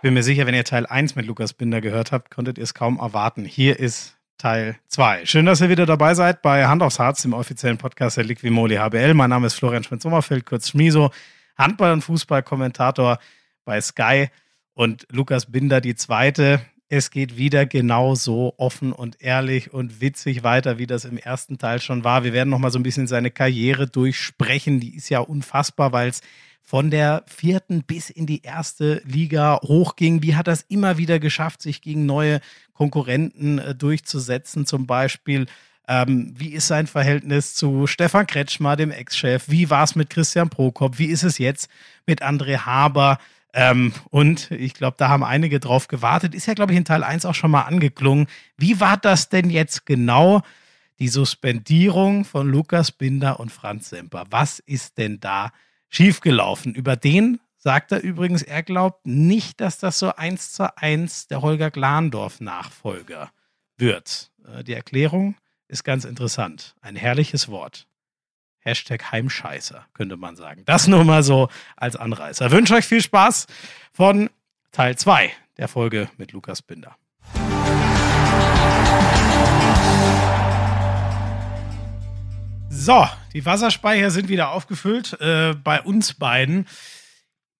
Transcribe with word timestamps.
Bin 0.00 0.14
mir 0.14 0.22
sicher, 0.22 0.46
wenn 0.46 0.54
ihr 0.54 0.62
Teil 0.62 0.86
1 0.86 1.16
mit 1.16 1.26
Lukas 1.26 1.54
Binder 1.54 1.80
gehört 1.80 2.12
habt, 2.12 2.30
konntet 2.30 2.56
ihr 2.56 2.62
es 2.62 2.72
kaum 2.72 3.00
erwarten. 3.00 3.44
Hier 3.44 3.80
ist 3.80 4.16
Teil 4.36 4.78
2. 4.86 5.26
Schön, 5.26 5.44
dass 5.44 5.60
ihr 5.60 5.70
wieder 5.70 5.86
dabei 5.86 6.14
seid 6.14 6.40
bei 6.40 6.68
Hand 6.68 6.84
aufs 6.84 7.00
Harz, 7.00 7.22
dem 7.22 7.32
offiziellen 7.32 7.78
Podcast 7.78 8.16
der 8.16 8.22
Liquimoli 8.22 8.76
HBL. 8.76 9.14
Mein 9.14 9.30
Name 9.30 9.48
ist 9.48 9.54
Florian 9.54 9.82
Schmidt-Sommerfeld, 9.82 10.46
kurz 10.46 10.68
Schmiso, 10.68 11.10
Handball- 11.56 11.92
und 11.92 12.02
Fußballkommentator 12.02 13.18
bei 13.64 13.80
Sky 13.80 14.28
und 14.72 15.04
Lukas 15.10 15.50
Binder 15.50 15.80
die 15.80 15.96
zweite. 15.96 16.60
Es 16.88 17.10
geht 17.10 17.36
wieder 17.36 17.66
genauso 17.66 18.54
offen 18.56 18.92
und 18.92 19.20
ehrlich 19.20 19.74
und 19.74 20.00
witzig 20.00 20.44
weiter, 20.44 20.78
wie 20.78 20.86
das 20.86 21.06
im 21.06 21.18
ersten 21.18 21.58
Teil 21.58 21.80
schon 21.80 22.04
war. 22.04 22.22
Wir 22.22 22.32
werden 22.32 22.50
noch 22.50 22.60
mal 22.60 22.70
so 22.70 22.78
ein 22.78 22.84
bisschen 22.84 23.08
seine 23.08 23.32
Karriere 23.32 23.88
durchsprechen. 23.88 24.78
Die 24.78 24.94
ist 24.94 25.08
ja 25.08 25.18
unfassbar, 25.18 25.90
weil 25.90 26.10
es 26.10 26.20
von 26.68 26.90
der 26.90 27.24
vierten 27.26 27.82
bis 27.82 28.10
in 28.10 28.26
die 28.26 28.42
erste 28.42 29.00
Liga 29.06 29.58
hochging. 29.62 30.22
Wie 30.22 30.36
hat 30.36 30.48
es 30.48 30.66
immer 30.68 30.98
wieder 30.98 31.18
geschafft, 31.18 31.62
sich 31.62 31.80
gegen 31.80 32.04
neue 32.04 32.40
Konkurrenten 32.74 33.58
äh, 33.58 33.74
durchzusetzen? 33.74 34.66
Zum 34.66 34.86
Beispiel, 34.86 35.46
ähm, 35.88 36.34
wie 36.36 36.50
ist 36.50 36.66
sein 36.66 36.86
Verhältnis 36.86 37.54
zu 37.54 37.86
Stefan 37.86 38.26
Kretschmer, 38.26 38.76
dem 38.76 38.90
Ex-Chef? 38.90 39.48
Wie 39.48 39.70
war 39.70 39.82
es 39.82 39.94
mit 39.94 40.10
Christian 40.10 40.50
Prokop? 40.50 40.98
Wie 40.98 41.06
ist 41.06 41.22
es 41.22 41.38
jetzt 41.38 41.70
mit 42.06 42.22
André 42.22 42.58
Haber? 42.58 43.16
Ähm, 43.54 43.94
und 44.10 44.50
ich 44.50 44.74
glaube, 44.74 44.96
da 44.98 45.08
haben 45.08 45.24
einige 45.24 45.60
drauf 45.60 45.88
gewartet. 45.88 46.34
Ist 46.34 46.48
ja, 46.48 46.52
glaube 46.52 46.72
ich, 46.72 46.78
in 46.78 46.84
Teil 46.84 47.02
1 47.02 47.24
auch 47.24 47.34
schon 47.34 47.50
mal 47.50 47.62
angeklungen. 47.62 48.26
Wie 48.58 48.78
war 48.78 48.98
das 48.98 49.30
denn 49.30 49.48
jetzt 49.48 49.86
genau? 49.86 50.42
Die 50.98 51.08
Suspendierung 51.08 52.26
von 52.26 52.46
Lukas 52.46 52.92
Binder 52.92 53.40
und 53.40 53.52
Franz 53.52 53.88
Semper. 53.88 54.26
Was 54.28 54.58
ist 54.58 54.98
denn 54.98 55.18
da 55.18 55.50
schiefgelaufen. 55.88 56.74
Über 56.74 56.96
den 56.96 57.40
sagt 57.56 57.92
er 57.92 58.02
übrigens, 58.02 58.42
er 58.42 58.62
glaubt 58.62 59.06
nicht, 59.06 59.60
dass 59.60 59.78
das 59.78 59.98
so 59.98 60.14
eins 60.14 60.52
zu 60.52 60.76
eins 60.76 61.26
der 61.26 61.42
Holger 61.42 61.70
Glandorf-Nachfolger 61.70 63.30
wird. 63.76 64.30
Äh, 64.46 64.64
die 64.64 64.74
Erklärung 64.74 65.36
ist 65.66 65.84
ganz 65.84 66.04
interessant. 66.04 66.74
Ein 66.80 66.96
herrliches 66.96 67.48
Wort. 67.48 67.86
Hashtag 68.60 69.12
Heimscheißer, 69.12 69.86
könnte 69.94 70.16
man 70.16 70.36
sagen. 70.36 70.64
Das 70.64 70.88
nur 70.88 71.04
mal 71.04 71.22
so 71.22 71.48
als 71.76 71.96
Anreißer. 71.96 72.46
Ich 72.46 72.52
wünsche 72.52 72.74
euch 72.74 72.86
viel 72.86 73.02
Spaß 73.02 73.46
von 73.92 74.30
Teil 74.72 74.96
2 74.96 75.32
der 75.56 75.68
Folge 75.68 76.10
mit 76.16 76.32
Lukas 76.32 76.62
Binder. 76.62 76.96
So, 82.88 83.06
die 83.34 83.44
Wasserspeicher 83.44 84.10
sind 84.10 84.30
wieder 84.30 84.50
aufgefüllt 84.50 85.20
äh, 85.20 85.52
bei 85.62 85.82
uns 85.82 86.14
beiden. 86.14 86.66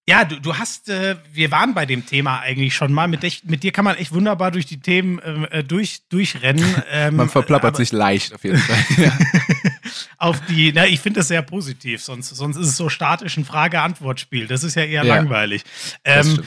Ja, 0.07 0.25
du, 0.25 0.41
du 0.41 0.57
hast, 0.57 0.89
äh, 0.89 1.17
wir 1.31 1.51
waren 1.51 1.75
bei 1.75 1.85
dem 1.85 2.03
Thema 2.03 2.39
eigentlich 2.39 2.73
schon 2.73 2.91
mal. 2.91 3.07
Mit, 3.07 3.21
dich, 3.21 3.43
mit 3.43 3.61
dir 3.61 3.71
kann 3.71 3.85
man 3.85 3.95
echt 3.95 4.11
wunderbar 4.11 4.49
durch 4.49 4.65
die 4.65 4.79
Themen 4.79 5.19
äh, 5.19 5.63
durch, 5.63 5.99
durchrennen. 6.09 6.65
Ähm, 6.91 7.17
man 7.17 7.29
verplappert 7.29 7.75
aber, 7.75 7.77
sich 7.77 7.91
leicht 7.91 8.33
auf 8.33 8.43
jeden 8.43 8.57
Fall. 8.57 9.11
auf 10.17 10.41
die, 10.47 10.71
na, 10.73 10.87
ich 10.87 10.99
finde 10.99 11.19
das 11.19 11.27
sehr 11.27 11.43
positiv, 11.43 12.01
sonst, 12.01 12.29
sonst 12.29 12.57
ist 12.57 12.65
es 12.65 12.77
so 12.77 12.89
statisch 12.89 13.37
ein 13.37 13.45
Frage-Antwort-Spiel. 13.45 14.47
Das 14.47 14.63
ist 14.63 14.73
ja 14.73 14.83
eher 14.83 15.03
ja, 15.03 15.15
langweilig. 15.15 15.61
Ähm, 16.03 16.41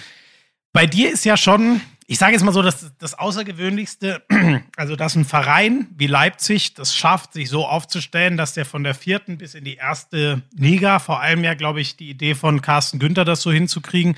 bei 0.72 0.86
dir 0.86 1.12
ist 1.12 1.24
ja 1.24 1.36
schon, 1.36 1.80
ich 2.12 2.18
sage 2.18 2.32
jetzt 2.32 2.42
mal 2.42 2.52
so, 2.52 2.60
dass 2.60 2.92
das 2.98 3.18
Außergewöhnlichste, 3.18 4.22
also 4.76 4.96
dass 4.96 5.14
ein 5.14 5.24
Verein 5.24 5.86
wie 5.96 6.06
Leipzig 6.06 6.74
das 6.74 6.94
schafft, 6.94 7.32
sich 7.32 7.48
so 7.48 7.66
aufzustellen, 7.66 8.36
dass 8.36 8.52
der 8.52 8.66
von 8.66 8.84
der 8.84 8.94
vierten 8.94 9.38
bis 9.38 9.54
in 9.54 9.64
die 9.64 9.76
erste 9.76 10.42
Liga, 10.54 10.98
vor 10.98 11.22
allem 11.22 11.42
ja, 11.42 11.54
glaube 11.54 11.80
ich, 11.80 11.96
die 11.96 12.10
Idee 12.10 12.34
von 12.34 12.60
Carsten 12.60 12.98
Günther, 12.98 13.24
das 13.24 13.40
so 13.40 13.50
hinzukriegen, 13.50 14.14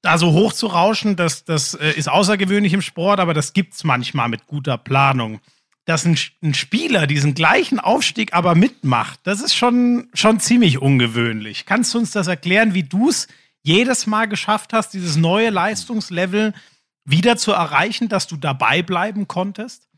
da 0.00 0.16
so 0.16 0.32
hoch 0.32 0.54
zu 0.54 0.66
rauschen, 0.66 1.14
das, 1.14 1.44
das 1.44 1.74
äh, 1.74 1.90
ist 1.90 2.08
außergewöhnlich 2.08 2.72
im 2.72 2.80
Sport, 2.80 3.20
aber 3.20 3.34
das 3.34 3.52
gibt 3.52 3.74
es 3.74 3.84
manchmal 3.84 4.30
mit 4.30 4.46
guter 4.46 4.78
Planung. 4.78 5.40
Dass 5.84 6.06
ein, 6.06 6.16
ein, 6.42 6.54
Spieler 6.54 7.06
diesen 7.06 7.34
gleichen 7.34 7.80
Aufstieg 7.80 8.32
aber 8.32 8.54
mitmacht, 8.54 9.20
das 9.24 9.42
ist 9.42 9.54
schon, 9.54 10.08
schon 10.14 10.40
ziemlich 10.40 10.80
ungewöhnlich. 10.80 11.66
Kannst 11.66 11.92
du 11.92 11.98
uns 11.98 12.12
das 12.12 12.28
erklären, 12.28 12.72
wie 12.72 12.84
du 12.84 13.10
es 13.10 13.28
jedes 13.62 14.06
Mal 14.06 14.26
geschafft 14.26 14.72
hast, 14.72 14.94
dieses 14.94 15.16
neue 15.16 15.50
Leistungslevel 15.50 16.54
wieder 17.08 17.36
zu 17.36 17.52
erreichen, 17.52 18.08
dass 18.08 18.26
du 18.26 18.36
dabei 18.36 18.82
bleiben 18.82 19.28
konntest? 19.28 19.88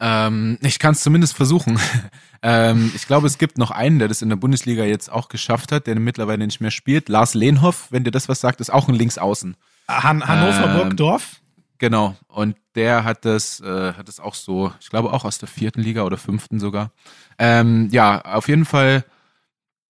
Ähm, 0.00 0.58
ich 0.62 0.78
kann 0.78 0.92
es 0.92 1.00
zumindest 1.02 1.34
versuchen. 1.34 1.78
ähm, 2.42 2.92
ich 2.94 3.06
glaube, 3.06 3.26
es 3.26 3.38
gibt 3.38 3.56
noch 3.56 3.70
einen, 3.70 3.98
der 3.98 4.08
das 4.08 4.20
in 4.20 4.28
der 4.28 4.36
Bundesliga 4.36 4.84
jetzt 4.84 5.10
auch 5.10 5.28
geschafft 5.28 5.70
hat, 5.72 5.86
der 5.86 5.98
mittlerweile 5.98 6.44
nicht 6.44 6.60
mehr 6.60 6.72
spielt. 6.72 7.08
Lars 7.08 7.34
Lehnhoff, 7.34 7.86
wenn 7.90 8.04
dir 8.04 8.10
das 8.10 8.28
was 8.28 8.40
sagt, 8.40 8.60
ist 8.60 8.72
auch 8.72 8.88
ein 8.88 8.94
Linksaußen. 8.94 9.56
Han 9.88 10.26
Hannover 10.26 10.70
ähm, 10.70 10.76
Burgdorf? 10.76 11.40
Genau. 11.78 12.16
Und 12.28 12.56
der 12.74 13.04
hat 13.04 13.24
das, 13.24 13.60
äh, 13.60 13.92
hat 13.94 14.08
das 14.08 14.20
auch 14.20 14.34
so, 14.34 14.72
ich 14.80 14.90
glaube 14.90 15.12
auch 15.12 15.24
aus 15.24 15.38
der 15.38 15.48
vierten 15.48 15.80
Liga 15.80 16.02
oder 16.02 16.16
fünften 16.16 16.58
sogar. 16.58 16.92
Ähm, 17.38 17.88
ja, 17.92 18.20
auf 18.22 18.48
jeden 18.48 18.64
Fall. 18.64 19.04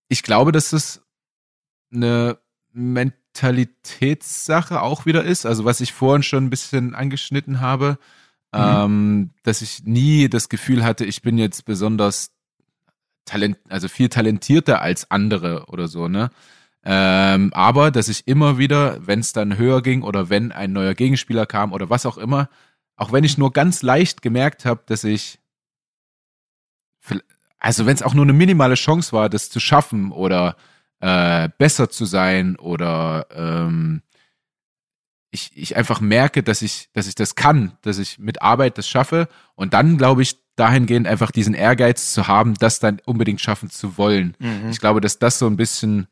Ich 0.09 0.23
glaube, 0.23 0.53
dass 0.53 0.71
das 0.71 1.03
eine 1.93 2.39
Mentalitätssache 3.33 4.83
auch 4.83 5.07
wieder 5.07 5.25
ist. 5.25 5.47
Also 5.47 5.65
was 5.65 5.81
ich 5.81 5.93
vorhin 5.93 6.23
schon 6.23 6.45
ein 6.45 6.51
bisschen 6.51 6.95
angeschnitten 6.95 7.61
habe, 7.61 7.99
mhm. 8.53 8.61
ähm, 8.61 9.31
dass 9.43 9.63
ich 9.63 9.85
nie 9.85 10.29
das 10.29 10.49
Gefühl 10.49 10.85
hatte, 10.85 11.05
ich 11.05 11.23
bin 11.23 11.39
jetzt 11.39 11.65
besonders 11.65 12.31
talent, 13.25 13.59
also 13.69 13.89
viel 13.89 14.09
talentierter 14.09 14.83
als 14.83 15.11
andere 15.11 15.67
oder 15.67 15.89
so, 15.89 16.09
ne? 16.09 16.31
Ähm, 16.85 17.53
aber 17.55 17.93
dass 17.93 18.09
ich 18.09 18.27
immer 18.27 18.59
wieder, 18.59 19.07
wenn 19.07 19.21
es 19.21 19.33
dann 19.33 19.57
höher 19.57 19.83
ging 19.83 20.03
oder 20.03 20.31
wenn 20.31 20.51
ein 20.51 20.73
neuer 20.73 20.95
Gegenspieler 20.95 21.47
kam 21.47 21.73
oder 21.73 21.91
was 21.91 22.07
auch 22.07 22.19
immer, 22.19 22.49
auch 22.97 23.13
wenn 23.13 23.23
ich 23.23 23.39
nur 23.39 23.53
ganz 23.53 23.83
leicht 23.83 24.21
gemerkt 24.21 24.65
habe, 24.65 24.83
dass 24.87 25.05
ich, 25.05 25.39
also 27.61 27.87
wenn 27.87 27.95
es 27.95 28.03
auch 28.03 28.15
nur 28.15 28.25
eine 28.25 28.33
minimale 28.33 28.75
Chance 28.75 29.13
war, 29.13 29.29
das 29.29 29.49
zu 29.49 29.61
schaffen 29.61 30.11
oder 30.11 30.57
äh, 31.03 31.49
besser 31.59 31.91
zu 31.91 32.05
sein 32.05 32.57
oder 32.57 33.27
ähm, 33.35 34.03
ich, 35.33 35.51
ich 35.55 35.77
einfach 35.77 36.01
merke, 36.01 36.45
dass 36.45 36.63
ich, 36.63 36.91
dass 36.93 37.09
ich 37.09 37.17
das 37.17 37.35
kann, 37.35 37.77
dass 37.83 37.99
ich 37.99 38.19
mit 38.19 38.41
Arbeit 38.41 38.79
das 38.79 38.89
schaffe 38.89 39.29
und 39.57 39.75
dann 39.75 39.99
glaube 39.99 40.23
ich 40.23 40.39
dahingehend 40.55 41.09
einfach 41.09 41.33
diesen 41.33 41.55
Ehrgeiz 41.55 42.13
zu 42.13 42.29
haben, 42.29 42.55
das 42.55 42.79
dann 42.79 43.01
unbedingt 43.05 43.41
schaffen 43.41 43.69
zu 43.69 43.99
wollen. 43.99 44.37
Mhm. 44.39 44.69
Ich 44.71 44.79
glaube, 44.79 45.01
dass 45.01 45.19
das 45.19 45.41
so 45.41 45.49
ein 45.49 45.57
bisschen 45.57 46.07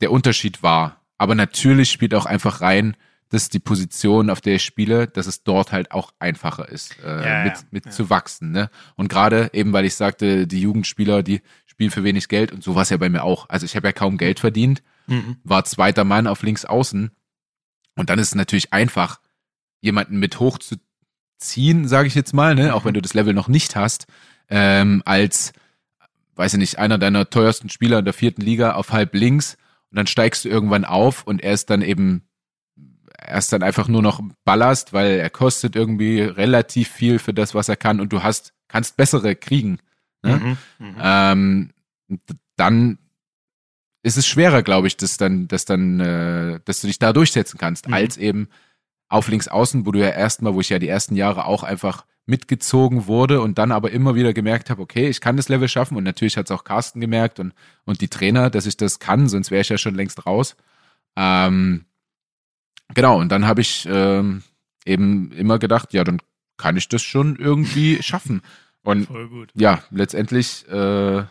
der 0.00 0.12
Unterschied 0.12 0.62
war. 0.62 1.00
Aber 1.18 1.34
natürlich 1.34 1.90
spielt 1.90 2.14
auch 2.14 2.26
einfach 2.26 2.60
rein, 2.60 2.96
dass 3.30 3.48
die 3.48 3.58
Position, 3.58 4.30
auf 4.30 4.40
der 4.40 4.56
ich 4.56 4.64
spiele, 4.64 5.08
dass 5.08 5.26
es 5.26 5.42
dort 5.42 5.72
halt 5.72 5.90
auch 5.90 6.12
einfacher 6.18 6.68
ist, 6.68 6.96
äh, 7.02 7.24
ja, 7.24 7.44
mit, 7.44 7.72
mit 7.72 7.86
ja. 7.86 7.90
zu 7.90 8.10
wachsen. 8.10 8.52
Ne? 8.52 8.70
Und 8.94 9.08
gerade 9.08 9.50
eben, 9.52 9.72
weil 9.72 9.86
ich 9.86 9.94
sagte, 9.94 10.46
die 10.46 10.60
Jugendspieler, 10.60 11.22
die 11.22 11.40
spielen 11.74 11.90
für 11.90 12.04
wenig 12.04 12.28
Geld 12.28 12.52
und 12.52 12.62
so 12.62 12.76
war 12.76 12.82
es 12.82 12.90
ja 12.90 12.96
bei 12.96 13.08
mir 13.08 13.24
auch. 13.24 13.48
Also 13.48 13.66
ich 13.66 13.74
habe 13.74 13.88
ja 13.88 13.92
kaum 13.92 14.16
Geld 14.16 14.38
verdient, 14.38 14.82
mhm. 15.08 15.36
war 15.42 15.64
zweiter 15.64 16.04
Mann 16.04 16.28
auf 16.28 16.42
links 16.42 16.64
außen 16.64 17.10
und 17.96 18.10
dann 18.10 18.18
ist 18.20 18.28
es 18.28 18.34
natürlich 18.36 18.72
einfach, 18.72 19.20
jemanden 19.80 20.18
mit 20.18 20.40
hochzuziehen, 20.40 21.86
sage 21.88 22.08
ich 22.08 22.14
jetzt 22.14 22.32
mal, 22.32 22.54
ne? 22.54 22.74
Auch 22.74 22.84
wenn 22.84 22.94
du 22.94 23.02
das 23.02 23.12
Level 23.12 23.34
noch 23.34 23.48
nicht 23.48 23.76
hast, 23.76 24.06
ähm, 24.48 25.02
als, 25.04 25.52
weiß 26.36 26.54
ich 26.54 26.58
nicht, 26.58 26.78
einer 26.78 26.96
deiner 26.96 27.28
teuersten 27.28 27.68
Spieler 27.68 27.98
in 27.98 28.04
der 28.04 28.14
vierten 28.14 28.40
Liga 28.40 28.74
auf 28.74 28.92
halb 28.92 29.14
links 29.14 29.58
und 29.90 29.98
dann 29.98 30.06
steigst 30.06 30.44
du 30.44 30.48
irgendwann 30.48 30.84
auf 30.84 31.24
und 31.24 31.42
er 31.42 31.52
ist 31.52 31.70
dann 31.70 31.82
eben 31.82 32.22
er 33.18 33.38
ist 33.38 33.52
dann 33.52 33.62
einfach 33.62 33.88
nur 33.88 34.02
noch 34.02 34.20
Ballast, 34.44 34.92
weil 34.92 35.12
er 35.12 35.30
kostet 35.30 35.76
irgendwie 35.76 36.20
relativ 36.20 36.88
viel 36.88 37.18
für 37.18 37.32
das, 37.32 37.54
was 37.54 37.68
er 37.68 37.76
kann 37.76 38.00
und 38.00 38.12
du 38.12 38.22
hast, 38.22 38.52
kannst 38.68 38.96
bessere 38.96 39.34
kriegen. 39.34 39.78
Ne? 40.24 40.56
Mhm, 40.78 40.86
mhm. 40.86 40.96
ähm, 41.00 41.70
dann 42.56 42.98
ist 44.02 44.18
es 44.18 44.26
schwerer, 44.26 44.62
glaube 44.62 44.86
ich, 44.86 44.96
dass 44.96 45.16
dann, 45.16 45.48
dass 45.48 45.64
dann, 45.64 46.00
äh, 46.00 46.60
dass 46.64 46.80
du 46.80 46.86
dich 46.86 46.98
da 46.98 47.12
durchsetzen 47.12 47.58
kannst, 47.58 47.88
mhm. 47.88 47.94
als 47.94 48.16
eben 48.16 48.48
auf 49.08 49.28
links 49.28 49.48
außen, 49.48 49.86
wo 49.86 49.92
du 49.92 50.00
ja 50.00 50.10
erstmal, 50.10 50.54
wo 50.54 50.60
ich 50.60 50.68
ja 50.68 50.78
die 50.78 50.88
ersten 50.88 51.16
Jahre 51.16 51.46
auch 51.46 51.62
einfach 51.62 52.04
mitgezogen 52.26 53.06
wurde 53.06 53.40
und 53.40 53.58
dann 53.58 53.70
aber 53.70 53.90
immer 53.90 54.14
wieder 54.14 54.32
gemerkt 54.32 54.70
habe, 54.70 54.82
okay, 54.82 55.08
ich 55.08 55.20
kann 55.20 55.36
das 55.36 55.48
Level 55.48 55.68
schaffen 55.68 55.96
und 55.96 56.04
natürlich 56.04 56.36
hat 56.36 56.46
es 56.46 56.50
auch 56.50 56.64
Carsten 56.64 57.00
gemerkt 57.00 57.38
und, 57.38 57.54
und 57.84 58.00
die 58.00 58.08
Trainer, 58.08 58.50
dass 58.50 58.66
ich 58.66 58.76
das 58.76 58.98
kann, 58.98 59.28
sonst 59.28 59.50
wäre 59.50 59.60
ich 59.60 59.68
ja 59.68 59.78
schon 59.78 59.94
längst 59.94 60.24
raus. 60.26 60.56
Ähm, 61.16 61.84
genau, 62.94 63.18
und 63.20 63.30
dann 63.30 63.46
habe 63.46 63.60
ich 63.60 63.86
ähm, 63.90 64.42
eben 64.86 65.32
immer 65.32 65.58
gedacht, 65.58 65.92
ja, 65.92 66.02
dann 66.02 66.20
kann 66.56 66.76
ich 66.76 66.88
das 66.88 67.02
schon 67.02 67.36
irgendwie 67.36 68.02
schaffen. 68.02 68.42
Und 68.84 69.08
ja, 69.54 69.82
letztendlich, 69.90 70.68
äh, 70.68 71.24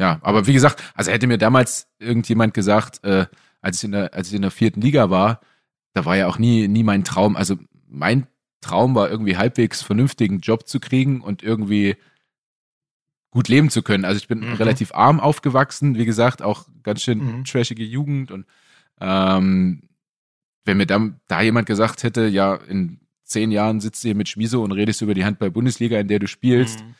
ja, 0.00 0.18
aber 0.22 0.46
wie 0.46 0.54
gesagt, 0.54 0.82
also 0.94 1.10
hätte 1.12 1.26
mir 1.26 1.38
damals 1.38 1.86
irgendjemand 1.98 2.54
gesagt, 2.54 3.04
äh, 3.04 3.26
als 3.60 3.78
ich 3.78 3.84
in 3.84 3.92
der, 3.92 4.14
als 4.14 4.28
ich 4.28 4.34
in 4.34 4.42
der 4.42 4.50
vierten 4.50 4.80
Liga 4.80 5.10
war, 5.10 5.40
da 5.92 6.04
war 6.04 6.16
ja 6.16 6.26
auch 6.26 6.38
nie, 6.38 6.66
nie 6.66 6.82
mein 6.82 7.04
Traum. 7.04 7.36
Also 7.36 7.56
mein 7.86 8.26
Traum 8.60 8.94
war 8.94 9.10
irgendwie 9.10 9.36
halbwegs 9.36 9.82
vernünftigen 9.82 10.40
Job 10.40 10.66
zu 10.66 10.80
kriegen 10.80 11.20
und 11.20 11.42
irgendwie 11.42 11.96
gut 13.30 13.48
leben 13.48 13.68
zu 13.68 13.82
können. 13.82 14.04
Also 14.04 14.18
ich 14.18 14.28
bin 14.28 14.40
mhm. 14.40 14.54
relativ 14.54 14.94
arm 14.94 15.20
aufgewachsen, 15.20 15.96
wie 15.96 16.06
gesagt, 16.06 16.40
auch 16.40 16.66
ganz 16.82 17.02
schön 17.02 17.18
mhm. 17.18 17.44
trashige 17.44 17.84
Jugend 17.84 18.30
und 18.30 18.46
ähm, 19.00 19.82
wenn 20.64 20.76
mir 20.76 20.86
da, 20.86 21.10
da 21.28 21.40
jemand 21.42 21.66
gesagt 21.66 22.02
hätte, 22.02 22.26
ja, 22.26 22.54
in 22.54 23.00
zehn 23.28 23.50
Jahren 23.50 23.80
sitzt 23.80 24.02
du 24.02 24.08
hier 24.08 24.14
mit 24.14 24.28
Schmiso 24.28 24.62
und 24.62 24.72
redest 24.72 25.02
über 25.02 25.14
die 25.14 25.24
Handball-Bundesliga, 25.24 25.98
in 25.98 26.08
der 26.08 26.18
du 26.18 26.26
spielst, 26.26 26.80
mhm. 26.80 26.94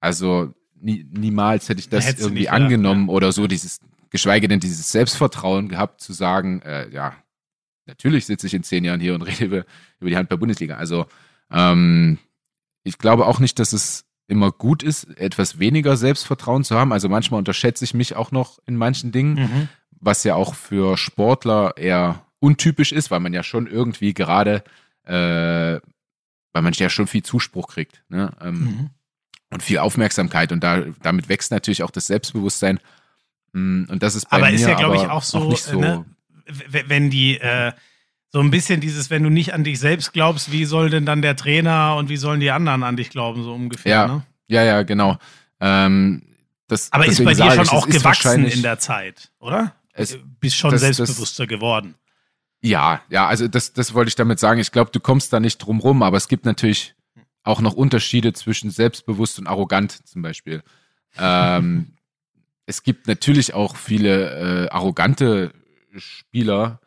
also 0.00 0.52
nie, 0.80 1.06
niemals 1.10 1.68
hätte 1.68 1.80
ich 1.80 1.88
das 1.88 2.06
Hättest 2.06 2.24
irgendwie 2.24 2.48
angenommen 2.48 3.08
ja. 3.08 3.14
oder 3.14 3.32
so, 3.32 3.46
dieses, 3.46 3.80
geschweige 4.10 4.48
denn 4.48 4.60
dieses 4.60 4.90
Selbstvertrauen 4.90 5.68
gehabt, 5.68 6.00
zu 6.00 6.12
sagen, 6.12 6.62
äh, 6.62 6.88
ja, 6.90 7.14
natürlich 7.86 8.26
sitze 8.26 8.46
ich 8.46 8.54
in 8.54 8.62
zehn 8.62 8.84
Jahren 8.84 9.00
hier 9.00 9.14
und 9.14 9.22
rede 9.26 9.44
über, 9.44 9.64
über 10.00 10.10
die 10.10 10.16
Handball-Bundesliga. 10.16 10.76
Also 10.76 11.06
ähm, 11.50 12.18
ich 12.84 12.98
glaube 12.98 13.26
auch 13.26 13.40
nicht, 13.40 13.58
dass 13.58 13.72
es 13.72 14.04
immer 14.26 14.52
gut 14.52 14.82
ist, 14.82 15.04
etwas 15.18 15.58
weniger 15.58 15.96
Selbstvertrauen 15.96 16.62
zu 16.62 16.76
haben. 16.76 16.92
Also 16.92 17.08
manchmal 17.08 17.38
unterschätze 17.38 17.84
ich 17.84 17.94
mich 17.94 18.14
auch 18.14 18.30
noch 18.30 18.58
in 18.66 18.76
manchen 18.76 19.10
Dingen, 19.10 19.34
mhm. 19.34 19.68
was 20.00 20.22
ja 20.24 20.34
auch 20.34 20.54
für 20.54 20.96
Sportler 20.96 21.76
eher 21.76 22.26
untypisch 22.38 22.92
ist, 22.92 23.10
weil 23.10 23.20
man 23.20 23.32
ja 23.32 23.42
schon 23.42 23.66
irgendwie 23.66 24.14
gerade, 24.14 24.62
äh, 25.08 25.80
weil 26.52 26.62
man 26.62 26.72
ja 26.74 26.90
schon 26.90 27.06
viel 27.06 27.22
Zuspruch 27.22 27.68
kriegt 27.68 28.02
ne? 28.08 28.32
ähm, 28.40 28.60
mhm. 28.60 28.90
und 29.50 29.62
viel 29.62 29.78
Aufmerksamkeit 29.78 30.52
und 30.52 30.62
da, 30.62 30.84
damit 31.02 31.28
wächst 31.28 31.50
natürlich 31.50 31.82
auch 31.82 31.90
das 31.90 32.06
Selbstbewusstsein. 32.06 32.80
Mm, 33.52 33.84
und 33.88 34.02
das 34.02 34.14
ist 34.14 34.28
bei 34.28 34.36
aber 34.36 34.46
mir 34.46 34.54
ist 34.54 34.62
ja, 34.62 34.74
glaube 34.74 34.96
ich, 34.96 35.02
auch 35.02 35.22
so, 35.22 35.38
auch 35.38 35.56
so 35.56 35.80
ne? 35.80 36.04
wenn 36.46 37.10
die 37.10 37.38
äh, 37.38 37.72
so 38.30 38.40
ein 38.40 38.50
bisschen 38.50 38.80
dieses, 38.80 39.10
wenn 39.10 39.22
du 39.22 39.30
nicht 39.30 39.54
an 39.54 39.64
dich 39.64 39.78
selbst 39.80 40.12
glaubst, 40.12 40.52
wie 40.52 40.66
soll 40.66 40.90
denn 40.90 41.06
dann 41.06 41.22
der 41.22 41.36
Trainer 41.36 41.96
und 41.96 42.08
wie 42.10 42.16
sollen 42.18 42.40
die 42.40 42.50
anderen 42.50 42.82
an 42.82 42.96
dich 42.96 43.10
glauben, 43.10 43.42
so 43.42 43.54
ungefähr, 43.54 43.92
ja, 43.92 44.06
ne? 44.06 44.22
Ja, 44.48 44.64
ja, 44.64 44.82
genau. 44.82 45.18
Ähm, 45.60 46.22
das, 46.66 46.92
Aber 46.92 47.06
ist 47.06 47.24
bei 47.24 47.34
dir 47.34 47.50
schon 47.52 47.64
ich, 47.64 47.70
auch 47.70 47.88
gewachsen 47.88 48.46
in 48.46 48.62
der 48.62 48.78
Zeit, 48.78 49.30
oder? 49.38 49.74
Es, 49.92 50.18
Bist 50.40 50.56
schon 50.56 50.70
das, 50.70 50.82
selbstbewusster 50.82 51.44
das, 51.44 51.48
geworden. 51.48 51.94
Ja, 52.60 53.02
ja, 53.08 53.26
also 53.26 53.46
das, 53.46 53.72
das 53.72 53.94
wollte 53.94 54.08
ich 54.08 54.16
damit 54.16 54.38
sagen. 54.38 54.60
Ich 54.60 54.72
glaube, 54.72 54.90
du 54.90 55.00
kommst 55.00 55.32
da 55.32 55.40
nicht 55.40 55.58
drum 55.58 55.80
rum, 55.80 56.02
aber 56.02 56.16
es 56.16 56.28
gibt 56.28 56.44
natürlich 56.44 56.94
auch 57.44 57.60
noch 57.60 57.74
Unterschiede 57.74 58.32
zwischen 58.32 58.70
selbstbewusst 58.70 59.38
und 59.38 59.46
arrogant 59.46 60.06
zum 60.06 60.22
Beispiel. 60.22 60.62
ähm, 61.18 61.92
es 62.66 62.82
gibt 62.82 63.06
natürlich 63.06 63.54
auch 63.54 63.76
viele 63.76 64.66
äh, 64.66 64.68
arrogante 64.68 65.52
Spieler, 65.96 66.80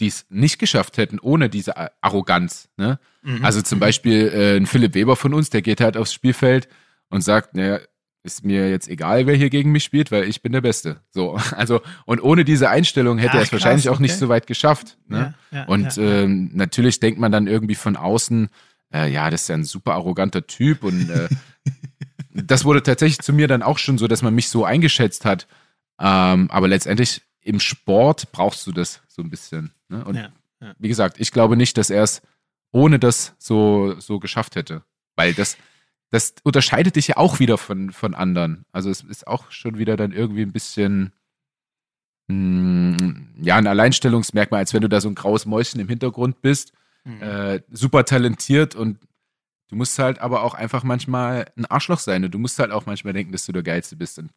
die 0.00 0.06
es 0.06 0.26
nicht 0.30 0.58
geschafft 0.58 0.96
hätten 0.96 1.18
ohne 1.18 1.50
diese 1.50 1.74
Arroganz. 2.02 2.68
Ne? 2.76 2.98
Mhm. 3.22 3.44
Also 3.44 3.62
zum 3.62 3.78
Beispiel 3.78 4.28
äh, 4.28 4.56
ein 4.56 4.66
Philipp 4.66 4.94
Weber 4.94 5.16
von 5.16 5.34
uns, 5.34 5.50
der 5.50 5.62
geht 5.62 5.80
halt 5.80 5.96
aufs 5.96 6.14
Spielfeld 6.14 6.68
und 7.10 7.22
sagt, 7.22 7.54
naja, 7.54 7.80
ist 8.26 8.44
mir 8.44 8.68
jetzt 8.68 8.88
egal, 8.88 9.26
wer 9.26 9.34
hier 9.34 9.50
gegen 9.50 9.72
mich 9.72 9.84
spielt, 9.84 10.10
weil 10.10 10.24
ich 10.24 10.42
bin 10.42 10.52
der 10.52 10.60
Beste. 10.60 11.00
So, 11.10 11.38
also 11.56 11.80
und 12.04 12.22
ohne 12.22 12.44
diese 12.44 12.68
Einstellung 12.68 13.18
hätte 13.18 13.32
Ach, 13.32 13.36
er 13.36 13.42
es 13.42 13.50
krass, 13.50 13.62
wahrscheinlich 13.62 13.88
auch 13.88 13.94
okay. 13.94 14.02
nicht 14.02 14.16
so 14.16 14.28
weit 14.28 14.46
geschafft. 14.46 14.98
Ne? 15.08 15.34
Ja, 15.50 15.58
ja, 15.58 15.64
und 15.66 15.96
ja, 15.96 16.02
ähm, 16.02 16.50
natürlich 16.52 17.00
denkt 17.00 17.18
man 17.18 17.32
dann 17.32 17.46
irgendwie 17.46 17.74
von 17.74 17.96
außen, 17.96 18.48
äh, 18.92 19.10
ja, 19.10 19.30
das 19.30 19.42
ist 19.42 19.48
ja 19.48 19.54
ein 19.54 19.64
super 19.64 19.94
arroganter 19.94 20.46
Typ 20.46 20.84
und 20.84 21.08
äh, 21.08 21.28
das 22.34 22.64
wurde 22.64 22.82
tatsächlich 22.82 23.20
zu 23.20 23.32
mir 23.32 23.48
dann 23.48 23.62
auch 23.62 23.78
schon 23.78 23.98
so, 23.98 24.08
dass 24.08 24.22
man 24.22 24.34
mich 24.34 24.48
so 24.48 24.64
eingeschätzt 24.64 25.24
hat. 25.24 25.46
Ähm, 25.98 26.50
aber 26.50 26.68
letztendlich 26.68 27.22
im 27.40 27.60
Sport 27.60 28.32
brauchst 28.32 28.66
du 28.66 28.72
das 28.72 29.00
so 29.08 29.22
ein 29.22 29.30
bisschen. 29.30 29.72
Ne? 29.88 30.04
Und 30.04 30.30
wie 30.78 30.88
gesagt, 30.88 31.20
ich 31.20 31.32
glaube 31.32 31.56
nicht, 31.56 31.78
dass 31.78 31.90
er 31.90 32.02
es 32.02 32.22
ohne 32.72 32.98
das 32.98 33.34
so, 33.38 33.98
so 34.00 34.18
geschafft 34.18 34.56
hätte. 34.56 34.82
Weil 35.14 35.32
das, 35.32 35.56
das 36.10 36.34
unterscheidet 36.44 36.96
dich 36.96 37.08
ja 37.08 37.16
auch 37.16 37.40
wieder 37.40 37.58
von, 37.58 37.92
von 37.92 38.14
anderen. 38.14 38.64
Also 38.72 38.90
es 38.90 39.02
ist 39.02 39.26
auch 39.26 39.50
schon 39.50 39.78
wieder 39.78 39.96
dann 39.96 40.12
irgendwie 40.12 40.42
ein 40.42 40.52
bisschen 40.52 41.12
mh, 42.28 42.98
hm, 42.98 43.34
ja, 43.40 43.56
ein 43.56 43.66
Alleinstellungsmerkmal, 43.66 44.60
als 44.60 44.72
wenn 44.72 44.82
du 44.82 44.88
da 44.88 45.00
so 45.00 45.08
ein 45.08 45.14
graues 45.14 45.46
Mäuschen 45.46 45.80
im 45.80 45.88
Hintergrund 45.88 46.42
bist. 46.42 46.72
Mhm. 47.04 47.22
Äh, 47.22 47.60
super 47.70 48.04
talentiert 48.04 48.74
und 48.74 48.98
du 49.68 49.76
musst 49.76 49.98
halt 49.98 50.20
aber 50.20 50.42
auch 50.42 50.54
einfach 50.54 50.84
manchmal 50.84 51.50
ein 51.56 51.66
Arschloch 51.66 51.98
sein 51.98 52.24
und 52.24 52.32
du 52.32 52.38
musst 52.38 52.58
halt 52.58 52.70
auch 52.70 52.86
manchmal 52.86 53.12
denken, 53.12 53.32
dass 53.32 53.46
du 53.46 53.52
der 53.52 53.62
Geilste 53.62 53.96
bist. 53.96 54.18
Und 54.18 54.30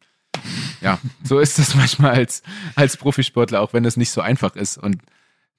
ja, 0.80 0.98
so 1.22 1.38
ist 1.38 1.58
es 1.58 1.74
manchmal 1.76 2.12
als, 2.12 2.42
als 2.74 2.96
Profisportler, 2.96 3.60
auch 3.60 3.72
wenn 3.72 3.82
das 3.84 3.96
nicht 3.96 4.10
so 4.10 4.20
einfach 4.20 4.56
ist. 4.56 4.78
Und 4.78 5.02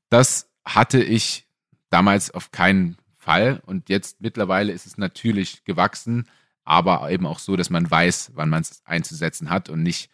das 0.09 0.49
hatte 0.65 1.01
ich 1.01 1.47
damals 1.89 2.31
auf 2.31 2.51
keinen 2.51 2.97
Fall. 3.21 3.62
Und 3.65 3.89
jetzt 3.89 4.19
mittlerweile 4.19 4.71
ist 4.71 4.85
es 4.85 4.97
natürlich 4.97 5.63
gewachsen, 5.63 6.27
aber 6.63 7.09
eben 7.12 7.25
auch 7.25 7.39
so, 7.39 7.56
dass 7.56 7.69
man 7.69 7.89
weiß, 7.89 8.31
wann 8.35 8.50
man 8.50 8.62
es 8.62 8.81
einzusetzen 8.85 9.50
hat 9.50 9.69
und 9.69 9.83
nicht 9.83 10.09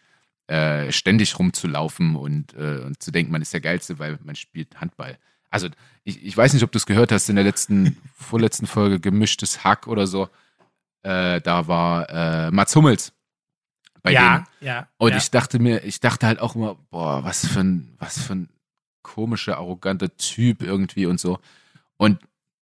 äh, 0.46 0.92
ständig 0.92 1.38
rumzulaufen 1.38 2.16
und, 2.16 2.54
äh, 2.54 2.80
und 2.84 3.02
zu 3.02 3.10
denken, 3.10 3.32
man 3.32 3.42
ist 3.42 3.52
der 3.52 3.60
Geilste, 3.60 3.98
weil 3.98 4.18
man 4.24 4.36
spielt 4.36 4.80
Handball. 4.80 5.18
Also 5.50 5.68
ich, 6.04 6.24
ich 6.24 6.36
weiß 6.36 6.52
nicht, 6.52 6.62
ob 6.62 6.72
du 6.72 6.78
es 6.78 6.86
gehört 6.86 7.10
hast 7.10 7.28
in 7.28 7.36
der 7.36 7.44
letzten, 7.44 7.96
vorletzten 8.14 8.66
Folge, 8.66 9.00
gemischtes 9.00 9.64
Hack 9.64 9.86
oder 9.86 10.06
so. 10.06 10.28
Äh, 11.02 11.40
da 11.40 11.66
war 11.66 12.08
äh, 12.10 12.50
Mats 12.50 12.76
Hummels 12.76 13.12
bei 14.02 14.12
ja, 14.12 14.34
denen. 14.34 14.46
Ja, 14.60 14.88
Und 14.98 15.12
ja. 15.12 15.16
ich 15.16 15.30
dachte 15.30 15.58
mir, 15.58 15.84
ich 15.84 16.00
dachte 16.00 16.26
halt 16.26 16.40
auch 16.40 16.54
immer, 16.54 16.76
boah, 16.90 17.24
was 17.24 17.46
für 17.46 17.60
ein, 17.60 17.94
was 17.98 18.20
für 18.20 18.34
ein 18.34 18.48
komischer, 19.02 19.56
arroganter 19.56 20.14
Typ 20.16 20.62
irgendwie 20.62 21.06
und 21.06 21.18
so. 21.20 21.38
Und 21.96 22.18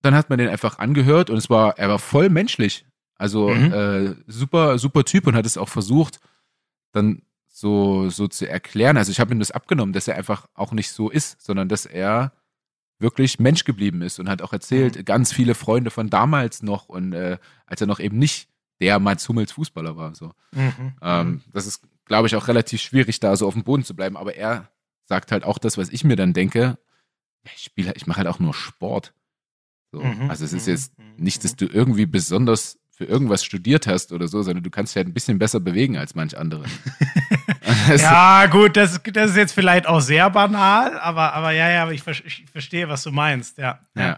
dann 0.04 0.16
hat 0.16 0.30
man 0.30 0.38
den 0.38 0.50
einfach 0.50 0.80
angehört 0.80 1.30
und 1.30 1.38
es 1.38 1.50
war, 1.50 1.80
er 1.80 1.90
war 1.90 1.98
voll 1.98 2.30
menschlich. 2.30 2.86
Also 3.16 3.50
mhm. 3.50 3.74
äh, 3.74 4.16
super, 4.28 4.78
super 4.78 5.06
Typ 5.06 5.28
und 5.28 5.36
hat 5.36 5.46
es 5.46 5.58
auch 5.58 5.70
versucht, 5.70 6.20
dann 6.92 7.22
so, 7.48 8.10
so 8.10 8.28
zu 8.28 8.48
erklären. 8.48 8.98
Also 8.98 9.12
ich 9.12 9.20
habe 9.20 9.34
ihm 9.34 9.40
das 9.40 9.52
abgenommen, 9.52 9.94
dass 9.94 10.08
er 10.08 10.16
einfach 10.16 10.48
auch 10.56 10.74
nicht 10.74 10.92
so 10.92 11.10
ist, 11.10 11.42
sondern 11.42 11.70
dass 11.70 11.86
er 11.86 12.34
wirklich 13.00 13.40
Mensch 13.40 13.64
geblieben 13.64 14.02
ist 14.02 14.20
und 14.20 14.30
hat 14.30 14.42
auch 14.42 14.52
erzählt, 14.52 14.98
mhm. 14.98 15.06
ganz 15.06 15.32
viele 15.32 15.56
Freunde 15.56 15.90
von 15.90 16.10
damals 16.10 16.64
noch 16.64 16.90
und 16.90 17.14
äh, 17.14 17.38
als 17.66 17.80
er 17.80 17.88
noch 17.88 18.00
eben 18.00 18.20
nicht 18.20 18.50
der 18.82 19.00
Mats 19.00 19.30
Hummels 19.30 19.54
Fußballer 19.54 19.96
war. 19.96 20.16
So. 20.16 20.34
Mhm. 20.52 20.94
Ähm, 21.02 21.28
mhm. 21.28 21.42
das 21.54 21.66
ist, 21.66 21.82
glaube 22.06 22.28
ich, 22.28 22.36
auch 22.36 22.50
relativ 22.50 22.82
schwierig, 22.82 23.22
da 23.22 23.38
so 23.38 23.48
auf 23.48 23.54
dem 23.54 23.64
Boden 23.64 23.86
zu 23.86 23.96
bleiben. 23.96 24.18
Aber 24.18 24.36
er 24.36 24.70
sagt 25.06 25.32
halt 25.32 25.46
auch 25.46 25.60
das, 25.60 25.78
was 25.78 25.90
ich 25.90 26.04
mir 26.04 26.18
dann 26.18 26.34
denke. 26.34 26.78
Ich 27.56 27.64
spiele, 27.64 27.94
ich 27.96 28.06
mache 28.06 28.18
halt 28.18 28.28
auch 28.28 28.40
nur 28.40 28.54
Sport. 28.54 29.14
So. 29.94 30.00
Mhm. 30.00 30.28
Also 30.30 30.44
es 30.44 30.54
ist 30.54 30.66
mhm. 30.66 30.74
jetzt 30.74 30.98
mhm. 30.98 31.24
nicht, 31.24 31.44
dass 31.44 31.56
du 31.56 31.68
irgendwie 31.68 32.08
besonders 32.08 32.80
für 32.96 33.06
irgendwas 33.06 33.46
studiert 33.46 33.86
hast 33.86 34.12
oder 34.12 34.28
so, 34.28 34.42
sondern 34.42 34.64
du 34.64 34.72
kannst 34.72 34.94
dich 34.94 34.98
halt 34.98 35.08
ein 35.08 35.14
bisschen 35.14 35.38
besser 35.38 35.60
bewegen 35.60 35.98
als 35.98 36.16
manch 36.16 36.36
andere. 36.36 36.66
ja, 37.98 38.48
gut, 38.48 38.76
das, 38.76 39.00
das 39.04 39.32
ist 39.32 39.38
jetzt 39.38 39.54
vielleicht 39.54 39.86
auch 39.86 40.00
sehr 40.00 40.30
banal, 40.32 41.00
aber, 41.00 41.34
aber 41.34 41.52
ja, 41.52 41.70
ja, 41.70 41.84
aber 41.84 41.94
ich, 41.94 42.06
ich 42.08 42.46
verstehe, 42.52 42.90
was 42.90 43.04
du 43.04 43.12
meinst, 43.12 43.60
ja. 43.60 43.80
ja. 43.96 44.02
ja. 44.02 44.18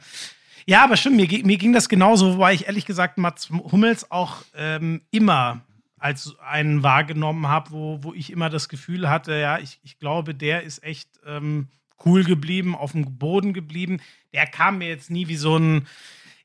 Ja, 0.67 0.83
aber 0.83 0.97
stimmt, 0.97 1.17
mir, 1.17 1.27
mir 1.45 1.57
ging 1.57 1.73
das 1.73 1.89
genauso, 1.89 2.35
wobei 2.35 2.53
ich 2.53 2.65
ehrlich 2.65 2.85
gesagt 2.85 3.19
Mats 3.19 3.49
Hummels 3.49 4.09
auch 4.09 4.37
ähm, 4.55 5.01
immer 5.11 5.61
als 5.99 6.35
einen 6.39 6.81
wahrgenommen 6.81 7.47
habe, 7.47 7.69
wo, 7.71 7.99
wo 8.01 8.13
ich 8.13 8.31
immer 8.31 8.49
das 8.49 8.67
Gefühl 8.67 9.09
hatte, 9.09 9.33
ja, 9.33 9.59
ich, 9.59 9.79
ich 9.83 9.99
glaube, 9.99 10.33
der 10.33 10.63
ist 10.63 10.83
echt 10.83 11.09
ähm, 11.25 11.67
cool 12.03 12.23
geblieben, 12.23 12.75
auf 12.75 12.93
dem 12.93 13.17
Boden 13.17 13.53
geblieben. 13.53 13.99
Der 14.33 14.47
kam 14.47 14.79
mir 14.79 14.87
jetzt 14.87 15.09
nie 15.09 15.27
wie 15.27 15.35
so 15.35 15.57
ein, 15.57 15.87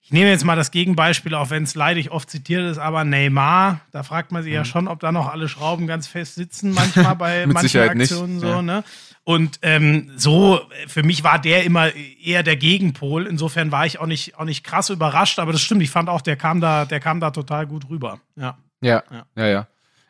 ich 0.02 0.12
nehme 0.12 0.30
jetzt 0.30 0.44
mal 0.44 0.56
das 0.56 0.70
Gegenbeispiel, 0.70 1.34
auch 1.34 1.50
wenn 1.50 1.62
es 1.62 1.74
leidig 1.74 2.10
oft 2.10 2.30
zitiert 2.30 2.70
ist, 2.70 2.78
aber 2.78 3.04
Neymar, 3.04 3.80
da 3.92 4.02
fragt 4.02 4.32
man 4.32 4.42
sich 4.42 4.50
mhm. 4.50 4.56
ja 4.56 4.64
schon, 4.64 4.88
ob 4.88 5.00
da 5.00 5.12
noch 5.12 5.28
alle 5.28 5.48
Schrauben 5.48 5.86
ganz 5.86 6.06
fest 6.06 6.34
sitzen, 6.34 6.72
manchmal 6.72 7.16
bei 7.16 7.46
manchen 7.48 7.80
Aktionen 7.80 8.34
nicht. 8.34 8.40
so, 8.40 8.48
ja. 8.48 8.62
ne? 8.62 8.84
Und 9.22 9.60
ähm, 9.62 10.10
so, 10.16 10.60
für 10.88 11.02
mich 11.02 11.22
war 11.22 11.38
der 11.38 11.64
immer 11.64 11.94
eher 11.94 12.42
der 12.42 12.56
Gegenpol. 12.56 13.26
Insofern 13.26 13.70
war 13.70 13.86
ich 13.86 14.00
auch 14.00 14.06
nicht, 14.06 14.36
auch 14.38 14.44
nicht 14.44 14.64
krass 14.64 14.90
überrascht, 14.90 15.38
aber 15.38 15.52
das 15.52 15.60
stimmt, 15.60 15.82
ich 15.82 15.90
fand 15.90 16.08
auch, 16.08 16.22
der 16.22 16.36
kam 16.36 16.60
da, 16.60 16.84
der 16.84 17.00
kam 17.00 17.20
da 17.20 17.30
total 17.30 17.66
gut 17.66 17.88
rüber. 17.88 18.20
Ja. 18.34 18.58
Ja, 18.80 19.04
ja, 19.10 19.24
ja. 19.36 19.46
ja. 19.46 19.66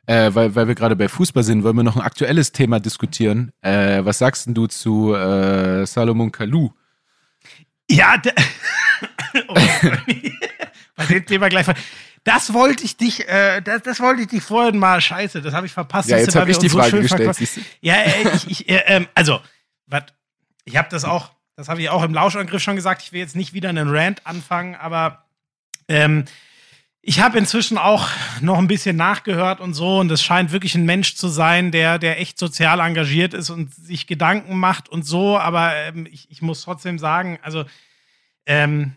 Äh, 0.07 0.35
weil, 0.35 0.55
weil 0.55 0.67
wir 0.67 0.75
gerade 0.75 0.97
bei 0.97 1.09
Fußball 1.09 1.43
sind, 1.43 1.63
wollen 1.63 1.77
wir 1.77 1.83
noch 1.83 1.97
ein 1.97 2.03
aktuelles 2.03 2.53
Thema 2.53 2.81
diskutieren. 2.81 3.53
Äh, 3.61 4.05
was 4.05 4.19
sagst 4.19 4.47
denn 4.47 4.55
du 4.55 4.67
zu 4.67 5.15
äh, 5.15 5.87
Salomon 5.87 6.33
Kalou? 6.33 6.73
Ja, 7.91 8.21
oh, 9.49 9.55
bei 10.97 11.07
dem 11.07 11.27
Thema 11.27 11.49
gleich. 11.49 11.67
Das 12.25 12.53
wollte 12.53 12.85
ich 12.85 12.97
dich, 12.97 13.27
äh, 13.29 13.61
das, 13.63 13.83
das 13.83 14.01
wollte 14.01 14.23
ich 14.23 14.29
dich 14.29 14.43
vorhin 14.43 14.79
mal, 14.79 15.01
scheiße, 15.01 15.41
das 15.41 15.55
habe 15.55 15.67
ich 15.67 15.73
verpasst. 15.73 16.09
Ja, 16.09 16.19
jetzt 16.19 16.37
habe 16.37 16.51
ich 16.51 16.59
die 16.59 16.69
so 16.69 16.79
Frage 16.79 17.01
gestellt. 17.01 17.37
Ja, 17.81 17.95
äh, 17.95 18.29
ich, 18.35 18.51
ich 18.51 18.69
äh, 18.69 18.83
ähm, 18.87 19.07
also, 19.15 19.41
wat, 19.87 20.15
ich 20.65 20.77
habe 20.77 20.89
das 20.91 21.05
auch, 21.05 21.31
das 21.57 21.69
habe 21.69 21.81
ich 21.81 21.89
auch 21.89 22.03
im 22.03 22.13
Lauschangriff 22.13 22.63
schon 22.63 22.77
gesagt, 22.77 23.03
ich 23.03 23.13
will 23.13 23.21
jetzt 23.21 23.37
nicht 23.37 23.55
wieder 23.55 23.71
einen 23.71 23.89
Rant 23.89 24.27
anfangen, 24.27 24.75
aber 24.75 25.25
ähm, 25.89 26.27
ich 27.03 27.21
habe 27.21 27.39
inzwischen 27.39 27.79
auch 27.79 28.09
noch 28.41 28.59
ein 28.59 28.67
bisschen 28.67 28.97
nachgehört 28.97 29.61
und 29.61 29.75
so 29.75 29.99
und 29.99 30.11
es 30.11 30.23
scheint 30.23 30.53
wirklich 30.53 30.75
ein 30.75 30.85
Mensch 30.85 31.17
zu 31.17 31.29
sein, 31.29 31.71
der, 31.71 31.99
der 31.99 32.21
echt 32.21 32.39
sozial 32.39 32.81
engagiert 32.81 33.35
ist 33.35 33.51
und 33.51 33.75
sich 33.75 34.07
Gedanken 34.07 34.59
macht 34.59 34.89
und 34.89 35.07
so, 35.07 35.39
aber 35.39 35.75
ähm, 35.77 36.07
ich, 36.11 36.31
ich 36.31 36.43
muss 36.43 36.63
trotzdem 36.63 36.99
sagen, 36.99 37.39
also 37.43 37.65
ähm, 38.47 38.97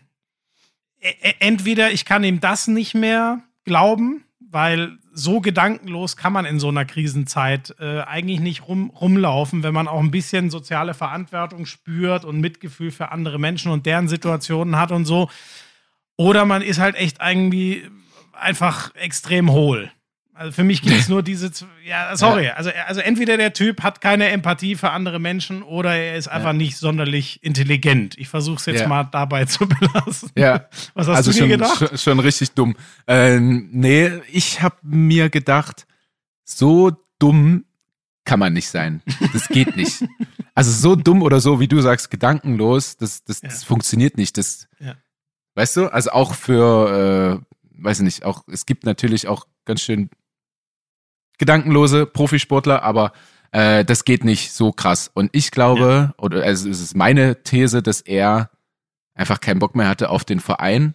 E, 1.04 1.10
e, 1.20 1.34
entweder 1.40 1.92
ich 1.92 2.06
kann 2.06 2.24
ihm 2.24 2.40
das 2.40 2.66
nicht 2.66 2.94
mehr 2.94 3.42
glauben, 3.64 4.24
weil 4.40 4.98
so 5.12 5.40
gedankenlos 5.40 6.16
kann 6.16 6.32
man 6.32 6.46
in 6.46 6.58
so 6.58 6.68
einer 6.68 6.86
Krisenzeit 6.86 7.74
äh, 7.78 8.00
eigentlich 8.00 8.40
nicht 8.40 8.66
rum, 8.66 8.90
rumlaufen, 8.90 9.62
wenn 9.62 9.74
man 9.74 9.86
auch 9.86 10.00
ein 10.00 10.10
bisschen 10.10 10.48
soziale 10.48 10.94
Verantwortung 10.94 11.66
spürt 11.66 12.24
und 12.24 12.40
Mitgefühl 12.40 12.90
für 12.90 13.12
andere 13.12 13.38
Menschen 13.38 13.70
und 13.70 13.84
deren 13.84 14.08
Situationen 14.08 14.76
hat 14.76 14.92
und 14.92 15.04
so. 15.04 15.28
Oder 16.16 16.44
man 16.44 16.62
ist 16.62 16.78
halt 16.78 16.96
echt 16.96 17.18
irgendwie 17.20 17.88
einfach 18.32 18.94
extrem 18.94 19.50
hohl. 19.50 19.90
Also 20.36 20.50
für 20.50 20.64
mich 20.64 20.82
gibt 20.82 20.96
es 20.96 21.08
nur 21.08 21.22
diese, 21.22 21.50
ja, 21.84 22.16
sorry, 22.16 22.48
also, 22.48 22.70
also 22.86 23.00
entweder 23.00 23.36
der 23.36 23.52
Typ 23.52 23.82
hat 23.82 24.00
keine 24.00 24.28
Empathie 24.28 24.74
für 24.74 24.90
andere 24.90 25.20
Menschen 25.20 25.62
oder 25.62 25.94
er 25.94 26.16
ist 26.16 26.26
einfach 26.26 26.48
ja. 26.48 26.54
nicht 26.54 26.76
sonderlich 26.76 27.42
intelligent. 27.42 28.18
Ich 28.18 28.28
versuche 28.28 28.56
es 28.56 28.66
jetzt 28.66 28.80
ja. 28.80 28.88
mal 28.88 29.04
dabei 29.04 29.44
zu 29.44 29.68
belassen. 29.68 30.30
Ja. 30.36 30.68
Was 30.94 31.06
hast 31.06 31.16
also 31.18 31.30
du 31.30 31.38
schon, 31.38 31.48
dir 31.48 31.56
gedacht? 31.56 31.78
Schon, 31.78 31.98
schon 31.98 32.20
richtig 32.20 32.50
dumm. 32.52 32.74
Ähm, 33.06 33.68
nee, 33.70 34.10
ich 34.32 34.60
habe 34.60 34.76
mir 34.82 35.30
gedacht, 35.30 35.86
so 36.44 36.90
dumm 37.20 37.64
kann 38.24 38.40
man 38.40 38.52
nicht 38.54 38.68
sein. 38.68 39.02
Das 39.32 39.46
geht 39.48 39.76
nicht. 39.76 40.04
also 40.54 40.72
so 40.72 40.96
dumm 40.96 41.22
oder 41.22 41.40
so, 41.40 41.60
wie 41.60 41.68
du 41.68 41.80
sagst, 41.80 42.10
gedankenlos, 42.10 42.96
das, 42.96 43.22
das, 43.22 43.40
ja. 43.42 43.50
das 43.50 43.62
funktioniert 43.62 44.16
nicht. 44.16 44.36
Das, 44.36 44.66
weißt 45.54 45.76
du, 45.76 45.92
also 45.92 46.10
auch 46.10 46.34
für, 46.34 47.40
äh, 47.40 47.82
weiß 47.82 48.00
ich 48.00 48.04
nicht, 48.04 48.24
auch, 48.24 48.44
es 48.48 48.66
gibt 48.66 48.84
natürlich 48.84 49.28
auch 49.28 49.46
ganz 49.64 49.80
schön 49.80 50.10
gedankenlose 51.38 52.06
Profisportler, 52.06 52.82
aber 52.82 53.12
äh, 53.52 53.84
das 53.84 54.04
geht 54.04 54.24
nicht 54.24 54.52
so 54.52 54.72
krass. 54.72 55.10
Und 55.12 55.30
ich 55.32 55.50
glaube, 55.50 56.12
ja. 56.12 56.14
oder 56.18 56.42
also 56.42 56.68
es 56.68 56.80
ist 56.80 56.96
meine 56.96 57.42
These, 57.42 57.82
dass 57.82 58.00
er 58.00 58.50
einfach 59.14 59.40
keinen 59.40 59.60
Bock 59.60 59.74
mehr 59.74 59.88
hatte 59.88 60.10
auf 60.10 60.24
den 60.24 60.40
Verein 60.40 60.94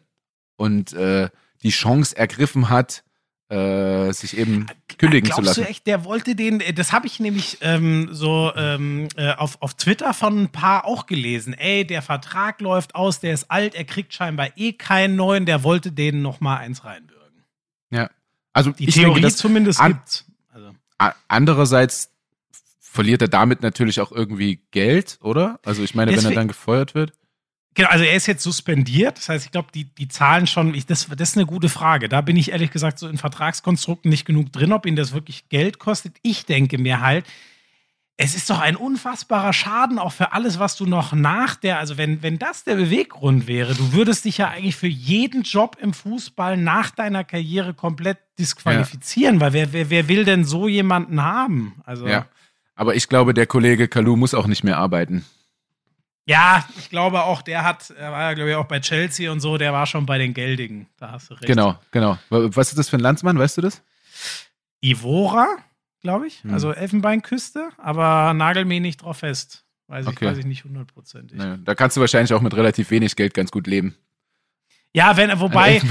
und 0.58 0.94
äh, 0.94 1.30
die 1.64 1.70
Chance 1.70 2.18
ergriffen 2.18 2.70
hat, 2.70 3.04
äh, 3.50 4.12
sich 4.14 4.38
eben 4.38 4.68
kündigen 4.98 5.26
Glaubst 5.26 5.36
zu 5.36 5.42
lassen. 5.42 5.56
Glaubst 5.56 5.58
du 5.58 5.62
echt, 5.72 5.88
der 5.88 6.06
wollte 6.06 6.36
den, 6.36 6.62
das 6.76 6.94
habe 6.94 7.08
ich 7.08 7.20
nämlich 7.20 7.58
ähm, 7.62 8.10
so 8.12 8.52
ähm, 8.56 9.08
äh, 9.16 9.34
auf, 9.34 9.62
auf 9.62 9.74
Twitter 9.74 10.14
von 10.14 10.44
ein 10.44 10.50
paar 10.50 10.86
auch 10.86 11.08
gelesen. 11.08 11.54
Ey, 11.54 11.86
der 11.86 12.02
Vertrag 12.02 12.62
läuft 12.62 12.96
aus, 12.96 13.20
der 13.20 13.34
ist 13.34 13.50
alt, 13.50 13.76
er 13.76 13.86
kriegt 13.86 14.14
scheinbar 14.14 14.50
eh 14.56 14.74
keinen 14.74 15.16
neuen, 15.16 15.46
der 15.46 15.64
wollte 15.64 15.92
denen 15.92 16.22
noch 16.22 16.42
mal 16.42 16.58
eins 16.58 16.86
reinbürgen. 16.86 17.44
Ja, 17.90 18.10
also 18.54 18.72
die 18.72 18.86
Theorie 18.86 19.22
denke, 19.22 19.36
zumindest 19.36 19.80
an, 19.80 19.94
gibt's. 19.94 20.26
Andererseits 21.28 22.12
verliert 22.80 23.22
er 23.22 23.30
damit 23.30 23.62
natürlich 23.62 24.02
auch 24.02 24.12
irgendwie 24.12 24.62
Geld, 24.72 25.18
oder? 25.22 25.60
Also 25.64 25.84
ich 25.84 25.96
meine, 25.96 26.12
Deswegen, 26.12 26.28
wenn 26.28 26.34
er 26.34 26.42
dann 26.42 26.48
gefeuert 26.50 26.96
wird. 26.96 27.14
Genau, 27.80 27.92
also 27.92 28.04
er 28.04 28.14
ist 28.14 28.28
jetzt 28.28 28.44
suspendiert. 28.44 29.18
Das 29.18 29.30
heißt, 29.30 29.46
ich 29.46 29.52
glaube, 29.54 29.70
die, 29.74 29.86
die 29.86 30.10
Zahlen 30.10 30.48
schon, 30.48 30.74
ich, 30.76 30.86
das, 30.86 31.08
das 31.08 31.30
ist 31.30 31.38
eine 31.38 31.46
gute 31.46 31.70
Frage. 31.70 32.10
Da 32.10 32.20
bin 32.20 32.36
ich 32.36 32.52
ehrlich 32.52 32.72
gesagt 32.72 33.00
so 33.00 33.08
in 33.08 33.18
Vertragskonstrukten 33.18 34.12
nicht 34.12 34.26
genug 34.26 34.52
drin, 34.52 34.74
ob 34.74 34.86
ihn 34.86 34.98
das 34.98 35.14
wirklich 35.14 35.48
Geld 35.48 35.80
kostet. 35.80 36.18
Ich 36.22 36.46
denke 36.46 36.78
mir 36.78 37.00
halt, 37.00 37.26
es 38.18 38.36
ist 38.36 38.50
doch 38.50 38.60
ein 38.60 38.76
unfassbarer 38.76 39.54
Schaden 39.54 39.98
auch 39.98 40.12
für 40.12 40.34
alles, 40.34 40.60
was 40.60 40.76
du 40.76 40.88
noch 40.88 41.14
nach 41.14 41.56
der, 41.56 41.80
also 41.80 41.98
wenn, 41.98 42.22
wenn 42.22 42.38
das 42.38 42.66
der 42.66 42.76
Beweggrund 42.76 43.48
wäre, 43.48 43.74
du 43.74 43.94
würdest 43.94 44.26
dich 44.26 44.40
ja 44.40 44.50
eigentlich 44.50 44.76
für 44.76 44.88
jeden 44.88 45.44
Job 45.44 45.78
im 45.80 45.94
Fußball 45.94 46.58
nach 46.58 46.92
deiner 46.92 47.24
Karriere 47.24 47.74
komplett 47.74 48.18
disqualifizieren, 48.38 49.36
ja. 49.36 49.40
weil 49.40 49.54
wer, 49.54 49.72
wer, 49.72 49.90
wer 49.90 50.08
will 50.10 50.26
denn 50.26 50.44
so 50.44 50.68
jemanden 50.68 51.24
haben? 51.24 51.76
Also, 51.86 52.10
ja, 52.10 52.26
aber 52.76 52.96
ich 52.96 53.08
glaube, 53.08 53.34
der 53.34 53.48
Kollege 53.48 53.88
Kalu 53.88 54.18
muss 54.18 54.34
auch 54.34 54.48
nicht 54.48 54.66
mehr 54.66 54.78
arbeiten. 54.78 55.24
Ja, 56.30 56.66
ich 56.78 56.90
glaube 56.90 57.24
auch, 57.24 57.42
der 57.42 57.64
hat, 57.64 57.90
er 57.90 58.12
war 58.12 58.22
ja, 58.22 58.34
glaube 58.34 58.52
ich, 58.52 58.56
auch 58.56 58.68
bei 58.68 58.80
Chelsea 58.80 59.32
und 59.32 59.40
so, 59.40 59.58
der 59.58 59.74
war 59.74 59.86
schon 59.86 60.06
bei 60.06 60.18
den 60.18 60.34
Geldigen. 60.34 60.88
Da 60.98 61.12
hast 61.12 61.30
du 61.30 61.34
recht. 61.34 61.48
Genau, 61.48 61.78
genau. 61.92 62.18
Was 62.30 62.70
ist 62.70 62.78
das 62.78 62.90
für 62.90 62.98
ein 62.98 63.02
Landsmann, 63.02 63.38
weißt 63.38 63.58
du 63.58 63.62
das? 63.62 63.82
Ivora? 64.82 65.48
glaube 66.02 66.28
ich. 66.28 66.44
Hm. 66.44 66.54
Also 66.54 66.72
Elfenbeinküste, 66.72 67.70
aber 67.78 68.34
nagel 68.34 68.66
mich 68.66 68.82
nicht 68.82 69.02
drauf 69.02 69.18
fest. 69.18 69.66
Weiß 69.88 70.06
ich, 70.06 70.12
okay. 70.12 70.28
weiß 70.28 70.38
ich 70.38 70.46
nicht 70.46 70.66
hundertprozentig. 70.66 71.38
Naja, 71.38 71.58
da 71.58 71.74
kannst 71.74 71.98
du 71.98 72.02
wahrscheinlich 72.02 72.34
auch 72.34 72.42
mit 72.42 72.54
relativ 72.56 72.92
wenig 72.92 73.16
Geld 73.16 73.34
ganz 73.34 73.52
gut 73.52 73.66
leben. 73.66 73.96
Ja, 74.94 75.18
wenn, 75.18 75.40
wobei, 75.40 75.82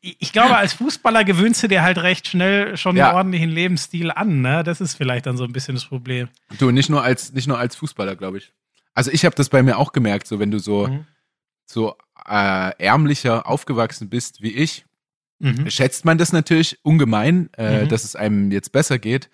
ich, 0.00 0.16
ich, 0.20 0.32
glaube, 0.32 0.56
als 0.56 0.72
Fußballer 0.72 1.24
gewöhnst 1.24 1.62
du 1.62 1.68
dir 1.68 1.82
halt 1.82 1.98
recht 1.98 2.26
schnell 2.26 2.76
schon 2.76 2.96
ja. 2.96 3.08
einen 3.08 3.16
ordentlichen 3.16 3.50
Lebensstil 3.50 4.10
an, 4.10 4.40
ne? 4.40 4.64
Das 4.64 4.80
ist 4.80 4.94
vielleicht 4.94 5.26
dann 5.26 5.36
so 5.36 5.44
ein 5.44 5.52
bisschen 5.52 5.74
das 5.74 5.84
Problem. 5.84 6.28
Du, 6.58 6.70
nicht 6.72 6.90
nur 6.90 7.02
als, 7.02 7.32
nicht 7.32 7.46
nur 7.46 7.58
als 7.58 7.76
Fußballer, 7.76 8.16
glaube 8.16 8.38
ich. 8.38 8.52
Also 8.94 9.10
ich 9.10 9.24
habe 9.24 9.36
das 9.36 9.48
bei 9.48 9.62
mir 9.62 9.78
auch 9.78 9.92
gemerkt, 9.92 10.26
so 10.26 10.38
wenn 10.38 10.50
du 10.50 10.58
so, 10.58 10.88
mhm. 10.88 11.06
so 11.66 11.96
äh, 12.28 12.72
ärmlicher 12.78 13.46
aufgewachsen 13.46 14.08
bist 14.08 14.42
wie 14.42 14.52
ich, 14.52 14.84
mhm. 15.38 15.70
schätzt 15.70 16.04
man 16.04 16.18
das 16.18 16.32
natürlich 16.32 16.78
ungemein, 16.82 17.50
äh, 17.56 17.84
mhm. 17.84 17.88
dass 17.88 18.04
es 18.04 18.16
einem 18.16 18.50
jetzt 18.50 18.72
besser 18.72 18.98
geht 18.98 19.30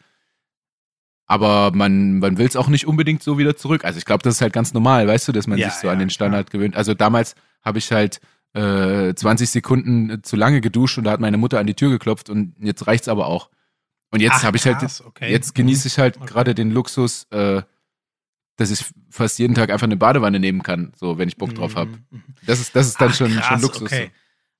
aber 1.26 1.72
man, 1.74 2.20
man 2.20 2.38
will 2.38 2.46
es 2.46 2.56
auch 2.56 2.68
nicht 2.68 2.86
unbedingt 2.86 3.22
so 3.22 3.36
wieder 3.38 3.56
zurück. 3.56 3.84
Also 3.84 3.98
ich 3.98 4.04
glaube, 4.04 4.22
das 4.22 4.36
ist 4.36 4.40
halt 4.40 4.52
ganz 4.52 4.72
normal, 4.72 5.08
weißt 5.08 5.28
du, 5.28 5.32
dass 5.32 5.46
man 5.46 5.58
ja, 5.58 5.70
sich 5.70 5.80
so 5.80 5.88
ja, 5.88 5.92
an 5.92 5.98
den 5.98 6.10
Standard 6.10 6.50
klar. 6.50 6.60
gewöhnt. 6.60 6.76
Also 6.76 6.94
damals 6.94 7.34
habe 7.62 7.78
ich 7.78 7.90
halt 7.90 8.20
äh, 8.54 9.12
20 9.12 9.50
Sekunden 9.50 10.22
zu 10.22 10.36
lange 10.36 10.60
geduscht 10.60 10.98
und 10.98 11.04
da 11.04 11.10
hat 11.10 11.20
meine 11.20 11.36
Mutter 11.36 11.58
an 11.58 11.66
die 11.66 11.74
Tür 11.74 11.90
geklopft 11.90 12.30
und 12.30 12.54
jetzt 12.60 12.86
reicht's 12.86 13.08
aber 13.08 13.26
auch. 13.26 13.50
Und 14.12 14.20
jetzt 14.20 14.44
habe 14.44 14.56
ich 14.56 14.64
halt, 14.64 14.78
okay. 15.04 15.30
jetzt 15.32 15.54
genieße 15.54 15.88
ich 15.88 15.98
halt 15.98 16.16
okay. 16.16 16.26
gerade 16.26 16.54
den 16.54 16.70
Luxus, 16.70 17.26
äh, 17.30 17.62
dass 18.56 18.70
ich 18.70 18.84
fast 19.10 19.38
jeden 19.38 19.54
Tag 19.54 19.70
einfach 19.70 19.86
eine 19.86 19.96
Badewanne 19.96 20.40
nehmen 20.40 20.62
kann, 20.62 20.92
so 20.96 21.18
wenn 21.18 21.28
ich 21.28 21.36
Bock 21.36 21.54
drauf 21.54 21.76
habe. 21.76 21.90
Mhm, 21.90 22.04
mhm. 22.10 22.22
Das 22.46 22.60
ist, 22.60 22.74
das 22.74 22.88
ist 22.88 23.00
dann 23.00 23.10
Ach, 23.10 23.14
schon, 23.14 23.34
krass, 23.34 23.46
schon 23.46 23.60
Luxus. 23.60 23.92
Okay. 23.92 24.10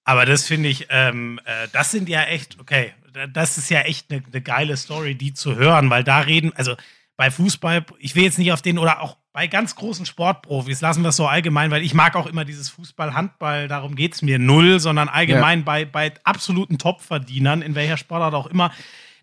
Aber 0.05 0.25
das 0.25 0.45
finde 0.45 0.69
ich, 0.69 0.87
ähm, 0.91 1.41
äh, 1.45 1.69
das 1.73 1.91
sind 1.91 2.09
ja 2.09 2.23
echt, 2.25 2.61
okay, 2.61 2.93
das 3.33 3.59
ist 3.59 3.71
ja 3.71 3.81
echt 3.81 4.11
eine, 4.11 4.23
eine 4.31 4.41
geile 4.41 4.77
Story, 4.77 5.15
die 5.15 5.35
zu 5.35 5.57
hören, 5.57 5.91
weil 5.91 6.05
da 6.05 6.21
reden, 6.21 6.53
also 6.55 6.77
bei 7.17 7.31
Fußball, 7.31 7.85
ich 7.99 8.15
will 8.15 8.25
jetzt 8.25 8.39
nicht 8.39 8.53
auf 8.53 8.63
den 8.63 8.79
oder 8.79 9.01
auch 9.01 9.17
bei 9.33 9.47
ganz 9.47 9.75
großen 9.75 10.07
Sportprofis, 10.07 10.81
lassen 10.81 11.03
wir 11.03 11.09
es 11.09 11.17
so 11.17 11.27
allgemein, 11.27 11.71
weil 11.71 11.83
ich 11.83 11.95
mag 11.95 12.15
auch 12.15 12.27
immer 12.27 12.45
dieses 12.45 12.69
Fußball, 12.71 13.15
Handball, 13.15 13.69
darum 13.69 13.97
geht 13.97 14.15
es 14.15 14.23
mir 14.23 14.39
null, 14.39 14.81
sondern 14.81 15.09
allgemein 15.09 15.61
ja. 15.61 15.65
bei, 15.65 15.85
bei 15.85 16.13
absoluten 16.25 16.79
Topverdienern, 16.79 17.63
in 17.63 17.75
welcher 17.75 17.97
Sportart 17.97 18.35
auch 18.35 18.47
immer, 18.47 18.73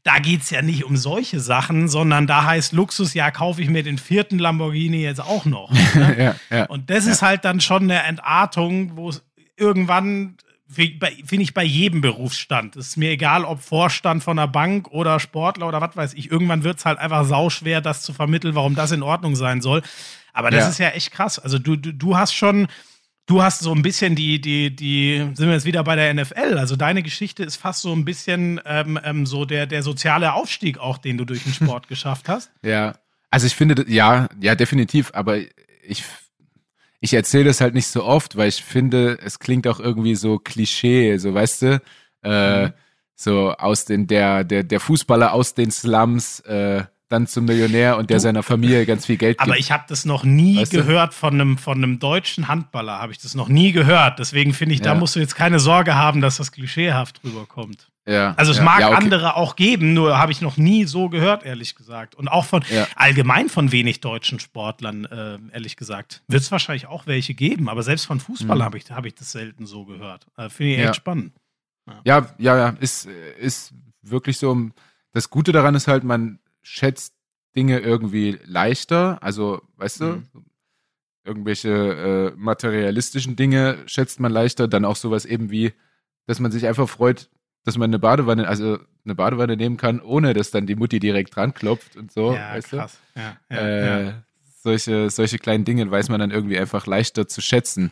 da 0.03 0.19
geht 0.19 0.41
es 0.41 0.49
ja 0.49 0.61
nicht 0.61 0.83
um 0.83 0.97
solche 0.97 1.39
Sachen, 1.39 1.87
sondern 1.87 2.27
da 2.27 2.43
heißt 2.43 2.73
Luxus, 2.73 3.13
ja, 3.13 3.31
kaufe 3.31 3.61
ich 3.61 3.69
mir 3.69 3.83
den 3.83 3.97
vierten 3.97 4.37
Lamborghini 4.37 5.01
jetzt 5.01 5.21
auch 5.21 5.45
noch. 5.45 5.71
Ne? 5.93 6.35
ja, 6.49 6.57
ja, 6.57 6.65
Und 6.65 6.89
das 6.89 7.05
ist 7.05 7.21
halt 7.21 7.45
dann 7.45 7.61
schon 7.61 7.83
eine 7.83 8.01
Entartung, 8.03 8.97
wo 8.97 9.09
es 9.09 9.23
irgendwann 9.55 10.37
finde 10.67 11.43
ich 11.43 11.53
bei 11.53 11.63
jedem 11.63 12.01
Berufsstand. 12.01 12.75
Es 12.75 12.87
ist 12.87 12.97
mir 12.97 13.11
egal, 13.11 13.45
ob 13.45 13.61
Vorstand 13.61 14.23
von 14.23 14.39
einer 14.39 14.47
Bank 14.47 14.87
oder 14.89 15.19
Sportler 15.19 15.67
oder 15.67 15.81
was 15.81 15.95
weiß 15.95 16.13
ich. 16.15 16.31
Irgendwann 16.31 16.63
wird 16.63 16.79
es 16.79 16.85
halt 16.85 16.97
einfach 16.97 17.25
sauschwer, 17.25 17.79
das 17.79 18.01
zu 18.01 18.11
vermitteln, 18.11 18.55
warum 18.55 18.73
das 18.73 18.91
in 18.91 19.03
Ordnung 19.03 19.35
sein 19.35 19.61
soll. 19.61 19.83
Aber 20.33 20.49
das 20.49 20.63
ja. 20.63 20.69
ist 20.69 20.77
ja 20.79 20.89
echt 20.89 21.11
krass. 21.11 21.37
Also 21.37 21.59
du, 21.59 21.75
du, 21.75 21.93
du 21.93 22.17
hast 22.17 22.33
schon, 22.33 22.67
du 23.25 23.41
hast 23.41 23.59
so 23.61 23.73
ein 23.73 23.81
bisschen 23.81 24.15
die, 24.15 24.41
die, 24.41 24.75
die, 24.75 25.17
sind 25.33 25.47
wir 25.47 25.53
jetzt 25.53 25.65
wieder 25.65 25.83
bei 25.83 25.95
der 25.95 26.13
NFL. 26.13 26.57
Also 26.57 26.75
deine 26.75 27.03
Geschichte 27.03 27.43
ist 27.43 27.55
fast 27.55 27.81
so 27.81 27.93
ein 27.93 28.05
bisschen 28.05 28.59
ähm, 28.65 28.99
ähm, 29.03 29.25
so 29.25 29.45
der, 29.45 29.65
der 29.65 29.83
soziale 29.83 30.33
Aufstieg 30.33 30.77
auch, 30.77 30.97
den 30.97 31.17
du 31.17 31.25
durch 31.25 31.43
den 31.43 31.53
Sport 31.53 31.87
geschafft 31.89 32.29
hast. 32.29 32.51
Ja. 32.63 32.95
Also 33.31 33.47
ich 33.47 33.55
finde, 33.55 33.85
ja, 33.87 34.29
ja, 34.39 34.55
definitiv. 34.55 35.11
Aber 35.13 35.37
ich 35.37 36.03
ich 37.03 37.13
erzähle 37.13 37.43
das 37.43 37.59
halt 37.59 37.73
nicht 37.73 37.87
so 37.87 38.05
oft, 38.05 38.37
weil 38.37 38.47
ich 38.47 38.63
finde, 38.63 39.19
es 39.21 39.37
klingt 39.37 39.67
auch 39.67 39.81
irgendwie 39.81 40.15
so 40.15 40.39
Klischee, 40.39 41.17
so 41.17 41.33
weißt 41.33 41.61
du, 41.63 41.81
äh, 42.23 42.67
mhm. 42.67 42.73
so 43.13 43.51
aus 43.51 43.83
den, 43.83 44.07
der, 44.07 44.45
der, 44.45 44.63
der 44.63 44.79
Fußballer 44.79 45.33
aus 45.33 45.53
den 45.53 45.69
Slums, 45.69 46.39
äh, 46.41 46.85
dann 47.13 47.27
zum 47.27 47.45
Millionär 47.45 47.97
und 47.97 48.09
der 48.09 48.19
seiner 48.19 48.43
Familie 48.43 48.85
ganz 48.85 49.05
viel 49.05 49.17
Geld 49.17 49.37
gibt. 49.37 49.47
Aber 49.47 49.57
ich 49.57 49.71
habe 49.71 49.83
das 49.87 50.03
noch 50.03 50.23
nie 50.23 50.57
weißt 50.57 50.71
gehört 50.71 51.13
von 51.13 51.33
einem, 51.35 51.57
von 51.57 51.77
einem 51.77 51.99
deutschen 51.99 52.47
Handballer, 52.47 52.99
habe 52.99 53.11
ich 53.11 53.19
das 53.19 53.35
noch 53.35 53.47
nie 53.47 53.71
gehört. 53.71 54.19
Deswegen 54.19 54.53
finde 54.53 54.73
ich, 54.73 54.79
ja. 54.79 54.85
da 54.85 54.95
musst 54.95 55.15
du 55.15 55.19
jetzt 55.19 55.35
keine 55.35 55.59
Sorge 55.59 55.95
haben, 55.95 56.21
dass 56.21 56.37
das 56.37 56.51
klischeehaft 56.51 57.21
rüberkommt. 57.23 57.87
Ja, 58.05 58.33
also 58.33 58.51
es 58.51 58.57
ja, 58.57 58.63
mag 58.63 58.79
ja, 58.81 58.87
okay. 58.89 58.97
andere 58.97 59.35
auch 59.37 59.55
geben, 59.55 59.93
nur 59.93 60.17
habe 60.17 60.33
ich 60.33 60.41
noch 60.41 60.57
nie 60.57 60.83
so 60.83 61.07
gehört, 61.07 61.45
ehrlich 61.45 61.75
gesagt. 61.75 62.15
Und 62.15 62.27
auch 62.27 62.43
von 62.43 62.63
allgemein 62.95 63.47
von 63.47 63.71
wenig 63.71 64.01
deutschen 64.01 64.39
Sportlern, 64.39 65.05
äh, 65.05 65.37
ehrlich 65.53 65.77
gesagt. 65.77 66.21
Wird 66.27 66.41
es 66.41 66.51
wahrscheinlich 66.51 66.87
auch 66.87 67.07
welche 67.07 67.33
geben, 67.33 67.69
aber 67.69 67.81
selbst 67.83 68.05
von 68.05 68.19
Fußballern 68.19 68.59
mhm. 68.59 68.65
habe 68.65 68.77
ich, 68.77 68.91
hab 68.91 69.05
ich 69.05 69.15
das 69.15 69.31
selten 69.31 69.65
so 69.65 69.85
gehört. 69.85 70.25
Äh, 70.35 70.49
Finde 70.49 70.73
ich 70.73 70.79
echt 70.79 70.95
spannend. 70.95 71.33
Ja, 72.03 72.27
ja, 72.37 72.57
ja, 72.57 72.69
ist, 72.79 73.07
ist 73.39 73.73
wirklich 74.01 74.37
so. 74.37 74.69
Das 75.13 75.29
Gute 75.29 75.51
daran 75.51 75.75
ist 75.75 75.87
halt, 75.87 76.03
man 76.03 76.39
schätzt 76.63 77.13
Dinge 77.55 77.79
irgendwie 77.79 78.39
leichter. 78.45 79.21
Also, 79.21 79.61
weißt 79.77 80.01
du, 80.01 80.05
mhm. 80.05 80.27
irgendwelche 81.23 81.69
äh, 82.33 82.35
materialistischen 82.35 83.35
Dinge 83.35 83.77
schätzt 83.85 84.19
man 84.19 84.31
leichter. 84.31 84.67
Dann 84.67 84.85
auch 84.85 84.95
sowas 84.95 85.25
eben 85.25 85.51
wie, 85.51 85.73
dass 86.25 86.39
man 86.39 86.51
sich 86.51 86.65
einfach 86.65 86.89
freut, 86.89 87.29
dass 87.63 87.77
man 87.77 87.89
eine 87.89 87.99
Badewanne, 87.99 88.47
also 88.47 88.79
eine 89.05 89.15
Badewanne 89.15 89.57
nehmen 89.57 89.77
kann, 89.77 90.01
ohne 90.01 90.33
dass 90.33 90.51
dann 90.51 90.65
die 90.65 90.75
Mutti 90.75 90.99
direkt 90.99 91.35
dran 91.35 91.53
klopft 91.53 91.95
und 91.95 92.11
so. 92.11 92.33
Ja, 92.33 92.53
weißt 92.53 92.69
krass. 92.69 92.99
Du? 93.13 93.21
Ja, 93.21 93.37
ja, 93.49 93.57
äh, 93.57 94.05
ja. 94.05 94.23
Solche, 94.61 95.09
solche 95.09 95.39
kleinen 95.39 95.65
Dinge 95.65 95.89
weiß 95.91 96.09
man 96.09 96.19
dann 96.19 96.31
irgendwie 96.31 96.57
einfach 96.57 96.87
leichter 96.87 97.27
zu 97.27 97.41
schätzen. 97.41 97.91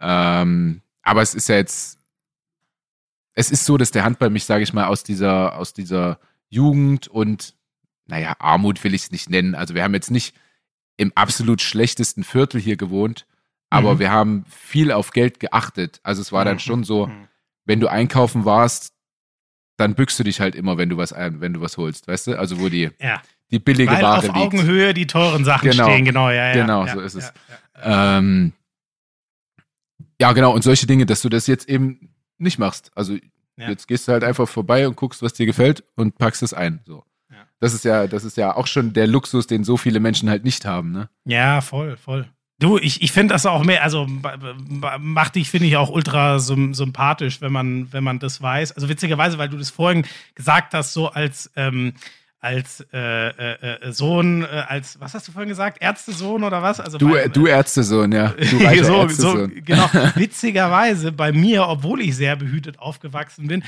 Ähm, 0.00 0.80
aber 1.02 1.22
es 1.22 1.34
ist 1.34 1.48
ja 1.48 1.56
jetzt, 1.56 1.98
es 3.34 3.50
ist 3.50 3.64
so, 3.64 3.76
dass 3.76 3.90
der 3.90 4.04
Handball 4.04 4.30
mich, 4.30 4.44
sage 4.44 4.62
ich 4.62 4.72
mal, 4.72 4.86
aus 4.86 5.02
dieser, 5.02 5.56
aus 5.58 5.72
dieser 5.72 6.20
Jugend 6.48 7.08
und, 7.08 7.54
naja, 8.06 8.34
Armut 8.38 8.82
will 8.84 8.94
ich 8.94 9.04
es 9.04 9.10
nicht 9.10 9.30
nennen. 9.30 9.54
Also 9.54 9.74
wir 9.74 9.82
haben 9.82 9.94
jetzt 9.94 10.10
nicht 10.10 10.34
im 10.96 11.12
absolut 11.14 11.60
schlechtesten 11.60 12.24
Viertel 12.24 12.60
hier 12.60 12.76
gewohnt, 12.76 13.26
aber 13.70 13.94
mhm. 13.94 13.98
wir 13.98 14.10
haben 14.10 14.44
viel 14.48 14.92
auf 14.92 15.10
Geld 15.10 15.40
geachtet. 15.40 16.00
Also 16.02 16.22
es 16.22 16.32
war 16.32 16.44
dann 16.44 16.56
mhm. 16.56 16.60
schon 16.60 16.84
so, 16.84 17.06
mhm. 17.06 17.28
wenn 17.64 17.80
du 17.80 17.88
einkaufen 17.88 18.44
warst, 18.44 18.92
dann 19.76 19.94
bückst 19.94 20.18
du 20.18 20.24
dich 20.24 20.40
halt 20.40 20.54
immer, 20.54 20.78
wenn 20.78 20.88
du 20.88 20.96
was 20.96 21.12
ein, 21.12 21.40
wenn 21.40 21.52
du 21.52 21.60
was 21.60 21.76
holst, 21.76 22.06
weißt 22.06 22.28
du? 22.28 22.38
Also 22.38 22.60
wo 22.60 22.68
die, 22.68 22.90
ja. 23.00 23.20
die 23.50 23.58
billige 23.58 23.90
Weil 23.90 24.02
Ware 24.02 24.18
auf 24.18 24.24
liegt. 24.24 24.36
Augenhöhe 24.36 24.94
die 24.94 25.06
teuren 25.06 25.44
Sachen 25.44 25.70
genau. 25.70 25.84
stehen, 25.84 26.04
genau, 26.04 26.30
ja, 26.30 26.48
ja. 26.48 26.52
Genau, 26.52 26.86
ja, 26.86 26.92
so 26.92 27.00
ist 27.00 27.14
es. 27.14 27.32
Ja, 27.82 28.18
ähm, 28.18 28.52
ja, 30.20 30.32
genau, 30.32 30.54
und 30.54 30.62
solche 30.62 30.86
Dinge, 30.86 31.06
dass 31.06 31.22
du 31.22 31.28
das 31.28 31.48
jetzt 31.48 31.68
eben 31.68 32.14
nicht 32.38 32.58
machst. 32.58 32.92
Also 32.94 33.16
jetzt 33.56 33.88
gehst 33.88 34.06
du 34.06 34.12
halt 34.12 34.22
einfach 34.24 34.48
vorbei 34.48 34.86
und 34.86 34.96
guckst, 34.96 35.22
was 35.22 35.32
dir 35.32 35.46
gefällt 35.46 35.84
und 35.96 36.18
packst 36.18 36.42
es 36.42 36.54
ein. 36.54 36.80
So. 36.86 37.04
Das 37.60 37.72
ist 37.72 37.84
ja, 37.84 38.06
das 38.06 38.24
ist 38.24 38.36
ja 38.36 38.54
auch 38.54 38.66
schon 38.66 38.92
der 38.92 39.06
Luxus, 39.06 39.46
den 39.46 39.64
so 39.64 39.76
viele 39.76 40.00
Menschen 40.00 40.28
halt 40.28 40.44
nicht 40.44 40.66
haben, 40.66 40.92
ne? 40.92 41.08
Ja, 41.24 41.60
voll, 41.60 41.96
voll. 41.96 42.28
Du, 42.60 42.78
ich, 42.78 43.02
ich 43.02 43.10
finde 43.10 43.34
das 43.34 43.46
auch 43.46 43.64
mehr, 43.64 43.82
also 43.82 44.06
macht 44.06 45.34
dich, 45.34 45.50
finde 45.50 45.66
ich, 45.66 45.76
auch 45.76 45.90
ultra 45.90 46.38
sympathisch, 46.38 47.40
wenn 47.40 47.52
man, 47.52 47.92
wenn 47.92 48.04
man 48.04 48.20
das 48.20 48.40
weiß. 48.40 48.72
Also 48.72 48.88
witzigerweise, 48.88 49.38
weil 49.38 49.48
du 49.48 49.56
das 49.56 49.70
vorhin 49.70 50.06
gesagt 50.34 50.72
hast, 50.72 50.92
so 50.92 51.08
als, 51.08 51.50
ähm, 51.56 51.94
als 52.38 52.86
äh, 52.92 53.28
äh, 53.28 53.88
äh 53.88 53.92
Sohn, 53.92 54.42
äh, 54.42 54.64
als, 54.68 55.00
was 55.00 55.14
hast 55.14 55.26
du 55.26 55.32
vorhin 55.32 55.48
gesagt? 55.48 55.78
Ärztesohn 55.80 56.44
oder 56.44 56.62
was? 56.62 56.78
Also 56.78 56.98
du, 56.98 57.08
mein, 57.08 57.32
du 57.32 57.46
Ärztesohn, 57.46 58.12
ja. 58.12 58.28
Du 58.28 58.44
so, 58.46 58.58
Ärztesohn. 58.58 59.52
so, 59.52 59.62
genau. 59.64 59.88
Witzigerweise 60.14 61.10
bei 61.10 61.32
mir, 61.32 61.66
obwohl 61.66 62.02
ich 62.02 62.14
sehr 62.14 62.36
behütet 62.36 62.78
aufgewachsen 62.78 63.48
bin, 63.48 63.64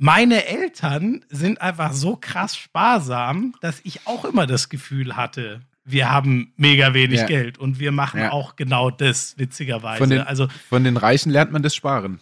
meine 0.00 0.46
Eltern 0.46 1.24
sind 1.28 1.60
einfach 1.60 1.92
so 1.92 2.16
krass 2.16 2.56
sparsam, 2.56 3.54
dass 3.60 3.80
ich 3.84 4.06
auch 4.06 4.24
immer 4.24 4.46
das 4.46 4.70
Gefühl 4.70 5.14
hatte, 5.14 5.60
wir 5.84 6.10
haben 6.10 6.54
mega 6.56 6.94
wenig 6.94 7.20
ja. 7.20 7.26
Geld 7.26 7.58
und 7.58 7.78
wir 7.78 7.92
machen 7.92 8.20
ja. 8.20 8.32
auch 8.32 8.56
genau 8.56 8.90
das, 8.90 9.36
witzigerweise. 9.36 9.98
Von 9.98 10.08
den, 10.08 10.20
also, 10.20 10.48
von 10.68 10.84
den 10.84 10.96
Reichen 10.96 11.30
lernt 11.30 11.52
man 11.52 11.62
das 11.62 11.74
Sparen. 11.74 12.18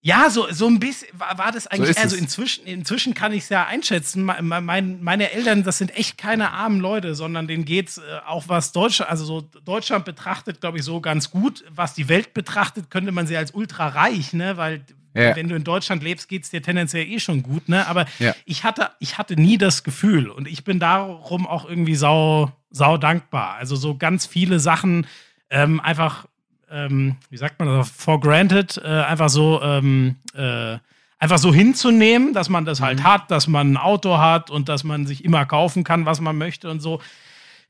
Ja, 0.00 0.30
so, 0.30 0.46
so 0.52 0.68
ein 0.68 0.78
bisschen 0.78 1.08
war, 1.18 1.38
war 1.38 1.50
das 1.50 1.66
eigentlich. 1.66 1.96
So 1.96 2.02
also 2.02 2.16
inzwischen, 2.16 2.66
inzwischen 2.66 3.14
kann 3.14 3.32
ich 3.32 3.44
es 3.44 3.48
ja 3.48 3.66
einschätzen. 3.66 4.22
Mein, 4.24 5.02
meine 5.02 5.32
Eltern, 5.32 5.64
das 5.64 5.78
sind 5.78 5.96
echt 5.96 6.18
keine 6.18 6.52
armen 6.52 6.78
Leute, 6.78 7.14
sondern 7.14 7.48
denen 7.48 7.64
geht 7.64 7.88
es 7.88 7.98
äh, 7.98 8.02
auch 8.26 8.44
was 8.48 8.72
Deutschland, 8.72 9.10
also 9.10 9.24
so 9.24 9.40
Deutschland 9.64 10.04
betrachtet, 10.04 10.60
glaube 10.60 10.78
ich, 10.78 10.84
so 10.84 11.00
ganz 11.00 11.30
gut. 11.30 11.64
Was 11.70 11.94
die 11.94 12.08
Welt 12.08 12.32
betrachtet, 12.32 12.90
könnte 12.90 13.12
man 13.12 13.26
sie 13.26 13.36
als 13.36 13.50
ultra 13.50 13.88
reich, 13.88 14.34
ne? 14.34 14.56
Weil 14.56 14.84
ja. 15.22 15.36
wenn 15.36 15.48
du 15.48 15.54
in 15.54 15.64
Deutschland 15.64 16.02
lebst, 16.02 16.28
geht 16.28 16.44
es 16.44 16.50
dir 16.50 16.62
tendenziell 16.62 17.06
eh 17.06 17.18
schon 17.18 17.42
gut, 17.42 17.68
ne? 17.68 17.86
Aber 17.86 18.06
ja. 18.18 18.34
ich 18.44 18.64
hatte, 18.64 18.90
ich 19.00 19.18
hatte 19.18 19.34
nie 19.34 19.58
das 19.58 19.84
Gefühl 19.84 20.28
und 20.28 20.48
ich 20.48 20.64
bin 20.64 20.78
darum 20.78 21.46
auch 21.46 21.68
irgendwie 21.68 21.94
sau, 21.94 22.52
sau 22.70 22.96
dankbar. 22.96 23.54
Also 23.54 23.76
so 23.76 23.96
ganz 23.96 24.26
viele 24.26 24.60
Sachen 24.60 25.06
ähm, 25.50 25.80
einfach, 25.80 26.26
ähm, 26.70 27.16
wie 27.30 27.36
sagt 27.36 27.58
man 27.58 27.68
das, 27.68 27.90
for 27.90 28.20
granted, 28.20 28.80
äh, 28.82 28.86
einfach 28.86 29.28
so, 29.28 29.60
ähm, 29.62 30.16
äh, 30.34 30.78
einfach 31.18 31.38
so 31.38 31.52
hinzunehmen, 31.52 32.32
dass 32.32 32.48
man 32.48 32.64
das 32.64 32.80
halt 32.80 33.00
mhm. 33.00 33.04
hat, 33.04 33.30
dass 33.30 33.48
man 33.48 33.72
ein 33.72 33.76
Auto 33.76 34.18
hat 34.18 34.50
und 34.50 34.68
dass 34.68 34.84
man 34.84 35.06
sich 35.06 35.24
immer 35.24 35.46
kaufen 35.46 35.84
kann, 35.84 36.06
was 36.06 36.20
man 36.20 36.36
möchte 36.36 36.70
und 36.70 36.80
so 36.80 37.00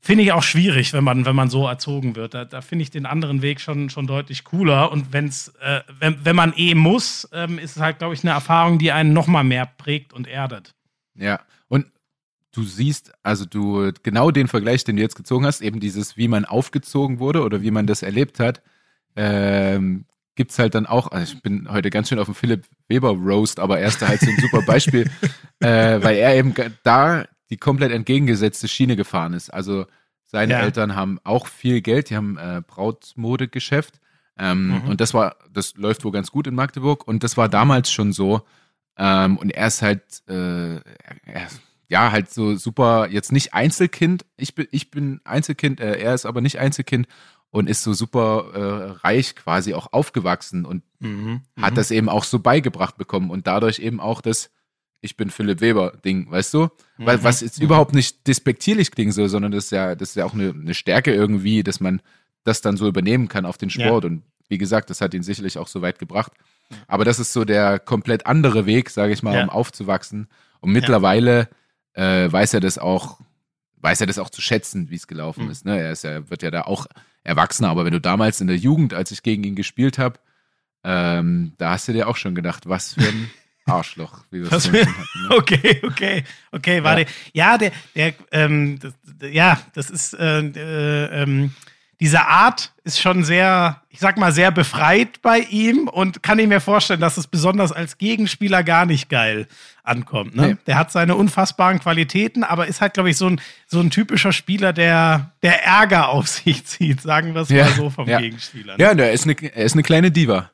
finde 0.01 0.23
ich 0.23 0.31
auch 0.31 0.43
schwierig, 0.43 0.93
wenn 0.93 1.03
man, 1.03 1.25
wenn 1.25 1.35
man 1.35 1.49
so 1.49 1.67
erzogen 1.67 2.15
wird. 2.15 2.33
Da, 2.33 2.45
da 2.45 2.61
finde 2.61 2.83
ich 2.83 2.91
den 2.91 3.05
anderen 3.05 3.41
Weg 3.41 3.59
schon, 3.59 3.89
schon 3.89 4.07
deutlich 4.07 4.43
cooler. 4.43 4.91
Und 4.91 5.13
wenn's, 5.13 5.49
äh, 5.61 5.81
wenn, 5.99 6.23
wenn 6.23 6.35
man 6.35 6.53
eh 6.55 6.75
muss, 6.75 7.27
ähm, 7.33 7.59
ist 7.59 7.75
es 7.75 7.81
halt, 7.81 7.99
glaube 7.99 8.13
ich, 8.13 8.23
eine 8.23 8.31
Erfahrung, 8.31 8.79
die 8.79 8.91
einen 8.91 9.13
noch 9.13 9.27
mal 9.27 9.43
mehr 9.43 9.65
prägt 9.65 10.13
und 10.13 10.27
erdet. 10.27 10.73
Ja, 11.15 11.41
und 11.67 11.85
du 12.53 12.63
siehst, 12.63 13.11
also 13.23 13.45
du, 13.45 13.91
genau 14.03 14.31
den 14.31 14.47
Vergleich, 14.47 14.83
den 14.83 14.95
du 14.95 15.01
jetzt 15.01 15.15
gezogen 15.15 15.45
hast, 15.45 15.61
eben 15.61 15.79
dieses, 15.79 16.17
wie 16.17 16.27
man 16.27 16.45
aufgezogen 16.45 17.19
wurde 17.19 17.43
oder 17.43 17.61
wie 17.61 17.71
man 17.71 17.85
das 17.85 18.01
erlebt 18.01 18.39
hat, 18.39 18.61
ähm, 19.15 20.05
gibt 20.35 20.51
es 20.51 20.59
halt 20.59 20.73
dann 20.73 20.85
auch, 20.85 21.11
also 21.11 21.33
ich 21.33 21.41
bin 21.41 21.67
heute 21.69 21.89
ganz 21.89 22.07
schön 22.07 22.19
auf 22.19 22.27
dem 22.27 22.35
Philipp 22.35 22.65
Weber 22.87 23.09
Roast, 23.09 23.59
aber 23.59 23.79
er 23.79 23.89
ist 23.89 24.01
halt 24.07 24.21
so 24.21 24.29
ein 24.29 24.37
super 24.37 24.61
Beispiel, 24.61 25.09
äh, 25.59 26.01
weil 26.01 26.15
er 26.15 26.35
eben 26.35 26.53
da 26.83 27.25
die 27.49 27.57
komplett 27.57 27.91
entgegengesetzte 27.91 28.67
Schiene 28.67 28.95
gefahren 28.95 29.33
ist. 29.33 29.49
Also 29.53 29.85
seine 30.25 30.53
ja. 30.53 30.59
Eltern 30.59 30.95
haben 30.95 31.19
auch 31.23 31.47
viel 31.47 31.81
Geld, 31.81 32.09
die 32.09 32.15
haben 32.15 32.37
äh, 32.37 32.61
Brautmodegeschäft. 32.65 33.99
Ähm, 34.37 34.67
mhm. 34.67 34.89
Und 34.89 35.01
das 35.01 35.13
war, 35.13 35.35
das 35.51 35.75
läuft 35.75 36.05
wohl 36.05 36.11
ganz 36.11 36.31
gut 36.31 36.47
in 36.47 36.55
Magdeburg. 36.55 37.07
Und 37.07 37.23
das 37.23 37.35
war 37.35 37.49
damals 37.49 37.91
schon 37.91 38.13
so. 38.13 38.41
Ähm, 38.97 39.37
und 39.37 39.49
er 39.49 39.67
ist 39.67 39.81
halt, 39.81 40.03
äh, 40.27 40.75
er, 40.75 41.47
ja, 41.87 42.11
halt 42.11 42.31
so 42.31 42.55
super, 42.55 43.09
jetzt 43.09 43.31
nicht 43.31 43.53
Einzelkind. 43.53 44.25
Ich 44.37 44.53
bin, 44.53 44.67
ich 44.71 44.91
bin 44.91 45.19
Einzelkind, 45.23 45.79
äh, 45.79 45.97
er 45.97 46.13
ist 46.13 46.25
aber 46.25 46.41
nicht 46.41 46.59
Einzelkind 46.59 47.07
und 47.49 47.67
ist 47.67 47.81
so 47.81 47.93
super 47.93 48.51
äh, 48.53 48.91
reich 49.05 49.35
quasi 49.35 49.73
auch 49.73 49.91
aufgewachsen 49.91 50.65
und 50.65 50.83
mhm. 50.99 51.41
hat 51.59 51.71
mhm. 51.71 51.75
das 51.75 51.89
eben 51.89 52.07
auch 52.07 52.23
so 52.23 52.39
beigebracht 52.39 52.97
bekommen 52.97 53.31
und 53.31 53.47
dadurch 53.47 53.79
eben 53.79 53.99
auch 53.99 54.21
das 54.21 54.51
ich 55.01 55.15
bin 55.15 55.29
Philipp 55.29 55.61
Weber 55.61 55.93
Ding, 56.03 56.29
weißt 56.29 56.53
du? 56.53 56.63
Mhm. 56.97 57.05
Weil, 57.05 57.23
was 57.23 57.41
jetzt 57.41 57.59
mhm. 57.59 57.65
überhaupt 57.65 57.93
nicht 57.93 58.27
despektierlich 58.27 58.91
klingen 58.91 59.11
soll, 59.11 59.29
sondern 59.29 59.51
das 59.51 59.65
ist 59.65 59.71
ja, 59.71 59.95
das 59.95 60.09
ist 60.09 60.15
ja 60.15 60.25
auch 60.25 60.33
eine, 60.33 60.49
eine 60.49 60.73
Stärke 60.73 61.13
irgendwie, 61.13 61.63
dass 61.63 61.79
man 61.79 62.01
das 62.43 62.61
dann 62.61 62.77
so 62.77 62.87
übernehmen 62.87 63.27
kann 63.27 63.45
auf 63.45 63.57
den 63.57 63.69
Sport. 63.69 64.03
Ja. 64.03 64.09
Und 64.09 64.23
wie 64.49 64.57
gesagt, 64.57 64.89
das 64.89 65.01
hat 65.01 65.13
ihn 65.13 65.23
sicherlich 65.23 65.57
auch 65.57 65.67
so 65.67 65.81
weit 65.81 65.99
gebracht. 65.99 66.33
Aber 66.87 67.05
das 67.05 67.19
ist 67.19 67.33
so 67.33 67.45
der 67.45 67.79
komplett 67.79 68.25
andere 68.25 68.65
Weg, 68.65 68.89
sage 68.89 69.13
ich 69.13 69.23
mal, 69.23 69.35
ja. 69.35 69.43
um 69.43 69.49
aufzuwachsen. 69.49 70.27
Und 70.59 70.71
mittlerweile 70.71 71.49
ja. 71.95 72.25
äh, 72.25 72.31
weiß 72.31 72.53
er 72.55 72.59
das 72.59 72.77
auch, 72.77 73.19
weiß 73.77 74.01
er 74.01 74.07
das 74.07 74.19
auch 74.19 74.29
zu 74.29 74.41
schätzen, 74.41 74.89
wie 74.89 74.95
es 74.95 75.07
gelaufen 75.07 75.45
mhm. 75.45 75.51
ist. 75.51 75.65
Ne? 75.65 75.79
Er 75.79 75.91
ist 75.91 76.03
ja, 76.03 76.29
wird 76.29 76.43
ja 76.43 76.51
da 76.51 76.63
auch 76.63 76.87
erwachsener. 77.23 77.69
Aber 77.69 77.85
wenn 77.85 77.93
du 77.93 78.01
damals 78.01 78.41
in 78.41 78.47
der 78.47 78.57
Jugend, 78.57 78.93
als 78.93 79.11
ich 79.11 79.23
gegen 79.23 79.43
ihn 79.43 79.55
gespielt 79.55 79.97
habe, 79.97 80.19
ähm, 80.83 81.53
da 81.57 81.71
hast 81.71 81.87
du 81.87 81.93
dir 81.93 82.07
auch 82.07 82.15
schon 82.15 82.35
gedacht, 82.35 82.67
was 82.67 82.93
für 82.93 83.01
ein 83.01 83.29
Arschloch, 83.71 84.19
wie 84.31 84.41
wir 84.41 84.51
es 84.51 84.67
hatten. 84.67 84.77
Ne? 84.77 84.87
Okay, 85.29 85.81
okay, 85.83 86.23
okay, 86.51 86.83
warte. 86.83 87.05
Ja, 87.33 87.51
ja 87.51 87.57
der, 87.57 87.71
der, 87.95 88.13
ähm, 88.31 88.79
das, 88.79 88.93
ja, 89.31 89.59
das 89.73 89.89
ist, 89.89 90.13
äh, 90.13 90.39
äh, 90.39 91.23
ähm, 91.23 91.51
diese 91.99 92.27
Art 92.27 92.71
ist 92.85 93.01
schon 93.01 93.25
sehr, 93.25 93.81
ich 93.89 93.99
sag 93.99 94.17
mal, 94.17 94.31
sehr 94.31 94.51
befreit 94.51 95.21
bei 95.21 95.39
ihm 95.39 95.89
und 95.89 96.23
kann 96.23 96.39
ich 96.39 96.47
mir 96.47 96.61
vorstellen, 96.61 97.01
dass 97.01 97.17
es 97.17 97.27
besonders 97.27 97.73
als 97.73 97.97
Gegenspieler 97.97 98.63
gar 98.63 98.85
nicht 98.85 99.09
geil 99.09 99.47
ankommt. 99.83 100.33
Ne? 100.33 100.47
Nee. 100.47 100.57
Der 100.65 100.77
hat 100.77 100.93
seine 100.93 101.15
unfassbaren 101.15 101.79
Qualitäten, 101.79 102.45
aber 102.45 102.67
ist 102.67 102.79
halt, 102.79 102.93
glaube 102.93 103.09
ich, 103.09 103.17
so 103.17 103.27
ein, 103.27 103.41
so 103.67 103.81
ein 103.81 103.89
typischer 103.89 104.31
Spieler, 104.31 104.71
der, 104.71 105.33
der 105.43 105.65
Ärger 105.65 106.09
auf 106.09 106.27
sich 106.29 106.65
zieht, 106.65 107.01
sagen 107.01 107.33
wir 107.33 107.41
es 107.41 107.49
ja, 107.49 107.65
mal 107.65 107.73
so 107.73 107.89
vom 107.89 108.07
ja. 108.07 108.19
Gegenspieler. 108.19 108.77
Ne? 108.77 108.83
Ja, 108.83 108.93
der 108.93 109.11
ist 109.11 109.25
eine, 109.25 109.33
er 109.33 109.65
ist 109.65 109.73
eine 109.73 109.83
kleine 109.83 110.09
Diva. 110.09 110.51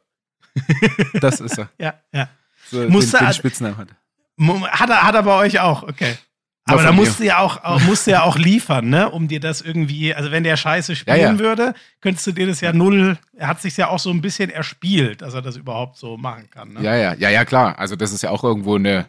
das 1.21 1.41
ist 1.41 1.59
er. 1.59 1.69
ja, 1.77 1.93
ja 2.11 2.29
so 2.69 2.87
musste, 2.89 3.17
den, 3.17 3.27
den 3.27 3.33
Spitznamen 3.33 3.77
hat. 3.77 3.89
Hat 4.71 4.89
er, 4.89 5.03
hat 5.03 5.15
er 5.15 5.23
bei 5.23 5.35
euch 5.35 5.59
auch, 5.59 5.83
okay. 5.83 6.17
Aber 6.67 6.81
da 6.81 6.91
musst 6.91 7.19
du 7.19 7.23
ja 7.23 7.39
auch, 7.39 7.79
musst 7.81 8.07
du 8.07 8.11
ja 8.11 8.23
auch 8.23 8.37
liefern, 8.37 8.89
ne, 8.89 9.11
um 9.11 9.27
dir 9.27 9.39
das 9.39 9.61
irgendwie, 9.61 10.15
also 10.15 10.31
wenn 10.31 10.43
der 10.43 10.57
Scheiße 10.57 10.95
spielen 10.95 11.17
ja, 11.17 11.31
ja. 11.31 11.39
würde, 11.39 11.75
könntest 12.01 12.25
du 12.25 12.31
dir 12.31 12.47
das 12.47 12.59
ja 12.59 12.73
null, 12.73 13.19
er 13.33 13.47
hat 13.47 13.61
sich 13.61 13.77
ja 13.77 13.89
auch 13.89 13.99
so 13.99 14.09
ein 14.09 14.21
bisschen 14.21 14.49
erspielt, 14.49 15.21
dass 15.21 15.35
er 15.35 15.43
das 15.43 15.57
überhaupt 15.57 15.97
so 15.97 16.17
machen 16.17 16.49
kann. 16.49 16.73
Ne? 16.73 16.81
Ja, 16.81 16.95
ja, 16.95 17.13
ja, 17.13 17.29
ja, 17.29 17.45
klar. 17.45 17.77
Also 17.77 17.95
das 17.95 18.11
ist 18.11 18.23
ja 18.23 18.31
auch 18.31 18.43
irgendwo 18.43 18.75
eine, 18.75 19.05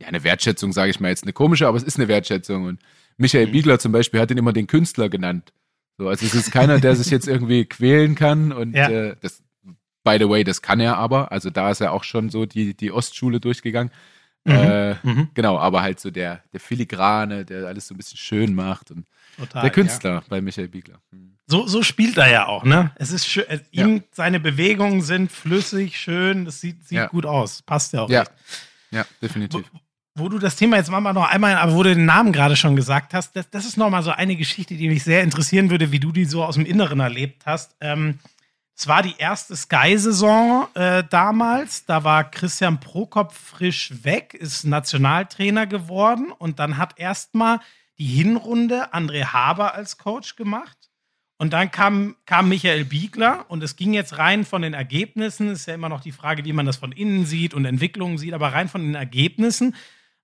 ja, 0.00 0.08
eine 0.08 0.22
Wertschätzung, 0.22 0.74
sage 0.74 0.90
ich 0.90 1.00
mal 1.00 1.08
jetzt, 1.08 1.22
eine 1.22 1.32
komische, 1.32 1.66
aber 1.66 1.78
es 1.78 1.82
ist 1.82 1.96
eine 1.96 2.08
Wertschätzung. 2.08 2.64
Und 2.64 2.80
Michael 3.16 3.46
mhm. 3.46 3.52
Biegler 3.52 3.78
zum 3.78 3.92
Beispiel 3.92 4.20
hat 4.20 4.30
ihn 4.30 4.38
immer 4.38 4.52
den 4.52 4.66
Künstler 4.66 5.08
genannt. 5.08 5.54
So, 5.96 6.08
also 6.08 6.26
es 6.26 6.34
ist 6.34 6.50
keiner, 6.50 6.78
der 6.78 6.94
sich 6.94 7.10
jetzt 7.10 7.26
irgendwie 7.26 7.64
quälen 7.64 8.14
kann 8.16 8.52
und 8.52 8.74
ja. 8.74 8.90
äh, 8.90 9.16
das 9.20 9.42
By 10.04 10.16
the 10.18 10.28
way, 10.28 10.44
das 10.44 10.62
kann 10.62 10.80
er 10.80 10.96
aber. 10.96 11.30
Also 11.30 11.50
da 11.50 11.70
ist 11.70 11.80
er 11.80 11.92
auch 11.92 12.04
schon 12.04 12.30
so 12.30 12.46
die, 12.46 12.74
die 12.74 12.90
Ostschule 12.90 13.40
durchgegangen. 13.40 13.92
Mhm. 14.44 14.52
Äh, 14.52 14.94
mhm. 15.02 15.28
Genau, 15.34 15.58
aber 15.58 15.82
halt 15.82 16.00
so 16.00 16.10
der, 16.10 16.42
der 16.52 16.60
Filigrane, 16.60 17.44
der 17.44 17.66
alles 17.66 17.86
so 17.86 17.94
ein 17.94 17.96
bisschen 17.96 18.18
schön 18.18 18.54
macht. 18.54 18.90
Und 18.90 19.06
Total, 19.36 19.62
der 19.62 19.70
Künstler 19.70 20.14
ja. 20.14 20.22
bei 20.28 20.40
Michael 20.40 20.68
Biegler. 20.68 21.00
Mhm. 21.10 21.36
So, 21.46 21.66
so 21.66 21.82
spielt 21.82 22.16
er 22.16 22.30
ja 22.30 22.46
auch, 22.46 22.64
ne? 22.64 22.92
Es 22.96 23.12
ist 23.12 23.26
schön, 23.26 23.44
äh, 23.48 23.60
ihm, 23.70 23.96
ja. 23.96 24.02
seine 24.12 24.40
Bewegungen 24.40 25.02
sind 25.02 25.30
flüssig, 25.30 25.98
schön, 25.98 26.44
das 26.44 26.60
sieht, 26.60 26.86
sieht 26.86 26.96
ja. 26.96 27.06
gut 27.06 27.26
aus. 27.26 27.62
Passt 27.62 27.92
ja 27.92 28.02
auch. 28.02 28.10
Ja, 28.10 28.24
ja 28.90 29.04
definitiv. 29.20 29.64
Wo, 30.14 30.24
wo, 30.24 30.28
du 30.28 30.38
das 30.38 30.56
Thema 30.56 30.76
jetzt 30.76 30.90
wir 30.90 31.12
noch 31.12 31.28
einmal, 31.28 31.56
aber 31.56 31.74
wo 31.74 31.82
du 31.82 31.94
den 31.94 32.06
Namen 32.06 32.32
gerade 32.32 32.56
schon 32.56 32.74
gesagt 32.74 33.12
hast, 33.12 33.36
das, 33.36 33.50
das 33.50 33.64
ist 33.64 33.76
nochmal 33.76 34.02
so 34.02 34.10
eine 34.10 34.36
Geschichte, 34.36 34.74
die 34.76 34.88
mich 34.88 35.04
sehr 35.04 35.22
interessieren 35.22 35.70
würde, 35.70 35.92
wie 35.92 36.00
du 36.00 36.10
die 36.10 36.24
so 36.24 36.44
aus 36.44 36.54
dem 36.54 36.64
Inneren 36.64 37.00
erlebt 37.00 37.42
hast. 37.44 37.76
Ähm, 37.80 38.18
es 38.76 38.88
war 38.88 39.02
die 39.02 39.14
erste 39.18 39.54
Sky-Saison 39.54 40.66
äh, 40.74 41.04
damals. 41.08 41.84
Da 41.84 42.04
war 42.04 42.30
Christian 42.30 42.80
Prokop 42.80 43.32
frisch 43.32 43.92
weg, 44.02 44.34
ist 44.34 44.64
Nationaltrainer 44.64 45.66
geworden 45.66 46.32
und 46.36 46.58
dann 46.58 46.78
hat 46.78 46.98
erstmal 46.98 47.60
die 47.98 48.06
Hinrunde 48.06 48.92
André 48.94 49.26
Haber 49.26 49.74
als 49.74 49.98
Coach 49.98 50.36
gemacht. 50.36 50.76
Und 51.38 51.52
dann 51.52 51.70
kam, 51.70 52.14
kam 52.24 52.48
Michael 52.48 52.84
Biegler 52.84 53.46
und 53.48 53.62
es 53.62 53.74
ging 53.76 53.94
jetzt 53.94 54.16
rein 54.16 54.44
von 54.44 54.62
den 54.62 54.74
Ergebnissen. 54.74 55.48
Ist 55.48 55.66
ja 55.66 55.74
immer 55.74 55.88
noch 55.88 56.00
die 56.00 56.12
Frage, 56.12 56.44
wie 56.44 56.52
man 56.52 56.66
das 56.66 56.76
von 56.76 56.92
innen 56.92 57.26
sieht 57.26 57.52
und 57.52 57.64
Entwicklungen 57.64 58.16
sieht, 58.16 58.32
aber 58.32 58.52
rein 58.52 58.68
von 58.68 58.82
den 58.82 58.94
Ergebnissen 58.94 59.74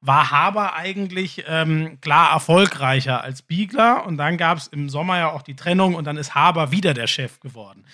war 0.00 0.30
Haber 0.30 0.74
eigentlich 0.74 1.44
ähm, 1.48 2.00
klar 2.00 2.30
erfolgreicher 2.30 3.22
als 3.22 3.42
Biegler. 3.42 4.06
Und 4.06 4.16
dann 4.16 4.37
gab 4.37 4.58
es 4.58 4.68
im 4.68 4.88
Sommer 4.88 5.18
ja 5.18 5.32
auch 5.32 5.42
die 5.42 5.56
Trennung 5.56 5.96
und 5.96 6.04
dann 6.04 6.16
ist 6.16 6.37
Haber 6.37 6.70
wieder 6.70 6.94
der 6.94 7.08
Chef 7.08 7.40
geworden. 7.40 7.84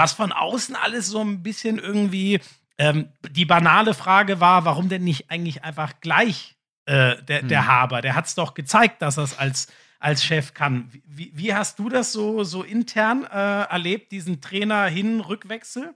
Was 0.00 0.14
von 0.14 0.32
außen 0.32 0.76
alles 0.76 1.08
so 1.08 1.20
ein 1.20 1.42
bisschen 1.42 1.78
irgendwie 1.78 2.40
ähm, 2.78 3.10
die 3.32 3.44
banale 3.44 3.92
Frage 3.92 4.40
war, 4.40 4.64
warum 4.64 4.88
denn 4.88 5.04
nicht 5.04 5.30
eigentlich 5.30 5.62
einfach 5.62 6.00
gleich 6.00 6.56
äh, 6.86 7.22
der, 7.22 7.42
der 7.42 7.66
hm. 7.66 7.68
Haber? 7.68 8.00
Der 8.00 8.14
hat 8.14 8.24
es 8.24 8.34
doch 8.34 8.54
gezeigt, 8.54 9.02
dass 9.02 9.18
er 9.18 9.24
es 9.24 9.38
als, 9.38 9.68
als 9.98 10.24
Chef 10.24 10.54
kann. 10.54 10.90
Wie, 11.04 11.32
wie 11.34 11.52
hast 11.52 11.78
du 11.78 11.90
das 11.90 12.12
so, 12.12 12.44
so 12.44 12.62
intern 12.62 13.24
äh, 13.24 13.64
erlebt, 13.64 14.10
diesen 14.10 14.40
Trainer-Hin-Rückwechsel? 14.40 15.92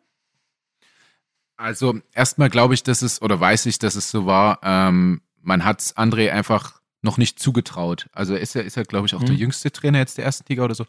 Also 1.57 1.99
erstmal 2.13 2.51
glaube 2.51 2.75
ich, 2.75 2.83
dass 2.83 3.01
es, 3.01 3.23
oder 3.23 3.41
weiß 3.41 3.65
ich, 3.65 3.79
dass 3.79 3.95
es 3.95 4.11
so 4.11 4.27
war, 4.27 4.59
ähm, 4.63 5.23
man 5.41 5.65
hat 5.65 5.81
André 5.97 6.31
einfach 6.31 6.79
noch 7.01 7.17
nicht 7.17 7.39
zugetraut. 7.39 8.11
Also 8.13 8.35
ist 8.35 8.55
er, 8.55 8.65
ist 8.65 8.77
er, 8.77 8.85
glaube 8.85 9.07
ich, 9.07 9.15
auch 9.15 9.21
mhm. 9.21 9.27
der 9.29 9.37
jüngste 9.37 9.73
Trainer 9.73 10.01
jetzt 10.01 10.19
der 10.19 10.27
ersten 10.27 10.45
Liga 10.47 10.63
oder 10.63 10.75
so. 10.75 10.85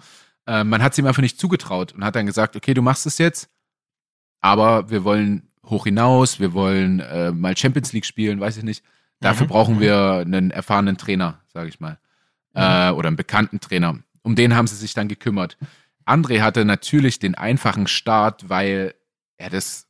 Äh, 0.47 0.63
man 0.63 0.81
hat 0.81 0.93
es 0.93 0.97
ihm 0.97 1.05
einfach 1.05 1.21
nicht 1.21 1.39
zugetraut 1.39 1.93
und 1.93 2.03
hat 2.03 2.15
dann 2.15 2.25
gesagt, 2.25 2.55
okay, 2.55 2.73
du 2.73 2.81
machst 2.81 3.05
es 3.05 3.17
jetzt, 3.17 3.49
aber 4.41 4.89
wir 4.89 5.03
wollen 5.03 5.49
hoch 5.65 5.85
hinaus, 5.85 6.39
wir 6.39 6.53
wollen 6.53 6.99
äh, 6.99 7.31
mal 7.31 7.57
Champions 7.57 7.93
League 7.93 8.05
spielen, 8.05 8.39
weiß 8.39 8.57
ich 8.57 8.63
nicht. 8.63 8.83
Dafür 9.19 9.45
mhm. 9.45 9.49
brauchen 9.49 9.79
wir 9.79 10.23
einen 10.25 10.51
erfahrenen 10.51 10.97
Trainer, 10.97 11.41
sage 11.47 11.69
ich 11.69 11.79
mal. 11.79 11.97
Mhm. 12.53 12.61
Äh, 12.61 12.89
oder 12.91 13.07
einen 13.07 13.17
bekannten 13.17 13.59
Trainer. 13.59 13.99
Um 14.21 14.35
den 14.35 14.55
haben 14.55 14.67
sie 14.67 14.75
sich 14.75 14.93
dann 14.93 15.07
gekümmert. 15.07 15.57
André 16.05 16.41
hatte 16.41 16.65
natürlich 16.65 17.17
den 17.17 17.35
einfachen 17.35 17.87
Start, 17.87 18.49
weil 18.49 18.93
er 19.37 19.49
das, 19.49 19.87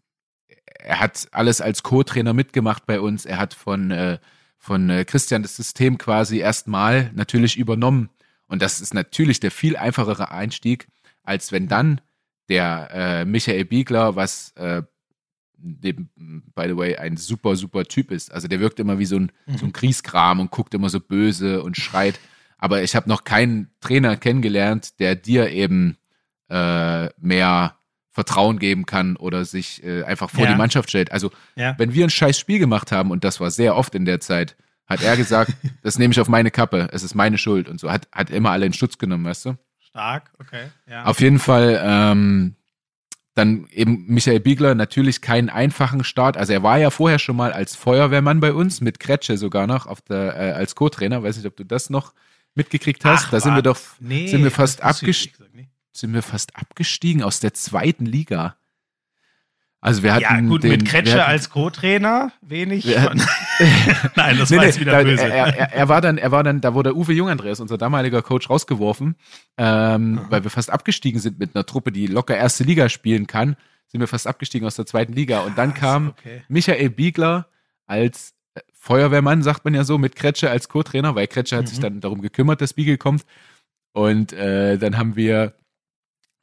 er 0.79 0.99
hat 0.99 1.27
alles 1.31 1.59
als 1.59 1.83
Co-Trainer 1.83 2.33
mitgemacht 2.33 2.85
bei 2.85 3.01
uns. 3.01 3.25
Er 3.25 3.37
hat 3.37 3.53
von 3.53 3.91
äh, 3.91 4.19
von 4.65 4.89
äh, 4.89 5.05
Christian 5.05 5.43
das 5.43 5.55
System 5.55 5.99
quasi 5.99 6.39
erstmal 6.39 7.11
natürlich 7.13 7.55
übernommen. 7.57 8.09
Und 8.47 8.61
das 8.61 8.81
ist 8.81 8.93
natürlich 8.93 9.39
der 9.39 9.51
viel 9.51 9.77
einfachere 9.77 10.31
Einstieg, 10.31 10.87
als 11.23 11.51
wenn 11.51 11.67
dann 11.67 12.01
der 12.49 12.89
äh, 12.91 13.25
Michael 13.25 13.65
Biegler, 13.65 14.15
was 14.15 14.51
äh, 14.55 14.83
dem, 15.57 16.09
by 16.53 16.67
the 16.67 16.77
way, 16.77 16.95
ein 16.97 17.17
super, 17.17 17.55
super 17.55 17.85
Typ 17.85 18.11
ist. 18.11 18.31
Also 18.31 18.47
der 18.47 18.59
wirkt 18.59 18.79
immer 18.79 18.99
wie 18.99 19.05
so 19.05 19.17
ein, 19.17 19.31
mhm. 19.45 19.57
so 19.57 19.65
ein 19.65 19.73
Kriegskram 19.73 20.39
und 20.39 20.51
guckt 20.51 20.73
immer 20.73 20.89
so 20.89 20.99
böse 20.99 21.63
und 21.63 21.77
schreit. 21.77 22.19
Aber 22.57 22.83
ich 22.83 22.95
habe 22.95 23.09
noch 23.09 23.23
keinen 23.23 23.69
Trainer 23.79 24.15
kennengelernt, 24.17 24.99
der 24.99 25.15
dir 25.15 25.49
eben 25.49 25.97
äh, 26.49 27.09
mehr 27.19 27.77
Vertrauen 28.11 28.59
geben 28.59 28.85
kann 28.85 29.17
oder 29.17 29.43
sich 29.43 29.83
äh, 29.83 30.03
einfach 30.03 30.29
vor 30.29 30.45
ja. 30.45 30.51
die 30.51 30.57
Mannschaft 30.57 30.89
stellt. 30.89 31.11
Also, 31.11 31.31
ja. 31.55 31.75
wenn 31.77 31.93
wir 31.93 32.05
ein 32.05 32.09
scheiß 32.09 32.39
Spiel 32.39 32.59
gemacht 32.59 32.91
haben, 32.91 33.11
und 33.11 33.23
das 33.25 33.41
war 33.41 33.51
sehr 33.51 33.75
oft 33.75 33.93
in 33.93 34.05
der 34.05 34.21
Zeit, 34.21 34.55
hat 34.87 35.01
er 35.01 35.17
gesagt, 35.17 35.53
das 35.83 35.97
nehme 35.97 36.11
ich 36.11 36.19
auf 36.19 36.27
meine 36.27 36.51
Kappe, 36.51 36.89
es 36.91 37.03
ist 37.03 37.15
meine 37.15 37.37
Schuld 37.37 37.69
und 37.69 37.79
so. 37.79 37.91
Hat, 37.91 38.07
hat 38.11 38.29
immer 38.29 38.51
alle 38.51 38.65
in 38.65 38.73
Schutz 38.73 38.97
genommen, 38.97 39.25
weißt 39.25 39.45
du? 39.45 39.57
Stark, 39.79 40.31
okay. 40.39 40.67
Ja. 40.87 41.05
Auf 41.05 41.21
jeden 41.21 41.39
Fall, 41.39 41.79
ähm, 41.83 42.55
dann 43.33 43.67
eben 43.71 44.05
Michael 44.07 44.39
Biegler, 44.39 44.75
natürlich 44.75 45.21
keinen 45.21 45.49
einfachen 45.49 46.05
Start. 46.05 46.37
Also 46.37 46.53
er 46.53 46.63
war 46.63 46.77
ja 46.77 46.89
vorher 46.89 47.19
schon 47.19 47.35
mal 47.35 47.51
als 47.51 47.75
Feuerwehrmann 47.75 48.39
bei 48.39 48.53
uns, 48.53 48.79
mit 48.79 48.99
Kretsche 48.99 49.37
sogar 49.37 49.67
noch 49.67 49.87
auf 49.87 50.01
der, 50.01 50.35
äh, 50.37 50.51
als 50.53 50.75
Co-Trainer. 50.75 51.21
Weiß 51.21 51.35
nicht, 51.35 51.45
ob 51.45 51.57
du 51.57 51.65
das 51.65 51.89
noch 51.89 52.13
mitgekriegt 52.53 53.03
hast. 53.03 53.25
Ach, 53.25 53.31
da 53.31 53.39
sind 53.41 53.55
wir 53.55 53.61
doch, 53.61 53.77
nee, 53.99 54.27
sind 54.27 54.43
wir 54.43 54.51
fast 54.51 54.81
abgestiegen 54.81 55.45
sind 55.95 56.13
wir 56.13 56.21
fast 56.21 56.55
abgestiegen 56.55 57.23
aus 57.23 57.39
der 57.39 57.53
zweiten 57.53 58.05
Liga. 58.05 58.57
Also 59.85 60.01
wir 60.01 60.15
hatten 60.15 60.23
ja, 60.23 60.39
gut, 60.41 60.63
den, 60.63 60.71
mit 60.71 60.85
Kretsche 60.87 61.21
hatten, 61.21 61.29
als 61.29 61.51
Co-Trainer, 61.51 62.31
wenig. 62.41 62.97
Hatten, 62.97 63.19
Nein, 64.15 64.39
das 64.39 64.49
nee, 64.49 64.57
war 64.57 64.65
jetzt 64.65 64.79
wieder 64.79 65.03
böse. 65.03 65.25
Er, 65.25 65.55
er, 65.55 65.73
er, 65.73 65.89
war 65.89 66.01
dann, 66.01 66.17
er 66.17 66.31
war 66.31 66.43
dann, 66.43 66.59
da 66.59 66.73
wurde 66.73 66.95
Uwe 66.95 67.13
Jungandreas, 67.13 67.59
unser 67.59 67.77
damaliger 67.77 68.23
Coach, 68.23 68.49
rausgeworfen, 68.49 69.15
ähm, 69.59 70.21
weil 70.31 70.43
wir 70.43 70.49
fast 70.49 70.71
abgestiegen 70.71 71.21
sind 71.21 71.37
mit 71.37 71.55
einer 71.55 71.67
Truppe, 71.67 71.91
die 71.91 72.07
locker 72.07 72.35
erste 72.35 72.63
Liga 72.63 72.89
spielen 72.89 73.27
kann, 73.27 73.57
sind 73.85 73.99
wir 73.99 74.07
fast 74.07 74.25
abgestiegen 74.25 74.65
aus 74.65 74.75
der 74.75 74.87
zweiten 74.87 75.13
Liga. 75.13 75.41
Und 75.41 75.55
dann 75.55 75.75
kam 75.75 76.15
okay. 76.17 76.41
Michael 76.47 76.89
Biegler 76.89 77.47
als 77.85 78.33
äh, 78.55 78.61
Feuerwehrmann, 78.73 79.43
sagt 79.43 79.65
man 79.65 79.75
ja 79.75 79.83
so, 79.83 79.99
mit 79.99 80.15
Kretsche 80.15 80.49
als 80.49 80.67
Co-Trainer, 80.67 81.13
weil 81.13 81.27
Kretsche 81.27 81.57
hat 81.57 81.65
mhm. 81.65 81.69
sich 81.69 81.79
dann 81.79 82.01
darum 82.01 82.23
gekümmert, 82.23 82.59
dass 82.59 82.73
Biegel 82.73 82.97
kommt. 82.97 83.23
Und 83.93 84.33
äh, 84.33 84.79
dann 84.79 84.97
haben 84.97 85.15
wir 85.15 85.53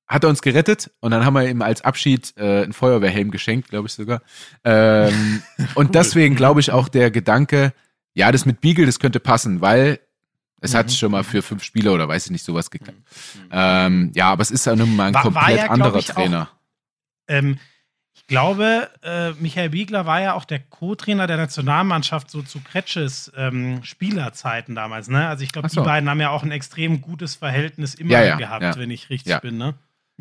hat 0.06 0.24
er 0.24 0.30
uns 0.30 0.42
gerettet 0.42 0.90
und 1.00 1.10
dann 1.10 1.24
haben 1.24 1.34
wir 1.34 1.48
ihm 1.48 1.62
als 1.62 1.82
Abschied 1.82 2.34
äh, 2.36 2.64
einen 2.64 2.72
Feuerwehrhelm 2.72 3.30
geschenkt, 3.30 3.70
glaube 3.70 3.88
ich 3.88 3.94
sogar. 3.94 4.20
Ähm, 4.64 5.42
und 5.74 5.86
cool. 5.86 5.92
deswegen 5.92 6.34
glaube 6.34 6.60
ich 6.60 6.70
auch 6.70 6.88
der 6.88 7.10
Gedanke, 7.10 7.72
ja, 8.14 8.30
das 8.30 8.44
mit 8.44 8.60
Beagle, 8.60 8.86
das 8.86 8.98
könnte 8.98 9.20
passen, 9.20 9.60
weil 9.60 10.00
es 10.60 10.72
mhm. 10.72 10.78
hat 10.78 10.92
schon 10.92 11.12
mal 11.12 11.24
für 11.24 11.42
fünf 11.42 11.64
Spieler 11.64 11.92
oder 11.92 12.08
weiß 12.08 12.26
ich 12.26 12.30
nicht 12.30 12.44
sowas 12.44 12.70
geklappt. 12.70 12.98
Mhm. 12.98 13.48
Ähm, 13.50 14.12
ja, 14.14 14.30
aber 14.30 14.42
es 14.42 14.50
ist 14.50 14.66
ja 14.66 14.76
nun 14.76 14.94
mal 14.94 15.08
ein 15.08 15.14
war, 15.14 15.22
komplett 15.22 15.44
war 15.44 15.50
ja, 15.50 15.70
anderer 15.70 16.00
Trainer. 16.00 16.42
Auch, 16.42 16.56
ähm, 17.28 17.58
ich 18.14 18.26
glaube, 18.26 18.90
äh, 19.02 19.32
Michael 19.32 19.70
Biegler 19.70 20.06
war 20.06 20.20
ja 20.20 20.34
auch 20.34 20.44
der 20.44 20.60
Co-Trainer 20.60 21.26
der 21.26 21.38
Nationalmannschaft 21.38 22.30
so 22.30 22.42
zu 22.42 22.60
Kretsches 22.60 23.32
ähm, 23.36 23.82
Spielerzeiten 23.82 24.74
damals. 24.74 25.08
Ne? 25.08 25.26
Also 25.26 25.42
ich 25.42 25.52
glaube, 25.52 25.68
so. 25.68 25.80
die 25.80 25.84
beiden 25.86 26.08
haben 26.08 26.20
ja 26.20 26.30
auch 26.30 26.42
ein 26.42 26.52
extrem 26.52 27.00
gutes 27.00 27.34
Verhältnis 27.34 27.94
immer 27.94 28.12
ja, 28.12 28.22
ja, 28.22 28.36
gehabt, 28.36 28.78
wenn 28.78 28.90
ich 28.90 29.10
richtig 29.10 29.40
bin. 29.40 29.56
Ne? 29.56 29.74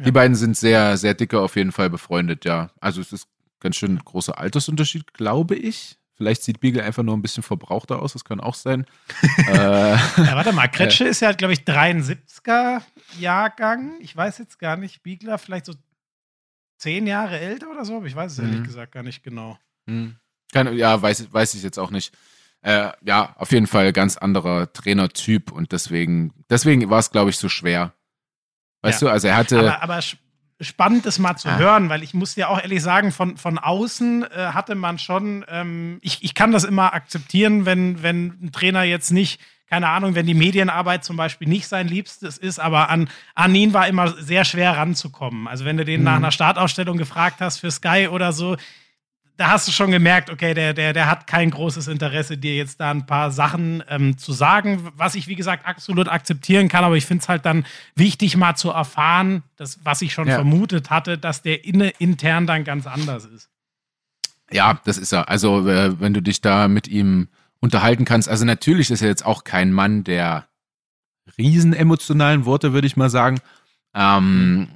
Die 0.05 0.11
beiden 0.11 0.35
sind 0.35 0.57
sehr, 0.57 0.97
sehr 0.97 1.13
dicke 1.13 1.39
auf 1.39 1.55
jeden 1.55 1.71
Fall 1.71 1.89
befreundet, 1.89 2.45
ja. 2.45 2.71
Also 2.79 3.01
es 3.01 3.11
ist 3.11 3.27
ganz 3.59 3.75
schön 3.75 3.99
großer 3.99 4.37
Altersunterschied, 4.37 5.13
glaube 5.13 5.55
ich. 5.55 5.97
Vielleicht 6.15 6.43
sieht 6.43 6.59
Beagle 6.59 6.83
einfach 6.83 7.01
nur 7.03 7.17
ein 7.17 7.21
bisschen 7.21 7.41
verbrauchter 7.41 8.01
aus, 8.01 8.13
das 8.13 8.25
kann 8.25 8.39
auch 8.39 8.53
sein. 8.53 8.85
äh, 9.47 9.93
ja, 9.93 9.99
warte 10.35 10.53
mal, 10.53 10.67
Kretsche 10.67 11.05
äh, 11.05 11.09
ist 11.09 11.21
ja, 11.21 11.31
glaube 11.31 11.53
ich, 11.53 11.61
73er 11.61 12.81
Jahrgang. 13.19 13.93
Ich 14.01 14.15
weiß 14.15 14.37
jetzt 14.37 14.59
gar 14.59 14.77
nicht, 14.77 15.01
Biegler 15.01 15.37
vielleicht 15.37 15.65
so 15.65 15.73
zehn 16.77 17.07
Jahre 17.07 17.39
älter 17.39 17.69
oder 17.71 17.85
so, 17.85 17.97
aber 17.97 18.05
ich 18.05 18.15
weiß 18.15 18.33
es 18.33 18.39
ehrlich 18.39 18.59
mhm. 18.59 18.65
gesagt 18.65 18.91
gar 18.91 19.03
nicht 19.03 19.23
genau. 19.23 19.57
Mhm. 19.85 20.17
Ja, 20.53 21.01
weiß, 21.01 21.31
weiß 21.33 21.53
ich 21.53 21.63
jetzt 21.63 21.79
auch 21.79 21.91
nicht. 21.91 22.15
Äh, 22.61 22.91
ja, 23.03 23.35
auf 23.37 23.51
jeden 23.51 23.67
Fall 23.67 23.91
ganz 23.91 24.17
anderer 24.17 24.71
Trainertyp 24.71 25.51
und 25.51 25.71
deswegen, 25.71 26.33
deswegen 26.49 26.89
war 26.89 26.99
es, 26.99 27.11
glaube 27.11 27.31
ich, 27.31 27.37
so 27.37 27.49
schwer. 27.49 27.93
Weißt 28.81 29.01
ja. 29.01 29.07
du, 29.07 29.11
also 29.11 29.27
er 29.27 29.35
hatte. 29.35 29.59
Aber, 29.59 29.83
aber 29.83 29.99
spannend 30.61 31.05
ist 31.05 31.19
mal 31.19 31.35
zu 31.35 31.49
ah. 31.49 31.57
hören, 31.57 31.89
weil 31.89 32.03
ich 32.03 32.13
muss 32.13 32.35
ja 32.35 32.47
auch 32.47 32.61
ehrlich 32.61 32.81
sagen, 32.81 33.11
von, 33.11 33.37
von 33.37 33.57
außen 33.57 34.23
äh, 34.23 34.47
hatte 34.53 34.75
man 34.75 34.99
schon, 34.99 35.43
ähm, 35.49 35.99
ich, 36.01 36.23
ich 36.23 36.35
kann 36.35 36.51
das 36.51 36.63
immer 36.63 36.93
akzeptieren, 36.93 37.65
wenn, 37.65 38.03
wenn 38.03 38.37
ein 38.41 38.51
Trainer 38.51 38.83
jetzt 38.83 39.11
nicht, 39.11 39.41
keine 39.67 39.87
Ahnung, 39.87 40.15
wenn 40.15 40.25
die 40.25 40.33
Medienarbeit 40.33 41.03
zum 41.03 41.15
Beispiel 41.15 41.47
nicht 41.47 41.67
sein 41.67 41.87
Liebstes 41.87 42.37
ist, 42.37 42.59
aber 42.59 42.89
an, 42.89 43.09
an 43.35 43.55
ihn 43.55 43.73
war 43.73 43.87
immer 43.87 44.09
sehr 44.09 44.43
schwer 44.43 44.75
ranzukommen. 44.77 45.47
Also 45.47 45.65
wenn 45.65 45.77
du 45.77 45.85
den 45.85 46.01
mhm. 46.01 46.05
nach 46.05 46.15
einer 46.17 46.31
Startausstellung 46.31 46.97
gefragt 46.97 47.37
hast 47.39 47.59
für 47.59 47.71
Sky 47.71 48.09
oder 48.11 48.33
so, 48.33 48.57
da 49.41 49.49
hast 49.49 49.67
du 49.67 49.71
schon 49.71 49.89
gemerkt, 49.89 50.30
okay, 50.30 50.54
der, 50.54 50.75
der, 50.75 50.93
der 50.93 51.10
hat 51.10 51.25
kein 51.25 51.49
großes 51.49 51.88
Interesse, 51.88 52.38
dir 52.38 52.56
jetzt 52.56 52.80
da 52.80 52.91
ein 52.91 53.08
paar 53.08 53.32
Sachen 53.32 53.84
ähm, 53.89 54.15
zu 54.15 54.34
sagen, 54.34 54.88
was 54.95 55.15
ich, 55.15 55.27
wie 55.27 55.34
gesagt, 55.34 55.65
absolut 55.65 56.08
akzeptieren 56.10 56.67
kann, 56.67 56.84
aber 56.84 56.95
ich 56.95 57.08
finde 57.08 57.23
es 57.23 57.27
halt 57.27 57.43
dann 57.43 57.65
wichtig, 57.95 58.38
mal 58.38 58.56
zu 58.56 58.69
erfahren, 58.69 59.41
dass, 59.58 59.84
was 59.84 60.04
ich 60.04 60.13
schon 60.13 60.27
ja. 60.27 60.36
vermutet 60.36 60.91
hatte, 60.91 61.17
dass 61.17 61.41
der 61.41 61.65
inne, 61.65 61.89
intern 61.97 62.45
dann 62.45 62.63
ganz 62.63 62.86
anders 62.86 63.25
ist. 63.25 63.49
Ja, 64.51 64.80
das 64.86 64.99
ist 64.99 65.12
er. 65.12 65.27
Also, 65.27 65.67
äh, 65.67 65.99
wenn 65.99 66.13
du 66.13 66.21
dich 66.21 66.41
da 66.41 66.67
mit 66.67 66.88
ihm 66.88 67.27
unterhalten 67.62 68.06
kannst, 68.06 68.30
also 68.30 68.45
natürlich 68.45 68.91
ist 68.91 69.01
er 69.01 69.08
jetzt 69.08 69.25
auch 69.25 69.43
kein 69.43 69.73
Mann 69.73 70.04
der 70.04 70.45
riesenemotionalen 71.39 72.45
Worte, 72.45 72.73
würde 72.73 72.86
ich 72.86 72.95
mal 72.95 73.10
sagen. 73.10 73.39
Ähm, 73.95 74.67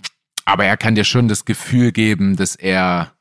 aber 0.44 0.66
er 0.66 0.76
kann 0.76 0.96
dir 0.96 1.04
schon 1.04 1.28
das 1.28 1.46
Gefühl 1.46 1.92
geben, 1.92 2.36
dass 2.36 2.56
er 2.56 3.15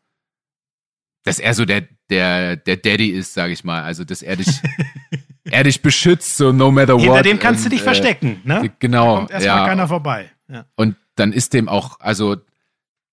dass 1.25 1.39
er 1.39 1.55
so 1.55 1.65
der, 1.65 1.89
der, 2.11 2.57
der 2.57 2.77
Daddy 2.77 3.09
ist, 3.09 3.35
sag 3.35 3.51
ich 3.51 3.65
mal. 3.65 3.83
Also, 3.83 4.05
dass 4.05 4.23
er 4.23 4.37
dich, 4.37 4.61
er 5.45 5.65
dich 5.65 5.83
beschützt, 5.83 6.37
so 6.37 6.53
no 6.53 6.71
matter 6.71 6.95
what. 6.95 7.03
Hinter 7.03 7.23
dem 7.23 7.39
kannst 7.39 7.65
und, 7.65 7.65
du 7.65 7.71
dich 7.71 7.81
äh, 7.81 7.85
verstecken, 7.85 8.41
ne? 8.45 8.71
Genau. 8.79 9.15
Da 9.15 9.19
kommt 9.19 9.31
erstmal 9.33 9.57
ja. 9.57 9.67
keiner 9.67 9.89
vorbei. 9.89 10.31
Ja. 10.49 10.67
Und 10.77 10.97
dann 11.17 11.33
ist 11.33 11.55
dem 11.55 11.69
auch, 11.69 11.99
also, 11.99 12.37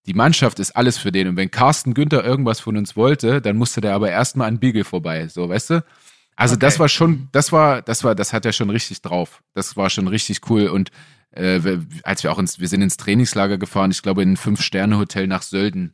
die 0.05 0.13
Mannschaft 0.13 0.59
ist 0.59 0.71
alles 0.71 0.97
für 0.97 1.11
den. 1.11 1.29
Und 1.29 1.37
wenn 1.37 1.49
Carsten 1.51 1.93
Günther 1.93 2.23
irgendwas 2.23 2.59
von 2.59 2.75
uns 2.75 2.95
wollte, 2.95 3.41
dann 3.41 3.55
musste 3.55 3.81
der 3.81 3.95
aber 3.95 4.11
erstmal 4.11 4.47
an 4.47 4.59
Biegel 4.59 4.83
vorbei, 4.83 5.27
so, 5.27 5.47
weißt 5.47 5.69
du? 5.71 5.85
Also, 6.35 6.55
okay. 6.55 6.61
das 6.61 6.79
war 6.79 6.89
schon, 6.89 7.29
das 7.31 7.51
war, 7.51 7.81
das 7.81 8.03
war, 8.03 8.13
das 8.13 8.33
hat 8.33 8.45
er 8.45 8.51
schon 8.51 8.69
richtig 8.69 9.01
drauf. 9.01 9.41
Das 9.53 9.77
war 9.77 9.89
schon 9.89 10.07
richtig 10.07 10.49
cool. 10.49 10.67
Und 10.67 10.91
äh, 11.31 11.77
als 12.03 12.23
wir 12.23 12.31
auch 12.31 12.39
ins, 12.39 12.59
wir 12.59 12.67
sind 12.67 12.81
ins 12.81 12.97
Trainingslager 12.97 13.57
gefahren, 13.57 13.91
ich 13.91 14.01
glaube 14.01 14.23
in 14.23 14.33
ein 14.33 14.37
Fünf-Sterne-Hotel 14.37 15.27
nach 15.27 15.43
Sölden 15.43 15.93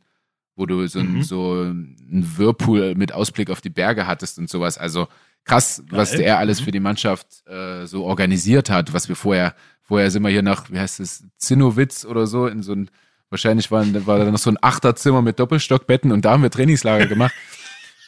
wo 0.58 0.66
du 0.66 0.86
so, 0.86 1.00
mhm. 1.00 1.18
ein, 1.18 1.22
so 1.22 1.62
ein 1.62 2.34
Whirlpool 2.36 2.94
mit 2.94 3.12
Ausblick 3.12 3.50
auf 3.50 3.60
die 3.60 3.70
Berge 3.70 4.06
hattest 4.06 4.38
und 4.38 4.50
sowas. 4.50 4.76
Also 4.76 5.08
krass, 5.44 5.82
Geil. 5.88 5.98
was 5.98 6.10
der 6.10 6.38
alles 6.38 6.60
mhm. 6.60 6.64
für 6.64 6.70
die 6.72 6.80
Mannschaft 6.80 7.46
äh, 7.46 7.86
so 7.86 8.04
organisiert 8.04 8.68
hat, 8.68 8.92
was 8.92 9.08
wir 9.08 9.16
vorher 9.16 9.54
Vorher 9.88 10.10
sind 10.10 10.22
wir 10.22 10.28
hier 10.28 10.42
nach, 10.42 10.70
wie 10.70 10.78
heißt 10.78 11.00
es, 11.00 11.24
Zinnowitz 11.38 12.04
oder 12.04 12.26
so, 12.26 12.46
in 12.46 12.62
so 12.62 12.74
ein, 12.74 12.90
wahrscheinlich 13.30 13.70
war, 13.70 13.86
war 14.06 14.18
da 14.18 14.30
noch 14.30 14.38
so 14.38 14.50
ein 14.50 14.58
Achterzimmer 14.60 15.22
mit 15.22 15.40
Doppelstockbetten 15.40 16.12
und 16.12 16.26
da 16.26 16.32
haben 16.32 16.42
wir 16.42 16.50
Trainingslager 16.50 17.06
gemacht. 17.06 17.32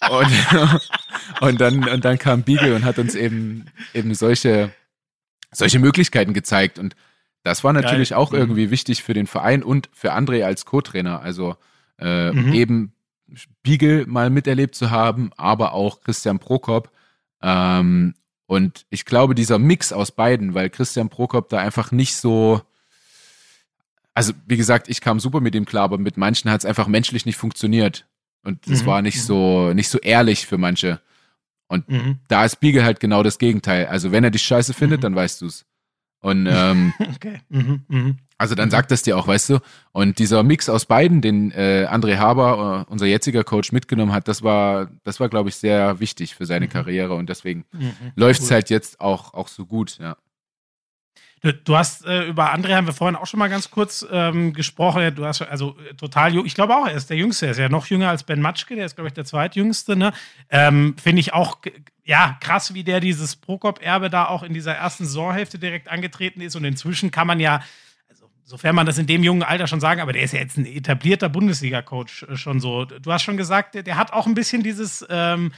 und, 0.10 0.30
und, 1.40 1.60
dann, 1.60 1.88
und 1.88 2.04
dann 2.04 2.18
kam 2.18 2.42
Beagle 2.42 2.76
und 2.76 2.84
hat 2.84 2.98
uns 2.98 3.14
eben, 3.14 3.64
eben 3.94 4.12
solche, 4.14 4.72
solche 5.50 5.78
Möglichkeiten 5.78 6.34
gezeigt. 6.34 6.78
Und 6.78 6.96
das 7.44 7.64
war 7.64 7.72
natürlich 7.72 8.10
Geil. 8.10 8.18
auch 8.18 8.32
mhm. 8.32 8.38
irgendwie 8.38 8.70
wichtig 8.70 9.02
für 9.02 9.14
den 9.14 9.26
Verein 9.26 9.62
und 9.62 9.88
für 9.94 10.12
André 10.12 10.44
als 10.44 10.66
Co-Trainer. 10.66 11.22
Also 11.22 11.56
äh, 12.00 12.32
mhm. 12.32 12.52
eben 12.52 12.92
Beagle 13.62 14.06
mal 14.06 14.30
miterlebt 14.30 14.74
zu 14.74 14.90
haben, 14.90 15.30
aber 15.36 15.72
auch 15.72 16.00
Christian 16.00 16.38
Prokop. 16.38 16.90
Ähm, 17.42 18.14
und 18.46 18.86
ich 18.90 19.04
glaube, 19.04 19.34
dieser 19.34 19.58
Mix 19.58 19.92
aus 19.92 20.10
beiden, 20.10 20.54
weil 20.54 20.70
Christian 20.70 21.08
Prokop 21.08 21.48
da 21.48 21.58
einfach 21.58 21.92
nicht 21.92 22.16
so, 22.16 22.62
also 24.14 24.32
wie 24.46 24.56
gesagt, 24.56 24.88
ich 24.88 25.00
kam 25.00 25.20
super 25.20 25.40
mit 25.40 25.54
ihm 25.54 25.66
klar, 25.66 25.84
aber 25.84 25.98
mit 25.98 26.16
manchen 26.16 26.50
hat 26.50 26.60
es 26.60 26.64
einfach 26.64 26.88
menschlich 26.88 27.26
nicht 27.26 27.36
funktioniert. 27.36 28.06
Und 28.42 28.66
es 28.66 28.82
mhm. 28.82 28.86
war 28.86 29.02
nicht 29.02 29.18
mhm. 29.18 29.22
so, 29.22 29.72
nicht 29.74 29.88
so 29.88 29.98
ehrlich 29.98 30.46
für 30.46 30.58
manche. 30.58 31.00
Und 31.68 31.88
mhm. 31.88 32.18
da 32.26 32.44
ist 32.44 32.58
Beagle 32.58 32.82
halt 32.82 32.98
genau 32.98 33.22
das 33.22 33.38
Gegenteil. 33.38 33.86
Also 33.86 34.10
wenn 34.10 34.24
er 34.24 34.30
dich 34.30 34.42
scheiße 34.42 34.74
findet, 34.74 35.00
mhm. 35.00 35.02
dann 35.02 35.14
weißt 35.14 35.42
du 35.42 35.46
es. 35.46 35.66
Und 36.20 36.48
ähm, 36.50 36.92
okay. 37.14 37.40
Mhm, 37.48 37.84
mhm. 37.86 38.18
Also 38.40 38.54
dann 38.54 38.70
sagt 38.70 38.90
das 38.90 39.02
dir 39.02 39.18
auch, 39.18 39.26
weißt 39.26 39.50
du. 39.50 39.58
Und 39.92 40.18
dieser 40.18 40.42
Mix 40.42 40.70
aus 40.70 40.86
beiden, 40.86 41.20
den 41.20 41.50
äh, 41.50 41.86
André 41.90 42.16
Haber, 42.16 42.86
äh, 42.88 42.90
unser 42.90 43.04
jetziger 43.04 43.44
Coach, 43.44 43.70
mitgenommen 43.70 44.12
hat, 44.12 44.28
das 44.28 44.42
war, 44.42 44.88
das 45.04 45.20
war, 45.20 45.28
glaube 45.28 45.50
ich, 45.50 45.56
sehr 45.56 46.00
wichtig 46.00 46.34
für 46.34 46.46
seine 46.46 46.64
mhm. 46.64 46.70
Karriere 46.70 47.14
und 47.16 47.28
deswegen 47.28 47.66
mhm. 47.72 47.92
läuft 48.16 48.40
es 48.40 48.46
cool. 48.46 48.54
halt 48.54 48.70
jetzt 48.70 48.98
auch, 48.98 49.34
auch 49.34 49.48
so 49.48 49.66
gut, 49.66 49.98
ja. 50.00 50.16
Du, 51.42 51.52
du 51.52 51.76
hast 51.76 52.06
äh, 52.06 52.28
über 52.28 52.54
André 52.54 52.74
haben 52.74 52.86
wir 52.86 52.94
vorhin 52.94 53.16
auch 53.16 53.26
schon 53.26 53.38
mal 53.38 53.48
ganz 53.50 53.70
kurz 53.70 54.06
ähm, 54.10 54.54
gesprochen. 54.54 55.14
Du 55.14 55.26
hast 55.26 55.42
also 55.42 55.76
äh, 55.90 55.94
total 55.94 56.32
jung. 56.32 56.46
Ich 56.46 56.54
glaube 56.54 56.74
auch, 56.74 56.86
er 56.86 56.94
ist 56.94 57.10
der 57.10 57.18
Jüngste. 57.18 57.46
Er 57.46 57.52
ist 57.52 57.58
ja 57.58 57.68
noch 57.68 57.86
jünger 57.86 58.08
als 58.08 58.24
Ben 58.24 58.40
Matschke. 58.40 58.74
Der 58.74 58.86
ist, 58.86 58.94
glaube 58.94 59.08
ich, 59.08 59.14
der 59.14 59.24
zweitjüngste. 59.24 59.96
Ne? 59.96 60.12
Ähm, 60.50 60.96
Finde 61.02 61.20
ich 61.20 61.32
auch 61.32 61.58
ja 62.04 62.38
krass, 62.40 62.74
wie 62.74 62.84
der 62.84 63.00
dieses 63.00 63.36
Prokop-Erbe 63.36 64.10
da 64.10 64.26
auch 64.26 64.42
in 64.42 64.52
dieser 64.52 64.74
ersten 64.74 65.06
Saisonhälfte 65.06 65.58
direkt 65.58 65.88
angetreten 65.88 66.42
ist. 66.42 66.56
Und 66.56 66.64
inzwischen 66.64 67.10
kann 67.10 67.26
man 67.26 67.40
ja 67.40 67.62
sofern 68.50 68.74
man 68.74 68.84
das 68.84 68.98
in 68.98 69.06
dem 69.06 69.22
jungen 69.22 69.44
Alter 69.44 69.68
schon 69.68 69.78
sagen, 69.78 70.00
aber 70.00 70.12
der 70.12 70.22
ist 70.22 70.32
ja 70.32 70.40
jetzt 70.40 70.58
ein 70.58 70.66
etablierter 70.66 71.28
Bundesliga-Coach 71.28 72.24
äh, 72.24 72.36
schon 72.36 72.58
so. 72.58 72.84
Du 72.84 73.12
hast 73.12 73.22
schon 73.22 73.36
gesagt, 73.36 73.76
der, 73.76 73.84
der 73.84 73.96
hat 73.96 74.12
auch 74.12 74.26
ein 74.26 74.34
bisschen 74.34 74.64
dieses, 74.64 75.06
ähm, 75.08 75.52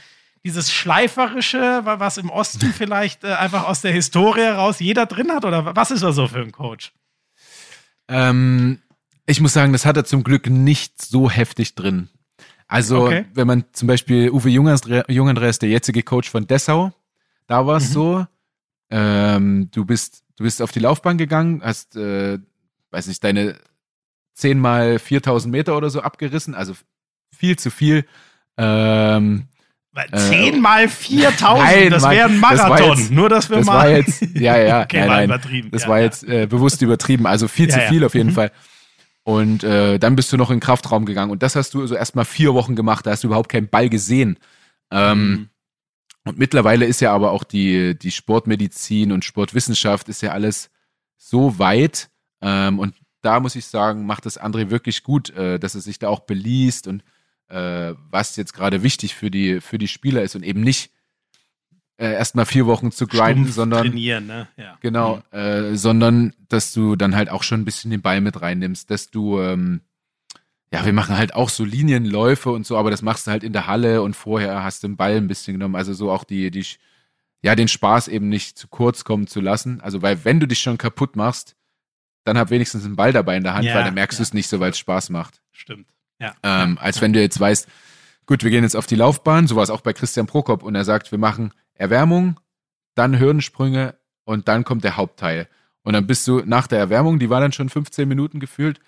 dieses 0.45 0.71
Schleiferische, 0.71 1.81
was 1.83 2.19
im 2.19 2.29
Osten 2.29 2.71
vielleicht 2.77 3.23
äh, 3.23 3.33
einfach 3.33 3.67
aus 3.67 3.81
der 3.81 3.91
Historie 3.91 4.45
raus 4.45 4.79
jeder 4.79 5.07
drin 5.07 5.31
hat? 5.31 5.43
Oder 5.43 5.75
was 5.75 5.89
ist 5.89 6.03
er 6.03 6.13
so 6.13 6.27
für 6.27 6.41
ein 6.41 6.51
Coach? 6.51 6.93
Ähm, 8.07 8.79
ich 9.25 9.41
muss 9.41 9.53
sagen, 9.53 9.73
das 9.73 9.87
hat 9.87 9.97
er 9.97 10.05
zum 10.05 10.23
Glück 10.23 10.47
nicht 10.47 11.01
so 11.01 11.31
heftig 11.31 11.73
drin. 11.73 12.09
Also, 12.67 13.05
okay. 13.05 13.25
wenn 13.33 13.47
man 13.47 13.65
zum 13.73 13.87
Beispiel 13.87 14.29
Uwe 14.29 14.49
Jungandreas, 14.49 15.57
der 15.57 15.69
jetzige 15.69 16.03
Coach 16.03 16.29
von 16.29 16.45
Dessau, 16.45 16.93
da 17.47 17.65
war 17.65 17.77
es 17.77 17.89
mhm. 17.89 17.93
so, 17.93 18.27
ähm, 18.91 19.69
du 19.71 19.83
bist, 19.83 20.23
du 20.37 20.43
bist 20.43 20.61
auf 20.61 20.71
die 20.71 20.79
Laufbahn 20.79 21.17
gegangen, 21.17 21.61
hast, 21.63 21.95
äh, 21.95 22.37
weiß 22.93 23.07
nicht, 23.07 23.23
deine 23.23 23.55
10 24.35 24.59
mal 24.59 24.99
4000 24.99 25.51
Meter 25.51 25.75
oder 25.75 25.89
so 25.89 26.01
abgerissen, 26.01 26.55
also 26.55 26.73
viel 27.35 27.57
zu 27.57 27.71
viel. 27.71 28.05
Ähm, 28.57 29.47
10 30.11 30.55
äh, 30.55 30.57
mal 30.57 30.87
4000, 30.87 31.59
nein, 31.59 31.89
das 31.91 32.09
wäre 32.09 32.29
ein 32.29 32.39
Marathon. 32.39 32.89
Das 32.89 32.99
jetzt, 32.99 33.11
Nur, 33.11 33.29
dass 33.29 33.49
wir 33.49 33.57
das 33.57 33.65
mal. 33.65 33.73
War 33.73 33.89
jetzt, 33.89 34.21
ja, 34.33 34.57
ja, 34.57 34.81
okay, 34.83 35.05
nein, 35.05 35.29
nein, 35.29 35.69
Das 35.71 35.83
ja, 35.83 35.89
war 35.89 35.99
ja. 35.99 36.05
jetzt 36.05 36.23
äh, 36.23 36.47
bewusst 36.47 36.81
übertrieben. 36.81 37.27
Also 37.27 37.47
viel 37.47 37.69
ja, 37.69 37.75
zu 37.75 37.81
viel 37.89 38.03
auf 38.03 38.15
jeden 38.15 38.29
mhm. 38.29 38.33
Fall. 38.33 38.51
Und 39.23 39.63
äh, 39.63 39.99
dann 39.99 40.15
bist 40.15 40.33
du 40.33 40.37
noch 40.37 40.49
in 40.49 40.57
den 40.57 40.61
Kraftraum 40.61 41.05
gegangen. 41.05 41.31
Und 41.31 41.43
das 41.43 41.55
hast 41.55 41.73
du 41.75 41.85
so 41.85 41.95
erstmal 41.95 42.25
vier 42.25 42.53
Wochen 42.53 42.75
gemacht. 42.75 43.05
Da 43.05 43.11
hast 43.11 43.23
du 43.23 43.27
überhaupt 43.27 43.49
keinen 43.49 43.69
Ball 43.69 43.87
gesehen. 43.87 44.39
Ähm, 44.91 45.29
mhm. 45.29 45.49
Und 46.25 46.39
mittlerweile 46.39 46.85
ist 46.85 46.99
ja 46.99 47.13
aber 47.13 47.31
auch 47.31 47.43
die, 47.43 47.97
die 47.97 48.11
Sportmedizin 48.11 49.11
und 49.11 49.25
Sportwissenschaft 49.25 50.09
ist 50.09 50.21
ja 50.21 50.31
alles 50.31 50.71
so 51.17 51.59
weit. 51.59 52.09
Ähm, 52.43 52.79
und 52.79 52.95
da 53.21 53.39
muss 53.39 53.55
ich 53.55 53.65
sagen, 53.65 54.05
macht 54.05 54.25
das 54.25 54.39
André 54.39 54.69
wirklich 54.69 55.03
gut, 55.03 55.29
äh, 55.31 55.59
dass 55.59 55.75
er 55.75 55.81
sich 55.81 55.97
da 55.97 56.09
auch 56.09 56.21
beliest 56.21 56.87
und 56.87 57.03
äh, 57.47 57.93
was 58.09 58.35
jetzt 58.35 58.53
gerade 58.53 58.83
wichtig 58.83 59.15
für 59.15 59.31
die, 59.31 59.61
für 59.61 59.77
die 59.77 59.87
Spieler 59.87 60.21
ist 60.23 60.35
und 60.35 60.43
eben 60.43 60.61
nicht 60.61 60.91
äh, 61.97 62.11
erstmal 62.13 62.45
vier 62.45 62.65
Wochen 62.65 62.91
zu 62.91 63.07
grinden, 63.07 63.43
Stumpf 63.43 63.53
sondern 63.53 63.81
trainieren, 63.83 64.27
ne? 64.27 64.47
Ja. 64.57 64.77
Genau, 64.81 65.21
mhm. 65.31 65.37
äh, 65.37 65.75
sondern 65.75 66.33
dass 66.49 66.73
du 66.73 66.95
dann 66.95 67.15
halt 67.15 67.29
auch 67.29 67.43
schon 67.43 67.61
ein 67.61 67.65
bisschen 67.65 67.91
den 67.91 68.01
Ball 68.01 68.19
mit 68.19 68.41
reinnimmst, 68.41 68.91
dass 68.91 69.09
du 69.09 69.39
ähm, 69.39 69.81
ja, 70.71 70.85
wir 70.85 70.93
machen 70.93 71.17
halt 71.17 71.35
auch 71.35 71.49
so 71.49 71.63
Linienläufe 71.63 72.49
und 72.49 72.65
so, 72.65 72.77
aber 72.77 72.89
das 72.89 73.03
machst 73.03 73.27
du 73.27 73.31
halt 73.31 73.43
in 73.43 73.53
der 73.53 73.67
Halle 73.67 74.01
und 74.01 74.15
vorher 74.15 74.63
hast 74.63 74.83
du 74.83 74.87
den 74.87 74.97
Ball 74.97 75.15
ein 75.15 75.27
bisschen 75.27 75.53
genommen, 75.53 75.75
also 75.75 75.93
so 75.93 76.11
auch 76.11 76.23
die 76.23 76.49
die 76.51 76.65
ja, 77.43 77.55
den 77.55 77.67
Spaß 77.67 78.07
eben 78.07 78.29
nicht 78.29 78.57
zu 78.57 78.69
kurz 78.69 79.03
kommen 79.03 79.27
zu 79.27 79.41
lassen. 79.41 79.81
Also, 79.81 80.01
weil 80.01 80.23
wenn 80.23 80.39
du 80.39 80.47
dich 80.47 80.59
schon 80.59 80.77
kaputt 80.77 81.17
machst, 81.17 81.55
dann 82.23 82.37
hab 82.37 82.49
wenigstens 82.49 82.85
einen 82.85 82.95
Ball 82.95 83.11
dabei 83.11 83.37
in 83.37 83.43
der 83.43 83.53
Hand, 83.53 83.65
ja, 83.65 83.75
weil 83.75 83.83
dann 83.83 83.93
merkst 83.93 84.19
ja. 84.19 84.23
du 84.23 84.27
es 84.27 84.33
nicht 84.33 84.47
so, 84.47 84.59
weil 84.59 84.71
es 84.71 84.77
Spaß 84.77 85.09
macht. 85.09 85.41
Stimmt. 85.51 85.87
Ja. 86.19 86.33
Ähm, 86.43 86.77
als 86.79 87.01
wenn 87.01 87.13
du 87.13 87.21
jetzt 87.21 87.39
weißt, 87.39 87.67
gut, 88.25 88.43
wir 88.43 88.51
gehen 88.51 88.63
jetzt 88.63 88.75
auf 88.75 88.87
die 88.87 88.95
Laufbahn, 88.95 89.47
so 89.47 89.55
war 89.55 89.63
es 89.63 89.69
auch 89.69 89.81
bei 89.81 89.93
Christian 89.93 90.27
Prokop 90.27 90.63
und 90.63 90.75
er 90.75 90.85
sagt, 90.85 91.11
wir 91.11 91.19
machen 91.19 91.53
Erwärmung, 91.73 92.39
dann 92.95 93.19
Hürdensprünge 93.19 93.95
und 94.23 94.47
dann 94.47 94.63
kommt 94.63 94.83
der 94.83 94.97
Hauptteil. 94.97 95.47
Und 95.83 95.93
dann 95.93 96.07
bist 96.07 96.27
du 96.27 96.41
nach 96.45 96.67
der 96.67 96.79
Erwärmung, 96.79 97.19
die 97.19 97.29
war 97.29 97.41
dann 97.41 97.51
schon 97.51 97.69
15 97.69 98.07
Minuten 98.07 98.39
gefühlt, 98.39 98.79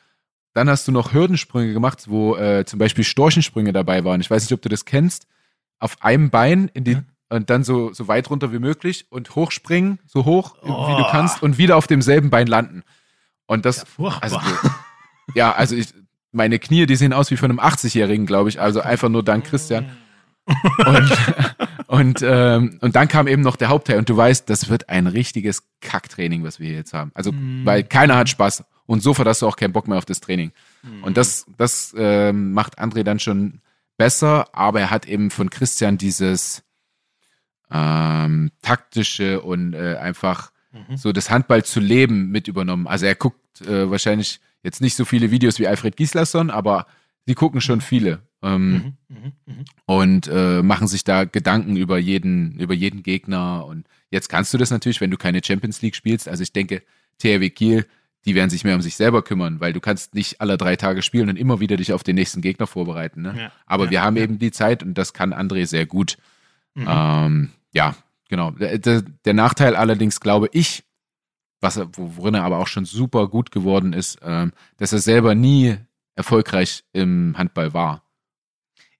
dann 0.54 0.69
hast 0.69 0.88
du 0.88 0.93
noch 0.93 1.13
Hürdensprünge 1.13 1.74
gemacht, 1.74 2.06
wo 2.08 2.38
äh, 2.38 2.63
zum 2.65 2.80
Beispiel 2.80 3.04
Storchensprünge 3.04 3.74
dabei 3.74 4.06
waren. 4.06 4.21
Ich 4.21 4.32
weiß 4.32 4.43
nicht, 4.43 4.54
ob 4.54 4.62
du 4.62 4.69
das 4.69 4.86
kennst. 4.86 5.28
Auf 5.80 6.02
einem 6.02 6.30
Bein 6.30 6.69
in 6.74 6.86
die, 6.86 6.93
ja. 6.93 7.04
und 7.28 7.50
dann 7.50 7.65
so, 7.65 7.91
so 7.91 8.08
weit 8.08 8.30
runter 8.30 8.54
wie 8.54 8.60
möglich 8.60 9.08
und 9.10 9.36
hochspringen, 9.36 10.00
so 10.06 10.24
hoch 10.24 10.56
oh. 10.62 10.88
wie 10.88 10.95
du 10.95 11.06
oh. 11.06 11.12
kannst 11.12 11.43
und 11.43 11.58
wieder 11.58 11.76
auf 11.76 11.88
demselben 11.88 12.30
Bein 12.30 12.48
landen. 12.48 12.84
Und 13.47 13.65
das, 13.65 13.86
ja, 13.97 14.17
also, 14.21 14.39
ja, 15.36 15.51
also 15.53 15.75
ich, 15.75 15.93
meine 16.31 16.60
Knie, 16.60 16.86
die 16.86 16.95
sehen 16.95 17.13
aus 17.13 17.31
wie 17.31 17.38
von 17.38 17.49
einem 17.49 17.60
80-Jährigen, 17.60 18.25
glaube 18.25 18.49
ich. 18.49 18.60
Also 18.60 18.81
einfach 18.81 19.10
nur 19.10 19.23
dank 19.23 19.45
Christian. 19.45 19.89
und, 20.86 21.12
und, 21.88 22.19
ähm, 22.21 22.77
und 22.81 22.95
dann 22.95 23.08
kam 23.08 23.27
eben 23.27 23.41
noch 23.41 23.55
der 23.55 23.69
Hauptteil 23.69 23.97
und 23.97 24.10
du 24.10 24.15
weißt, 24.15 24.49
das 24.49 24.69
wird 24.69 24.89
ein 24.89 25.08
richtiges 25.08 25.63
Kacktraining, 25.81 26.43
was 26.43 26.60
wir 26.60 26.67
hier 26.67 26.77
jetzt 26.77 26.93
haben. 26.93 27.12
Also, 27.15 27.31
mm. 27.31 27.65
weil 27.65 27.84
keiner 27.84 28.15
hat 28.15 28.29
Spaß 28.29 28.63
und 28.86 29.01
sofort 29.01 29.27
hast 29.27 29.41
du 29.41 29.47
auch 29.47 29.55
keinen 29.55 29.73
Bock 29.73 29.88
mehr 29.88 29.97
auf 29.97 30.05
das 30.05 30.21
Training. 30.21 30.51
Mm. 30.84 31.03
Und 31.03 31.17
das, 31.17 31.47
das 31.58 31.95
ähm, 31.97 32.53
macht 32.53 32.79
André 32.79 33.03
dann 33.03 33.19
schon 33.19 33.62
besser, 33.97 34.47
aber 34.53 34.81
er 34.81 34.91
hat 34.91 35.08
eben 35.08 35.31
von 35.31 35.49
Christian 35.49 35.97
dieses 35.97 36.63
ähm, 37.71 38.51
taktische 38.62 39.41
und 39.41 39.73
äh, 39.73 39.95
einfach 39.95 40.51
mhm. 40.75 40.97
so 40.97 41.11
das 41.11 41.29
Handball 41.29 41.63
zu 41.63 41.79
leben 41.79 42.29
mit 42.29 42.47
übernommen. 42.47 42.88
Also 42.88 43.05
er 43.05 43.15
guckt 43.15 43.61
äh, 43.61 43.89
wahrscheinlich 43.89 44.39
jetzt 44.63 44.81
nicht 44.81 44.95
so 44.95 45.05
viele 45.05 45.31
Videos 45.31 45.59
wie 45.59 45.67
Alfred 45.67 45.95
Gislason, 45.95 46.49
aber 46.49 46.88
sie 47.25 47.35
gucken 47.35 47.61
schon 47.61 47.81
viele 47.81 48.21
ähm, 48.41 48.71
mhm, 48.71 48.97
mh, 49.07 49.31
mh. 49.45 49.53
und 49.85 50.27
äh, 50.27 50.61
machen 50.61 50.88
sich 50.88 51.03
da 51.03 51.25
Gedanken 51.25 51.77
über 51.77 51.97
jeden, 51.97 52.59
über 52.59 52.73
jeden 52.73 53.03
Gegner. 53.03 53.65
Und 53.65 53.88
jetzt 54.11 54.29
kannst 54.29 54.53
du 54.53 54.57
das 54.57 54.71
natürlich, 54.71 55.01
wenn 55.01 55.11
du 55.11 55.17
keine 55.17 55.41
Champions 55.43 55.81
League 55.81 55.95
spielst. 55.95 56.27
Also 56.27 56.43
ich 56.43 56.53
denke, 56.53 56.83
THW 57.19 57.49
Kiel, 57.49 57.85
die 58.25 58.35
werden 58.35 58.49
sich 58.49 58.63
mehr 58.63 58.75
um 58.75 58.81
sich 58.81 58.95
selber 58.95 59.23
kümmern, 59.23 59.59
weil 59.59 59.73
du 59.73 59.79
kannst 59.79 60.15
nicht 60.15 60.41
alle 60.41 60.57
drei 60.57 60.75
Tage 60.75 61.01
spielen 61.01 61.29
und 61.29 61.38
immer 61.38 61.59
wieder 61.59 61.77
dich 61.77 61.93
auf 61.93 62.03
den 62.03 62.15
nächsten 62.15 62.41
Gegner 62.41 62.67
vorbereiten. 62.67 63.21
Ne? 63.21 63.35
Ja, 63.38 63.51
aber 63.65 63.85
ja, 63.85 63.91
wir 63.91 64.03
haben 64.03 64.17
eben 64.17 64.39
die 64.39 64.51
Zeit 64.51 64.83
und 64.83 64.95
das 64.95 65.13
kann 65.13 65.33
André 65.33 65.65
sehr 65.65 65.85
gut. 65.85 66.17
Mhm. 66.73 66.88
Ähm, 66.88 67.49
ja, 67.73 67.95
genau. 68.29 68.51
Der, 68.51 69.01
der, 69.01 69.33
Nachteil 69.33 69.75
allerdings, 69.75 70.19
glaube 70.19 70.49
ich, 70.51 70.83
was 71.61 71.77
er, 71.77 71.89
worin 71.95 72.35
er 72.35 72.43
aber 72.43 72.59
auch 72.59 72.67
schon 72.67 72.85
super 72.85 73.27
gut 73.27 73.51
geworden 73.51 73.93
ist, 73.93 74.19
ähm, 74.21 74.53
dass 74.77 74.93
er 74.93 74.99
selber 74.99 75.35
nie 75.35 75.77
erfolgreich 76.15 76.83
im 76.93 77.35
Handball 77.38 77.73
war. 77.73 78.03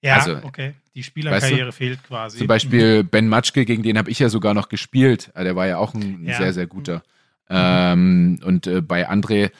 Ja, 0.02 0.16
also, 0.16 0.36
okay. 0.42 0.74
Die 0.94 1.02
Spielerkarriere 1.02 1.68
weißt 1.68 1.68
du, 1.68 1.72
fehlt 1.72 2.02
quasi. 2.04 2.38
Zum 2.38 2.46
Beispiel 2.46 3.02
mhm. 3.02 3.08
Ben 3.08 3.28
Matschke, 3.28 3.64
gegen 3.64 3.82
den 3.82 3.98
habe 3.98 4.10
ich 4.10 4.18
ja 4.18 4.28
sogar 4.28 4.54
noch 4.54 4.68
gespielt. 4.68 5.30
Ah, 5.34 5.44
der 5.44 5.56
war 5.56 5.66
ja 5.66 5.78
auch 5.78 5.94
ein 5.94 6.24
ja. 6.24 6.38
sehr, 6.38 6.52
sehr 6.52 6.66
guter. 6.66 7.02
Mhm. 7.48 7.56
Ähm, 7.56 8.40
und 8.44 8.66
äh, 8.66 8.80
bei 8.80 9.08
André, 9.08 9.50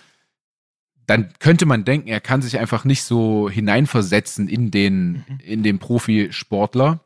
dann 1.07 1.33
könnte 1.39 1.67
man 1.67 1.85
denken, 1.85 2.09
er 2.09 2.21
kann 2.21 2.43
sich 2.43 2.59
einfach 2.59 2.85
nicht 2.85 3.03
so 3.03 3.49
hineinversetzen 3.49 4.49
in 4.49 4.71
den, 4.71 5.25
mhm. 5.29 5.41
in 5.45 5.63
den 5.63 5.79
Profisportler 5.79 7.01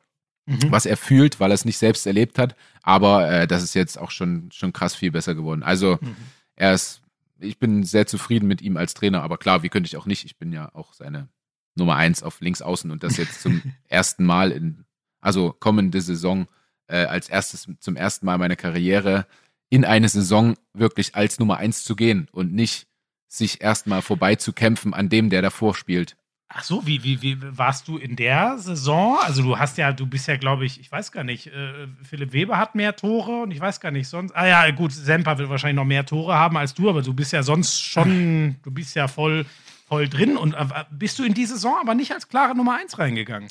mhm. 0.51 0.71
was 0.71 0.87
er 0.87 0.97
fühlt, 0.97 1.41
weil 1.41 1.51
er 1.51 1.55
es 1.55 1.65
nicht 1.65 1.79
selbst 1.79 2.07
erlebt 2.07 2.39
hat. 2.39 2.57
Aber 2.83 3.31
äh, 3.31 3.47
das 3.47 3.63
ist 3.63 3.75
jetzt 3.75 3.99
auch 3.99 4.11
schon, 4.11 4.51
schon 4.53 4.73
krass 4.73 4.95
viel 4.95 5.11
besser 5.11 5.35
geworden. 5.35 5.63
Also 5.63 5.99
mhm. 6.01 6.17
er 6.57 6.75
ist, 6.75 7.03
ich 7.39 7.59
bin 7.59 7.85
sehr 7.85 8.07
zufrieden 8.07 8.47
mit 8.47 8.63
ihm 8.63 8.77
als 8.77 8.95
Trainer, 8.95 9.23
aber 9.23 9.39
klar, 9.39 9.63
wie 9.63 9.69
könnte 9.69 9.87
ich 9.87 9.97
auch 9.97 10.07
nicht? 10.07 10.25
Ich 10.25 10.39
bin 10.39 10.53
ja 10.53 10.75
auch 10.75 10.93
seine 10.93 11.29
Nummer 11.75 11.97
eins 11.97 12.23
auf 12.23 12.41
links 12.41 12.63
außen 12.63 12.91
und 12.91 13.03
das 13.03 13.17
jetzt 13.17 13.41
zum 13.41 13.63
ersten 13.89 14.25
Mal 14.25 14.51
in, 14.51 14.85
also 15.21 15.53
kommende 15.53 16.01
Saison 16.01 16.49
äh, 16.89 17.05
als 17.05 17.29
erstes, 17.29 17.69
zum 17.79 17.97
ersten 17.97 18.27
Mal 18.27 18.39
meiner 18.39 18.57
Karriere 18.57 19.27
in 19.69 19.85
eine 19.85 20.09
Saison 20.09 20.57
wirklich 20.75 21.15
als 21.15 21.39
Nummer 21.39 21.59
eins 21.59 21.85
zu 21.85 21.95
gehen 21.95 22.29
und 22.33 22.53
nicht 22.53 22.89
sich 23.29 23.61
erstmal 23.61 24.03
vorbeizukämpfen 24.03 24.93
an 24.93 25.09
dem, 25.09 25.31
der 25.31 25.43
davor 25.43 25.77
spielt. 25.77 26.17
Ach 26.53 26.65
so, 26.65 26.85
wie, 26.85 27.05
wie, 27.05 27.23
wie 27.23 27.39
warst 27.57 27.87
du 27.87 27.97
in 27.97 28.17
der 28.17 28.59
Saison? 28.59 29.19
Also 29.21 29.41
du 29.41 29.57
hast 29.57 29.79
ja, 29.79 29.93
du 29.93 30.05
bist 30.05 30.27
ja, 30.27 30.37
glaube 30.37 30.65
ich, 30.65 30.81
ich 30.81 30.91
weiß 30.91 31.13
gar 31.13 31.23
nicht, 31.23 31.47
äh, 31.47 31.87
Philipp 32.03 32.33
Weber 32.33 32.59
hat 32.59 32.75
mehr 32.75 32.97
Tore 32.97 33.43
und 33.43 33.53
ich 33.53 33.61
weiß 33.61 33.79
gar 33.79 33.93
nicht 33.93 34.09
sonst. 34.09 34.33
Ah 34.35 34.49
ja, 34.49 34.71
gut, 34.73 34.91
Semper 34.91 35.39
wird 35.39 35.49
wahrscheinlich 35.49 35.77
noch 35.77 35.85
mehr 35.85 36.05
Tore 36.05 36.35
haben 36.35 36.57
als 36.57 36.75
du, 36.75 36.91
aber 36.91 37.03
du 37.03 37.15
bist 37.15 37.33
ja 37.33 37.45
sonst 37.45 37.81
schon, 37.81 38.57
du 38.65 38.73
bist 38.73 38.97
ja 38.97 39.07
voll, 39.07 39.47
voll 39.87 40.09
drin 40.09 40.37
und 40.37 40.55
äh, 40.55 40.67
bist 40.91 41.21
du 41.21 41.23
in 41.23 41.35
die 41.35 41.47
Saison 41.47 41.77
aber 41.81 41.95
nicht 41.95 42.11
als 42.11 42.27
klare 42.27 42.57
Nummer 42.57 42.79
eins 42.81 42.99
reingegangen? 42.99 43.49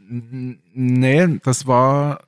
Nee, 0.00 1.38
das 1.44 1.68
war, 1.68 2.24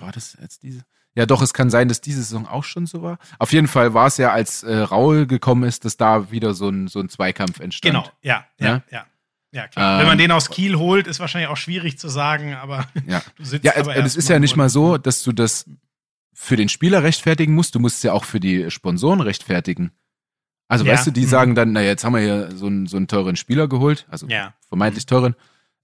war 0.00 0.12
das 0.12 0.38
jetzt 0.40 0.62
diese? 0.62 0.82
Ja, 1.16 1.26
doch, 1.26 1.42
es 1.42 1.54
kann 1.54 1.70
sein, 1.70 1.88
dass 1.88 2.00
diese 2.00 2.22
Saison 2.22 2.46
auch 2.46 2.64
schon 2.64 2.86
so 2.86 3.02
war. 3.02 3.18
Auf 3.38 3.52
jeden 3.52 3.68
Fall 3.68 3.94
war 3.94 4.08
es 4.08 4.16
ja, 4.16 4.32
als 4.32 4.64
äh, 4.64 4.76
Raul 4.76 5.26
gekommen 5.26 5.62
ist, 5.62 5.84
dass 5.84 5.96
da 5.96 6.30
wieder 6.32 6.54
so 6.54 6.68
ein, 6.68 6.88
so 6.88 6.98
ein 6.98 7.08
Zweikampf 7.08 7.60
entstand. 7.60 7.94
Genau, 7.94 8.08
ja, 8.22 8.44
ja, 8.58 8.66
ja. 8.66 8.82
ja. 8.90 9.06
Ja, 9.52 9.68
klar. 9.68 9.94
Ähm, 9.94 10.00
Wenn 10.00 10.06
man 10.08 10.18
den 10.18 10.32
aus 10.32 10.50
Kiel 10.50 10.74
holt, 10.74 11.06
ist 11.06 11.20
wahrscheinlich 11.20 11.48
auch 11.48 11.56
schwierig 11.56 11.96
zu 11.96 12.08
sagen, 12.08 12.54
aber 12.54 12.88
ja. 13.06 13.22
du 13.36 13.44
sitzt 13.44 13.64
Ja, 13.64 13.76
aber 13.76 13.94
es 13.96 14.16
ist 14.16 14.28
ja 14.28 14.40
nicht 14.40 14.56
mal 14.56 14.68
so, 14.68 14.98
dass 14.98 15.22
du 15.22 15.30
das 15.30 15.66
für 16.32 16.56
den 16.56 16.68
Spieler 16.68 17.04
rechtfertigen 17.04 17.54
musst, 17.54 17.76
du 17.76 17.78
musst 17.78 17.98
es 17.98 18.02
ja 18.02 18.12
auch 18.12 18.24
für 18.24 18.40
die 18.40 18.68
Sponsoren 18.72 19.20
rechtfertigen. 19.20 19.92
Also 20.66 20.84
ja. 20.84 20.92
weißt 20.92 21.06
du, 21.06 21.10
die 21.12 21.22
mhm. 21.22 21.28
sagen 21.28 21.54
dann, 21.54 21.72
naja, 21.72 21.90
jetzt 21.90 22.04
haben 22.04 22.14
wir 22.14 22.20
hier 22.20 22.50
so 22.56 22.66
einen, 22.66 22.86
so 22.86 22.96
einen 22.96 23.06
teuren 23.06 23.36
Spieler 23.36 23.68
geholt, 23.68 24.06
also 24.10 24.26
ja. 24.26 24.54
vermeintlich 24.68 25.06
teuren. 25.06 25.36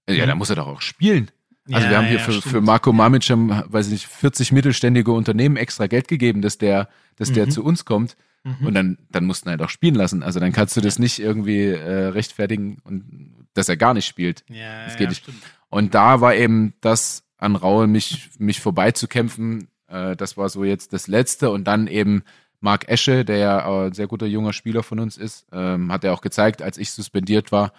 Ja, 0.09 0.25
mhm. 0.25 0.29
da 0.29 0.35
muss 0.35 0.49
er 0.49 0.57
doch 0.57 0.67
auch 0.67 0.81
spielen. 0.81 1.31
Also 1.71 1.85
ja, 1.85 1.89
wir 1.91 1.97
haben 1.97 2.07
hier 2.07 2.17
ja, 2.17 2.23
für, 2.23 2.41
für 2.41 2.61
Marco 2.61 2.91
Mamic, 2.91 3.29
weiß 3.29 3.87
ich 3.87 3.91
nicht, 3.91 4.07
40 4.07 4.51
mittelständige 4.51 5.11
Unternehmen 5.11 5.57
extra 5.57 5.87
Geld 5.87 6.07
gegeben, 6.07 6.41
dass 6.41 6.57
der, 6.57 6.89
dass 7.17 7.29
mhm. 7.29 7.33
der 7.35 7.49
zu 7.49 7.63
uns 7.63 7.85
kommt. 7.85 8.17
Mhm. 8.43 8.67
Und 8.67 8.73
dann, 8.73 8.97
dann 9.11 9.25
mussten 9.25 9.49
er 9.49 9.51
halt 9.51 9.61
auch 9.61 9.69
spielen 9.69 9.95
lassen. 9.95 10.23
Also 10.23 10.39
dann 10.39 10.51
kannst 10.51 10.75
du 10.75 10.81
das 10.81 10.97
nicht 10.97 11.19
irgendwie 11.19 11.65
äh, 11.65 12.07
rechtfertigen 12.07 12.79
und 12.83 13.45
dass 13.53 13.69
er 13.69 13.77
gar 13.77 13.93
nicht 13.93 14.07
spielt. 14.07 14.43
Ja, 14.49 14.85
das 14.85 14.97
geht 14.97 15.09
nicht. 15.09 15.23
Stimmt. 15.23 15.43
Und 15.69 15.93
da 15.93 16.21
war 16.21 16.35
eben 16.35 16.73
das 16.81 17.23
an 17.37 17.55
Raul, 17.55 17.87
mich, 17.87 18.29
mich 18.39 18.59
vorbeizukämpfen. 18.59 19.67
Äh, 19.87 20.15
das 20.15 20.37
war 20.37 20.49
so 20.49 20.63
jetzt 20.63 20.93
das 20.93 21.07
Letzte. 21.07 21.51
Und 21.51 21.65
dann 21.65 21.87
eben 21.87 22.23
Marc 22.59 22.87
Esche, 22.87 23.25
der 23.25 23.37
ja 23.37 23.83
ein 23.85 23.93
sehr 23.93 24.07
guter 24.07 24.25
junger 24.25 24.53
Spieler 24.53 24.83
von 24.83 24.99
uns 24.99 25.17
ist, 25.17 25.45
ähm, 25.51 25.91
hat 25.91 26.03
er 26.03 26.13
auch 26.13 26.21
gezeigt, 26.21 26.61
als 26.61 26.77
ich 26.77 26.91
suspendiert 26.91 27.51
war. 27.51 27.73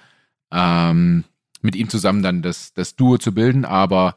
Ähm, 0.52 1.24
mit 1.62 1.76
ihm 1.76 1.88
zusammen 1.88 2.22
dann 2.22 2.42
das, 2.42 2.74
das 2.74 2.96
Duo 2.96 3.18
zu 3.18 3.32
bilden, 3.32 3.64
aber 3.64 4.16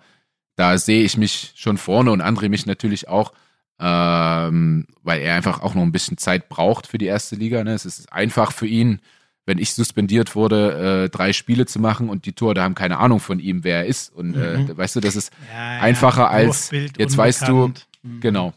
da 0.55 0.77
sehe 0.77 1.03
ich 1.03 1.17
mich 1.17 1.53
schon 1.55 1.77
vorne 1.77 2.11
und 2.11 2.21
André 2.21 2.49
mich 2.49 2.65
natürlich 2.65 3.07
auch, 3.07 3.33
ähm, 3.79 4.87
weil 5.03 5.21
er 5.21 5.35
einfach 5.35 5.61
auch 5.61 5.75
noch 5.75 5.81
ein 5.81 5.91
bisschen 5.91 6.17
Zeit 6.17 6.49
braucht 6.49 6.87
für 6.87 6.97
die 6.97 7.07
erste 7.07 7.35
Liga. 7.35 7.63
Ne? 7.63 7.73
Es 7.73 7.85
ist 7.85 8.11
einfach 8.13 8.51
für 8.51 8.67
ihn, 8.67 8.99
wenn 9.45 9.57
ich 9.57 9.73
suspendiert 9.73 10.35
wurde, 10.35 11.03
äh, 11.05 11.09
drei 11.09 11.33
Spiele 11.33 11.65
zu 11.65 11.79
machen 11.79 12.09
und 12.09 12.25
die 12.25 12.33
Tore, 12.33 12.53
da 12.53 12.63
haben 12.63 12.73
keine 12.75 12.97
Ahnung 12.97 13.19
von 13.19 13.39
ihm, 13.39 13.63
wer 13.63 13.79
er 13.79 13.85
ist. 13.85 14.13
Und 14.13 14.35
äh, 14.35 14.59
mhm. 14.59 14.77
weißt 14.77 14.95
du, 14.95 15.01
das 15.01 15.15
ist 15.15 15.31
ja, 15.53 15.81
einfacher 15.81 16.23
ja. 16.23 16.29
als 16.29 16.71
jetzt 16.71 16.97
unbekannt. 16.97 17.17
weißt 17.17 17.47
du, 17.47 17.73
mhm. 18.03 18.19
genau. 18.21 18.53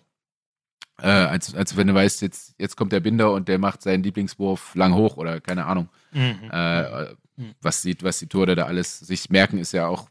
Äh, 1.01 1.09
als, 1.09 1.55
als 1.55 1.77
wenn 1.77 1.89
du 1.89 1.95
weißt, 1.95 2.23
jetzt, 2.23 2.55
jetzt 2.59 2.77
kommt 2.77 2.93
der 2.93 3.01
Binder 3.01 3.33
und 3.33 3.49
der 3.49 3.59
macht 3.59 3.83
seinen 3.83 4.03
Lieblingswurf 4.03 4.75
lang 4.75 4.95
hoch 4.95 5.17
oder 5.17 5.41
keine 5.41 5.67
Ahnung. 5.67 5.89
Mhm. 6.13 6.51
Äh, 6.51 7.07
hm. 7.39 7.55
was, 7.63 7.83
die, 7.83 7.97
was 8.03 8.19
die 8.19 8.27
Tore 8.27 8.55
da 8.55 8.65
alles 8.65 8.99
sich 8.99 9.31
merken, 9.31 9.59
ist 9.59 9.73
ja 9.73 9.87
auch 9.87 10.09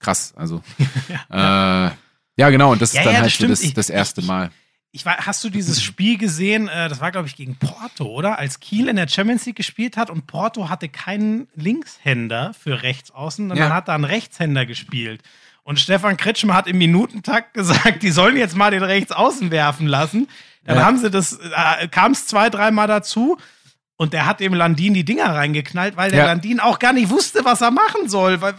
krass. 0.00 0.32
Also, 0.34 0.62
ja, 1.30 1.86
äh, 1.88 1.90
ja 2.36 2.50
genau, 2.50 2.72
und 2.72 2.82
das 2.82 2.94
ja, 2.94 3.00
ist 3.00 3.06
dann 3.06 3.14
ja, 3.14 3.20
halt 3.20 3.32
so 3.32 3.46
das, 3.46 3.74
das 3.74 3.90
erste 3.90 4.22
Mal. 4.22 4.50
Ich 4.94 5.06
war, 5.06 5.16
hast 5.18 5.42
du 5.42 5.48
dieses 5.48 5.82
Spiel 5.82 6.18
gesehen? 6.18 6.68
Äh, 6.68 6.88
das 6.88 7.00
war, 7.00 7.12
glaube 7.12 7.28
ich, 7.28 7.36
gegen 7.36 7.56
Porto, 7.56 8.06
oder? 8.06 8.38
Als 8.38 8.60
Kiel 8.60 8.88
in 8.88 8.96
der 8.96 9.08
Champions 9.08 9.46
League 9.46 9.56
gespielt 9.56 9.96
hat 9.96 10.10
und 10.10 10.26
Porto 10.26 10.68
hatte 10.68 10.88
keinen 10.88 11.48
Linkshänder 11.54 12.52
für 12.52 12.82
Rechtsaußen, 12.82 13.48
sondern 13.48 13.70
ja. 13.70 13.74
hat 13.74 13.88
da 13.88 13.94
einen 13.94 14.04
Rechtshänder 14.04 14.66
gespielt. 14.66 15.22
Und 15.62 15.78
Stefan 15.78 16.16
Kretschmer 16.16 16.54
hat 16.54 16.66
im 16.66 16.78
Minutentakt 16.78 17.54
gesagt, 17.54 18.02
die 18.02 18.10
sollen 18.10 18.36
jetzt 18.36 18.56
mal 18.56 18.70
den 18.70 18.82
Rechtsaußen 18.82 19.50
werfen 19.50 19.86
lassen. 19.86 20.28
Dann 20.64 20.76
ja. 20.76 20.84
haben 20.84 20.98
sie 20.98 21.10
das, 21.10 21.38
äh, 21.38 21.88
kam 21.88 22.12
es 22.12 22.26
zwei, 22.26 22.50
dreimal 22.50 22.86
dazu. 22.86 23.38
Und 24.02 24.12
der 24.14 24.26
hat 24.26 24.40
dem 24.40 24.52
Landin 24.52 24.94
die 24.94 25.04
Dinger 25.04 25.26
reingeknallt, 25.26 25.96
weil 25.96 26.10
der 26.10 26.18
ja. 26.18 26.26
Landin 26.26 26.58
auch 26.58 26.80
gar 26.80 26.92
nicht 26.92 27.08
wusste, 27.08 27.44
was 27.44 27.60
er 27.60 27.70
machen 27.70 28.08
soll. 28.08 28.40
Weil, 28.40 28.54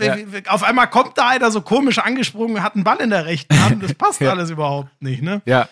ja. 0.00 0.16
Auf 0.48 0.64
einmal 0.64 0.90
kommt 0.90 1.16
da 1.16 1.28
einer 1.28 1.52
so 1.52 1.60
komisch 1.60 2.00
angesprungen, 2.00 2.60
hat 2.64 2.74
einen 2.74 2.82
Ball 2.82 2.96
in 2.96 3.10
der 3.10 3.24
rechten 3.24 3.56
Hand. 3.62 3.84
Das 3.84 3.94
passt 3.98 4.20
ja. 4.20 4.30
alles 4.30 4.50
überhaupt 4.50 5.00
nicht, 5.00 5.22
ne? 5.22 5.42
Ja. 5.44 5.68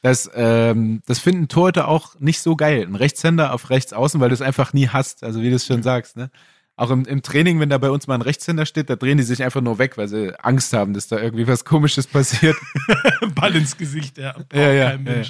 Das, 0.00 0.30
ähm, 0.34 1.02
das 1.04 1.18
finden 1.18 1.48
Torhüter 1.48 1.88
auch 1.88 2.18
nicht 2.20 2.40
so 2.40 2.56
geil. 2.56 2.86
Ein 2.88 2.94
Rechtshänder 2.94 3.52
auf 3.52 3.68
rechts 3.68 3.92
außen, 3.92 4.18
weil 4.18 4.30
du 4.30 4.34
es 4.34 4.40
einfach 4.40 4.72
nie 4.72 4.88
hast. 4.88 5.24
Also 5.24 5.42
wie 5.42 5.50
du 5.50 5.56
es 5.56 5.66
schon 5.66 5.82
sagst, 5.82 6.16
ne? 6.16 6.30
Auch 6.74 6.90
im, 6.90 7.04
im 7.04 7.20
Training, 7.20 7.60
wenn 7.60 7.68
da 7.68 7.76
bei 7.76 7.90
uns 7.90 8.06
mal 8.06 8.14
ein 8.14 8.22
Rechtshänder 8.22 8.64
steht, 8.64 8.88
da 8.88 8.96
drehen 8.96 9.18
die 9.18 9.24
sich 9.24 9.44
einfach 9.44 9.60
nur 9.60 9.78
weg, 9.78 9.98
weil 9.98 10.08
sie 10.08 10.32
Angst 10.42 10.72
haben, 10.72 10.94
dass 10.94 11.06
da 11.06 11.20
irgendwie 11.20 11.46
was 11.46 11.66
Komisches 11.66 12.06
passiert. 12.06 12.56
Ball 13.34 13.54
ins 13.54 13.76
Gesicht, 13.76 14.16
ja. 14.16 14.34
ja, 14.54 14.72
ja, 14.72 14.92
ja. 14.94 15.22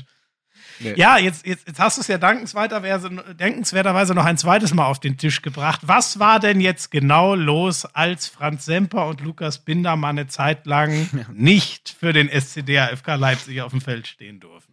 Nee. 0.80 0.94
Ja, 0.96 1.18
jetzt, 1.18 1.46
jetzt, 1.46 1.66
jetzt 1.66 1.78
hast 1.78 1.98
du 1.98 2.00
es 2.00 2.08
ja 2.08 2.18
dankenswerterweise 2.18 4.14
noch 4.14 4.24
ein 4.24 4.38
zweites 4.38 4.74
Mal 4.74 4.86
auf 4.86 4.98
den 4.98 5.16
Tisch 5.16 5.42
gebracht. 5.42 5.80
Was 5.84 6.18
war 6.18 6.40
denn 6.40 6.60
jetzt 6.60 6.90
genau 6.90 7.34
los, 7.34 7.84
als 7.84 8.26
Franz 8.26 8.64
Semper 8.64 9.06
und 9.06 9.20
Lukas 9.20 9.64
Binder 9.64 9.96
mal 9.96 10.10
eine 10.10 10.26
Zeit 10.26 10.66
lang 10.66 11.08
nicht 11.32 11.90
für 11.90 12.12
den 12.12 12.28
SCDA-FK 12.28 13.14
Leipzig 13.16 13.62
auf 13.62 13.70
dem 13.70 13.80
Feld 13.80 14.06
stehen 14.06 14.40
durften? 14.40 14.72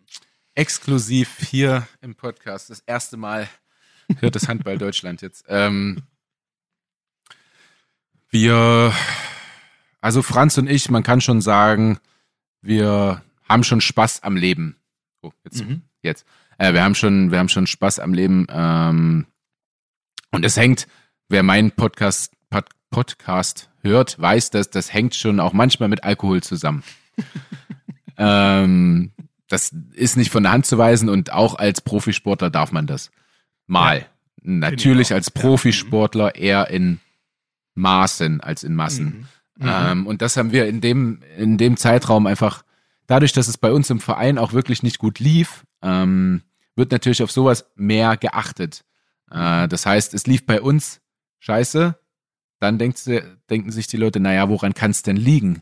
Exklusiv 0.55 1.37
hier 1.39 1.87
im 2.01 2.15
Podcast. 2.15 2.69
Das 2.69 2.79
erste 2.81 3.17
Mal 3.17 3.47
hört 4.19 4.35
das 4.35 4.47
Handball 4.47 4.77
Deutschland 4.77 5.21
jetzt. 5.21 5.45
Ähm, 5.47 6.03
wir, 8.29 8.93
also 10.01 10.21
Franz 10.21 10.57
und 10.57 10.67
ich, 10.67 10.89
man 10.89 11.03
kann 11.03 11.21
schon 11.21 11.41
sagen, 11.41 11.99
wir 12.61 13.23
haben 13.47 13.63
schon 13.63 13.81
Spaß 13.81 14.23
am 14.23 14.35
Leben. 14.35 14.77
Oh, 15.21 15.31
jetzt 15.43 15.63
mhm 15.63 15.83
jetzt. 16.03 16.25
Äh, 16.57 16.73
wir 16.73 16.83
haben 16.83 16.95
schon, 16.95 17.31
wir 17.31 17.39
haben 17.39 17.49
schon 17.49 17.67
Spaß 17.67 17.99
am 17.99 18.13
Leben. 18.13 18.47
Ähm, 18.49 19.25
und 20.31 20.45
es 20.45 20.57
hängt, 20.57 20.87
wer 21.29 21.43
meinen 21.43 21.71
Podcast, 21.71 22.33
Pod, 22.49 22.65
Podcast 22.89 23.69
hört, 23.81 24.19
weiß, 24.19 24.51
dass 24.51 24.69
das 24.69 24.93
hängt 24.93 25.15
schon 25.15 25.39
auch 25.39 25.53
manchmal 25.53 25.89
mit 25.89 26.03
Alkohol 26.03 26.41
zusammen. 26.43 26.83
ähm, 28.17 29.11
das 29.47 29.75
ist 29.93 30.17
nicht 30.17 30.31
von 30.31 30.43
der 30.43 30.51
Hand 30.51 30.65
zu 30.65 30.77
weisen 30.77 31.09
und 31.09 31.33
auch 31.33 31.55
als 31.55 31.81
Profisportler 31.81 32.49
darf 32.49 32.71
man 32.71 32.87
das. 32.87 33.11
Mal. 33.67 33.99
Ja, 33.99 34.05
Natürlich 34.43 35.13
als 35.13 35.29
Profisportler 35.29 36.35
eher 36.35 36.69
in 36.69 36.99
Maßen 37.75 38.41
als 38.41 38.63
in 38.63 38.75
Massen. 38.75 39.27
Mhm. 39.57 39.65
Mhm. 39.65 39.71
Ähm, 39.73 40.07
und 40.07 40.21
das 40.21 40.37
haben 40.37 40.51
wir 40.51 40.67
in 40.67 40.81
dem, 40.81 41.21
in 41.37 41.57
dem 41.57 41.77
Zeitraum 41.77 42.25
einfach, 42.27 42.63
dadurch, 43.07 43.33
dass 43.33 43.47
es 43.47 43.57
bei 43.57 43.71
uns 43.71 43.89
im 43.89 43.99
Verein 43.99 44.37
auch 44.37 44.53
wirklich 44.53 44.83
nicht 44.83 44.97
gut 44.97 45.19
lief, 45.19 45.63
ähm, 45.81 46.41
wird 46.75 46.91
natürlich 46.91 47.23
auf 47.23 47.31
sowas 47.31 47.65
mehr 47.75 48.17
geachtet. 48.17 48.83
Äh, 49.29 49.67
das 49.67 49.85
heißt, 49.85 50.13
es 50.13 50.27
lief 50.27 50.45
bei 50.45 50.61
uns 50.61 51.01
scheiße, 51.39 51.95
dann 52.59 52.77
denkt, 52.77 53.01
denken 53.49 53.71
sich 53.71 53.87
die 53.87 53.97
Leute, 53.97 54.19
naja, 54.19 54.47
woran 54.49 54.73
kann 54.73 54.91
es 54.91 55.03
denn 55.03 55.17
liegen? 55.17 55.61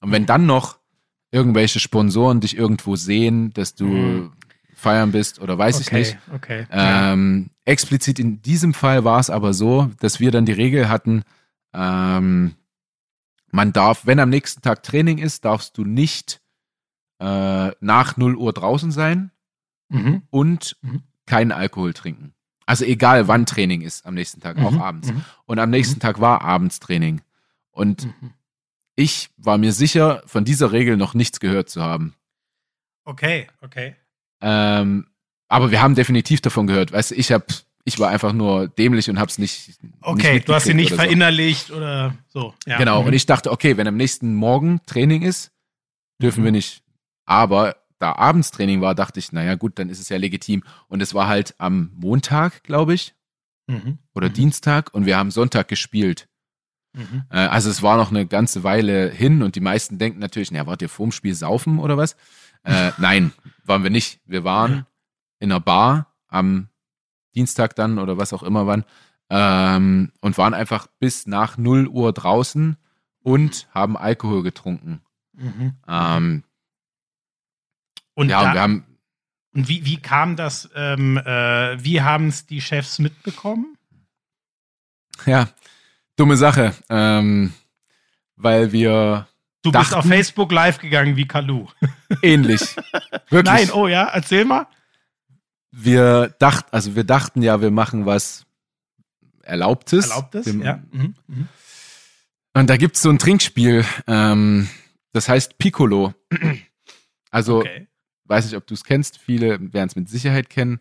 Und 0.00 0.12
wenn 0.12 0.26
dann 0.26 0.46
noch 0.46 0.78
irgendwelche 1.30 1.80
Sponsoren 1.80 2.40
dich 2.40 2.56
irgendwo 2.56 2.96
sehen, 2.96 3.52
dass 3.54 3.74
du 3.74 3.86
mhm. 3.86 4.32
feiern 4.74 5.12
bist 5.12 5.40
oder 5.40 5.56
weiß 5.56 5.76
okay, 5.76 5.84
ich 5.84 5.92
nicht. 5.92 6.18
Okay. 6.34 6.66
Ähm, 6.70 7.50
explizit 7.64 8.18
in 8.18 8.42
diesem 8.42 8.74
Fall 8.74 9.04
war 9.04 9.18
es 9.18 9.30
aber 9.30 9.54
so, 9.54 9.90
dass 10.00 10.20
wir 10.20 10.30
dann 10.30 10.46
die 10.46 10.52
Regel 10.52 10.88
hatten, 10.88 11.22
ähm, 11.72 12.54
man 13.50 13.72
darf, 13.72 14.06
wenn 14.06 14.20
am 14.20 14.28
nächsten 14.28 14.60
Tag 14.60 14.82
Training 14.82 15.18
ist, 15.18 15.44
darfst 15.44 15.78
du 15.78 15.84
nicht 15.84 16.40
äh, 17.18 17.70
nach 17.80 18.16
0 18.16 18.36
Uhr 18.36 18.52
draußen 18.52 18.90
sein 18.90 19.30
mhm. 19.88 20.22
und 20.30 20.76
mhm. 20.82 21.02
keinen 21.26 21.52
Alkohol 21.52 21.92
trinken. 21.92 22.32
Also 22.66 22.84
egal 22.84 23.28
wann 23.28 23.46
Training 23.46 23.82
ist 23.82 24.06
am 24.06 24.14
nächsten 24.14 24.40
Tag, 24.40 24.58
mhm. 24.58 24.66
auch 24.66 24.78
abends. 24.78 25.12
Mhm. 25.12 25.24
Und 25.44 25.58
am 25.58 25.70
nächsten 25.70 25.96
mhm. 25.96 26.00
Tag 26.00 26.20
war 26.20 26.42
Abendstraining. 26.42 27.20
Und 27.70 28.06
mhm. 28.06 28.32
ich 28.96 29.30
war 29.36 29.58
mir 29.58 29.72
sicher, 29.72 30.22
von 30.26 30.44
dieser 30.44 30.72
Regel 30.72 30.96
noch 30.96 31.14
nichts 31.14 31.40
gehört 31.40 31.68
zu 31.68 31.82
haben. 31.82 32.14
Okay, 33.04 33.46
okay. 33.60 33.94
Ähm, 34.40 35.06
aber 35.48 35.70
wir 35.70 35.80
haben 35.80 35.94
definitiv 35.94 36.40
davon 36.40 36.66
gehört. 36.66 36.92
Weißt 36.92 37.12
du, 37.12 37.14
ich 37.14 37.30
habe 37.30 37.46
ich 37.84 38.00
war 38.00 38.08
einfach 38.08 38.32
nur 38.32 38.66
dämlich 38.66 39.08
und 39.08 39.20
hab's 39.20 39.38
nicht. 39.38 39.78
Okay, 40.00 40.34
nicht 40.34 40.48
du 40.48 40.54
hast 40.54 40.64
sie 40.64 40.74
nicht 40.74 40.92
oder 40.92 41.04
verinnerlicht 41.04 41.68
so. 41.68 41.76
oder 41.76 42.16
so. 42.26 42.54
Ja. 42.66 42.78
Genau, 42.78 43.00
mhm. 43.00 43.08
und 43.08 43.12
ich 43.12 43.26
dachte, 43.26 43.52
okay, 43.52 43.76
wenn 43.76 43.86
am 43.86 43.96
nächsten 43.96 44.34
Morgen 44.34 44.80
Training 44.86 45.22
ist, 45.22 45.52
dürfen 46.20 46.40
mhm. 46.40 46.46
wir 46.46 46.52
nicht. 46.52 46.82
Aber 47.26 47.76
da 48.06 48.12
Abendstraining 48.12 48.80
war, 48.80 48.94
dachte 48.94 49.18
ich, 49.18 49.32
naja, 49.32 49.56
gut, 49.56 49.78
dann 49.80 49.88
ist 49.88 49.98
es 49.98 50.08
ja 50.08 50.16
legitim. 50.16 50.62
Und 50.86 51.02
es 51.02 51.12
war 51.12 51.26
halt 51.26 51.56
am 51.58 51.90
Montag, 51.96 52.62
glaube 52.62 52.94
ich, 52.94 53.14
mhm. 53.66 53.98
oder 54.14 54.28
mhm. 54.28 54.34
Dienstag 54.34 54.94
und 54.94 55.06
wir 55.06 55.16
haben 55.16 55.32
Sonntag 55.32 55.66
gespielt. 55.66 56.28
Mhm. 56.92 57.24
Äh, 57.30 57.38
also 57.38 57.68
es 57.68 57.82
war 57.82 57.96
noch 57.96 58.10
eine 58.10 58.26
ganze 58.26 58.62
Weile 58.62 59.10
hin 59.10 59.42
und 59.42 59.56
die 59.56 59.60
meisten 59.60 59.98
denken 59.98 60.20
natürlich, 60.20 60.52
naja, 60.52 60.66
wart 60.68 60.82
ihr 60.82 60.88
vorm 60.88 61.10
Spiel 61.10 61.34
saufen 61.34 61.80
oder 61.80 61.96
was? 61.96 62.16
Äh, 62.62 62.92
nein, 62.98 63.32
waren 63.64 63.82
wir 63.82 63.90
nicht. 63.90 64.20
Wir 64.24 64.44
waren 64.44 64.86
in 65.40 65.50
einer 65.50 65.60
Bar 65.60 66.14
am 66.28 66.68
Dienstag 67.34 67.74
dann 67.74 67.98
oder 67.98 68.18
was 68.18 68.32
auch 68.32 68.44
immer 68.44 68.68
wann 68.68 68.84
ähm, 69.30 70.12
und 70.20 70.38
waren 70.38 70.54
einfach 70.54 70.86
bis 71.00 71.26
nach 71.26 71.58
0 71.58 71.88
Uhr 71.88 72.12
draußen 72.12 72.76
und 73.18 73.68
haben 73.74 73.96
Alkohol 73.96 74.44
getrunken. 74.44 75.00
Mhm. 75.32 75.72
Ähm, 75.88 76.44
Und, 78.16 78.28
ja, 78.30 78.40
da, 78.42 78.48
und 78.48 78.54
wir 78.54 78.60
haben, 78.62 78.86
und 79.54 79.68
wie, 79.68 79.84
wie 79.86 79.96
kam 79.98 80.34
das, 80.36 80.68
ähm, 80.74 81.16
äh, 81.18 81.82
wie 81.84 82.00
haben 82.02 82.28
es 82.28 82.46
die 82.46 82.60
Chefs 82.60 82.98
mitbekommen? 82.98 83.76
ja, 85.24 85.48
dumme 86.16 86.36
Sache, 86.36 86.74
ähm, 86.90 87.52
weil 88.36 88.72
wir 88.72 89.26
Du 89.62 89.72
bist 89.72 89.84
Dachten- 89.92 89.94
auf 89.94 90.06
Facebook 90.06 90.52
live 90.52 90.78
gegangen 90.78 91.16
wie 91.16 91.26
Kalu. 91.26 91.66
ähnlich, 92.22 92.76
wirklich, 93.30 93.44
Nein, 93.44 93.70
oh 93.72 93.86
ja, 93.88 94.04
erzähl 94.04 94.44
mal. 94.44 94.66
wir 95.70 96.28
dachten, 96.38 96.68
also 96.72 96.94
wir 96.96 97.04
dachten 97.04 97.42
ja, 97.42 97.60
wir 97.60 97.70
machen 97.70 98.06
was 98.06 98.44
Erlaubtes. 99.42 100.08
Erlaubt 100.08 100.34
es? 100.34 100.46
Wir- 100.46 100.64
Ja. 100.64 100.82
Mhm. 100.90 101.14
Mhm. 101.26 101.48
Und 102.54 102.70
da 102.70 102.76
gibt's 102.76 103.02
so 103.02 103.10
ein 103.10 103.18
Trinkspiel, 103.18 103.84
ähm, 104.06 104.68
das 105.12 105.28
heißt 105.28 105.58
Piccolo. 105.58 106.14
Also 107.30 107.58
Okay. 107.58 107.88
Weiß 108.28 108.46
nicht, 108.46 108.56
ob 108.56 108.66
du 108.66 108.74
es 108.74 108.84
kennst, 108.84 109.18
viele 109.18 109.60
werden 109.72 109.88
es 109.88 109.96
mit 109.96 110.08
Sicherheit 110.08 110.50
kennen. 110.50 110.80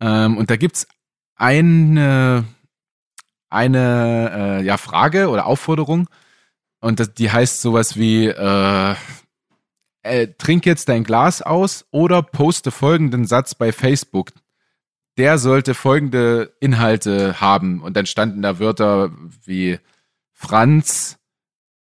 Ähm, 0.00 0.36
und 0.36 0.50
da 0.50 0.56
gibt's 0.56 0.86
eine, 1.36 2.44
eine 3.48 4.60
äh, 4.60 4.64
ja, 4.64 4.76
Frage 4.76 5.28
oder 5.28 5.46
Aufforderung. 5.46 6.08
Und 6.80 7.00
das, 7.00 7.14
die 7.14 7.30
heißt 7.30 7.62
sowas 7.62 7.96
wie, 7.96 8.26
äh, 8.26 8.94
äh, 10.06 10.28
trink 10.38 10.64
jetzt 10.66 10.88
dein 10.88 11.04
Glas 11.04 11.42
aus 11.42 11.84
oder 11.90 12.22
poste 12.22 12.70
folgenden 12.70 13.26
Satz 13.26 13.54
bei 13.54 13.72
Facebook. 13.72 14.32
Der 15.18 15.38
sollte 15.38 15.74
folgende 15.74 16.54
Inhalte 16.60 17.40
haben. 17.40 17.82
Und 17.82 17.96
dann 17.96 18.06
standen 18.06 18.42
da 18.42 18.58
Wörter 18.58 19.10
wie 19.44 19.78
Franz, 20.32 21.18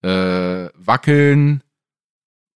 äh, 0.02 0.68
Wackeln, 0.74 1.62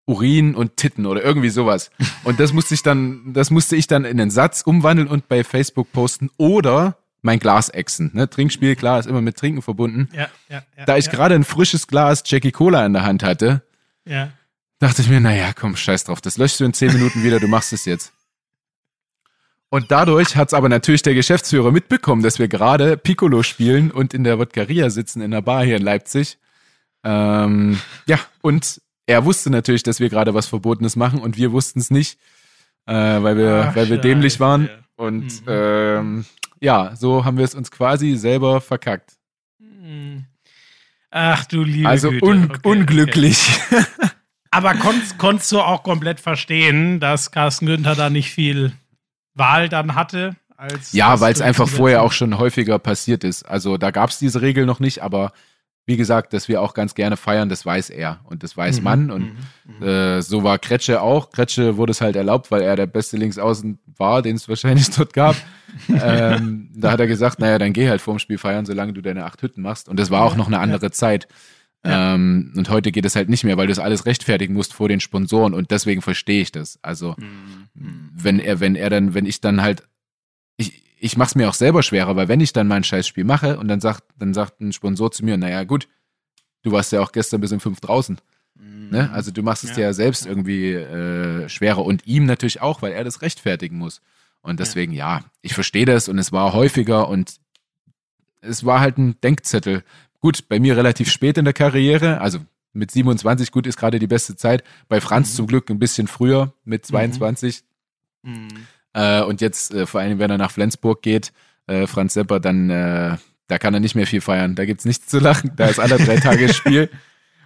Urin 0.05 0.55
und 0.55 0.77
Titten 0.77 1.05
oder 1.05 1.23
irgendwie 1.23 1.49
sowas. 1.49 1.89
Und 2.23 2.39
das 2.39 2.53
musste 2.53 2.73
ich 2.73 2.83
dann, 2.83 3.33
das 3.33 3.49
musste 3.49 3.75
ich 3.75 3.87
dann 3.87 4.05
in 4.05 4.19
einen 4.19 4.31
Satz 4.31 4.61
umwandeln 4.61 5.07
und 5.07 5.27
bei 5.27 5.43
Facebook 5.43 5.91
posten 5.91 6.29
oder 6.37 6.97
mein 7.21 7.39
Glas 7.39 7.69
exen. 7.69 8.11
Ne? 8.13 8.29
Trinkspiel, 8.29 8.75
klar, 8.75 8.99
ist 8.99 9.07
immer 9.07 9.21
mit 9.21 9.35
Trinken 9.35 9.63
verbunden. 9.63 10.09
Ja, 10.13 10.29
ja, 10.47 10.63
ja. 10.77 10.85
Da 10.85 10.97
ich 10.97 11.09
gerade 11.09 11.33
ein 11.33 11.43
frisches 11.43 11.87
Glas 11.87 12.23
Jackie 12.25 12.51
Cola 12.51 12.85
in 12.85 12.93
der 12.93 13.03
Hand 13.03 13.23
hatte, 13.23 13.63
dachte 14.79 15.01
ich 15.01 15.09
mir, 15.09 15.19
naja, 15.19 15.51
komm, 15.53 15.75
scheiß 15.75 16.03
drauf, 16.03 16.21
das 16.21 16.37
löschst 16.37 16.59
du 16.59 16.65
in 16.65 16.73
zehn 16.73 16.93
Minuten 16.93 17.23
wieder, 17.23 17.39
du 17.39 17.47
machst 17.47 17.73
es 17.73 17.85
jetzt. 17.85 18.13
Und 19.69 19.89
dadurch 19.89 20.35
hat's 20.35 20.53
aber 20.53 20.69
natürlich 20.69 21.01
der 21.01 21.15
Geschäftsführer 21.15 21.71
mitbekommen, 21.71 22.21
dass 22.21 22.37
wir 22.37 22.47
gerade 22.47 22.95
Piccolo 22.95 23.41
spielen 23.41 23.91
und 23.91 24.13
in 24.13 24.23
der 24.23 24.37
Wodkaria 24.37 24.91
sitzen 24.91 25.21
in 25.21 25.31
der 25.31 25.41
Bar 25.41 25.65
hier 25.65 25.77
in 25.77 25.81
Leipzig. 25.81 26.37
Ähm, 27.03 27.79
ja, 28.05 28.19
und 28.41 28.81
er 29.07 29.25
wusste 29.25 29.49
natürlich, 29.49 29.83
dass 29.83 29.99
wir 29.99 30.09
gerade 30.09 30.33
was 30.33 30.47
Verbotenes 30.47 30.95
machen 30.95 31.19
und 31.19 31.37
wir 31.37 31.51
wussten 31.51 31.79
es 31.79 31.91
nicht, 31.91 32.19
äh, 32.85 32.93
weil 32.93 33.37
wir, 33.37 33.67
Ach, 33.69 33.75
weil 33.75 33.89
wir 33.89 33.97
dämlich 33.97 34.39
waren. 34.39 34.69
Und 34.95 35.25
Mhm. 35.41 35.47
ähm, 35.47 36.25
ja, 36.61 36.95
so 36.95 37.25
haben 37.25 37.37
wir 37.37 37.45
es 37.45 37.53
uns 37.55 37.69
quasi 37.71 38.15
selber 38.15 38.61
verkackt. 38.61 39.13
Mhm. 39.59 40.25
Ach 41.11 41.45
du 41.45 41.63
liebe 41.63 41.87
Also 41.87 42.09
Güte. 42.09 42.25
un 42.25 42.43
Okay, 42.45 42.59
unglücklich. 42.63 43.49
Okay. 43.71 43.85
Aber 44.51 44.73
konntest, 44.75 45.17
konntest 45.17 45.51
du 45.51 45.59
auch 45.59 45.83
komplett 45.83 46.19
verstehen, 46.21 46.99
dass 47.01 47.31
Carsten 47.31 47.65
Günther 47.65 47.95
da 47.95 48.09
nicht 48.09 48.31
viel 48.31 48.71
Wahl 49.33 49.67
dann 49.69 49.95
hatte? 49.95 50.35
Als 50.55 50.93
Ja, 50.93 51.19
weil 51.19 51.33
es 51.33 51.41
einfach 51.41 51.67
vorher 51.67 52.01
auch 52.03 52.13
schon 52.13 52.37
häufiger 52.37 52.79
passiert 52.79 53.25
ist. 53.25 53.43
Also 53.43 53.77
da 53.77 53.91
gab 53.91 54.09
es 54.11 54.17
diese 54.19 54.41
Regel 54.41 54.65
noch 54.65 54.79
nicht, 54.79 55.03
aber 55.03 55.33
wie 55.85 55.97
gesagt, 55.97 56.33
dass 56.33 56.47
wir 56.47 56.61
auch 56.61 56.73
ganz 56.73 56.95
gerne 56.95 57.15
feiern, 57.15 57.47
das 57.47 57.65
weiß 57.65 57.91
er 57.91 58.19
und 58.23 58.41
das 58.41 58.57
weiß 58.57 58.79
Mhm, 58.79 58.83
man. 58.83 59.11
Und 59.11 59.21
mhm, 59.21 59.77
mhm. 59.79 59.87
äh, 59.87 60.21
so 60.21 60.43
war 60.43 60.57
Kretsche 60.57 61.01
auch. 61.01 61.29
Kretsche 61.29 61.77
wurde 61.77 61.91
es 61.91 62.01
halt 62.01 62.15
erlaubt, 62.15 62.49
weil 62.49 62.61
er 62.61 62.75
der 62.75 62.87
beste 62.87 63.17
Linksaußen 63.17 63.77
war, 63.97 64.21
den 64.21 64.35
es 64.35 64.49
wahrscheinlich 64.49 64.89
dort 64.97 65.13
gab. 65.13 65.35
ähm, 65.89 66.71
da 66.75 66.91
hat 66.91 66.99
er 66.99 67.07
gesagt, 67.07 67.39
naja, 67.39 67.59
dann 67.59 67.73
geh 67.73 67.87
halt 67.87 68.01
vorm 68.01 68.17
Spiel 68.19 68.37
feiern, 68.37 68.65
solange 68.65 68.93
du 68.93 69.01
deine 69.01 69.25
acht 69.25 69.41
Hütten 69.43 69.61
machst. 69.61 69.87
Und 69.87 69.99
das 69.99 70.09
war 70.09 70.23
auch 70.23 70.31
Ja, 70.31 70.37
noch 70.37 70.47
eine 70.47 70.59
andere 70.59 70.89
Zeit. 70.91 71.27
Ja. 71.85 72.15
Ähm, 72.15 72.51
und 72.55 72.69
heute 72.69 72.91
geht 72.91 73.05
es 73.05 73.15
halt 73.15 73.29
nicht 73.29 73.43
mehr, 73.43 73.57
weil 73.57 73.67
du 73.67 73.71
das 73.71 73.79
alles 73.79 74.07
rechtfertigen 74.07 74.55
musst 74.55 74.73
vor 74.73 74.89
den 74.89 74.99
Sponsoren 74.99 75.53
und 75.53 75.69
deswegen 75.69 76.01
verstehe 76.01 76.41
ich 76.41 76.51
das. 76.51 76.79
Also 76.81 77.15
mhm. 77.17 78.09
wenn 78.11 78.39
er, 78.39 78.59
wenn 78.59 78.75
er 78.75 78.89
dann, 78.89 79.13
wenn 79.13 79.27
ich 79.27 79.39
dann 79.39 79.61
halt, 79.61 79.83
ich, 80.97 81.03
ich 81.03 81.17
mach's 81.17 81.35
mir 81.35 81.49
auch 81.49 81.53
selber 81.53 81.83
schwerer, 81.83 82.15
weil 82.15 82.27
wenn 82.27 82.39
ich 82.41 82.53
dann 82.53 82.67
mein 82.67 82.83
Scheißspiel 82.83 83.23
mache 83.23 83.57
und 83.59 83.67
dann 83.67 83.81
sagt, 83.81 84.03
dann 84.17 84.33
sagt 84.33 84.59
ein 84.61 84.73
Sponsor 84.73 85.11
zu 85.11 85.23
mir, 85.25 85.37
naja 85.37 85.63
gut, 85.63 85.87
du 86.63 86.71
warst 86.71 86.91
ja 86.91 87.01
auch 87.01 87.11
gestern 87.11 87.41
bis 87.41 87.51
um 87.51 87.59
fünf 87.59 87.79
draußen. 87.81 88.17
Ne? 88.57 89.09
Also 89.11 89.31
du 89.31 89.41
machst 89.43 89.63
es 89.63 89.71
Ja. 89.71 89.75
dir 89.77 89.81
ja 89.83 89.93
selbst 89.93 90.25
irgendwie 90.25 90.73
äh, 90.73 91.49
schwerer 91.49 91.83
und 91.85 92.05
ihm 92.07 92.25
natürlich 92.25 92.61
auch, 92.61 92.81
weil 92.81 92.93
er 92.93 93.03
das 93.03 93.21
rechtfertigen 93.21 93.77
muss. 93.77 94.01
Und 94.41 94.59
deswegen, 94.59 94.93
ja, 94.93 95.21
ich 95.41 95.53
verstehe 95.55 95.85
das 95.85 96.07
und 96.07 96.19
es 96.19 96.31
war 96.31 96.53
häufiger 96.53 97.07
und 97.09 97.35
es 98.41 98.63
war 98.63 98.79
halt 98.79 98.97
ein 98.97 99.19
Denkzettel. 99.21 99.83
Gut, 100.21 100.47
bei 100.49 100.59
mir 100.59 100.77
relativ 100.77 101.09
spät 101.11 101.37
in 101.37 101.45
der 101.45 101.53
Karriere, 101.53 102.21
also 102.21 102.39
mit 102.73 102.91
27, 102.91 103.51
gut, 103.51 103.65
ist 103.67 103.77
gerade 103.77 103.97
die 103.99 104.07
beste 104.07 104.35
Zeit. 104.35 104.63
Bei 104.87 105.01
Franz 105.01 105.31
Mhm. 105.31 105.35
zum 105.35 105.47
Glück 105.47 105.69
ein 105.69 105.79
bisschen 105.79 106.07
früher, 106.07 106.53
mit 106.63 106.85
22. 106.85 107.63
Mhm. 108.21 108.47
Äh, 108.95 109.21
und 109.23 109.41
jetzt, 109.41 109.73
äh, 109.73 109.85
vor 109.85 109.99
allem, 110.01 110.17
wenn 110.19 110.31
er 110.31 110.37
nach 110.37 110.51
Flensburg 110.51 111.01
geht, 111.01 111.31
äh, 111.67 111.85
Franz 111.85 112.13
Sepper, 112.13 112.39
dann, 112.39 112.69
äh, 112.69 113.17
da 113.47 113.57
kann 113.59 113.73
er 113.73 113.79
nicht 113.81 113.93
mehr 113.95 114.07
viel 114.07 114.21
feiern. 114.21 114.55
Da 114.55 114.65
gibt's 114.65 114.85
nichts 114.85 115.07
zu 115.07 115.19
lachen. 115.19 115.51
Da 115.55 115.67
ist 115.67 115.79
alle 115.79 115.97
drei 115.97 116.15
Tage 116.17 116.51
Spiel. 116.53 116.89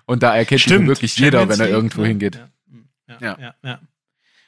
Und 0.06 0.24
da 0.24 0.36
erkennt 0.36 0.62
ihn 0.68 0.88
wirklich 0.88 1.18
jeder, 1.18 1.40
Champions 1.40 1.60
wenn 1.60 1.66
er 1.68 1.72
irgendwo 1.72 2.06
hingeht. 2.06 2.40
Ja. 3.20 3.38
Ja, 3.40 3.56
Ja. 3.64 3.80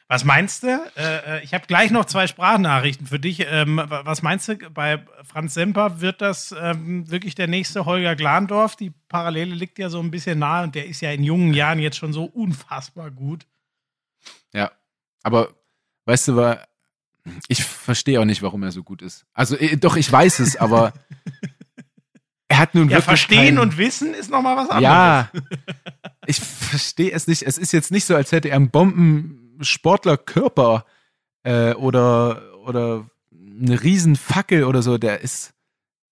Was 0.07 0.25
meinst 0.25 0.63
du? 0.63 0.67
Äh, 0.67 1.37
äh, 1.37 1.43
ich 1.43 1.53
habe 1.53 1.65
gleich 1.67 1.89
noch 1.89 2.03
zwei 2.03 2.27
Sprachnachrichten 2.27 3.07
für 3.07 3.17
dich. 3.17 3.45
Ähm, 3.49 3.77
wa- 3.77 4.01
was 4.03 4.21
meinst 4.21 4.49
du, 4.49 4.57
bei 4.69 5.01
Franz 5.23 5.53
Semper 5.53 6.01
wird 6.01 6.19
das 6.21 6.53
ähm, 6.59 7.09
wirklich 7.09 7.33
der 7.33 7.47
nächste 7.47 7.85
Holger 7.85 8.17
Glandorf? 8.17 8.75
Die 8.75 8.91
Parallele 9.07 9.55
liegt 9.55 9.79
ja 9.79 9.87
so 9.89 10.01
ein 10.01 10.11
bisschen 10.11 10.37
nahe 10.39 10.65
und 10.65 10.75
der 10.75 10.85
ist 10.85 10.99
ja 10.99 11.11
in 11.13 11.23
jungen 11.23 11.53
Jahren 11.53 11.79
jetzt 11.79 11.95
schon 11.95 12.11
so 12.11 12.25
unfassbar 12.25 13.09
gut. 13.09 13.45
Ja. 14.53 14.71
Aber, 15.23 15.49
weißt 16.05 16.27
du, 16.29 16.35
ich 17.47 17.63
verstehe 17.63 18.19
auch 18.19 18.25
nicht, 18.25 18.41
warum 18.41 18.63
er 18.63 18.71
so 18.71 18.83
gut 18.83 19.01
ist. 19.01 19.25
Also, 19.33 19.55
äh, 19.57 19.77
doch, 19.77 19.95
ich 19.95 20.11
weiß 20.11 20.39
es, 20.39 20.55
aber 20.55 20.93
er 22.47 22.57
hat 22.57 22.75
nun 22.75 22.85
Ja, 22.85 22.97
wirklich 22.97 23.05
verstehen 23.05 23.55
kein- 23.55 23.59
und 23.59 23.77
wissen 23.77 24.13
ist 24.13 24.29
nochmal 24.29 24.57
was 24.57 24.69
anderes. 24.69 24.83
Ja, 24.83 25.29
ich 26.25 26.39
verstehe 26.39 27.11
es 27.11 27.27
nicht. 27.27 27.43
Es 27.43 27.57
ist 27.57 27.71
jetzt 27.71 27.91
nicht 27.91 28.05
so, 28.05 28.15
als 28.15 28.31
hätte 28.31 28.49
er 28.49 28.55
einen 28.57 28.71
Bombensportlerkörper 28.71 30.85
äh, 31.43 31.73
oder, 31.73 32.41
oder 32.65 33.09
eine 33.31 33.81
riesen 33.83 34.15
Fackel 34.15 34.63
oder 34.63 34.81
so. 34.81 34.97
Der 34.97 35.21
ist, 35.21 35.53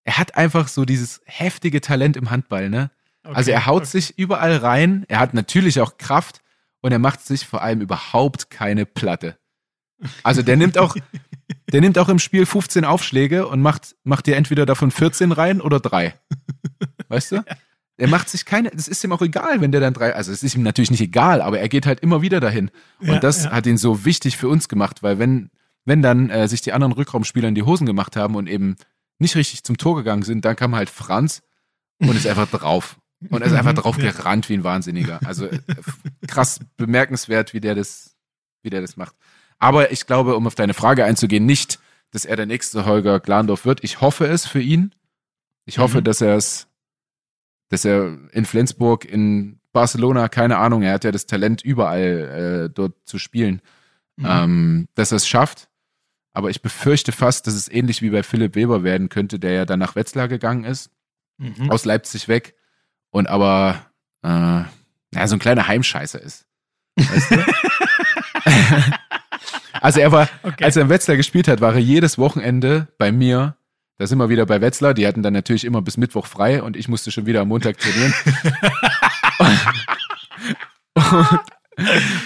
er 0.04 0.18
hat 0.18 0.38
einfach 0.38 0.68
so 0.68 0.86
dieses 0.86 1.22
heftige 1.26 1.82
Talent 1.82 2.18
im 2.18 2.30
Handball, 2.30 2.70
ne? 2.70 2.92
Okay, 3.24 3.36
Also 3.36 3.52
er 3.52 3.66
haut 3.66 3.82
okay. 3.82 3.92
sich 3.92 4.18
überall 4.18 4.56
rein. 4.58 5.06
Er 5.08 5.20
hat 5.20 5.34
natürlich 5.34 5.82
auch 5.82 5.98
Kraft 5.98 6.42
und 6.82 6.92
er 6.92 7.00
macht 7.00 7.26
sich 7.26 7.46
vor 7.46 7.62
allem 7.62 7.82
überhaupt 7.82 8.50
keine 8.50 8.86
Platte. 8.86 9.38
Also 10.24 10.42
der 10.42 10.56
nimmt 10.58 10.78
auch, 10.78 10.96
der 11.72 11.82
nimmt 11.82 11.98
auch 11.98 12.10
im 12.10 12.20
Spiel 12.20 12.46
15 12.46 12.86
Aufschläge 12.86 13.48
und 13.48 13.62
macht, 13.62 13.96
macht 14.04 14.28
dir 14.28 14.36
entweder 14.36 14.66
davon 14.66 14.92
14 14.92 15.32
rein 15.32 15.62
oder 15.62 15.80
drei. 15.80 16.14
Weißt 17.10 17.32
du? 17.34 17.44
Er 17.98 18.08
macht 18.08 18.30
sich 18.30 18.46
keine, 18.46 18.70
das 18.70 18.88
ist 18.88 19.04
ihm 19.04 19.12
auch 19.12 19.22
egal, 19.22 19.60
wenn 19.60 19.72
der 19.74 19.82
dann 19.82 19.94
drei, 19.94 20.16
also 20.16 20.32
es 20.32 20.42
ist 20.42 20.56
ihm 20.56 20.64
natürlich 20.64 20.90
nicht 20.92 21.02
egal, 21.02 21.42
aber 21.42 21.60
er 21.60 21.68
geht 21.68 21.86
halt 21.86 22.00
immer 22.00 22.22
wieder 22.22 22.40
dahin. 22.40 22.72
Und 23.00 23.08
Ja, 23.10 23.20
das 23.20 23.44
ja. 23.44 23.52
hat 23.52 23.66
ihn 23.66 23.78
so 23.78 24.06
wichtig 24.06 24.38
für 24.38 24.48
uns 24.48 24.70
gemacht, 24.70 25.04
weil 25.04 25.20
wenn, 25.20 25.50
wenn 25.84 26.02
dann 26.02 26.30
äh, 26.30 26.48
sich 26.48 26.62
die 26.62 26.72
anderen 26.72 26.94
Rückraumspieler 26.94 27.50
in 27.50 27.56
die 27.56 27.64
Hosen 27.64 27.86
gemacht 27.86 28.16
haben 28.16 28.36
und 28.36 28.48
eben 28.48 28.78
nicht 29.18 29.36
richtig 29.36 29.66
zum 29.66 29.78
Tor 29.78 29.98
gegangen 29.98 30.24
sind, 30.24 30.46
dann 30.46 30.56
kam 30.56 30.76
halt 30.76 30.90
Franz 30.90 31.42
und 32.00 32.16
ist 32.16 32.26
einfach 32.28 32.50
drauf. 32.50 32.98
Und 33.30 33.44
ist 33.44 33.52
einfach 33.52 33.74
drauf 33.74 33.98
Ja. 33.98 34.12
gerannt 34.14 34.48
wie 34.48 34.54
ein 34.54 34.64
Wahnsinniger. 34.64 35.20
Also 35.26 35.48
äh, 35.48 35.60
krass 36.26 36.62
bemerkenswert, 36.78 37.54
wie 37.54 37.60
der 37.60 37.76
das, 37.76 38.16
wie 38.64 38.70
der 38.70 38.80
das 38.80 38.96
macht. 38.96 39.14
Aber 39.60 39.92
ich 39.92 40.06
glaube, 40.08 40.36
um 40.36 40.48
auf 40.48 40.56
deine 40.56 40.74
Frage 40.74 41.04
einzugehen, 41.06 41.46
nicht, 41.46 41.80
dass 42.12 42.26
er 42.26 42.36
der 42.38 42.46
nächste 42.46 42.86
Holger 42.86 43.20
Glandorf 43.20 43.66
wird. 43.66 43.84
Ich 43.84 44.02
hoffe 44.02 44.26
es 44.28 44.48
für 44.48 44.62
ihn. 44.62 44.96
Ich 45.66 45.78
hoffe, 45.78 46.00
Mhm. 46.00 46.04
dass 46.06 46.22
er 46.22 46.36
es, 46.36 46.68
dass 47.70 47.86
er 47.86 48.18
in 48.32 48.46
Flensburg, 48.46 49.06
in 49.06 49.60
Barcelona, 49.74 50.28
keine 50.30 50.58
Ahnung, 50.58 50.82
er 50.82 50.94
hat 50.94 51.04
ja 51.04 51.12
das 51.12 51.28
Talent 51.28 51.62
überall 51.62 52.66
äh, 52.70 52.74
dort 52.74 52.96
zu 53.06 53.20
spielen, 53.20 53.62
Mhm. 54.16 54.26
ähm, 54.28 54.88
dass 54.96 55.12
er 55.12 55.18
es 55.18 55.28
schafft. 55.28 55.68
Aber 56.32 56.50
ich 56.50 56.62
befürchte 56.62 57.12
fast, 57.12 57.46
dass 57.48 57.54
es 57.54 57.68
ähnlich 57.70 58.02
wie 58.02 58.10
bei 58.10 58.24
Philipp 58.24 58.56
Weber 58.56 58.84
werden 58.84 59.10
könnte, 59.10 59.40
der 59.40 59.52
ja 59.52 59.66
dann 59.66 59.80
nach 59.80 59.96
Wetzlar 59.96 60.28
gegangen 60.28 60.64
ist, 60.64 60.90
Mhm. 61.38 61.70
aus 61.70 61.86
Leipzig 61.86 62.28
weg 62.28 62.56
und 63.12 63.28
aber 63.28 63.86
äh, 64.24 64.28
ja, 65.14 65.28
so 65.28 65.36
ein 65.36 65.40
kleiner 65.40 65.68
Heimscheißer 65.68 66.22
ist. 66.22 66.46
Weißt 66.98 67.32
du? 67.32 67.46
Also 69.74 70.00
er 70.00 70.12
war, 70.12 70.30
okay. 70.44 70.64
als 70.64 70.76
er 70.76 70.84
in 70.84 70.90
Wetzlar 70.90 71.18
gespielt 71.18 71.48
hat, 71.48 71.62
war 71.62 71.74
er 71.74 71.80
jedes 71.80 72.18
Wochenende 72.18 72.88
bei 72.98 73.12
mir. 73.12 73.56
Da 73.98 74.08
sind 74.08 74.18
wir 74.18 74.30
wieder 74.30 74.46
bei 74.46 74.62
Wetzlar. 74.62 74.94
Die 74.94 75.06
hatten 75.06 75.24
dann 75.24 75.34
natürlich 75.34 75.66
immer 75.66 75.82
bis 75.82 75.98
Mittwoch 75.98 76.26
frei 76.26 76.64
und 76.64 76.78
ich 76.78 76.88
musste 76.88 77.12
schon 77.12 77.26
wieder 77.26 77.42
am 77.42 77.50
Montag 77.50 77.78
trainieren. 77.78 78.14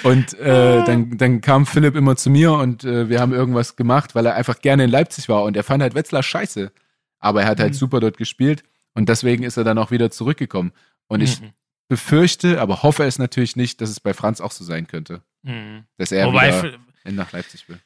und, 0.03 0.33
und 0.33 0.39
äh, 0.39 0.83
dann, 0.85 1.17
dann 1.17 1.41
kam 1.41 1.65
Philipp 1.65 1.95
immer 1.95 2.15
zu 2.15 2.29
mir 2.29 2.53
und 2.53 2.83
äh, 2.83 3.09
wir 3.09 3.19
haben 3.19 3.33
irgendwas 3.33 3.75
gemacht, 3.75 4.13
weil 4.13 4.25
er 4.25 4.35
einfach 4.35 4.59
gerne 4.59 4.83
in 4.83 4.89
Leipzig 4.91 5.29
war 5.29 5.43
und 5.43 5.57
er 5.57 5.63
fand 5.63 5.81
halt 5.81 5.95
Wetzlar 5.95 6.21
scheiße. 6.21 6.71
Aber 7.19 7.41
er 7.41 7.47
hat 7.47 7.59
halt 7.59 7.73
mhm. 7.73 7.77
super 7.77 7.99
dort 7.99 8.17
gespielt 8.17 8.63
und 8.93 9.09
deswegen 9.09 9.43
ist 9.43 9.57
er 9.57 9.63
dann 9.63 9.77
auch 9.77 9.91
wieder 9.91 10.11
zurückgekommen. 10.11 10.73
Und 11.07 11.21
ich 11.21 11.41
mhm. 11.41 11.53
befürchte, 11.87 12.61
aber 12.61 12.83
hoffe 12.83 13.03
es 13.03 13.17
natürlich 13.17 13.55
nicht, 13.55 13.81
dass 13.81 13.89
es 13.89 13.99
bei 13.99 14.13
Franz 14.13 14.41
auch 14.41 14.51
so 14.51 14.63
sein 14.63 14.87
könnte. 14.87 15.21
Mhm. 15.41 15.85
Dass 15.97 16.11
er 16.11 16.27
Wobei, 16.27 16.49
wieder 16.49 16.77
nach 17.05 17.31
Leipzig 17.31 17.67
will 17.69 17.79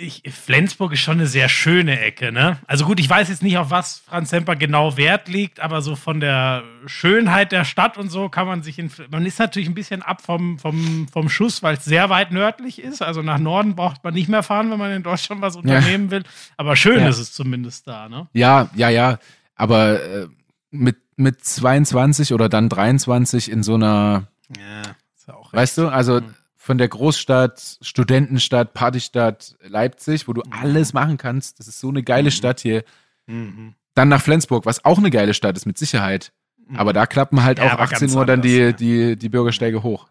ich, 0.00 0.22
Flensburg 0.30 0.92
ist 0.92 1.00
schon 1.00 1.18
eine 1.18 1.26
sehr 1.26 1.48
schöne 1.48 1.98
Ecke, 1.98 2.30
ne? 2.30 2.58
Also 2.68 2.84
gut, 2.84 3.00
ich 3.00 3.10
weiß 3.10 3.28
jetzt 3.30 3.42
nicht, 3.42 3.58
auf 3.58 3.72
was 3.72 3.98
Franz 3.98 4.30
Semper 4.30 4.54
genau 4.54 4.96
Wert 4.96 5.28
legt, 5.28 5.58
aber 5.58 5.82
so 5.82 5.96
von 5.96 6.20
der 6.20 6.62
Schönheit 6.86 7.50
der 7.50 7.64
Stadt 7.64 7.98
und 7.98 8.08
so 8.08 8.28
kann 8.28 8.46
man 8.46 8.62
sich 8.62 8.78
in. 8.78 8.92
Man 9.10 9.26
ist 9.26 9.40
natürlich 9.40 9.68
ein 9.68 9.74
bisschen 9.74 10.02
ab 10.02 10.22
vom, 10.22 10.60
vom, 10.60 11.08
vom 11.08 11.28
Schuss, 11.28 11.64
weil 11.64 11.76
es 11.76 11.84
sehr 11.84 12.10
weit 12.10 12.30
nördlich 12.30 12.80
ist. 12.80 13.02
Also 13.02 13.22
nach 13.22 13.40
Norden 13.40 13.74
braucht 13.74 14.04
man 14.04 14.14
nicht 14.14 14.28
mehr 14.28 14.44
fahren, 14.44 14.70
wenn 14.70 14.78
man 14.78 14.92
in 14.92 15.02
Deutschland 15.02 15.42
was 15.42 15.56
unternehmen 15.56 16.04
ja. 16.06 16.10
will. 16.12 16.22
Aber 16.56 16.76
schön 16.76 17.00
ja. 17.00 17.08
ist 17.08 17.18
es 17.18 17.32
zumindest 17.32 17.88
da, 17.88 18.08
ne? 18.08 18.28
Ja, 18.34 18.70
ja, 18.76 18.90
ja. 18.90 19.18
Aber 19.56 20.00
äh, 20.00 20.28
mit, 20.70 20.98
mit 21.16 21.44
22 21.44 22.32
oder 22.32 22.48
dann 22.48 22.68
23 22.68 23.50
in 23.50 23.64
so 23.64 23.74
einer. 23.74 24.28
Ja, 24.56 24.82
ist 25.16 25.26
ja 25.26 25.34
auch. 25.34 25.52
Weißt 25.52 25.76
du, 25.76 25.88
also. 25.88 26.20
Mhm 26.20 26.37
von 26.68 26.76
der 26.76 26.88
Großstadt, 26.88 27.78
Studentenstadt, 27.80 28.74
Partystadt 28.74 29.56
Leipzig, 29.62 30.28
wo 30.28 30.34
du 30.34 30.42
mhm. 30.44 30.52
alles 30.52 30.92
machen 30.92 31.16
kannst. 31.16 31.58
Das 31.58 31.66
ist 31.66 31.80
so 31.80 31.88
eine 31.88 32.02
geile 32.02 32.26
mhm. 32.26 32.32
Stadt 32.32 32.60
hier. 32.60 32.84
Mhm. 33.26 33.72
Dann 33.94 34.10
nach 34.10 34.20
Flensburg, 34.20 34.66
was 34.66 34.84
auch 34.84 34.98
eine 34.98 35.08
geile 35.08 35.32
Stadt 35.32 35.56
ist, 35.56 35.64
mit 35.64 35.78
Sicherheit. 35.78 36.30
Mhm. 36.66 36.76
Aber 36.76 36.92
da 36.92 37.06
klappen 37.06 37.42
halt 37.42 37.58
ja, 37.58 37.72
auch 37.72 37.78
18 37.78 38.10
Uhr 38.10 38.26
dann 38.26 38.42
die, 38.42 38.58
ja. 38.58 38.72
die, 38.72 39.16
die 39.16 39.28
Bürgersteige 39.30 39.82
hoch. 39.82 40.08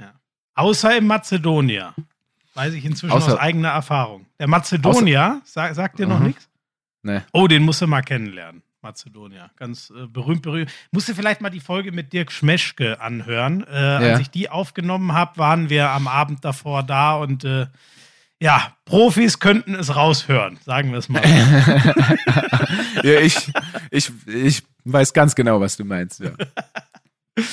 Ja. 0.00 0.14
Außer 0.54 0.96
im 0.96 1.08
Mazedonier. 1.08 1.92
Weiß 2.54 2.72
ich 2.72 2.86
inzwischen 2.86 3.12
Außer, 3.12 3.34
aus 3.34 3.38
eigener 3.38 3.68
Erfahrung. 3.68 4.24
Der 4.38 4.48
Mazedonier, 4.48 5.42
sag, 5.44 5.74
sagt 5.74 5.98
dir 5.98 6.06
noch 6.06 6.20
nichts? 6.20 6.48
Nee. 7.02 7.20
Oh, 7.34 7.48
den 7.48 7.64
musst 7.64 7.82
du 7.82 7.86
mal 7.86 8.00
kennenlernen. 8.00 8.62
Mazedonier. 8.88 9.50
Ganz 9.56 9.90
äh, 9.90 10.06
berühmt, 10.06 10.40
berühmt. 10.40 10.70
Musste 10.92 11.14
vielleicht 11.14 11.42
mal 11.42 11.50
die 11.50 11.60
Folge 11.60 11.92
mit 11.92 12.14
Dirk 12.14 12.32
Schmeschke 12.32 13.00
anhören. 13.00 13.66
Äh, 13.66 13.74
ja. 13.74 13.98
Als 13.98 14.20
ich 14.20 14.30
die 14.30 14.48
aufgenommen 14.48 15.12
habe, 15.12 15.36
waren 15.36 15.68
wir 15.68 15.90
am 15.90 16.08
Abend 16.08 16.42
davor 16.42 16.82
da 16.82 17.16
und 17.16 17.44
äh, 17.44 17.66
ja, 18.40 18.72
Profis 18.86 19.40
könnten 19.40 19.74
es 19.74 19.94
raushören, 19.94 20.58
sagen 20.64 20.92
wir 20.92 20.98
es 20.98 21.08
mal. 21.08 21.22
ja, 23.02 23.20
ich, 23.20 23.36
ich, 23.90 24.10
ich 24.26 24.62
weiß 24.84 25.12
ganz 25.12 25.34
genau, 25.34 25.60
was 25.60 25.76
du 25.76 25.84
meinst, 25.84 26.20
ja. 26.20 26.30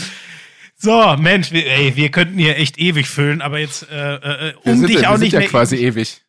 So, 0.78 1.16
Mensch, 1.18 1.52
wir, 1.52 1.66
ey, 1.66 1.96
wir 1.96 2.12
könnten 2.12 2.38
hier 2.38 2.58
echt 2.58 2.78
ewig 2.78 3.08
füllen, 3.08 3.42
aber 3.42 3.60
jetzt, 3.60 3.90
äh, 3.90 4.50
äh, 4.50 4.54
um 4.66 4.78
sind, 4.78 4.90
dich 4.90 5.08
auch 5.08 5.18
nicht 5.18 5.32
ja 5.32 5.40
mehr. 5.40 5.48
quasi 5.48 5.78
ewig. 5.78 6.22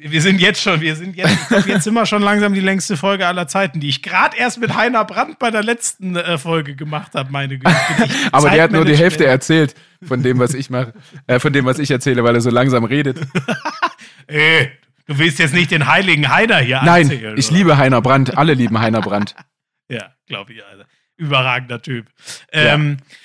Wir 0.00 0.20
sind 0.20 0.40
jetzt 0.40 0.60
schon, 0.60 0.80
wir 0.80 0.96
sind 0.96 1.16
jetzt, 1.16 1.50
jetzt 1.66 1.84
sind 1.84 1.94
wir 1.94 2.04
schon 2.04 2.22
langsam 2.22 2.52
die 2.52 2.60
längste 2.60 2.96
Folge 2.96 3.26
aller 3.26 3.48
Zeiten, 3.48 3.80
die 3.80 3.88
ich 3.88 4.02
gerade 4.02 4.36
erst 4.36 4.60
mit 4.60 4.74
Heiner 4.74 5.04
Brandt 5.04 5.38
bei 5.38 5.50
der 5.50 5.62
letzten 5.62 6.16
äh, 6.16 6.36
Folge 6.36 6.74
gemacht 6.76 7.14
habe, 7.14 7.32
meine 7.32 7.58
Güte. 7.58 7.74
Aber 8.32 8.50
der 8.50 8.64
hat 8.64 8.72
nur 8.72 8.84
die 8.84 8.96
Hälfte 8.96 9.24
erzählt 9.24 9.74
von 10.02 10.22
dem, 10.22 10.38
was 10.38 10.54
ich 10.54 10.68
mache, 10.68 10.92
äh, 11.26 11.38
von 11.38 11.52
dem, 11.52 11.64
was 11.64 11.78
ich 11.78 11.90
erzähle, 11.90 12.22
weil 12.22 12.34
er 12.34 12.40
so 12.40 12.50
langsam 12.50 12.84
redet. 12.84 13.18
Ey, 14.26 14.72
du 15.06 15.18
willst 15.18 15.38
jetzt 15.38 15.54
nicht 15.54 15.70
den 15.70 15.86
heiligen 15.86 16.28
Heiner 16.28 16.58
hier 16.58 16.82
Nein, 16.84 17.10
erzählen, 17.10 17.38
ich 17.38 17.48
oder? 17.48 17.56
liebe 17.56 17.76
Heiner 17.78 18.02
Brandt, 18.02 18.36
alle 18.36 18.54
lieben 18.54 18.78
Heiner 18.78 19.00
Brandt. 19.00 19.34
ja, 19.88 20.14
glaube 20.26 20.52
ich, 20.52 20.64
Alter. 20.64 20.86
Überragender 21.16 21.82
Typ. 21.82 22.06
Ähm, 22.52 22.98
ja. 22.98 23.16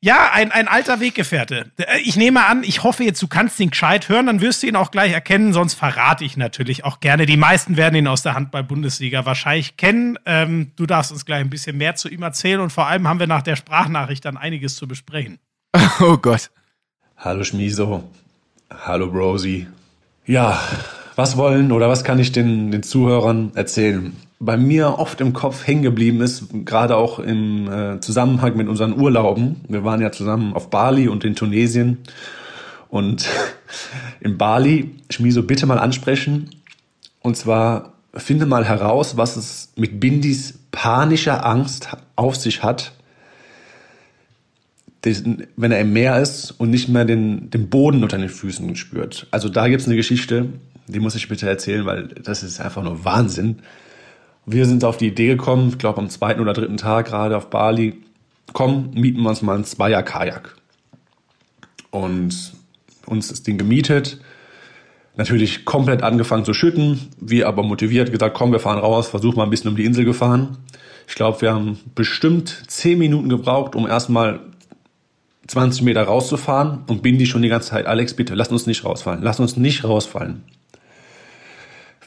Ja, 0.00 0.30
ein, 0.32 0.52
ein 0.52 0.68
alter 0.68 1.00
Weggefährte. 1.00 1.72
Äh, 1.76 1.98
ich 2.04 2.16
nehme 2.16 2.46
an, 2.46 2.62
ich 2.62 2.84
hoffe 2.84 3.02
jetzt, 3.02 3.20
du 3.20 3.26
kannst 3.26 3.58
ihn 3.58 3.70
gescheit 3.70 4.08
hören, 4.08 4.26
dann 4.26 4.40
wirst 4.40 4.62
du 4.62 4.68
ihn 4.68 4.76
auch 4.76 4.92
gleich 4.92 5.12
erkennen, 5.12 5.52
sonst 5.52 5.74
verrate 5.74 6.24
ich 6.24 6.36
natürlich 6.36 6.84
auch 6.84 7.00
gerne. 7.00 7.26
Die 7.26 7.36
meisten 7.36 7.76
werden 7.76 7.96
ihn 7.96 8.06
aus 8.06 8.22
der 8.22 8.34
Handball-Bundesliga 8.34 9.26
wahrscheinlich 9.26 9.76
kennen. 9.76 10.16
Ähm, 10.24 10.70
du 10.76 10.86
darfst 10.86 11.10
uns 11.10 11.24
gleich 11.24 11.40
ein 11.40 11.50
bisschen 11.50 11.76
mehr 11.76 11.96
zu 11.96 12.08
ihm 12.08 12.22
erzählen 12.22 12.60
und 12.60 12.70
vor 12.70 12.86
allem 12.86 13.08
haben 13.08 13.18
wir 13.18 13.26
nach 13.26 13.42
der 13.42 13.56
Sprachnachricht 13.56 14.24
dann 14.24 14.36
einiges 14.36 14.76
zu 14.76 14.86
besprechen. 14.86 15.38
Oh 16.00 16.16
Gott. 16.16 16.50
Hallo 17.16 17.42
Schmiso. 17.42 18.08
Hallo 18.70 19.10
Brosi. 19.10 19.66
Ja, 20.24 20.60
was 21.16 21.36
wollen 21.36 21.72
oder 21.72 21.88
was 21.88 22.04
kann 22.04 22.20
ich 22.20 22.30
den, 22.30 22.70
den 22.70 22.84
Zuhörern 22.84 23.50
erzählen? 23.56 24.14
Bei 24.40 24.56
mir 24.56 24.98
oft 24.98 25.20
im 25.20 25.32
Kopf 25.32 25.66
hängen 25.66 25.82
geblieben 25.82 26.20
ist, 26.20 26.46
gerade 26.64 26.96
auch 26.96 27.18
im 27.18 27.70
äh, 27.70 28.00
Zusammenhang 28.00 28.56
mit 28.56 28.68
unseren 28.68 28.98
Urlauben. 28.98 29.56
Wir 29.68 29.84
waren 29.84 30.00
ja 30.00 30.12
zusammen 30.12 30.54
auf 30.54 30.70
Bali 30.70 31.08
und 31.08 31.24
in 31.24 31.34
Tunesien. 31.34 31.98
Und 32.88 33.28
in 34.20 34.38
Bali, 34.38 34.94
Schmiso, 35.10 35.42
bitte 35.42 35.66
mal 35.66 35.78
ansprechen. 35.78 36.50
Und 37.20 37.36
zwar 37.36 37.94
finde 38.14 38.46
mal 38.46 38.64
heraus, 38.64 39.16
was 39.16 39.36
es 39.36 39.72
mit 39.76 40.00
Bindis 40.00 40.58
panischer 40.70 41.44
Angst 41.44 41.88
auf 42.16 42.36
sich 42.36 42.62
hat, 42.62 42.92
wenn 45.02 45.72
er 45.72 45.80
im 45.80 45.92
Meer 45.92 46.20
ist 46.20 46.50
und 46.52 46.70
nicht 46.70 46.88
mehr 46.88 47.04
den, 47.04 47.50
den 47.50 47.70
Boden 47.70 48.02
unter 48.02 48.18
den 48.18 48.28
Füßen 48.28 48.76
spürt. 48.76 49.26
Also 49.30 49.48
da 49.48 49.68
gibt 49.68 49.80
es 49.80 49.86
eine 49.86 49.96
Geschichte, 49.96 50.48
die 50.86 51.00
muss 51.00 51.14
ich 51.14 51.28
bitte 51.28 51.48
erzählen, 51.48 51.86
weil 51.86 52.08
das 52.08 52.42
ist 52.42 52.60
einfach 52.60 52.82
nur 52.82 53.04
Wahnsinn. 53.04 53.60
Wir 54.50 54.64
sind 54.64 54.82
auf 54.82 54.96
die 54.96 55.08
Idee 55.08 55.26
gekommen, 55.26 55.68
ich 55.68 55.76
glaube 55.76 55.98
am 55.98 56.08
zweiten 56.08 56.40
oder 56.40 56.54
dritten 56.54 56.78
Tag 56.78 57.08
gerade 57.08 57.36
auf 57.36 57.50
Bali, 57.50 58.00
komm, 58.54 58.92
mieten 58.94 59.20
wir 59.20 59.28
uns 59.28 59.42
mal 59.42 59.58
ein 59.58 59.64
Zweier-Kajak. 59.64 60.56
Und 61.90 62.54
uns 63.04 63.28
das 63.28 63.42
Ding 63.42 63.58
gemietet, 63.58 64.18
natürlich 65.16 65.66
komplett 65.66 66.02
angefangen 66.02 66.46
zu 66.46 66.54
schütten, 66.54 67.10
wir 67.20 67.46
aber 67.46 67.62
motiviert 67.62 68.10
gesagt, 68.10 68.34
komm, 68.34 68.50
wir 68.52 68.58
fahren 68.58 68.78
raus, 68.78 69.08
versuch 69.08 69.36
mal 69.36 69.44
ein 69.44 69.50
bisschen 69.50 69.68
um 69.68 69.76
die 69.76 69.84
Insel 69.84 70.06
gefahren. 70.06 70.56
Ich 71.06 71.14
glaube, 71.14 71.42
wir 71.42 71.52
haben 71.52 71.78
bestimmt 71.94 72.64
zehn 72.68 72.98
Minuten 72.98 73.28
gebraucht, 73.28 73.74
um 73.74 73.86
erstmal 73.86 74.40
20 75.46 75.82
Meter 75.82 76.04
rauszufahren. 76.04 76.84
Und 76.86 77.02
bin 77.02 77.18
die 77.18 77.26
schon 77.26 77.42
die 77.42 77.50
ganze 77.50 77.68
Zeit, 77.68 77.84
Alex, 77.84 78.14
bitte, 78.14 78.34
lass 78.34 78.48
uns 78.48 78.66
nicht 78.66 78.82
rausfallen, 78.82 79.22
lass 79.22 79.40
uns 79.40 79.58
nicht 79.58 79.84
rausfallen 79.84 80.42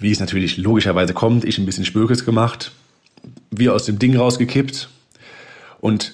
wie 0.01 0.11
es 0.11 0.19
natürlich 0.19 0.57
logischerweise 0.57 1.13
kommt, 1.13 1.45
ich 1.45 1.57
ein 1.57 1.65
bisschen 1.65 1.85
Spökes 1.85 2.25
gemacht, 2.25 2.71
wir 3.51 3.73
aus 3.73 3.85
dem 3.85 3.99
Ding 3.99 4.17
rausgekippt 4.17 4.89
und 5.79 6.13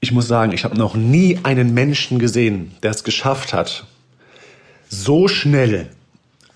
ich 0.00 0.12
muss 0.12 0.28
sagen, 0.28 0.52
ich 0.52 0.64
habe 0.64 0.76
noch 0.76 0.94
nie 0.94 1.38
einen 1.42 1.72
Menschen 1.72 2.18
gesehen, 2.18 2.72
der 2.82 2.90
es 2.90 3.04
geschafft 3.04 3.54
hat, 3.54 3.86
so 4.88 5.28
schnell 5.28 5.88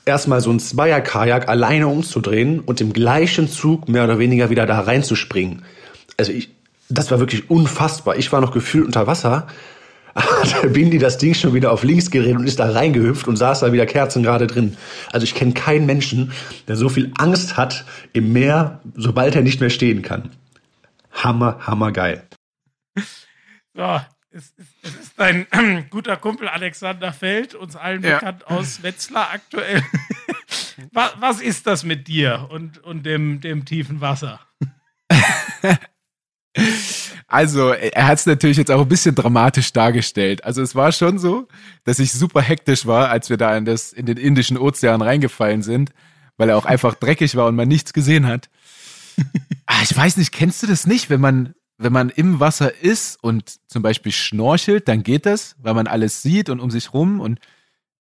erstmal 0.04 0.40
so 0.40 0.50
ein 0.50 0.60
Zweier-Kajak 0.60 1.48
alleine 1.48 1.88
umzudrehen 1.88 2.60
und 2.60 2.80
im 2.80 2.92
gleichen 2.92 3.48
Zug 3.48 3.88
mehr 3.88 4.04
oder 4.04 4.18
weniger 4.18 4.50
wieder 4.50 4.66
da 4.66 4.80
reinzuspringen. 4.80 5.62
Also 6.16 6.32
ich, 6.32 6.50
das 6.88 7.10
war 7.10 7.20
wirklich 7.20 7.48
unfassbar. 7.48 8.16
Ich 8.16 8.32
war 8.32 8.40
noch 8.40 8.52
gefühlt 8.52 8.86
unter 8.86 9.06
Wasser 9.06 9.46
hat 10.14 10.72
Bindi 10.72 10.98
das 10.98 11.18
Ding 11.18 11.34
schon 11.34 11.54
wieder 11.54 11.72
auf 11.72 11.82
links 11.82 12.10
gedreht 12.10 12.36
und 12.36 12.46
ist 12.46 12.58
da 12.58 12.70
reingehüpft 12.70 13.28
und 13.28 13.36
saß 13.36 13.60
da 13.60 13.72
wieder 13.72 13.86
kerzengerade 13.86 14.46
drin. 14.46 14.76
Also 15.12 15.24
ich 15.24 15.34
kenne 15.34 15.52
keinen 15.52 15.86
Menschen, 15.86 16.32
der 16.68 16.76
so 16.76 16.88
viel 16.88 17.12
Angst 17.18 17.56
hat 17.56 17.84
im 18.12 18.32
Meer, 18.32 18.80
sobald 18.94 19.36
er 19.36 19.42
nicht 19.42 19.60
mehr 19.60 19.70
stehen 19.70 20.02
kann. 20.02 20.30
Hammer, 21.12 21.58
hammer 21.66 21.92
geil. 21.92 22.26
So, 23.72 24.00
es, 24.30 24.52
es, 24.58 24.66
es 24.82 24.94
ist 24.96 25.12
dein 25.16 25.46
äh, 25.52 25.84
guter 25.90 26.16
Kumpel 26.16 26.48
Alexander 26.48 27.12
Feld, 27.12 27.54
uns 27.54 27.76
allen 27.76 28.02
ja. 28.02 28.18
bekannt 28.18 28.46
aus 28.48 28.82
Wetzlar 28.82 29.30
aktuell. 29.32 29.82
was, 30.92 31.12
was, 31.20 31.40
ist 31.40 31.68
das 31.68 31.84
mit 31.84 32.08
dir 32.08 32.48
und, 32.50 32.78
und 32.78 33.06
dem, 33.06 33.40
dem 33.40 33.64
tiefen 33.64 34.00
Wasser? 34.00 34.40
Also, 37.30 37.70
er 37.70 38.08
hat 38.08 38.18
es 38.18 38.26
natürlich 38.26 38.56
jetzt 38.56 38.72
auch 38.72 38.80
ein 38.80 38.88
bisschen 38.88 39.14
dramatisch 39.14 39.72
dargestellt. 39.72 40.44
Also, 40.44 40.62
es 40.62 40.74
war 40.74 40.90
schon 40.90 41.18
so, 41.20 41.46
dass 41.84 42.00
ich 42.00 42.12
super 42.12 42.42
hektisch 42.42 42.86
war, 42.86 43.08
als 43.08 43.30
wir 43.30 43.36
da 43.36 43.56
in, 43.56 43.64
das, 43.64 43.92
in 43.92 44.04
den 44.04 44.16
Indischen 44.16 44.58
Ozean 44.58 45.00
reingefallen 45.00 45.62
sind, 45.62 45.92
weil 46.36 46.48
er 46.48 46.58
auch 46.58 46.64
einfach 46.64 46.94
dreckig 47.00 47.36
war 47.36 47.46
und 47.46 47.54
man 47.54 47.68
nichts 47.68 47.92
gesehen 47.92 48.26
hat. 48.26 48.50
ah, 49.66 49.80
ich 49.84 49.96
weiß 49.96 50.16
nicht, 50.16 50.32
kennst 50.32 50.62
du 50.64 50.66
das 50.66 50.88
nicht, 50.88 51.08
wenn 51.08 51.20
man, 51.20 51.54
wenn 51.78 51.92
man 51.92 52.10
im 52.10 52.40
Wasser 52.40 52.82
ist 52.82 53.22
und 53.22 53.60
zum 53.68 53.82
Beispiel 53.82 54.10
schnorchelt, 54.10 54.88
dann 54.88 55.04
geht 55.04 55.24
das, 55.24 55.54
weil 55.62 55.74
man 55.74 55.86
alles 55.86 56.22
sieht 56.22 56.48
und 56.48 56.58
um 56.58 56.70
sich 56.70 56.92
rum 56.92 57.20
und 57.20 57.38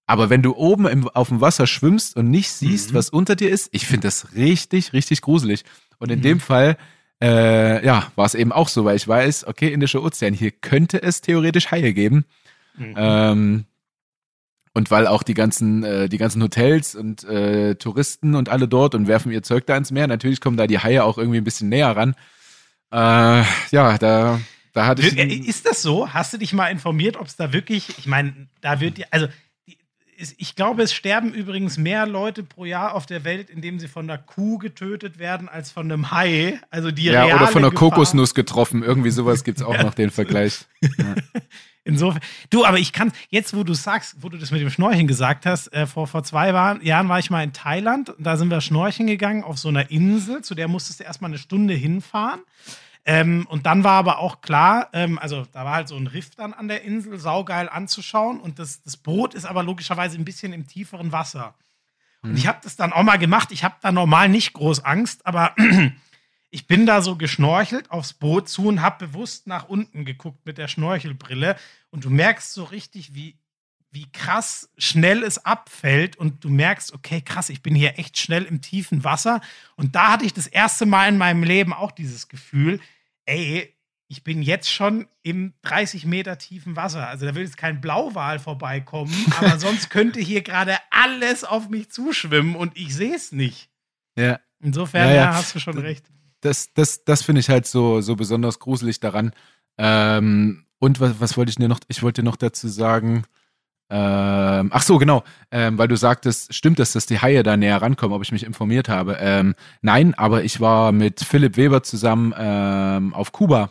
aber 0.06 0.28
wenn 0.28 0.42
du 0.42 0.56
oben 0.56 0.88
im, 0.88 1.08
auf 1.08 1.28
dem 1.28 1.40
Wasser 1.40 1.68
schwimmst 1.68 2.16
und 2.16 2.30
nicht 2.30 2.50
siehst, 2.50 2.90
mhm. 2.90 2.94
was 2.94 3.10
unter 3.10 3.36
dir 3.36 3.48
ist, 3.48 3.68
ich 3.70 3.86
finde 3.86 4.08
das 4.08 4.34
richtig, 4.34 4.92
richtig 4.92 5.20
gruselig. 5.20 5.62
Und 5.98 6.10
in 6.10 6.18
mhm. 6.18 6.24
dem 6.24 6.40
Fall 6.40 6.76
äh, 7.22 7.84
ja, 7.84 8.10
war 8.16 8.26
es 8.26 8.34
eben 8.34 8.52
auch 8.52 8.68
so, 8.68 8.84
weil 8.84 8.96
ich 8.96 9.06
weiß, 9.06 9.46
okay, 9.46 9.72
Indischer 9.72 10.02
Ozean, 10.02 10.34
hier 10.34 10.50
könnte 10.50 11.02
es 11.02 11.20
theoretisch 11.20 11.70
Haie 11.70 11.92
geben. 11.92 12.24
Mhm. 12.76 12.94
Ähm, 12.96 13.64
Und 14.72 14.90
weil 14.92 15.08
auch 15.08 15.24
die 15.24 15.34
ganzen, 15.34 15.82
äh, 15.82 16.08
die 16.08 16.16
ganzen 16.16 16.40
Hotels 16.42 16.94
und 16.94 17.24
äh, 17.24 17.74
Touristen 17.74 18.36
und 18.36 18.48
alle 18.48 18.68
dort 18.68 18.94
und 18.94 19.08
werfen 19.08 19.32
ihr 19.32 19.42
Zeug 19.42 19.66
da 19.66 19.76
ins 19.76 19.90
Meer. 19.90 20.06
Natürlich 20.06 20.40
kommen 20.40 20.56
da 20.56 20.68
die 20.68 20.78
Haie 20.78 21.02
auch 21.02 21.18
irgendwie 21.18 21.38
ein 21.38 21.44
bisschen 21.44 21.68
näher 21.68 21.94
ran. 21.96 22.14
Äh, 22.92 23.42
ja, 23.72 23.98
da, 23.98 24.40
da 24.72 24.86
hatte 24.86 25.02
ich. 25.02 25.48
Ist 25.48 25.66
das 25.66 25.82
so? 25.82 26.12
Hast 26.12 26.32
du 26.32 26.38
dich 26.38 26.52
mal 26.52 26.68
informiert, 26.68 27.16
ob 27.16 27.26
es 27.26 27.34
da 27.34 27.52
wirklich, 27.52 27.98
ich 27.98 28.06
meine, 28.06 28.48
da 28.60 28.80
wird, 28.80 29.00
also 29.10 29.26
ich 30.36 30.54
glaube, 30.54 30.82
es 30.82 30.92
sterben 30.92 31.32
übrigens 31.32 31.78
mehr 31.78 32.06
Leute 32.06 32.42
pro 32.42 32.64
Jahr 32.64 32.94
auf 32.94 33.06
der 33.06 33.24
Welt, 33.24 33.48
indem 33.50 33.78
sie 33.78 33.88
von 33.88 34.08
einer 34.08 34.18
Kuh 34.18 34.58
getötet 34.58 35.18
werden, 35.18 35.48
als 35.48 35.70
von 35.70 35.90
einem 35.90 36.10
Hai. 36.10 36.60
Also 36.70 36.90
die 36.90 37.04
Ja, 37.04 37.24
oder 37.24 37.46
von 37.46 37.62
einer 37.62 37.70
Gefahr. 37.70 37.90
Kokosnuss 37.90 38.34
getroffen. 38.34 38.82
Irgendwie 38.82 39.10
sowas 39.10 39.44
gibt 39.44 39.58
es 39.58 39.64
auch 39.64 39.76
noch 39.82 39.94
den 39.94 40.10
Vergleich. 40.10 40.66
Ja. 40.82 41.14
Insofern, 41.84 42.20
du, 42.50 42.66
aber 42.66 42.78
ich 42.78 42.92
kann, 42.92 43.10
jetzt 43.30 43.56
wo 43.56 43.64
du 43.64 43.72
sagst, 43.72 44.16
wo 44.20 44.28
du 44.28 44.36
das 44.36 44.50
mit 44.50 44.60
dem 44.60 44.68
Schnorcheln 44.68 45.06
gesagt 45.06 45.46
hast, 45.46 45.72
äh, 45.72 45.86
vor, 45.86 46.06
vor 46.06 46.22
zwei 46.22 46.50
Jahren 46.50 47.08
war 47.08 47.18
ich 47.18 47.30
mal 47.30 47.42
in 47.42 47.54
Thailand, 47.54 48.12
da 48.18 48.36
sind 48.36 48.50
wir 48.50 48.60
schnorcheln 48.60 49.06
gegangen 49.06 49.42
auf 49.42 49.58
so 49.58 49.68
einer 49.68 49.90
Insel, 49.90 50.42
zu 50.42 50.54
der 50.54 50.68
musstest 50.68 51.00
du 51.00 51.04
erstmal 51.04 51.30
eine 51.30 51.38
Stunde 51.38 51.72
hinfahren. 51.72 52.40
Ähm, 53.10 53.44
und 53.48 53.66
dann 53.66 53.82
war 53.82 53.94
aber 53.94 54.20
auch 54.20 54.40
klar, 54.40 54.88
ähm, 54.92 55.18
also 55.18 55.44
da 55.50 55.64
war 55.64 55.74
halt 55.74 55.88
so 55.88 55.96
ein 55.96 56.06
Riff 56.06 56.36
dann 56.36 56.52
an 56.52 56.68
der 56.68 56.82
Insel, 56.82 57.18
saugeil 57.18 57.68
anzuschauen. 57.68 58.38
Und 58.38 58.60
das, 58.60 58.82
das 58.82 58.96
Boot 58.96 59.34
ist 59.34 59.46
aber 59.46 59.64
logischerweise 59.64 60.16
ein 60.16 60.24
bisschen 60.24 60.52
im 60.52 60.68
tieferen 60.68 61.10
Wasser. 61.10 61.56
Und 62.22 62.30
mhm. 62.30 62.36
ich 62.36 62.46
habe 62.46 62.60
das 62.62 62.76
dann 62.76 62.92
auch 62.92 63.02
mal 63.02 63.16
gemacht. 63.16 63.50
Ich 63.50 63.64
habe 63.64 63.74
da 63.80 63.90
normal 63.90 64.28
nicht 64.28 64.52
groß 64.52 64.84
Angst, 64.84 65.26
aber 65.26 65.56
ich 66.50 66.68
bin 66.68 66.86
da 66.86 67.02
so 67.02 67.16
geschnorchelt 67.16 67.90
aufs 67.90 68.12
Boot 68.12 68.48
zu 68.48 68.68
und 68.68 68.80
habe 68.80 69.08
bewusst 69.08 69.48
nach 69.48 69.68
unten 69.68 70.04
geguckt 70.04 70.46
mit 70.46 70.56
der 70.56 70.68
Schnorchelbrille. 70.68 71.56
Und 71.90 72.04
du 72.04 72.10
merkst 72.10 72.52
so 72.52 72.62
richtig, 72.62 73.12
wie, 73.12 73.36
wie 73.90 74.06
krass 74.12 74.70
schnell 74.78 75.24
es 75.24 75.44
abfällt. 75.44 76.14
Und 76.14 76.44
du 76.44 76.48
merkst, 76.48 76.92
okay, 76.92 77.22
krass, 77.22 77.48
ich 77.48 77.60
bin 77.60 77.74
hier 77.74 77.98
echt 77.98 78.18
schnell 78.18 78.44
im 78.44 78.60
tiefen 78.60 79.02
Wasser. 79.02 79.40
Und 79.74 79.96
da 79.96 80.12
hatte 80.12 80.26
ich 80.26 80.32
das 80.32 80.46
erste 80.46 80.86
Mal 80.86 81.08
in 81.08 81.18
meinem 81.18 81.42
Leben 81.42 81.72
auch 81.72 81.90
dieses 81.90 82.28
Gefühl, 82.28 82.78
ey, 83.30 83.74
ich 84.08 84.24
bin 84.24 84.42
jetzt 84.42 84.70
schon 84.70 85.06
im 85.22 85.54
30 85.62 86.04
Meter 86.04 86.36
tiefen 86.36 86.74
Wasser. 86.76 87.06
Also 87.06 87.26
da 87.26 87.34
will 87.34 87.44
jetzt 87.44 87.56
kein 87.56 87.80
Blauwal 87.80 88.38
vorbeikommen, 88.38 89.14
aber 89.38 89.58
sonst 89.58 89.90
könnte 89.90 90.20
hier 90.20 90.42
gerade 90.42 90.76
alles 90.90 91.44
auf 91.44 91.68
mich 91.68 91.90
zuschwimmen 91.90 92.56
und 92.56 92.76
ich 92.76 92.94
sehe 92.94 93.14
es 93.14 93.32
nicht. 93.32 93.70
Ja. 94.16 94.40
Insofern 94.58 95.08
ja, 95.08 95.14
ja. 95.14 95.34
hast 95.34 95.54
du 95.54 95.60
schon 95.60 95.78
recht 95.78 96.04
das, 96.40 96.72
das, 96.74 97.04
das 97.04 97.22
finde 97.22 97.40
ich 97.40 97.50
halt 97.50 97.66
so, 97.66 98.00
so 98.00 98.16
besonders 98.16 98.58
gruselig 98.58 99.00
daran. 99.00 99.32
Ähm, 99.78 100.64
und 100.78 101.00
was, 101.00 101.20
was 101.20 101.36
wollte 101.36 101.50
ich 101.50 101.56
dir 101.56 101.68
noch? 101.68 101.80
Ich 101.88 102.02
wollte 102.02 102.22
noch 102.22 102.36
dazu 102.36 102.68
sagen. 102.68 103.24
Ähm, 103.92 104.70
ach 104.72 104.82
so, 104.82 104.98
genau, 104.98 105.24
ähm, 105.50 105.76
weil 105.76 105.88
du 105.88 105.96
sagtest, 105.96 106.54
stimmt 106.54 106.78
es, 106.78 106.92
dass 106.92 107.06
die 107.06 107.20
Haie 107.20 107.42
da 107.42 107.56
näher 107.56 107.82
rankommen, 107.82 108.14
ob 108.14 108.22
ich 108.22 108.30
mich 108.30 108.44
informiert 108.44 108.88
habe. 108.88 109.18
Ähm, 109.20 109.54
nein, 109.82 110.14
aber 110.14 110.44
ich 110.44 110.60
war 110.60 110.92
mit 110.92 111.20
Philipp 111.20 111.56
Weber 111.56 111.82
zusammen 111.82 112.32
ähm, 112.38 113.12
auf 113.12 113.32
Kuba. 113.32 113.70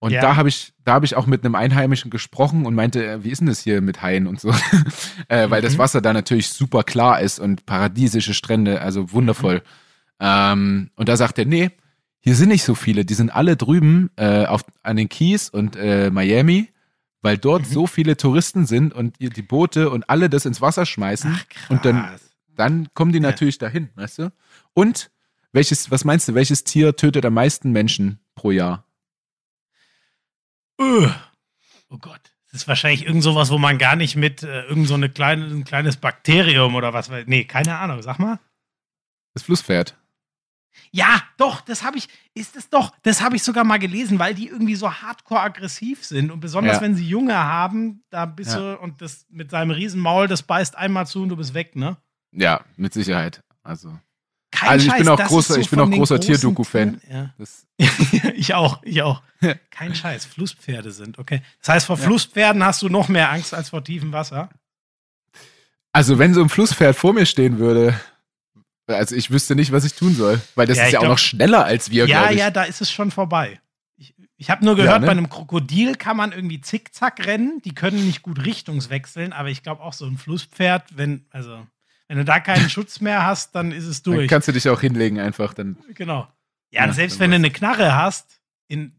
Und 0.00 0.12
ja. 0.12 0.20
da 0.20 0.36
habe 0.36 0.48
ich, 0.48 0.72
da 0.84 0.94
habe 0.94 1.06
ich 1.06 1.16
auch 1.16 1.26
mit 1.26 1.44
einem 1.44 1.54
Einheimischen 1.54 2.10
gesprochen 2.10 2.66
und 2.66 2.74
meinte, 2.74 3.04
äh, 3.04 3.24
wie 3.24 3.30
ist 3.30 3.38
denn 3.38 3.46
das 3.46 3.60
hier 3.60 3.80
mit 3.80 4.02
Haien 4.02 4.26
und 4.26 4.40
so? 4.40 4.50
äh, 5.28 5.50
weil 5.50 5.60
mhm. 5.60 5.64
das 5.64 5.78
Wasser 5.78 6.00
da 6.00 6.12
natürlich 6.12 6.50
super 6.50 6.82
klar 6.82 7.20
ist 7.20 7.38
und 7.38 7.64
paradiesische 7.64 8.34
Strände, 8.34 8.80
also 8.80 9.12
wundervoll. 9.12 9.56
Mhm. 9.56 9.60
Ähm, 10.20 10.90
und 10.96 11.08
da 11.08 11.16
sagt 11.16 11.38
er, 11.38 11.46
nee, 11.46 11.70
hier 12.20 12.34
sind 12.34 12.48
nicht 12.48 12.64
so 12.64 12.74
viele, 12.74 13.04
die 13.04 13.14
sind 13.14 13.30
alle 13.30 13.56
drüben 13.56 14.10
äh, 14.16 14.46
auf, 14.46 14.64
an 14.82 14.96
den 14.96 15.08
Keys 15.08 15.48
und 15.48 15.76
äh, 15.76 16.10
Miami, 16.10 16.68
weil 17.22 17.38
dort 17.38 17.62
mhm. 17.62 17.72
so 17.72 17.86
viele 17.86 18.16
Touristen 18.16 18.66
sind 18.66 18.94
und 18.94 19.16
die 19.18 19.42
Boote 19.42 19.90
und 19.90 20.08
alle 20.08 20.30
das 20.30 20.46
ins 20.46 20.60
Wasser 20.60 20.86
schmeißen. 20.86 21.38
Ach, 21.38 21.70
und 21.70 21.84
dann, 21.84 22.18
dann 22.54 22.88
kommen 22.94 23.12
die 23.12 23.18
ja. 23.18 23.22
natürlich 23.22 23.58
dahin, 23.58 23.90
weißt 23.94 24.18
du? 24.18 24.32
Und 24.74 25.10
welches, 25.52 25.90
was 25.90 26.04
meinst 26.04 26.28
du, 26.28 26.34
welches 26.34 26.64
Tier 26.64 26.94
tötet 26.96 27.24
am 27.24 27.34
meisten 27.34 27.72
Menschen 27.72 28.20
pro 28.34 28.50
Jahr? 28.50 28.84
Uh, 30.80 31.08
oh 31.90 31.98
Gott. 31.98 32.20
Das 32.50 32.62
ist 32.62 32.68
wahrscheinlich 32.68 33.04
irgend 33.04 33.22
sowas, 33.22 33.50
wo 33.50 33.58
man 33.58 33.76
gar 33.76 33.94
nicht 33.94 34.16
mit 34.16 34.42
äh, 34.42 34.62
irgend 34.62 34.88
so 34.88 34.94
eine 34.94 35.10
kleine, 35.10 35.44
ein 35.46 35.64
kleines 35.64 35.98
Bakterium 35.98 36.74
oder 36.74 36.94
was. 36.94 37.10
Nee, 37.26 37.44
keine 37.44 37.78
Ahnung, 37.78 38.00
sag 38.00 38.18
mal. 38.18 38.40
Das 39.34 39.42
Flusspferd. 39.42 39.96
Ja, 40.90 41.22
doch, 41.36 41.60
das 41.60 41.82
habe 41.82 41.98
ich, 41.98 42.08
ist 42.34 42.56
es 42.56 42.70
doch, 42.70 42.92
das 43.02 43.20
habe 43.20 43.36
ich 43.36 43.42
sogar 43.42 43.64
mal 43.64 43.78
gelesen, 43.78 44.18
weil 44.18 44.34
die 44.34 44.48
irgendwie 44.48 44.74
so 44.74 44.92
hardcore 44.92 45.40
aggressiv 45.40 46.04
sind 46.04 46.30
und 46.30 46.40
besonders 46.40 46.76
ja. 46.76 46.82
wenn 46.82 46.94
sie 46.94 47.06
Junge 47.06 47.36
haben, 47.36 48.02
da 48.10 48.26
bist 48.26 48.52
ja. 48.52 48.58
du 48.58 48.80
und 48.80 49.00
das 49.02 49.26
mit 49.30 49.50
seinem 49.50 49.70
Riesenmaul, 49.70 50.28
das 50.28 50.42
beißt 50.42 50.76
einmal 50.76 51.06
zu 51.06 51.22
und 51.22 51.28
du 51.28 51.36
bist 51.36 51.54
weg, 51.54 51.76
ne? 51.76 51.96
Ja, 52.32 52.60
mit 52.76 52.92
Sicherheit. 52.92 53.42
Also. 53.62 53.98
Kein 54.50 54.70
also 54.70 54.86
ich 54.86 54.92
Scheiß, 54.92 54.98
bin 55.00 55.08
auch 55.10 55.18
großer, 55.18 55.54
so 55.54 55.60
ich 55.60 55.68
bin 55.68 55.80
auch 55.80 55.90
großer 55.90 56.20
Tierdoku-Fan. 56.20 57.00
Ja. 57.10 57.34
ich 58.34 58.54
auch, 58.54 58.82
ich 58.82 59.02
auch. 59.02 59.22
Kein 59.70 59.94
Scheiß, 59.94 60.24
Flusspferde 60.24 60.90
sind, 60.90 61.18
okay. 61.18 61.42
Das 61.60 61.68
heißt, 61.68 61.86
vor 61.86 61.98
Flusspferden 61.98 62.64
hast 62.64 62.80
du 62.82 62.88
noch 62.88 63.08
mehr 63.08 63.30
Angst 63.30 63.52
als 63.52 63.68
vor 63.70 63.84
tiefem 63.84 64.12
Wasser? 64.12 64.48
Also, 65.92 66.18
wenn 66.18 66.32
so 66.32 66.40
ein 66.40 66.48
Flusspferd 66.48 66.96
vor 66.96 67.12
mir 67.12 67.26
stehen 67.26 67.58
würde, 67.58 67.98
also 68.96 69.14
ich 69.14 69.30
wüsste 69.30 69.54
nicht, 69.54 69.72
was 69.72 69.84
ich 69.84 69.94
tun 69.94 70.14
soll, 70.14 70.40
weil 70.54 70.66
das 70.66 70.78
ja, 70.78 70.84
ist 70.86 70.92
ja 70.92 70.98
glaub, 71.00 71.10
auch 71.10 71.14
noch 71.14 71.18
schneller 71.18 71.64
als 71.64 71.90
wir, 71.90 72.06
Ja, 72.06 72.30
ja, 72.30 72.50
da 72.50 72.64
ist 72.64 72.80
es 72.80 72.90
schon 72.90 73.10
vorbei. 73.10 73.60
Ich, 73.96 74.14
ich 74.36 74.50
habe 74.50 74.64
nur 74.64 74.76
gehört, 74.76 74.94
ja, 74.94 74.98
ne? 75.00 75.06
bei 75.06 75.12
einem 75.12 75.28
Krokodil 75.28 75.94
kann 75.96 76.16
man 76.16 76.32
irgendwie 76.32 76.60
zickzack 76.60 77.26
rennen. 77.26 77.60
Die 77.64 77.74
können 77.74 78.06
nicht 78.06 78.22
gut 78.22 78.44
richtungswechseln, 78.44 79.32
aber 79.32 79.48
ich 79.50 79.62
glaube 79.62 79.82
auch 79.82 79.92
so 79.92 80.06
ein 80.06 80.16
Flusspferd, 80.16 80.96
wenn, 80.96 81.26
also, 81.30 81.66
wenn 82.06 82.18
du 82.18 82.24
da 82.24 82.40
keinen 82.40 82.70
Schutz 82.70 83.00
mehr 83.00 83.26
hast, 83.26 83.54
dann 83.54 83.72
ist 83.72 83.86
es 83.86 84.02
durch. 84.02 84.18
Dann 84.18 84.28
kannst 84.28 84.48
du 84.48 84.52
dich 84.52 84.68
auch 84.68 84.80
hinlegen 84.80 85.20
einfach. 85.20 85.54
Dann, 85.54 85.76
genau. 85.94 86.28
Ja, 86.70 86.86
ja 86.86 86.92
selbst 86.92 87.20
wenn 87.20 87.30
du 87.30 87.36
eine 87.36 87.50
Knarre 87.50 87.94
hast, 87.94 88.40
in, 88.68 88.92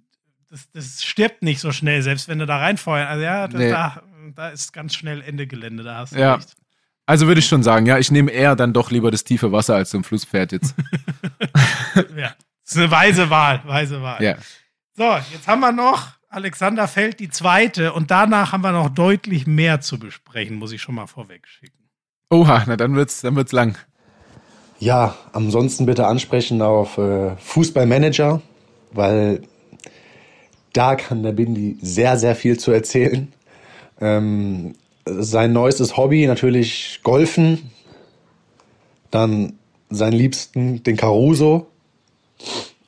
das, 0.49 0.69
das 0.71 1.03
stirbt 1.03 1.43
nicht 1.43 1.59
so 1.59 1.71
schnell, 1.71 2.01
selbst 2.01 2.27
wenn 2.27 2.39
du 2.39 2.45
da 2.45 2.57
reinfeuern. 2.57 3.07
Also 3.07 3.23
ja, 3.23 3.47
nee. 3.47 3.69
da, 3.69 4.01
da 4.35 4.49
ist 4.49 4.73
ganz 4.73 4.95
schnell 4.95 5.21
Ende 5.21 5.47
Gelände, 5.47 5.83
da 5.83 5.97
hast 5.97 6.13
du 6.13 6.19
ja. 6.19 6.35
recht. 6.35 6.55
Also 7.09 7.25
würde 7.25 7.39
ich 7.39 7.47
schon 7.47 7.63
sagen, 7.63 7.87
ja, 7.87 7.97
ich 7.97 8.11
nehme 8.11 8.29
eher 8.29 8.55
dann 8.55 8.71
doch 8.71 8.91
lieber 8.91 9.09
das 9.09 9.23
tiefe 9.23 9.51
Wasser 9.51 9.73
als 9.73 9.89
so 9.89 9.97
ein 9.97 10.03
Flusspferd 10.03 10.51
jetzt. 10.51 10.75
ja, 12.15 12.35
das 12.63 12.75
ist 12.75 12.77
eine 12.77 12.91
weise 12.91 13.31
Wahl, 13.31 13.63
weise 13.65 14.03
Wahl. 14.03 14.21
Ja. 14.21 14.35
So, 14.93 15.17
jetzt 15.33 15.47
haben 15.47 15.59
wir 15.61 15.71
noch 15.71 16.09
Alexander 16.29 16.87
Feld 16.87 17.19
die 17.19 17.31
zweite 17.31 17.93
und 17.93 18.11
danach 18.11 18.51
haben 18.51 18.61
wir 18.61 18.71
noch 18.73 18.89
deutlich 18.89 19.47
mehr 19.47 19.81
zu 19.81 19.97
besprechen, 19.97 20.57
muss 20.57 20.71
ich 20.71 20.83
schon 20.83 20.93
mal 20.93 21.07
vorweg 21.07 21.47
schicken. 21.47 21.89
Oha, 22.29 22.65
na 22.67 22.77
dann 22.77 22.95
wird's, 22.95 23.21
dann 23.21 23.35
wird's 23.35 23.53
lang. 23.53 23.75
Ja, 24.77 25.15
ansonsten 25.33 25.87
bitte 25.87 26.05
ansprechen 26.05 26.61
auf 26.61 26.99
äh, 26.99 27.35
Fußballmanager, 27.37 28.43
weil 28.91 29.41
da 30.73 30.93
kann 30.93 31.23
der 31.23 31.31
Bindi 31.31 31.79
sehr, 31.81 32.19
sehr 32.19 32.35
viel 32.35 32.59
zu 32.59 32.69
erzählen. 32.71 33.33
Ähm, 33.99 34.75
sein 35.19 35.53
neuestes 35.53 35.97
Hobby 35.97 36.27
natürlich 36.27 36.99
Golfen, 37.03 37.71
dann 39.11 39.53
seinen 39.89 40.13
Liebsten, 40.13 40.83
den 40.83 40.97
Caruso. 40.97 41.67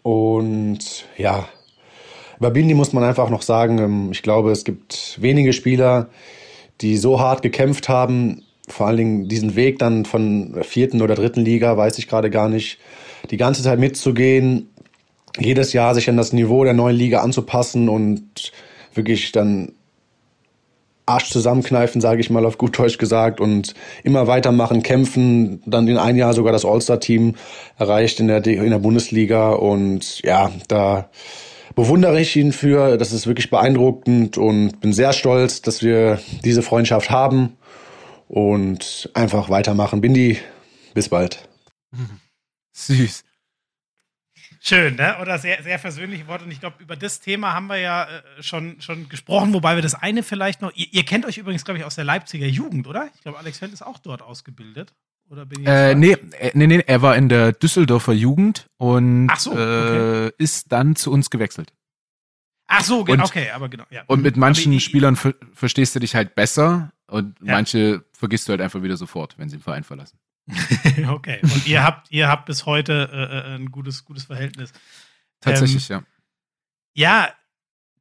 Und 0.03 1.05
ja, 1.17 1.47
über 2.39 2.51
Bindi 2.51 2.74
muss 2.74 2.93
man 2.93 3.03
einfach 3.03 3.30
noch 3.30 3.41
sagen, 3.41 3.78
ähm, 3.80 4.09
ich 4.11 4.24
glaube, 4.24 4.51
es 4.51 4.63
gibt 4.63 5.17
wenige 5.22 5.53
Spieler, 5.53 6.09
die 6.82 6.97
so 6.97 7.19
hart 7.19 7.41
gekämpft 7.41 7.89
haben, 7.89 8.43
vor 8.67 8.88
allen 8.88 8.97
Dingen 8.97 9.28
diesen 9.28 9.55
Weg 9.55 9.80
dann 9.80 10.05
von 10.05 10.53
der 10.53 10.63
vierten 10.63 11.01
oder 11.01 11.15
dritten 11.15 11.41
Liga, 11.41 11.78
weiß 11.78 11.97
ich 11.99 12.07
gerade 12.07 12.30
gar 12.30 12.49
nicht, 12.49 12.80
die 13.30 13.38
ganze 13.38 13.61
Zeit 13.61 13.80
mitzugehen, 13.80 14.69
jedes 15.39 15.74
Jahr 15.74 15.93
sich 15.93 16.09
an 16.09 16.17
das 16.17 16.34
Niveau 16.34 16.63
der 16.63 16.74
neuen 16.74 16.95
Liga 16.95 17.22
anzupassen 17.22 17.89
und 17.89 18.51
wirklich 18.93 19.32
dann 19.32 19.74
Arsch 21.12 21.30
zusammenkneifen, 21.30 22.01
sage 22.01 22.22
ich 22.22 22.30
mal 22.30 22.45
auf 22.45 22.57
gut 22.57 22.78
Deutsch 22.78 22.97
gesagt, 22.97 23.39
und 23.39 23.74
immer 24.03 24.28
weitermachen, 24.28 24.84
kämpfen, 24.84 25.62
dann 25.66 25.88
in 25.88 25.97
ein 25.97 26.16
Jahr 26.16 26.34
sogar 26.34 26.53
das 26.53 26.66
All-Star-Team 26.66 27.36
erreicht 27.78 28.20
in 28.20 28.28
der, 28.28 28.45
in 28.45 28.70
der 28.70 28.80
Bundesliga 28.80 29.51
und 29.51 30.22
ja, 30.22 30.51
da 30.68 31.09
bewundere 31.76 32.20
ich 32.20 32.36
ihn 32.36 32.51
für, 32.51 32.97
das 32.97 33.14
ist 33.14 33.28
wirklich 33.28 33.49
beeindruckend 33.49 34.38
und 34.38 34.82
bin 34.82 34.93
sehr 34.93 35.14
stolz, 35.14 35.62
dass 35.62 35.82
wir 35.84 36.20
diese 36.43 36.62
Freundschaft 36.62 37.09
haben 37.09 37.57
und 38.28 39.09
einfach 39.14 39.49
weitermachen. 39.49 40.01
Bindi, 40.01 40.38
bis 40.93 41.09
bald. 41.09 41.47
Süß. 42.74 43.24
Schön, 44.64 44.95
ne? 44.95 45.18
Oder 45.20 45.39
sehr, 45.39 45.64
sehr 45.64 45.80
versöhnliche 45.80 46.28
Worte. 46.28 46.45
Und 46.45 46.51
ich 46.51 46.59
glaube, 46.59 46.76
über 46.84 46.95
das 46.95 47.20
Thema 47.20 47.55
haben 47.55 47.66
wir 47.66 47.78
ja 47.78 48.03
äh, 48.03 48.43
schon, 48.43 48.80
schon 48.80 49.09
gesprochen, 49.09 49.53
wobei 49.55 49.74
wir 49.74 49.82
das 49.82 49.95
eine 49.95 50.22
vielleicht 50.22 50.62
noch. 50.62 50.72
Ihr, 50.76 50.86
ihr 50.91 51.03
kennt 51.03 51.26
euch 51.26 51.39
übrigens, 51.39 51.66
glaube 51.66 51.80
ich, 51.80 51.84
aus 51.84 51.95
der 51.95 52.03
Leipziger 52.03 52.45
Jugend, 52.45 52.86
oder? 52.86 53.09
Ich 53.16 53.22
glaube, 53.22 53.39
Alex 53.39 53.57
Feld 53.57 53.74
ist 53.74 53.82
auch 53.82 53.97
dort 53.97 54.22
ausgebildet. 54.22 54.93
Oder 55.32 55.47
bin 55.47 55.62
ich 55.62 55.68
äh, 55.68 55.95
nee, 55.95 56.12
äh, 56.12 56.51
nee, 56.53 56.68
nee, 56.68 56.84
er 56.86 57.01
war 57.01 57.16
in 57.16 57.28
der 57.28 57.53
Düsseldorfer 57.53 58.14
Jugend 58.14 58.68
und 58.78 59.32
so, 59.36 59.53
okay. 59.53 60.28
äh, 60.28 60.32
ist 60.38 60.72
dann 60.72 60.95
zu 60.95 61.12
uns 61.12 61.32
gewechselt. 61.32 61.74
Ach 62.68 62.84
so, 62.84 63.03
genau, 63.03 63.26
okay, 63.26 63.49
aber 63.49 63.68
genau. 63.68 63.86
Ja. 63.89 64.03
Und 64.05 64.22
mit 64.22 64.38
manchen 64.38 64.74
ich, 64.74 64.84
Spielern 64.84 65.16
ver 65.16 65.34
verstehst 65.53 65.95
du 65.95 65.99
dich 65.99 66.14
halt 66.14 66.36
besser 66.36 66.91
und 67.07 67.36
ja. 67.39 67.53
manche 67.53 68.05
vergisst 68.14 68.47
du 68.47 68.51
halt 68.51 68.62
einfach 68.62 68.84
wieder 68.84 68.95
sofort, 68.95 69.39
wenn 69.39 69.49
sie 69.49 69.57
den 69.57 69.64
Verein 69.64 69.84
verlassen. 69.84 70.20
okay. 71.10 71.39
Und 71.41 71.68
ihr 71.68 71.84
habt, 71.84 72.12
ihr 72.12 72.28
habt 72.28 72.45
bis 72.45 72.66
heute 72.66 73.10
äh, 73.12 73.54
äh 73.54 73.56
ein 73.56 73.72
gutes, 73.72 74.06
gutes 74.06 74.26
Verhältnis. 74.26 74.74
Tatsächlich, 75.39 75.89
ähm, 75.89 76.04
ja. 76.93 77.24
Ja, 77.24 77.34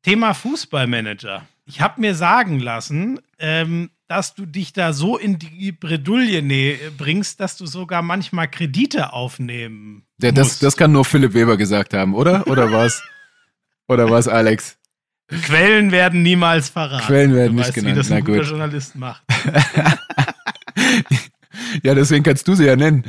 Thema 0.02 0.34
Fußballmanager. 0.34 1.46
Ich 1.66 1.80
habe 1.80 2.00
mir 2.00 2.14
sagen 2.14 2.58
lassen, 2.58 3.20
ähm, 3.38 3.90
dass 4.08 4.34
du 4.34 4.44
dich 4.44 4.72
da 4.72 4.92
so 4.92 5.16
in 5.16 5.38
die 5.38 5.70
Bredouille 5.70 6.42
ne 6.42 6.78
bringst, 6.98 7.38
dass 7.38 7.56
du 7.56 7.66
sogar 7.66 8.02
manchmal 8.02 8.50
Kredite 8.50 9.12
aufnehmen 9.12 10.04
ja, 10.22 10.32
das, 10.32 10.58
das 10.58 10.76
kann 10.76 10.92
nur 10.92 11.04
Philipp 11.04 11.32
Weber 11.32 11.56
gesagt 11.56 11.94
haben, 11.94 12.14
oder? 12.14 12.46
Oder 12.46 12.70
was? 12.70 13.02
oder 13.88 14.10
was, 14.10 14.28
Alex? 14.28 14.76
Quellen 15.28 15.92
werden 15.92 16.22
niemals 16.22 16.68
verraten. 16.68 17.06
Quellen 17.06 17.34
werden 17.34 17.52
du 17.52 17.58
nicht 17.58 17.68
weißt, 17.68 17.74
genannt. 17.74 17.94
Wie 17.94 17.98
das 17.98 18.10
ein 18.10 18.18
Na 18.18 18.20
guter 18.20 18.38
gut. 18.38 18.48
Journalist 18.48 18.96
macht. 18.96 19.22
ja, 21.82 21.94
deswegen 21.94 22.24
kannst 22.24 22.46
du 22.46 22.54
sie 22.54 22.66
ja 22.66 22.76
nennen. 22.76 23.04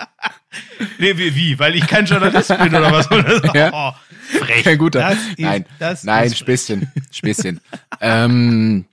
nee, 0.98 1.16
wie, 1.16 1.34
wie? 1.34 1.58
Weil 1.58 1.76
ich 1.76 1.86
kein 1.86 2.06
Journalist 2.06 2.48
bin 2.48 2.68
oder 2.68 2.92
was? 2.92 3.08
ja. 3.54 3.70
Oh, 4.38 4.38
frech. 4.38 4.64
Kein 4.64 4.78
guter. 4.78 5.00
Das 5.00 5.18
nein, 5.38 5.64
das 5.78 6.04
nein, 6.04 6.34
Späßchen, 6.34 6.90
Späßchen. 7.12 7.60
ähm, 8.00 8.86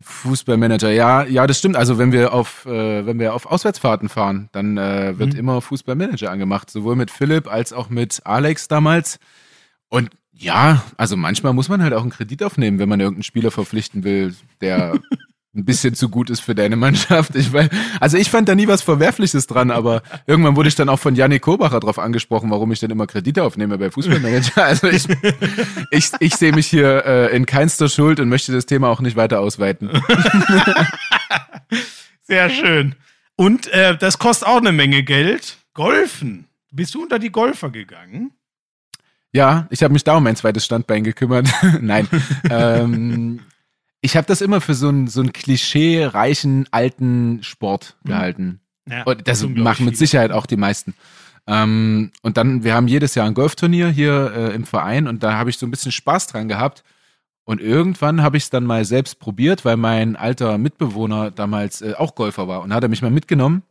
Fußballmanager, 0.00 0.90
ja, 0.90 1.24
ja, 1.24 1.46
das 1.48 1.58
stimmt. 1.58 1.76
Also 1.76 1.98
wenn 1.98 2.12
wir 2.12 2.32
auf, 2.32 2.64
äh, 2.66 3.04
wenn 3.04 3.18
wir 3.18 3.34
auf 3.34 3.46
Auswärtsfahrten 3.46 4.08
fahren, 4.08 4.48
dann 4.52 4.78
äh, 4.78 5.18
wird 5.18 5.32
mhm. 5.32 5.38
immer 5.40 5.60
Fußballmanager 5.60 6.30
angemacht, 6.30 6.70
sowohl 6.70 6.94
mit 6.94 7.10
Philipp 7.10 7.50
als 7.50 7.72
auch 7.72 7.88
mit 7.88 8.20
Alex 8.24 8.68
damals. 8.68 9.18
Und 9.88 10.10
ja, 10.32 10.84
also 10.96 11.16
manchmal 11.16 11.54
muss 11.54 11.68
man 11.68 11.82
halt 11.82 11.92
auch 11.92 12.02
einen 12.02 12.10
Kredit 12.10 12.42
aufnehmen, 12.42 12.78
wenn 12.78 12.88
man 12.88 13.00
irgendeinen 13.00 13.24
Spieler 13.24 13.50
verpflichten 13.50 14.04
will, 14.04 14.34
der 14.60 15.00
ein 15.56 15.64
bisschen 15.64 15.94
zu 15.94 16.08
gut 16.08 16.30
ist 16.30 16.40
für 16.40 16.54
deine 16.54 16.76
Mannschaft. 16.76 17.34
Ich 17.34 17.52
weiß, 17.52 17.68
also 17.98 18.18
ich 18.18 18.30
fand 18.30 18.48
da 18.48 18.54
nie 18.54 18.68
was 18.68 18.82
Verwerfliches 18.82 19.46
dran, 19.46 19.70
aber 19.70 20.02
irgendwann 20.26 20.56
wurde 20.56 20.68
ich 20.68 20.74
dann 20.74 20.88
auch 20.88 20.98
von 20.98 21.14
Janik 21.14 21.42
Kobacher 21.42 21.80
drauf 21.80 21.98
angesprochen, 21.98 22.50
warum 22.50 22.70
ich 22.72 22.80
denn 22.80 22.90
immer 22.90 23.06
Kredite 23.06 23.42
aufnehme 23.42 23.78
bei 23.78 23.90
Fußballmanager. 23.90 24.56
Also 24.66 24.88
ich, 24.88 25.06
ich, 25.90 26.10
ich 26.18 26.34
sehe 26.34 26.52
mich 26.52 26.66
hier 26.66 27.04
äh, 27.06 27.36
in 27.36 27.46
keinster 27.46 27.88
Schuld 27.88 28.20
und 28.20 28.28
möchte 28.28 28.52
das 28.52 28.66
Thema 28.66 28.88
auch 28.88 29.00
nicht 29.00 29.16
weiter 29.16 29.40
ausweiten. 29.40 29.90
Sehr 32.22 32.50
schön. 32.50 32.96
Und 33.36 33.68
äh, 33.68 33.96
das 33.96 34.18
kostet 34.18 34.48
auch 34.48 34.58
eine 34.58 34.72
Menge 34.72 35.02
Geld. 35.02 35.58
Golfen. 35.72 36.46
Bist 36.72 36.94
du 36.94 37.02
unter 37.02 37.18
die 37.18 37.30
Golfer 37.30 37.70
gegangen? 37.70 38.32
Ja, 39.32 39.66
ich 39.70 39.82
habe 39.82 39.92
mich 39.92 40.04
da 40.04 40.16
um 40.16 40.24
mein 40.24 40.36
zweites 40.36 40.64
Standbein 40.64 41.04
gekümmert. 41.04 41.48
Nein. 41.80 42.08
ähm, 42.50 43.40
ich 44.00 44.16
habe 44.16 44.26
das 44.26 44.40
immer 44.40 44.60
für 44.60 44.74
so 44.74 44.88
einen 44.88 45.08
so 45.08 45.20
einen 45.20 45.32
klischee-reichen 45.32 46.66
alten 46.70 47.42
Sport 47.42 47.96
mhm. 48.02 48.08
gehalten. 48.08 48.60
Ja, 48.88 49.02
und 49.02 49.26
das 49.26 49.46
machen 49.46 49.84
mit 49.84 49.96
Sicherheit 49.96 50.30
auch 50.30 50.46
die 50.46 50.56
meisten. 50.56 50.94
Ähm, 51.48 52.10
und 52.22 52.36
dann, 52.36 52.64
wir 52.64 52.74
haben 52.74 52.88
jedes 52.88 53.14
Jahr 53.14 53.26
ein 53.26 53.34
Golfturnier 53.34 53.88
hier 53.88 54.32
äh, 54.34 54.54
im 54.54 54.64
Verein 54.64 55.08
und 55.08 55.22
da 55.22 55.34
habe 55.34 55.50
ich 55.50 55.58
so 55.58 55.66
ein 55.66 55.70
bisschen 55.70 55.92
Spaß 55.92 56.28
dran 56.28 56.48
gehabt. 56.48 56.84
Und 57.44 57.60
irgendwann 57.60 58.22
habe 58.22 58.36
ich 58.36 58.44
es 58.44 58.50
dann 58.50 58.64
mal 58.64 58.84
selbst 58.84 59.20
probiert, 59.20 59.64
weil 59.64 59.76
mein 59.76 60.16
alter 60.16 60.58
Mitbewohner 60.58 61.30
damals 61.30 61.80
äh, 61.80 61.94
auch 61.96 62.16
Golfer 62.16 62.48
war 62.48 62.62
und 62.62 62.74
hat 62.74 62.82
er 62.82 62.88
mich 62.88 63.02
mal 63.02 63.10
mitgenommen. 63.10 63.62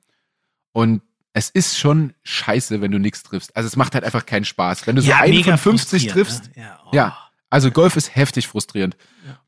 Und 0.71 1.01
es 1.34 1.49
ist 1.49 1.78
schon 1.78 2.13
scheiße, 2.23 2.80
wenn 2.80 2.91
du 2.91 2.99
nichts 2.99 3.23
triffst. 3.23 3.55
Also 3.57 3.67
es 3.67 3.76
macht 3.76 3.93
halt 3.93 4.05
einfach 4.05 4.26
keinen 4.26 4.45
Spaß. 4.45 4.88
Wenn 4.88 4.95
du 4.95 5.01
so 5.01 5.09
ja, 5.09 5.19
einen 5.19 5.43
von 5.43 5.57
50 5.57 6.07
triffst, 6.07 6.55
ne? 6.55 6.63
ja, 6.63 6.80
oh. 6.86 6.89
ja, 6.93 7.17
also 7.49 7.71
Golf 7.71 7.97
ist 7.97 8.15
heftig 8.15 8.47
frustrierend. 8.47 8.95
Ja. 9.28 9.39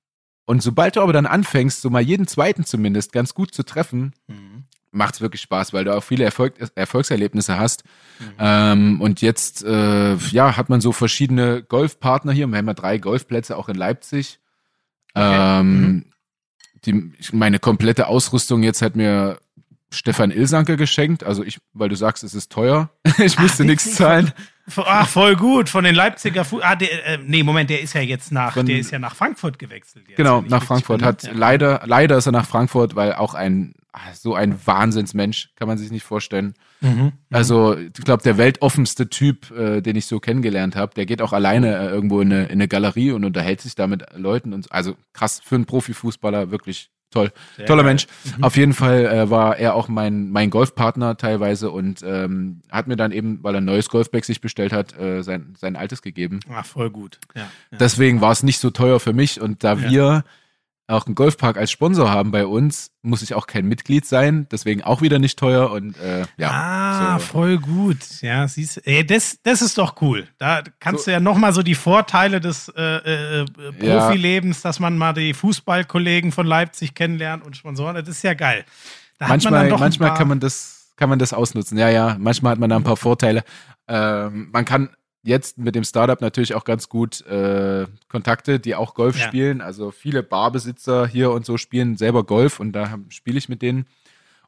Und 0.48 0.64
sobald 0.64 0.96
du 0.96 1.02
aber 1.02 1.12
dann 1.12 1.26
anfängst, 1.26 1.82
so 1.82 1.90
mal 1.90 2.02
jeden 2.02 2.26
zweiten 2.26 2.64
zumindest 2.64 3.12
ganz 3.12 3.34
gut 3.34 3.54
zu 3.54 3.64
treffen, 3.64 4.14
mhm. 4.28 4.64
macht 4.92 5.16
es 5.16 5.22
wirklich 5.22 5.42
Spaß, 5.42 5.74
weil 5.74 5.84
du 5.84 5.94
auch 5.94 6.04
viele 6.04 6.24
Erfolg 6.24 6.56
Erfolgserlebnisse 6.74 7.60
hast. 7.60 7.84
Mhm. 8.20 8.26
Ähm, 8.40 9.02
und 9.02 9.22
jetzt, 9.22 9.66
äh, 9.66 10.16
ja, 10.16 10.56
hat 10.56 10.70
man 10.70 10.80
so 10.80 10.94
verschiedene 10.94 11.64
Golfpartner 11.64 12.32
hier. 12.32 12.48
Wir 12.48 12.58
haben 12.58 12.68
ja 12.68 12.74
drei 12.74 12.98
Golfplätze 12.98 13.58
auch 13.58 13.68
in 13.68 13.76
Leipzig. 13.76 14.40
Okay. 15.14 15.60
Ähm, 15.60 15.82
mhm. 15.82 16.06
die, 16.86 17.12
meine 17.34 17.60
komplette 17.60 18.08
Ausrüstung 18.08 18.64
jetzt 18.64 18.82
hat 18.82 18.96
mir 18.96 19.40
Stefan 19.90 20.32
Ilsanke 20.32 20.78
geschenkt. 20.78 21.24
Also 21.24 21.44
ich, 21.44 21.60
weil 21.74 21.90
du 21.90 21.96
sagst, 21.96 22.24
es 22.24 22.34
ist 22.34 22.52
teuer. 22.52 22.90
ich 23.18 23.40
musste 23.40 23.66
nichts 23.66 23.96
zahlen. 23.96 24.32
Ach, 24.76 25.08
voll 25.08 25.36
gut. 25.36 25.70
Von 25.70 25.86
den 25.86 25.96
Leipziger 25.96 26.44
Fu 26.44 26.60
Ah, 26.62 26.76
der, 26.76 27.06
äh, 27.08 27.20
nee, 27.26 27.44
Moment, 27.44 27.70
der 27.70 27.82
ist 27.82 27.94
ja 27.94 28.02
jetzt 28.02 28.32
nach, 28.32 28.54
Von, 28.54 28.66
der 28.66 28.78
ist 28.78 28.92
ja 28.92 29.00
nach 29.00 29.16
Frankfurt 29.16 29.60
gewechselt. 29.60 30.06
Jetzt, 30.10 30.18
genau, 30.18 30.42
nach 30.42 30.64
Frankfurt. 30.64 31.02
Hat 31.02 31.24
ja. 31.24 31.32
leider, 31.34 31.84
leider 31.86 32.18
ist 32.18 32.26
er 32.26 32.34
nach 32.34 32.46
Frankfurt, 32.46 32.96
weil 32.96 33.14
auch 33.14 33.34
ein 33.34 33.76
ah, 33.94 34.14
so 34.14 34.36
ein 34.36 34.60
Wahnsinnsmensch, 34.66 35.52
kann 35.56 35.70
man 35.70 35.78
sich 35.78 35.90
nicht 35.90 36.04
vorstellen. 36.04 36.54
Mhm, 36.82 36.90
mhm. 36.90 37.12
also, 37.32 37.78
ich 37.78 37.94
glaube, 37.94 38.24
der 38.24 38.38
weltoffenste 38.38 39.10
Typ, 39.10 39.52
äh, 39.52 39.82
den 39.82 39.96
ich 39.96 40.06
so 40.06 40.20
kennengelernt 40.20 40.76
habe, 40.76 40.94
der 40.96 41.06
geht 41.06 41.22
auch 41.22 41.32
alleine 41.32 41.78
äh, 41.78 41.88
irgendwo 41.88 42.20
in 42.20 42.34
eine, 42.34 42.46
in 42.46 42.54
eine 42.54 42.68
Galerie 42.68 43.12
und 43.12 43.24
unterhält 43.24 43.62
sich 43.62 43.76
da 43.76 43.88
mit 43.88 44.04
Leuten 44.16 44.54
und 44.54 44.72
also 44.72 44.96
krass 45.14 45.42
für 45.44 45.56
einen 45.56 45.66
Profifußballer 45.66 46.52
wirklich 46.52 46.90
toll. 47.12 47.32
Sehr 47.56 47.66
Toller 47.66 47.84
geil. 47.84 47.92
Mensch. 47.92 48.08
Mhm. 48.38 48.44
Auf 48.44 48.58
jeden 48.58 48.74
Fall 48.74 49.06
äh, 49.06 49.30
war 49.30 49.58
er 49.58 49.76
auch 49.76 49.88
mein, 49.88 50.30
mein 50.30 50.50
Golfpartner 50.50 51.18
teilweise 51.18 51.72
und 51.72 52.04
ähm, 52.04 52.62
hat 52.70 52.88
mir 52.88 52.96
dann 52.96 53.12
eben, 53.12 53.44
weil 53.44 53.56
er 53.56 53.62
ein 53.62 53.66
neues 53.66 53.90
Golfbag 53.90 54.26
sich 54.26 54.42
bestellt 54.42 54.74
hat, 54.74 54.98
äh, 54.98 55.22
sein, 55.24 55.56
sein 55.58 55.76
altes 55.76 56.02
gegeben. 56.02 56.40
Ach, 56.52 56.66
voll 56.66 56.90
gut. 56.90 57.20
Ja, 57.36 57.42
ja. 57.72 57.78
Deswegen 57.78 58.22
war 58.22 58.32
es 58.32 58.44
nicht 58.44 58.60
so 58.60 58.70
teuer 58.70 59.00
für 59.00 59.14
mich 59.14 59.42
und 59.42 59.64
da 59.64 59.74
ja. 59.74 59.90
wir 59.90 60.24
auch 60.88 61.06
einen 61.06 61.16
Golfpark 61.16 61.58
als 61.58 61.70
Sponsor 61.70 62.10
haben 62.10 62.32
bei 62.32 62.46
uns, 62.46 62.92
muss 63.02 63.22
ich 63.22 63.34
auch 63.34 63.46
kein 63.46 63.68
Mitglied 63.68 64.06
sein, 64.06 64.48
deswegen 64.52 64.84
auch 64.84 65.02
wieder 65.02 65.20
nicht 65.20 65.38
teuer 65.38 65.72
und 65.72 65.98
äh, 65.98 66.26
ja. 66.38 66.50
Ah, 66.50 67.20
so. 67.20 67.26
voll 67.26 67.58
gut. 67.58 67.98
Ja, 68.22 68.48
siehst 68.48 68.86
ey, 68.88 69.06
das, 69.06 69.40
das 69.44 69.62
ist 69.62 69.78
doch 69.78 70.02
cool. 70.02 70.28
Da 70.38 70.64
kannst 70.80 71.04
so. 71.04 71.10
du 71.10 71.14
ja 71.14 71.20
nochmal 71.20 71.52
so 71.52 71.62
die 71.62 71.76
Vorteile 71.76 72.40
des 72.40 72.70
äh, 72.70 73.42
äh, 73.42 73.46
Profilebens, 73.80 74.64
ja. 74.64 74.70
dass 74.70 74.80
man 74.80 74.98
mal 74.98 75.14
die 75.14 75.34
Fußballkollegen 75.34 76.32
von 76.32 76.48
Leipzig 76.48 76.96
kennenlernt 76.96 77.46
und 77.46 77.58
Sponsoren, 77.58 77.96
das 77.96 78.08
ist 78.08 78.24
ja 78.24 78.34
geil. 78.34 78.64
Da 79.20 79.28
manchmal 79.28 79.70
manchmal 79.70 80.14
kann 80.14 80.28
man 80.30 80.40
das 80.40 80.94
kann 80.96 81.10
man 81.10 81.20
das 81.20 81.34
ausnutzen. 81.34 81.78
Ja, 81.78 81.90
ja, 81.90 82.16
manchmal 82.20 82.54
hat 82.54 82.60
man 82.60 82.70
da 82.70 82.78
ein 82.78 82.84
paar 82.84 82.98
Vorteile. 82.98 83.44
Ähm, 83.88 84.50
man 84.52 84.66
kann 84.66 84.90
jetzt 85.24 85.58
mit 85.58 85.76
dem 85.76 85.84
Startup 85.84 86.20
natürlich 86.22 86.56
auch 86.56 86.64
ganz 86.64 86.90
gut 86.90 87.22
äh, 87.26 87.86
Kontakte, 88.08 88.60
die 88.60 88.76
auch 88.76 88.94
Golf 88.94 89.18
ja. 89.18 89.28
spielen. 89.28 89.62
Also 89.62 89.92
viele 89.92 90.24
Barbesitzer 90.24 91.08
hier 91.08 91.32
und 91.32 91.46
so 91.46 91.58
spielen 91.58 91.98
selber 91.98 92.24
Golf 92.24 92.60
und 92.60 92.72
da 92.72 92.98
spiele 93.10 93.38
ich 93.38 93.50
mit 93.50 93.62
denen. 93.62 93.86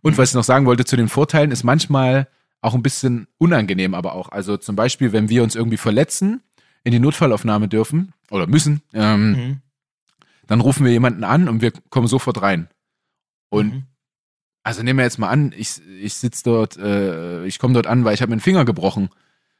Und 0.01 0.13
mhm. 0.13 0.17
was 0.17 0.29
ich 0.29 0.35
noch 0.35 0.43
sagen 0.43 0.65
wollte 0.65 0.85
zu 0.85 0.95
den 0.95 1.09
Vorteilen, 1.09 1.51
ist 1.51 1.63
manchmal 1.63 2.27
auch 2.61 2.73
ein 2.73 2.83
bisschen 2.83 3.27
unangenehm, 3.37 3.93
aber 3.93 4.13
auch. 4.13 4.29
Also 4.29 4.57
zum 4.57 4.75
Beispiel, 4.75 5.11
wenn 5.11 5.29
wir 5.29 5.43
uns 5.43 5.55
irgendwie 5.55 5.77
verletzen, 5.77 6.41
in 6.83 6.91
die 6.91 6.99
Notfallaufnahme 6.99 7.67
dürfen 7.67 8.13
oder 8.29 8.47
müssen, 8.47 8.81
ähm, 8.93 9.31
mhm. 9.31 9.61
dann 10.47 10.61
rufen 10.61 10.85
wir 10.85 10.91
jemanden 10.91 11.23
an 11.23 11.49
und 11.49 11.61
wir 11.61 11.71
kommen 11.89 12.07
sofort 12.07 12.41
rein. 12.41 12.69
Und 13.49 13.73
mhm. 13.73 13.83
also 14.63 14.83
nehmen 14.83 14.99
wir 14.99 15.03
jetzt 15.03 15.19
mal 15.19 15.29
an, 15.29 15.53
ich, 15.57 15.81
ich 16.01 16.13
sitze 16.13 16.43
dort, 16.43 16.77
äh, 16.77 17.45
ich 17.45 17.59
komme 17.59 17.73
dort 17.73 17.87
an, 17.87 18.05
weil 18.05 18.13
ich 18.13 18.21
habe 18.21 18.29
mir 18.29 18.35
einen 18.35 18.41
Finger 18.41 18.65
gebrochen. 18.65 19.09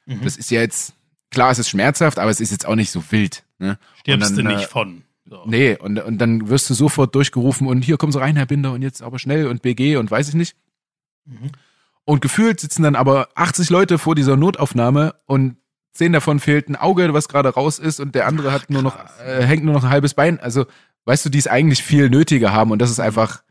Mhm. 0.05 0.21
Das 0.23 0.37
ist 0.37 0.51
ja 0.51 0.61
jetzt 0.61 0.93
klar, 1.31 1.51
es 1.51 1.59
ist 1.59 1.69
schmerzhaft, 1.69 2.19
aber 2.19 2.31
es 2.31 2.39
ist 2.39 2.51
jetzt 2.51 2.65
auch 2.65 2.75
nicht 2.75 2.91
so 2.91 3.03
wild. 3.11 3.43
Ne? 3.57 3.77
Stirbst 3.99 4.37
dann, 4.37 4.45
du 4.45 4.51
nicht 4.51 4.65
äh, 4.65 4.67
von. 4.67 5.03
So. 5.25 5.43
Nee, 5.45 5.77
und, 5.77 5.99
und 5.99 6.17
dann 6.17 6.49
wirst 6.49 6.69
du 6.69 6.73
sofort 6.73 7.13
durchgerufen 7.13 7.67
und 7.67 7.83
hier 7.83 7.97
kommen 7.97 8.11
Sie 8.11 8.19
rein, 8.19 8.35
Herr 8.35 8.47
Binder, 8.47 8.71
und 8.71 8.81
jetzt 8.81 9.03
aber 9.03 9.19
schnell 9.19 9.47
und 9.47 9.61
BG 9.61 9.97
und 9.97 10.09
weiß 10.09 10.29
ich 10.29 10.35
nicht. 10.35 10.55
Mhm. 11.25 11.51
Und 12.03 12.21
gefühlt 12.21 12.59
sitzen 12.59 12.81
dann 12.81 12.95
aber 12.95 13.29
80 13.35 13.69
Leute 13.69 13.99
vor 13.99 14.15
dieser 14.15 14.35
Notaufnahme 14.35 15.13
und 15.27 15.57
zehn 15.93 16.13
davon 16.13 16.39
fehlt 16.39 16.69
ein 16.69 16.75
Auge, 16.75 17.13
was 17.13 17.27
gerade 17.27 17.49
raus 17.49 17.77
ist, 17.77 17.99
und 17.99 18.15
der 18.15 18.25
andere 18.25 18.49
Ach, 18.49 18.53
hat 18.53 18.69
nur 18.71 18.81
noch, 18.81 18.97
äh, 19.23 19.43
hängt 19.43 19.63
nur 19.63 19.75
noch 19.75 19.83
ein 19.83 19.89
halbes 19.91 20.15
Bein. 20.15 20.39
Also, 20.39 20.65
weißt 21.05 21.25
du, 21.25 21.29
die 21.29 21.37
es 21.37 21.47
eigentlich 21.47 21.83
viel 21.83 22.09
nötiger 22.09 22.51
haben 22.51 22.71
und 22.71 22.79
das 22.79 22.89
ist 22.89 22.99
einfach, 22.99 23.43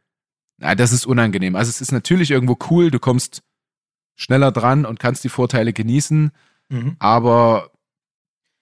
na, 0.57 0.75
das 0.75 0.93
ist 0.93 1.07
unangenehm. 1.07 1.55
Also 1.55 1.71
es 1.71 1.81
ist 1.81 1.93
natürlich 1.93 2.33
irgendwo 2.33 2.59
cool, 2.71 2.91
du 2.91 2.99
kommst 2.99 3.43
schneller 4.17 4.51
dran 4.51 4.85
und 4.85 4.99
kannst 4.99 5.23
die 5.23 5.29
Vorteile 5.29 5.73
genießen. 5.73 6.33
Mhm. 6.69 6.97
Aber 6.99 7.71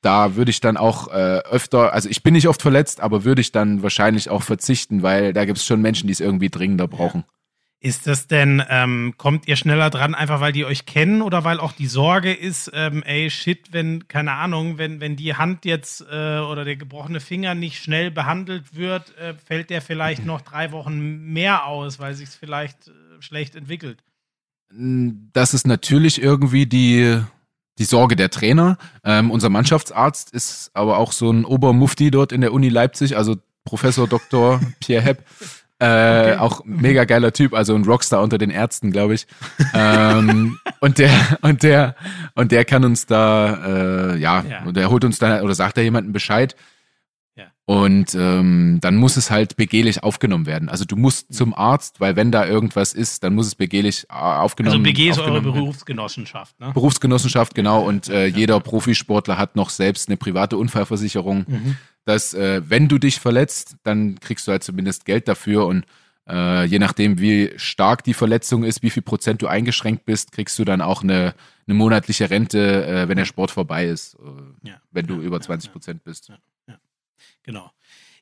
da 0.03 0.37
würde 0.37 0.51
ich 0.51 0.61
dann 0.61 0.77
auch 0.77 1.09
äh, 1.09 1.41
öfter, 1.51 1.93
also 1.93 2.09
ich 2.09 2.23
bin 2.23 2.35
nicht 2.35 2.49
oft 2.49 2.63
verletzt, 2.63 3.01
aber 3.01 3.25
würde 3.25 3.41
ich 3.41 3.53
dann 3.53 3.83
wahrscheinlich 3.83 4.31
auch 4.31 4.43
verzichten, 4.43 5.03
weil 5.03 5.33
da 5.33 5.45
gibt 5.45 5.59
es 5.59 5.65
schon 5.65 5.83
Menschen, 5.83 6.07
die 6.07 6.13
es 6.13 6.21
irgendwie 6.21 6.49
dringender 6.49 6.87
brauchen. 6.87 7.25
Ist 7.79 8.07
das 8.07 8.27
denn, 8.27 8.63
ähm, 8.71 9.15
kommt 9.19 9.47
ihr 9.49 9.57
schneller 9.57 9.91
dran, 9.91 10.15
einfach 10.15 10.41
weil 10.41 10.53
die 10.53 10.65
euch 10.65 10.87
kennen 10.87 11.21
oder 11.21 11.45
weil 11.45 11.61
auch 11.61 11.73
die 11.73 11.87
Sorge 11.87 12.33
ist, 12.33 12.71
ähm, 12.73 13.03
ey, 13.03 13.29
shit, 13.31 13.73
wenn, 13.73 14.09
keine 14.09 14.33
Ahnung, 14.33 14.79
wenn, 14.79 15.01
wenn 15.01 15.15
die 15.15 15.35
Hand 15.35 15.65
jetzt 15.65 16.01
äh, 16.01 16.39
oder 16.39 16.65
der 16.65 16.77
gebrochene 16.77 17.21
Finger 17.21 17.55
nicht 17.55 17.83
schnell 17.83 18.11
behandelt 18.11 18.75
wird, 18.77 19.17
äh, 19.19 19.35
fällt 19.35 19.71
der 19.71 19.83
vielleicht 19.83 20.25
noch 20.25 20.41
drei 20.41 20.73
Wochen 20.73 21.33
mehr 21.33 21.67
aus, 21.67 21.99
weil 21.99 22.15
sich 22.15 22.31
es 22.31 22.35
vielleicht 22.35 22.89
äh, 22.89 22.93
schlecht 23.21 23.55
entwickelt? 23.55 24.03
Das 24.71 25.53
ist 25.53 25.67
natürlich 25.67 26.21
irgendwie 26.21 26.67
die, 26.67 27.23
die 27.79 27.85
Sorge 27.85 28.17
der 28.17 28.31
Trainer. 28.31 28.79
Ähm, 29.05 29.31
unser 29.31 29.49
Mannschaftsarzt 29.49 30.31
ist 30.33 30.71
aber 30.75 30.99
auch 30.99 31.13
so 31.13 31.31
ein 31.31 31.45
Obermufti 31.45 32.11
dort 32.11 32.33
in 32.33 32.41
der 32.41 32.53
Uni 32.53 32.69
Leipzig, 32.69 33.17
also 33.17 33.37
Professor 33.65 34.09
Dr. 34.09 34.61
Pierre 34.81 35.03
Hepp. 35.03 35.25
Äh, 35.79 35.85
okay. 35.85 36.37
Auch 36.39 36.63
mega 36.65 37.05
geiler 37.05 37.35
Typ, 37.35 37.53
also 37.53 37.75
ein 37.75 37.85
Rockstar 37.85 38.23
unter 38.23 38.39
den 38.39 38.51
Ärzten, 38.51 38.93
glaube 38.93 39.13
ich. 39.15 39.27
ähm, 39.75 40.59
und 40.81 40.99
der 40.99 41.11
und 41.43 41.63
der 41.63 41.97
und 42.35 42.51
der 42.51 42.65
kann 42.65 42.83
uns 42.85 43.05
da, 43.05 44.13
äh, 44.15 44.17
ja, 44.17 44.43
ja, 44.49 44.63
und 44.65 44.77
der 44.77 44.89
holt 44.89 45.05
uns 45.05 45.19
dann 45.19 45.43
oder 45.43 45.55
sagt 45.55 45.77
da 45.77 45.83
jemandem 45.83 46.15
Bescheid. 46.15 46.57
Ja. 47.69 47.75
Und 47.75 48.15
ähm, 48.15 48.79
dann 48.81 48.97
muss 48.97 49.17
es 49.17 49.31
halt 49.31 49.57
begehlich 49.57 50.03
aufgenommen 50.03 50.47
werden. 50.47 50.69
Also 50.69 50.85
du 50.85 50.97
musst 50.97 51.35
zum 51.35 51.53
Arzt, 51.53 52.01
weil 52.01 52.15
wenn 52.15 52.31
da 52.31 52.47
irgendwas 52.47 52.93
ist, 52.93 53.25
dann 53.25 53.35
muss 53.35 53.47
es 53.47 53.55
begehlich 53.55 54.07
äh, 54.09 54.13
aufgenommen 54.13 54.85
werden. 54.85 54.87
Also 54.87 55.03
BG 55.03 55.11
ist 55.11 55.19
eure 55.19 55.43
Berufsgenossenschaft, 55.43 56.61
ne? 56.61 56.71
Berufsgenossenschaft, 56.73 57.55
genau. 57.55 57.83
Und 57.83 58.09
äh, 58.09 58.27
jeder 58.27 58.61
Profisportler 58.61 59.37
hat 59.37 59.57
noch 59.57 59.71
selbst 59.71 60.09
eine 60.09 60.17
private 60.17 60.57
Unfallversicherung. 60.57 61.45
Mhm 61.49 61.77
dass 62.07 62.35
äh, 62.35 62.63
wenn 62.65 62.89
du 62.89 62.99
dich 62.99 63.21
verletzt, 63.21 63.77
dann 63.83 64.19
kriegst 64.21 64.47
du 64.47 64.53
halt 64.53 64.63
zumindest 64.63 65.05
Geld 65.05 65.29
dafür 65.29 65.67
und 65.67 65.85
äh, 66.29 66.65
je 66.65 66.79
nachdem, 66.79 67.21
wie 67.21 67.53
stark 67.57 68.03
die 68.05 68.15
Verletzung 68.15 68.65
ist, 68.65 68.83
wie 68.83 68.91
viel 68.91 69.03
Prozent 69.03 69.43
du 69.43 69.47
eingeschränkt 69.47 70.05
bist, 70.07 70.33
kriegst 70.33 70.59
du 70.59 70.65
dann 70.65 70.81
auch 70.81 71.03
eine, 71.03 71.35
eine 71.67 71.75
monatliche 71.75 72.31
Rente, 72.31 72.87
äh, 72.87 73.09
wenn 73.09 73.17
der 73.17 73.25
Sport 73.25 73.51
vorbei 73.51 73.87
ist, 73.87 74.15
äh, 74.15 74.69
ja. 74.69 74.75
wenn 74.93 75.07
du 75.07 75.17
ja, 75.17 75.23
über 75.23 75.41
20 75.41 75.73
Prozent 75.73 76.01
ja, 76.05 76.11
bist. 76.11 76.33
Genau. 77.47 77.71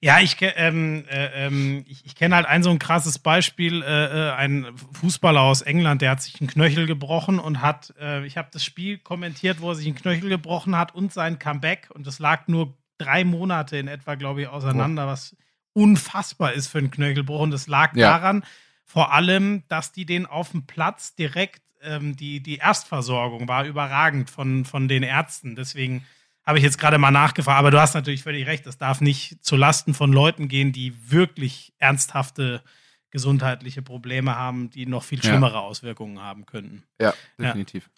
Ja, 0.00 0.20
ich, 0.20 0.36
ähm, 0.40 1.04
äh, 1.08 1.46
ähm, 1.46 1.84
ich, 1.88 2.04
ich 2.04 2.14
kenne 2.14 2.36
halt 2.36 2.46
ein 2.46 2.62
so 2.62 2.70
ein 2.70 2.78
krasses 2.78 3.18
Beispiel, 3.18 3.82
äh, 3.82 4.28
äh, 4.28 4.32
ein 4.32 4.66
Fußballer 4.92 5.40
aus 5.40 5.62
England, 5.62 6.02
der 6.02 6.10
hat 6.10 6.22
sich 6.22 6.38
einen 6.40 6.50
Knöchel 6.50 6.86
gebrochen 6.86 7.38
und 7.38 7.62
hat, 7.62 7.94
äh, 7.98 8.24
ich 8.26 8.36
habe 8.36 8.50
das 8.52 8.64
Spiel 8.64 8.98
kommentiert, 8.98 9.62
wo 9.62 9.70
er 9.70 9.76
sich 9.76 9.86
einen 9.86 9.94
Knöchel 9.94 10.28
gebrochen 10.28 10.76
hat 10.76 10.94
und 10.94 11.12
sein 11.12 11.38
Comeback 11.38 11.88
und 11.94 12.06
das 12.06 12.18
lag 12.18 12.48
nur 12.48 12.76
drei 12.98 13.24
Monate 13.24 13.78
in 13.78 13.88
etwa, 13.88 14.14
glaube 14.14 14.42
ich, 14.42 14.48
auseinander, 14.48 15.06
oh. 15.06 15.08
was 15.08 15.36
unfassbar 15.72 16.52
ist 16.52 16.68
für 16.68 16.78
einen 16.78 16.90
Knöchelbruch. 16.90 17.40
Und 17.40 17.50
das 17.50 17.66
lag 17.66 17.96
ja. 17.96 18.10
daran, 18.10 18.44
vor 18.84 19.12
allem, 19.12 19.64
dass 19.68 19.92
die 19.92 20.06
den 20.06 20.26
auf 20.26 20.50
dem 20.50 20.66
Platz 20.66 21.14
direkt, 21.14 21.62
ähm, 21.82 22.16
die, 22.16 22.40
die 22.40 22.56
Erstversorgung 22.56 23.48
war 23.48 23.64
überragend 23.64 24.30
von, 24.30 24.64
von 24.64 24.88
den 24.88 25.02
Ärzten. 25.02 25.56
Deswegen 25.56 26.04
habe 26.46 26.58
ich 26.58 26.64
jetzt 26.64 26.78
gerade 26.78 26.98
mal 26.98 27.10
nachgefragt. 27.10 27.58
Aber 27.58 27.70
du 27.70 27.80
hast 27.80 27.94
natürlich 27.94 28.22
völlig 28.22 28.46
recht, 28.46 28.66
das 28.66 28.78
darf 28.78 29.00
nicht 29.00 29.44
zu 29.44 29.56
Lasten 29.56 29.94
von 29.94 30.12
Leuten 30.12 30.48
gehen, 30.48 30.72
die 30.72 30.94
wirklich 31.10 31.72
ernsthafte 31.78 32.62
gesundheitliche 33.10 33.82
Probleme 33.82 34.36
haben, 34.36 34.70
die 34.70 34.86
noch 34.86 35.04
viel 35.04 35.22
schlimmere 35.22 35.54
ja. 35.54 35.60
Auswirkungen 35.60 36.20
haben 36.20 36.46
könnten. 36.46 36.82
Ja, 37.00 37.14
definitiv. 37.38 37.88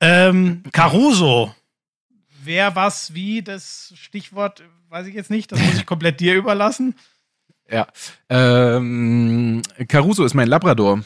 Ja. 0.00 0.28
Ähm, 0.28 0.62
Caruso 0.72 1.54
wer, 2.44 2.76
was, 2.76 3.14
wie, 3.14 3.42
das 3.42 3.92
Stichwort 3.96 4.62
weiß 4.88 5.06
ich 5.06 5.14
jetzt 5.14 5.30
nicht. 5.30 5.50
Das 5.52 5.60
muss 5.60 5.76
ich 5.76 5.86
komplett 5.86 6.20
dir 6.20 6.34
überlassen. 6.34 6.94
Ja. 7.70 7.86
Ähm, 8.28 9.62
Caruso 9.88 10.24
ist 10.24 10.34
mein 10.34 10.48
Labrador. 10.48 11.02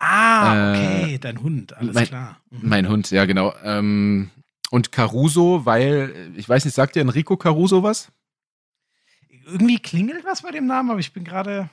Ah, 0.00 0.72
okay, 0.72 1.14
äh, 1.14 1.18
dein 1.18 1.42
Hund, 1.42 1.76
alles 1.76 1.94
mein, 1.94 2.06
klar. 2.06 2.40
Mhm. 2.50 2.68
Mein 2.68 2.88
Hund, 2.88 3.10
ja, 3.10 3.24
genau. 3.24 3.52
Ähm, 3.64 4.30
und 4.70 4.92
Caruso, 4.92 5.64
weil, 5.64 6.32
ich 6.36 6.48
weiß 6.48 6.64
nicht, 6.64 6.74
sagt 6.74 6.96
dir 6.96 7.00
Enrico 7.00 7.36
Caruso 7.36 7.82
was? 7.82 8.10
Irgendwie 9.46 9.78
klingelt 9.78 10.24
was 10.24 10.42
bei 10.42 10.50
dem 10.50 10.66
Namen, 10.66 10.90
aber 10.90 11.00
ich 11.00 11.12
bin 11.12 11.24
gerade. 11.24 11.70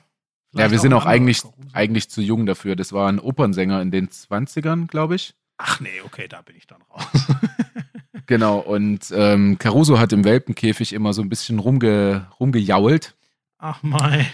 Ja, 0.54 0.70
wir 0.70 0.78
sind 0.78 0.94
auch 0.94 1.04
eigentlich, 1.04 1.42
eigentlich 1.74 2.08
zu 2.08 2.22
jung 2.22 2.46
dafür. 2.46 2.76
Das 2.76 2.92
war 2.92 3.08
ein 3.08 3.18
Opernsänger 3.18 3.82
in 3.82 3.90
den 3.90 4.08
20ern, 4.08 4.86
glaube 4.86 5.16
ich. 5.16 5.34
Ach 5.58 5.80
nee, 5.80 6.00
okay, 6.04 6.28
da 6.28 6.40
bin 6.42 6.56
ich 6.56 6.66
dann 6.66 6.82
raus. 6.90 7.26
Genau, 8.26 8.58
und 8.58 9.12
ähm, 9.14 9.56
Caruso 9.58 10.00
hat 10.00 10.12
im 10.12 10.24
Welpenkäfig 10.24 10.92
immer 10.92 11.12
so 11.12 11.22
ein 11.22 11.28
bisschen 11.28 11.60
rumge, 11.60 12.26
rumgejault. 12.40 13.14
Ach 13.58 13.82
mei. 13.84 14.26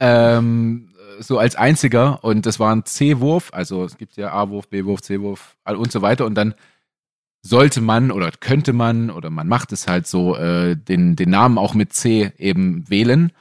Ähm, 0.00 0.94
so 1.20 1.38
als 1.38 1.54
einziger 1.54 2.24
und 2.24 2.46
das 2.46 2.58
war 2.58 2.74
ein 2.74 2.86
C-Wurf, 2.86 3.50
also 3.52 3.84
es 3.84 3.98
gibt 3.98 4.16
ja 4.16 4.32
A-Wurf, 4.32 4.68
B-Wurf, 4.68 5.02
C-Wurf 5.02 5.56
und 5.66 5.92
so 5.92 6.00
weiter 6.02 6.24
und 6.24 6.34
dann 6.34 6.54
sollte 7.44 7.82
man 7.82 8.10
oder 8.10 8.30
könnte 8.32 8.72
man 8.72 9.10
oder 9.10 9.28
man 9.28 9.46
macht 9.46 9.70
es 9.72 9.86
halt 9.86 10.06
so, 10.06 10.34
äh, 10.36 10.76
den, 10.76 11.14
den 11.14 11.30
Namen 11.30 11.58
auch 11.58 11.74
mit 11.74 11.92
C 11.92 12.32
eben 12.38 12.88
wählen 12.88 13.32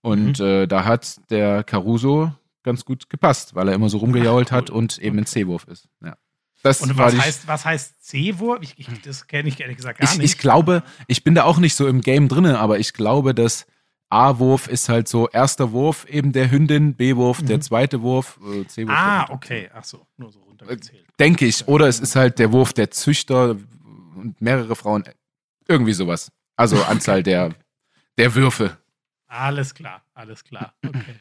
und 0.00 0.38
mhm. 0.38 0.46
äh, 0.46 0.66
da 0.66 0.84
hat 0.84 1.16
der 1.30 1.64
Caruso 1.64 2.32
ganz 2.62 2.84
gut 2.84 3.10
gepasst, 3.10 3.56
weil 3.56 3.68
er 3.68 3.74
immer 3.74 3.88
so 3.88 3.98
rumgejault 3.98 4.52
hat 4.52 4.70
und 4.70 4.98
eben 4.98 5.18
ein 5.18 5.26
C-Wurf 5.26 5.64
ist. 5.64 5.88
Ja. 6.04 6.16
Das 6.62 6.82
und 6.82 6.96
was 6.96 7.16
heißt, 7.16 7.48
was 7.48 7.64
heißt 7.64 8.04
C-Wurf? 8.04 8.58
Ich, 8.62 8.78
ich, 8.78 8.86
das 9.02 9.26
kenne 9.26 9.48
ich 9.48 9.60
ehrlich 9.60 9.76
gesagt 9.76 9.98
gar 9.98 10.08
ich, 10.08 10.18
nicht. 10.18 10.32
Ich 10.32 10.38
glaube, 10.38 10.84
ich 11.08 11.24
bin 11.24 11.34
da 11.34 11.42
auch 11.44 11.58
nicht 11.58 11.74
so 11.74 11.88
im 11.88 12.00
Game 12.00 12.28
drin, 12.28 12.46
aber 12.46 12.78
ich 12.78 12.92
glaube, 12.92 13.34
dass 13.34 13.66
A-Wurf 14.08 14.68
ist 14.68 14.88
halt 14.88 15.08
so 15.08 15.28
erster 15.28 15.72
Wurf 15.72 16.06
eben 16.08 16.32
der 16.32 16.50
Hündin, 16.50 16.94
B-Wurf 16.94 17.42
mhm. 17.42 17.46
der 17.46 17.60
zweite 17.60 18.02
Wurf, 18.02 18.38
äh, 18.52 18.66
C-Wurf. 18.66 18.96
Ah, 18.96 19.26
okay. 19.30 19.68
Ach 19.74 19.84
so, 19.84 20.06
nur 20.16 20.30
so 20.30 20.47
runtergezählt. 20.60 21.04
Äh, 21.08 21.12
denke 21.18 21.46
ich. 21.46 21.66
Oder 21.68 21.86
es 21.86 22.00
ist 22.00 22.16
halt 22.16 22.38
der 22.38 22.52
Wurf 22.52 22.72
der 22.72 22.90
Züchter 22.90 23.56
und 24.16 24.40
mehrere 24.40 24.76
Frauen. 24.76 25.04
Irgendwie 25.66 25.92
sowas. 25.92 26.30
Also 26.56 26.82
Anzahl 26.88 27.22
der, 27.22 27.54
der 28.16 28.34
Würfe. 28.34 28.76
Alles 29.26 29.74
klar, 29.74 30.02
alles 30.14 30.44
klar. 30.44 30.74
Okay. 30.86 31.20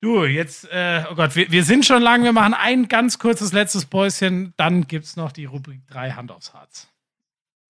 Du, 0.00 0.24
jetzt, 0.24 0.70
äh, 0.70 1.04
oh 1.10 1.14
Gott, 1.14 1.34
wir, 1.34 1.50
wir 1.50 1.64
sind 1.64 1.86
schon 1.86 2.02
lang, 2.02 2.24
wir 2.24 2.32
machen 2.32 2.52
ein 2.52 2.88
ganz 2.88 3.18
kurzes 3.18 3.52
letztes 3.52 3.86
Päuschen, 3.86 4.52
dann 4.58 4.86
gibt 4.86 5.06
es 5.06 5.16
noch 5.16 5.32
die 5.32 5.46
Rubrik 5.46 5.86
3 5.88 6.12
Hand 6.12 6.30
aufs 6.30 6.52
Harz. 6.52 6.88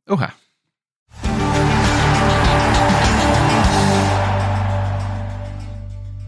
Oha. 0.08 0.32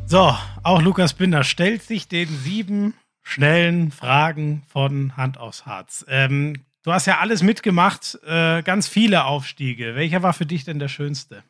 So, 0.07 0.37
auch 0.63 0.81
Lukas 0.81 1.15
Binder 1.15 1.43
stellt 1.43 1.83
sich 1.83 2.07
den 2.07 2.29
sieben 2.29 2.95
schnellen 3.27 3.91
Fragen 3.91 4.63
von 4.69 5.17
Hand 5.17 5.37
aufs 5.37 5.67
Harz. 5.67 6.05
Ähm, 6.09 6.65
du 6.85 6.93
hast 6.93 7.07
ja 7.07 7.19
alles 7.19 7.43
mitgemacht, 7.43 8.19
äh, 8.25 8.63
ganz 8.63 8.87
viele 8.87 9.25
Aufstiege. 9.25 9.97
Welcher 9.97 10.23
war 10.23 10.33
für 10.33 10.47
dich 10.47 10.65
denn 10.65 10.79
der 10.79 10.87
schönste? 10.87 11.43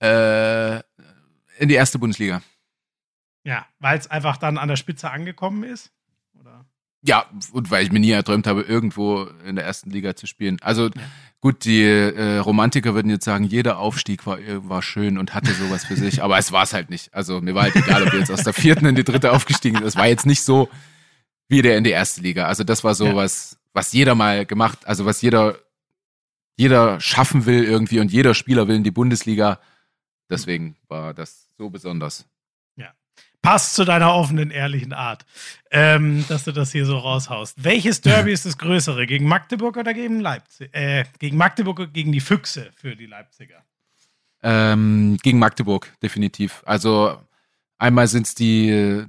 Äh, 0.00 0.76
in 1.58 1.68
die 1.68 1.74
erste 1.74 1.98
Bundesliga. 1.98 2.42
Ja, 3.42 3.66
weil 3.80 3.98
es 3.98 4.08
einfach 4.08 4.36
dann 4.36 4.56
an 4.56 4.68
der 4.68 4.76
Spitze 4.76 5.10
angekommen 5.10 5.64
ist? 5.64 5.92
Oder? 6.38 6.64
Ja, 7.02 7.24
und 7.52 7.70
weil 7.70 7.84
ich 7.84 7.92
mir 7.92 7.98
nie 7.98 8.10
erträumt 8.10 8.46
habe, 8.46 8.62
irgendwo 8.62 9.26
in 9.46 9.56
der 9.56 9.64
ersten 9.64 9.90
Liga 9.90 10.16
zu 10.16 10.26
spielen. 10.26 10.58
Also 10.60 10.86
ja. 10.86 10.90
gut, 11.40 11.64
die 11.64 11.82
äh, 11.82 12.38
Romantiker 12.38 12.94
würden 12.94 13.10
jetzt 13.10 13.24
sagen, 13.24 13.44
jeder 13.44 13.78
Aufstieg 13.78 14.26
war, 14.26 14.38
äh, 14.38 14.68
war 14.68 14.82
schön 14.82 15.16
und 15.16 15.32
hatte 15.32 15.52
sowas 15.54 15.84
für 15.84 15.96
sich, 15.96 16.22
aber 16.22 16.36
es 16.36 16.52
war 16.52 16.64
es 16.64 16.74
halt 16.74 16.90
nicht. 16.90 17.14
Also 17.14 17.40
mir 17.40 17.54
war 17.54 17.62
halt 17.62 17.76
egal, 17.76 18.02
ob 18.02 18.12
wir 18.12 18.18
jetzt 18.18 18.30
aus 18.30 18.42
der 18.44 18.52
vierten 18.52 18.84
in 18.84 18.96
die 18.96 19.04
dritte 19.04 19.32
aufgestiegen 19.32 19.76
sind. 19.76 19.86
Das 19.86 19.96
war 19.96 20.08
jetzt 20.08 20.26
nicht 20.26 20.42
so 20.42 20.68
wie 21.48 21.62
der 21.62 21.78
in 21.78 21.84
die 21.84 21.90
erste 21.90 22.20
Liga. 22.20 22.46
Also 22.46 22.64
das 22.64 22.84
war 22.84 22.94
so 22.94 23.06
ja. 23.06 23.16
was, 23.16 23.58
was 23.72 23.92
jeder 23.92 24.14
mal 24.14 24.44
gemacht, 24.44 24.86
also 24.86 25.06
was 25.06 25.22
jeder, 25.22 25.58
jeder 26.58 27.00
schaffen 27.00 27.46
will 27.46 27.64
irgendwie 27.64 28.00
und 28.00 28.12
jeder 28.12 28.34
Spieler 28.34 28.68
will 28.68 28.76
in 28.76 28.84
die 28.84 28.90
Bundesliga. 28.90 29.58
Deswegen 30.28 30.76
war 30.86 31.14
das 31.14 31.48
so 31.56 31.70
besonders 31.70 32.26
passt 33.42 33.74
zu 33.74 33.84
deiner 33.84 34.14
offenen, 34.14 34.50
ehrlichen 34.50 34.92
Art, 34.92 35.24
ähm, 35.70 36.24
dass 36.28 36.44
du 36.44 36.52
das 36.52 36.72
hier 36.72 36.86
so 36.86 36.98
raushaust. 36.98 37.62
Welches 37.62 38.00
Derby 38.00 38.32
ist 38.32 38.46
das 38.46 38.58
größere? 38.58 39.06
Gegen 39.06 39.26
Magdeburg 39.26 39.76
oder 39.76 39.94
gegen 39.94 40.20
Leipzig? 40.20 40.74
Äh, 40.74 41.04
gegen 41.18 41.36
Magdeburg 41.36 41.80
oder 41.80 41.90
gegen 41.90 42.12
die 42.12 42.20
Füchse 42.20 42.70
für 42.76 42.96
die 42.96 43.06
Leipziger? 43.06 43.62
Ähm, 44.42 45.18
gegen 45.22 45.38
Magdeburg, 45.38 45.92
definitiv. 46.02 46.62
Also 46.64 47.18
einmal 47.78 48.08
sind's 48.08 48.34
die, 48.34 49.04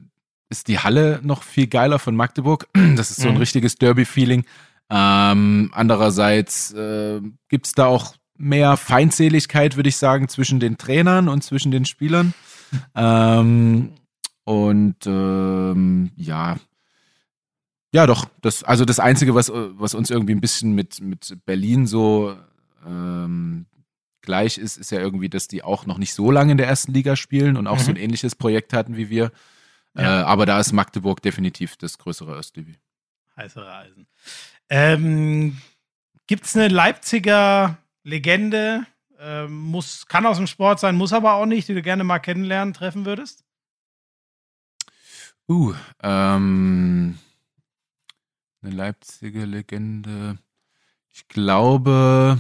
ist 0.50 0.68
die 0.68 0.80
Halle 0.80 1.20
noch 1.24 1.44
viel 1.44 1.68
geiler 1.68 2.00
von 2.00 2.16
Magdeburg. 2.16 2.68
Das 2.96 3.12
ist 3.12 3.22
so 3.22 3.28
ein 3.28 3.36
mhm. 3.36 3.40
richtiges 3.42 3.76
Derby-Feeling. 3.76 4.46
Ähm, 4.90 5.72
andererseits 5.74 6.74
äh, 6.74 7.22
gibt's 7.48 7.74
da 7.74 7.86
auch 7.86 8.16
mehr 8.38 8.76
Feindseligkeit, 8.76 9.78
würde 9.78 9.90
ich 9.90 9.98
sagen, 9.98 10.28
zwischen 10.28 10.60
den 10.60 10.78
Trainern 10.78 11.30
und 11.30 11.44
zwischen 11.44 11.72
den 11.72 11.86
Spielern. 11.86 12.34
Ähm, 12.96 13.94
und 14.52 14.98
ähm, 15.06 16.12
ja, 16.16 16.58
ja, 17.94 18.08
doch. 18.08 18.28
Das, 18.42 18.64
also 18.64 18.86
das 18.86 19.00
Einzige, 19.00 19.36
was, 19.36 19.52
was 19.54 19.94
uns 19.94 20.10
irgendwie 20.10 20.34
ein 20.34 20.42
bisschen 20.42 20.74
mit, 20.74 21.02
mit 21.02 21.38
Berlin 21.46 21.88
so 21.88 22.38
ähm, 22.86 23.66
gleich 24.22 24.58
ist, 24.58 24.78
ist 24.78 24.92
ja 24.92 25.00
irgendwie, 25.00 25.30
dass 25.30 25.48
die 25.48 25.64
auch 25.64 25.86
noch 25.86 25.98
nicht 25.98 26.14
so 26.14 26.32
lange 26.32 26.54
in 26.54 26.58
der 26.58 26.68
ersten 26.68 26.94
Liga 26.94 27.16
spielen 27.16 27.58
und 27.58 27.68
auch 27.68 27.80
mhm. 27.80 27.84
so 27.84 27.92
ein 27.92 27.98
ähnliches 27.98 28.36
Projekt 28.36 28.74
hatten 28.74 28.96
wie 28.96 29.10
wir. 29.10 29.32
Ja. 29.94 30.22
Äh, 30.22 30.24
aber 30.24 30.46
da 30.46 30.60
ist 30.60 30.72
Magdeburg 30.72 31.22
definitiv 31.22 31.76
das 31.76 31.98
größere 31.98 32.34
Östlivi. 32.34 32.76
Heißere 33.36 33.74
Eisen. 33.74 34.08
Ähm, 34.70 35.58
Gibt 36.28 36.46
es 36.46 36.56
eine 36.56 36.70
Leipziger 36.70 37.78
Legende? 38.04 38.86
Ähm, 39.20 39.60
muss, 39.60 40.08
kann 40.08 40.26
aus 40.26 40.38
dem 40.38 40.48
Sport 40.48 40.80
sein, 40.80 40.96
muss 40.96 41.12
aber 41.12 41.34
auch 41.34 41.46
nicht, 41.46 41.68
die 41.68 41.74
du 41.74 41.82
gerne 41.82 42.06
mal 42.06 42.20
kennenlernen, 42.20 42.74
treffen 42.74 43.06
würdest? 43.06 43.44
Uh, 45.52 45.74
ähm, 46.02 47.18
eine 48.62 48.72
Leipziger 48.74 49.46
Legende. 49.46 50.38
Ich 51.10 51.28
glaube 51.28 52.40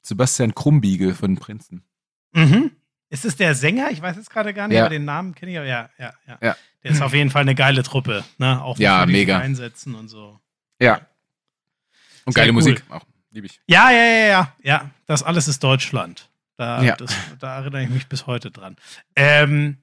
Sebastian 0.00 0.54
Krumbiegel 0.54 1.14
von 1.14 1.36
Prinzen. 1.36 1.84
Mhm. 2.32 2.70
Ist 3.10 3.26
es 3.26 3.36
der 3.36 3.54
Sänger? 3.54 3.90
Ich 3.90 4.00
weiß 4.00 4.16
jetzt 4.16 4.30
gerade 4.30 4.54
gar 4.54 4.66
nicht, 4.68 4.76
Ja. 4.76 4.82
aber 4.84 4.90
den 4.90 5.04
Namen 5.04 5.34
kenne 5.34 5.52
ich. 5.52 5.58
aber 5.58 5.66
Ja, 5.66 5.90
ja, 5.98 6.14
ja. 6.26 6.38
Ja. 6.40 6.56
Der 6.82 6.90
ist 6.90 7.02
auf 7.02 7.12
jeden 7.12 7.30
Fall 7.30 7.42
eine 7.42 7.54
geile 7.54 7.82
Truppe. 7.82 8.24
Ne? 8.38 8.62
Auch 8.62 8.78
Ja, 8.78 9.04
die 9.04 9.12
sich 9.12 9.20
mega. 9.20 9.38
einsetzen 9.38 9.94
und 9.94 10.08
so. 10.08 10.40
Ja. 10.80 11.06
Und 12.24 12.32
Sehr 12.32 12.42
geile 12.44 12.48
cool. 12.50 12.54
Musik. 12.54 12.82
Auch. 12.88 13.04
Liebe 13.30 13.46
ich. 13.46 13.60
Ja, 13.66 13.90
ja, 13.90 14.04
ja, 14.04 14.26
ja. 14.26 14.54
Ja, 14.62 14.90
das 15.06 15.22
alles 15.22 15.48
ist 15.48 15.62
Deutschland. 15.62 16.30
Da, 16.56 16.82
Ja. 16.82 16.96
das, 16.96 17.14
da 17.38 17.58
erinnere 17.58 17.82
ich 17.84 17.90
mich 17.90 18.06
bis 18.06 18.26
heute 18.26 18.50
dran. 18.50 18.76
Ähm, 19.16 19.76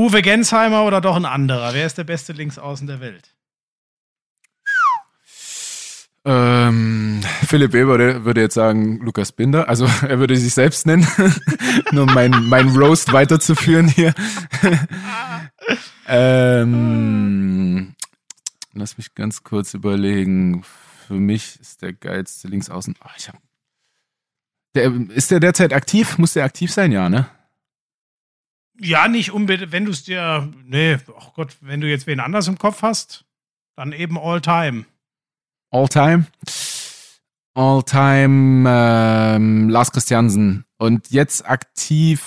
Uwe 0.00 0.22
Gensheimer 0.22 0.84
oder 0.84 1.02
doch 1.02 1.16
ein 1.16 1.26
anderer? 1.26 1.74
Wer 1.74 1.84
ist 1.84 1.98
der 1.98 2.04
beste 2.04 2.32
Linksaußen 2.32 2.86
der 2.86 3.00
Welt? 3.00 3.34
Ähm, 6.24 7.20
Philipp 7.46 7.74
Weber 7.74 8.24
würde 8.24 8.40
jetzt 8.40 8.54
sagen 8.54 9.00
Lukas 9.00 9.30
Binder. 9.32 9.68
Also 9.68 9.84
er 10.08 10.18
würde 10.18 10.36
sich 10.36 10.54
selbst 10.54 10.86
nennen, 10.86 11.06
nur 11.92 12.04
um 12.04 12.14
mein, 12.14 12.30
mein 12.48 12.70
Roast 12.70 13.12
weiterzuführen 13.12 13.88
hier. 13.88 14.14
ähm, 16.06 17.94
lass 18.72 18.96
mich 18.96 19.14
ganz 19.14 19.42
kurz 19.42 19.74
überlegen. 19.74 20.64
Für 21.08 21.14
mich 21.14 21.60
ist 21.60 21.82
der 21.82 21.92
geilste 21.92 22.48
Linksaußen. 22.48 22.94
Oh, 23.04 23.06
hab, 23.06 23.38
der, 24.74 24.94
ist 25.10 25.30
der 25.30 25.40
derzeit 25.40 25.74
aktiv? 25.74 26.16
Muss 26.16 26.32
der 26.32 26.44
aktiv 26.44 26.72
sein? 26.72 26.90
Ja, 26.90 27.10
ne? 27.10 27.28
Ja, 28.82 29.08
nicht 29.08 29.30
unbedingt, 29.32 29.72
wenn 29.72 29.84
du 29.84 29.90
es 29.90 30.04
dir, 30.04 30.48
nee, 30.64 30.96
ach 31.18 31.34
Gott, 31.34 31.56
wenn 31.60 31.80
du 31.80 31.88
jetzt 31.88 32.06
wen 32.06 32.20
anders 32.20 32.48
im 32.48 32.58
Kopf 32.58 32.82
hast, 32.82 33.24
dann 33.76 33.92
eben 33.92 34.18
all 34.18 34.40
time. 34.40 34.84
All 35.70 35.88
time. 35.88 36.26
All 37.54 37.82
time 37.82 38.68
ähm, 38.68 39.68
Lars 39.68 39.92
Christiansen. 39.92 40.64
Und 40.78 41.10
jetzt 41.10 41.46
aktiv, 41.46 42.22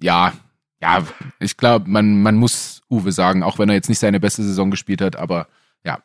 ja, 0.00 0.32
ja, 0.80 1.04
ich 1.38 1.56
glaube, 1.56 1.88
man, 1.88 2.20
man 2.20 2.34
muss 2.34 2.82
Uwe 2.90 3.12
sagen, 3.12 3.42
auch 3.42 3.58
wenn 3.58 3.68
er 3.68 3.74
jetzt 3.76 3.88
nicht 3.88 3.98
seine 4.00 4.20
beste 4.20 4.42
Saison 4.42 4.70
gespielt 4.70 5.00
hat, 5.00 5.16
aber 5.16 5.46
ja. 5.84 6.02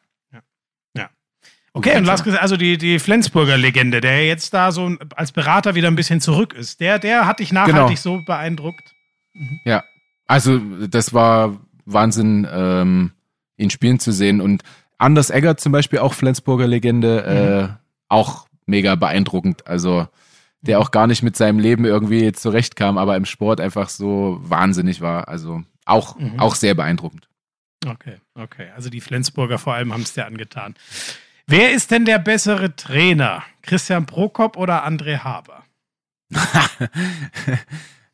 Okay, 1.71 1.97
und 1.97 2.05
Lars, 2.05 2.27
also 2.27 2.57
die, 2.57 2.77
die 2.79 2.97
Flensburger 2.97 3.55
Legende, 3.55 4.01
der 4.01 4.25
jetzt 4.25 4.53
da 4.55 4.71
so 4.71 4.97
als 5.15 5.31
Berater 5.31 5.75
wieder 5.75 5.87
ein 5.87 5.95
bisschen 5.95 6.19
zurück 6.19 6.53
ist, 6.53 6.79
der, 6.79 6.97
der 6.97 7.27
hat 7.27 7.39
dich 7.39 7.51
nachhaltig 7.53 8.01
Genau. 8.03 8.17
so 8.17 8.23
beeindruckt. 8.25 8.95
Ja, 9.65 9.83
also 10.27 10.59
das 10.87 11.13
war 11.13 11.59
Wahnsinn, 11.85 12.47
ähm, 12.51 13.11
ihn 13.57 13.69
spielen 13.69 13.99
zu 13.99 14.11
sehen. 14.11 14.41
Und 14.41 14.63
Anders 14.97 15.29
Egger 15.29 15.55
zum 15.57 15.71
Beispiel, 15.71 15.99
auch 15.99 16.13
Flensburger 16.13 16.67
Legende, 16.67 17.23
äh, 17.25 17.69
auch 18.09 18.47
mega 18.65 18.95
beeindruckend. 18.95 19.65
Also 19.65 20.07
der 20.61 20.79
auch 20.79 20.91
gar 20.91 21.07
nicht 21.07 21.23
mit 21.23 21.37
seinem 21.37 21.57
Leben 21.57 21.85
irgendwie 21.85 22.33
zurechtkam, 22.33 22.97
aber 22.97 23.15
im 23.15 23.23
Sport 23.25 23.61
einfach 23.61 23.87
so 23.87 24.39
wahnsinnig 24.41 24.99
war. 24.99 25.29
Also 25.29 25.63
auch, 25.85 26.17
Mhm. 26.19 26.37
auch 26.39 26.53
sehr 26.55 26.75
beeindruckend. 26.75 27.29
Okay, 27.87 28.17
okay. 28.35 28.67
Also 28.75 28.89
die 28.89 28.99
Flensburger 28.99 29.57
vor 29.57 29.73
allem 29.73 29.93
haben 29.93 30.01
es 30.01 30.11
dir 30.13 30.25
angetan. 30.25 30.75
Wer 31.47 31.71
ist 31.71 31.91
denn 31.91 32.03
der 32.03 32.19
bessere 32.19 32.75
Trainer? 32.75 33.41
Christian 33.61 34.05
Prokop 34.05 34.57
oder 34.57 34.85
André 34.85 35.19
Haber? 35.19 35.63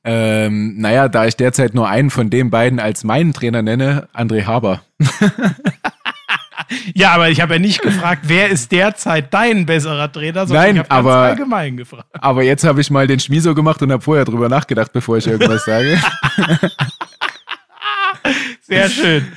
ähm, 0.06 0.76
naja, 0.78 1.08
da 1.10 1.26
ich 1.26 1.36
derzeit 1.36 1.74
nur 1.74 1.90
einen 1.90 2.10
von 2.12 2.30
den 2.30 2.50
beiden 2.52 2.80
als 2.80 3.04
meinen 3.04 3.34
Trainer 3.34 3.62
nenne, 3.62 4.08
André 4.14 4.46
Haber. 4.46 4.82
Ja, 6.96 7.12
aber 7.12 7.30
ich 7.30 7.42
habe 7.42 7.54
ja 7.56 7.60
nicht 7.60 7.82
gefragt, 7.82 8.22
wer 8.24 8.50
ist 8.50 8.72
derzeit 8.72 9.32
dein 9.34 9.66
besserer 9.68 10.12
Trainer, 10.12 10.48
sondern 10.48 10.66
Nein, 10.66 10.76
ich 10.78 10.80
habe 10.80 10.92
aber- 10.92 11.16
allgemein 11.18 11.78
gefragt. 11.78 12.08
Aber 12.14 12.42
jetzt 12.44 12.64
habe 12.64 12.82
ich 12.82 12.90
mal 12.90 13.06
den 13.06 13.20
Schmiso 13.20 13.54
gemacht 13.54 13.82
und 13.84 13.92
habe 13.92 14.02
vorher 14.02 14.26
drüber 14.26 14.50
nachgedacht, 14.50 14.92
bevor 14.92 15.18
ich 15.18 15.28
irgendwas 15.28 15.64
sage. 15.66 16.02
Sehr 18.62 18.90
schön. 18.90 19.28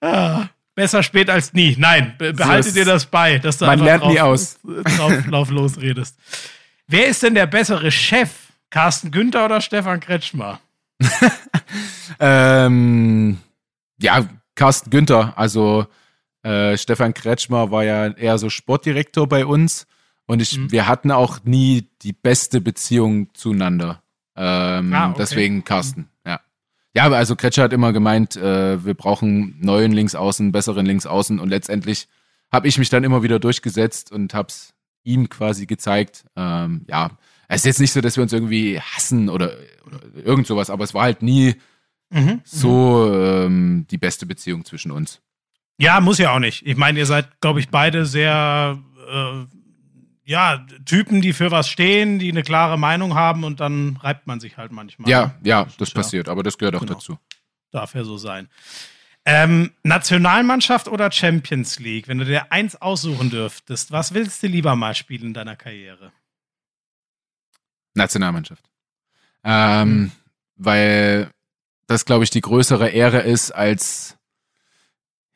Ah, 0.00 0.44
besser 0.74 1.02
spät 1.02 1.28
als 1.28 1.52
nie. 1.52 1.76
Nein, 1.78 2.14
be 2.16 2.32
behalte 2.32 2.68
ist- 2.68 2.76
dir 2.76 2.84
das 2.86 3.04
bei, 3.06 3.38
dass 3.38 3.58
du 3.58 3.66
Man 3.66 3.72
einfach 3.74 3.84
lernt 3.86 4.02
drauf, 4.04 4.12
nie 4.12 4.20
aus. 4.20 4.58
Drauf, 4.96 5.12
drauf 5.28 5.50
losredest. 5.50 6.16
Wer 6.86 7.08
ist 7.08 7.22
denn 7.22 7.34
der 7.34 7.46
bessere 7.46 7.90
Chef? 7.90 8.30
Carsten 8.70 9.10
Günther 9.10 9.44
oder 9.44 9.60
Stefan 9.60 10.00
Kretschmer? 10.00 10.60
Ähm, 12.18 13.38
ja, 14.00 14.26
Carsten 14.54 14.90
Günther, 14.90 15.32
also 15.38 15.86
äh, 16.42 16.76
Stefan 16.76 17.14
Kretschmer 17.14 17.70
war 17.70 17.84
ja 17.84 18.08
eher 18.08 18.38
so 18.38 18.50
Sportdirektor 18.50 19.28
bei 19.28 19.46
uns 19.46 19.86
und 20.26 20.42
ich, 20.42 20.58
Mhm. 20.58 20.72
wir 20.72 20.86
hatten 20.88 21.10
auch 21.12 21.44
nie 21.44 21.88
die 22.02 22.12
beste 22.12 22.60
Beziehung 22.60 23.32
zueinander. 23.34 24.02
Ähm, 24.36 24.92
Ah, 24.92 25.06
okay. 25.10 25.16
Deswegen 25.18 25.64
Carsten, 25.64 26.08
ja. 26.26 26.40
Ja, 26.94 27.04
aber 27.04 27.16
also 27.18 27.36
Kretscher 27.36 27.62
hat 27.64 27.72
immer 27.72 27.92
gemeint, 27.92 28.36
äh, 28.36 28.84
wir 28.84 28.94
brauchen 28.94 29.56
neuen 29.60 29.92
Linksaußen, 29.92 30.52
besseren 30.52 30.84
Linksaußen 30.86 31.38
und 31.38 31.48
letztendlich 31.48 32.08
habe 32.52 32.66
ich 32.68 32.78
mich 32.78 32.88
dann 32.90 33.04
immer 33.04 33.22
wieder 33.22 33.38
durchgesetzt 33.38 34.10
und 34.10 34.34
hab's 34.34 34.74
ihm 35.04 35.28
quasi 35.28 35.66
gezeigt. 35.66 36.24
Ähm, 36.36 36.84
ja, 36.88 37.10
es 37.50 37.60
ist 37.62 37.64
jetzt 37.66 37.80
nicht 37.80 37.92
so, 37.92 38.00
dass 38.00 38.16
wir 38.16 38.22
uns 38.22 38.32
irgendwie 38.32 38.80
hassen 38.80 39.28
oder, 39.28 39.52
oder 39.86 39.98
irgend 40.24 40.46
sowas, 40.46 40.70
aber 40.70 40.84
es 40.84 40.94
war 40.94 41.02
halt 41.04 41.22
nie 41.22 41.54
Mhm. 42.12 42.40
so 42.44 43.12
ähm, 43.14 43.86
die 43.90 43.98
beste 43.98 44.26
Beziehung 44.26 44.64
zwischen 44.64 44.90
uns. 44.90 45.20
Ja, 45.78 46.00
muss 46.00 46.18
ja 46.18 46.34
auch 46.34 46.40
nicht. 46.40 46.66
Ich 46.66 46.76
meine, 46.76 46.98
ihr 46.98 47.06
seid, 47.06 47.40
glaube 47.40 47.60
ich, 47.60 47.68
beide 47.68 48.04
sehr, 48.04 48.78
äh, 49.08 49.44
ja, 50.24 50.66
Typen, 50.84 51.20
die 51.20 51.32
für 51.32 51.50
was 51.52 51.68
stehen, 51.68 52.18
die 52.18 52.30
eine 52.30 52.42
klare 52.42 52.78
Meinung 52.78 53.14
haben 53.14 53.44
und 53.44 53.60
dann 53.60 53.96
reibt 53.96 54.26
man 54.26 54.40
sich 54.40 54.56
halt 54.56 54.72
manchmal. 54.72 55.08
Ja, 55.08 55.34
ja, 55.44 55.66
das 55.78 55.90
ja- 55.90 55.94
passiert, 55.94 56.28
aber 56.28 56.42
das 56.42 56.58
gehört 56.58 56.74
auch 56.74 56.80
Genau. 56.80 56.94
dazu. 56.94 57.16
Darf 57.70 57.94
ja 57.94 58.02
so 58.04 58.16
sein. 58.18 58.48
Ähm, 59.24 59.70
Nationalmannschaft 59.84 60.88
oder 60.88 61.12
Champions 61.12 61.78
League? 61.78 62.08
Wenn 62.08 62.18
du 62.18 62.24
dir 62.24 62.50
eins 62.50 62.74
aussuchen 62.80 63.30
dürftest, 63.30 63.92
was 63.92 64.14
willst 64.14 64.42
du 64.42 64.46
lieber 64.48 64.74
mal 64.76 64.94
spielen 64.94 65.26
in 65.26 65.34
deiner 65.34 65.56
Karriere? 65.56 66.10
Nationalmannschaft. 68.00 68.64
Ähm, 69.44 69.88
Hm. 69.88 70.12
Weil 70.56 71.30
das, 71.86 72.04
glaube 72.04 72.24
ich, 72.24 72.30
die 72.30 72.40
größere 72.42 72.88
Ehre 72.90 73.20
ist 73.20 73.50
als 73.50 74.16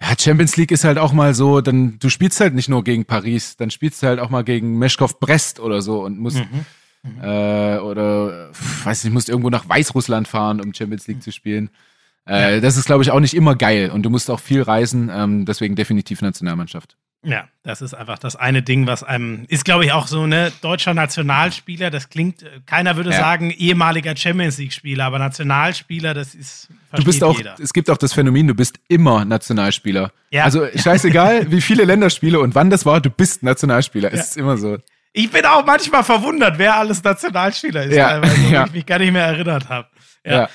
ja, 0.02 0.08
Champions 0.18 0.56
League 0.56 0.70
ist 0.72 0.84
halt 0.84 0.98
auch 0.98 1.12
mal 1.12 1.34
so, 1.34 1.60
dann 1.62 1.98
du 1.98 2.08
spielst 2.10 2.40
halt 2.40 2.54
nicht 2.54 2.68
nur 2.68 2.84
gegen 2.84 3.04
Paris, 3.06 3.56
dann 3.56 3.70
spielst 3.70 4.02
du 4.02 4.06
halt 4.08 4.20
auch 4.20 4.28
mal 4.28 4.44
gegen 4.44 4.78
Meschkow 4.78 5.18
Brest 5.18 5.60
oder 5.60 5.80
so 5.82 6.02
und 6.04 6.18
musst 6.18 6.36
Mhm. 6.36 7.20
äh, 7.22 7.78
oder 7.78 8.50
weiß 8.84 9.04
nicht, 9.04 9.12
musst 9.14 9.28
irgendwo 9.28 9.50
nach 9.50 9.68
Weißrussland 9.68 10.28
fahren, 10.28 10.60
um 10.60 10.74
Champions 10.74 11.06
League 11.06 11.22
zu 11.22 11.32
spielen. 11.32 11.70
Äh, 12.26 12.60
Das 12.60 12.76
ist, 12.76 12.86
glaube 12.86 13.02
ich, 13.02 13.10
auch 13.10 13.20
nicht 13.20 13.34
immer 13.34 13.56
geil 13.56 13.90
und 13.90 14.02
du 14.02 14.10
musst 14.10 14.30
auch 14.30 14.40
viel 14.40 14.62
reisen, 14.62 15.10
ähm, 15.12 15.44
deswegen 15.46 15.74
definitiv 15.76 16.20
Nationalmannschaft. 16.22 16.96
Ja, 17.24 17.44
das 17.62 17.80
ist 17.80 17.94
einfach 17.94 18.18
das 18.18 18.36
eine 18.36 18.62
Ding, 18.62 18.86
was 18.86 19.02
einem 19.02 19.46
ist, 19.48 19.64
glaube 19.64 19.84
ich, 19.86 19.92
auch 19.92 20.06
so 20.06 20.26
ne 20.26 20.52
deutscher 20.60 20.92
Nationalspieler. 20.92 21.90
Das 21.90 22.10
klingt, 22.10 22.42
äh, 22.42 22.60
keiner 22.66 22.96
würde 22.96 23.10
Ja. 23.10 23.16
sagen 23.18 23.50
ehemaliger 23.50 24.14
Champions 24.16 24.58
League 24.58 24.72
Spieler, 24.74 25.04
aber 25.06 25.18
Nationalspieler, 25.18 26.12
das 26.14 26.34
ist 26.34 26.68
Du 26.94 27.02
bist 27.04 27.24
auch, 27.24 27.36
jeder. 27.38 27.54
es 27.58 27.72
gibt 27.72 27.88
auch 27.90 27.96
das 27.96 28.12
Phänomen, 28.12 28.46
du 28.48 28.54
bist 28.54 28.78
immer 28.88 29.24
Nationalspieler. 29.24 30.12
Ja. 30.30 30.44
Also 30.44 30.66
scheißegal, 30.74 31.46
wie 31.50 31.60
viele 31.60 31.84
Länderspiele 31.84 32.38
und 32.40 32.54
wann 32.54 32.70
das 32.70 32.84
war, 32.86 33.00
du 33.00 33.10
bist 33.10 33.42
Nationalspieler. 33.42 34.12
Es 34.12 34.28
ist 34.28 34.36
immer 34.36 34.56
so. 34.58 34.78
Ich 35.12 35.30
bin 35.30 35.44
auch 35.46 35.64
manchmal 35.64 36.02
verwundert, 36.04 36.58
wer 36.58 36.76
alles 36.76 37.02
Nationalspieler 37.02 37.84
ist, 37.84 37.94
Ja, 37.96 38.20
ja. 38.50 38.66
ich 38.66 38.72
mich 38.72 38.84
gar 38.86 38.98
nicht 38.98 39.12
mehr 39.12 39.24
erinnert 39.24 39.68
habe. 39.68 39.88
Ja. 40.26 40.48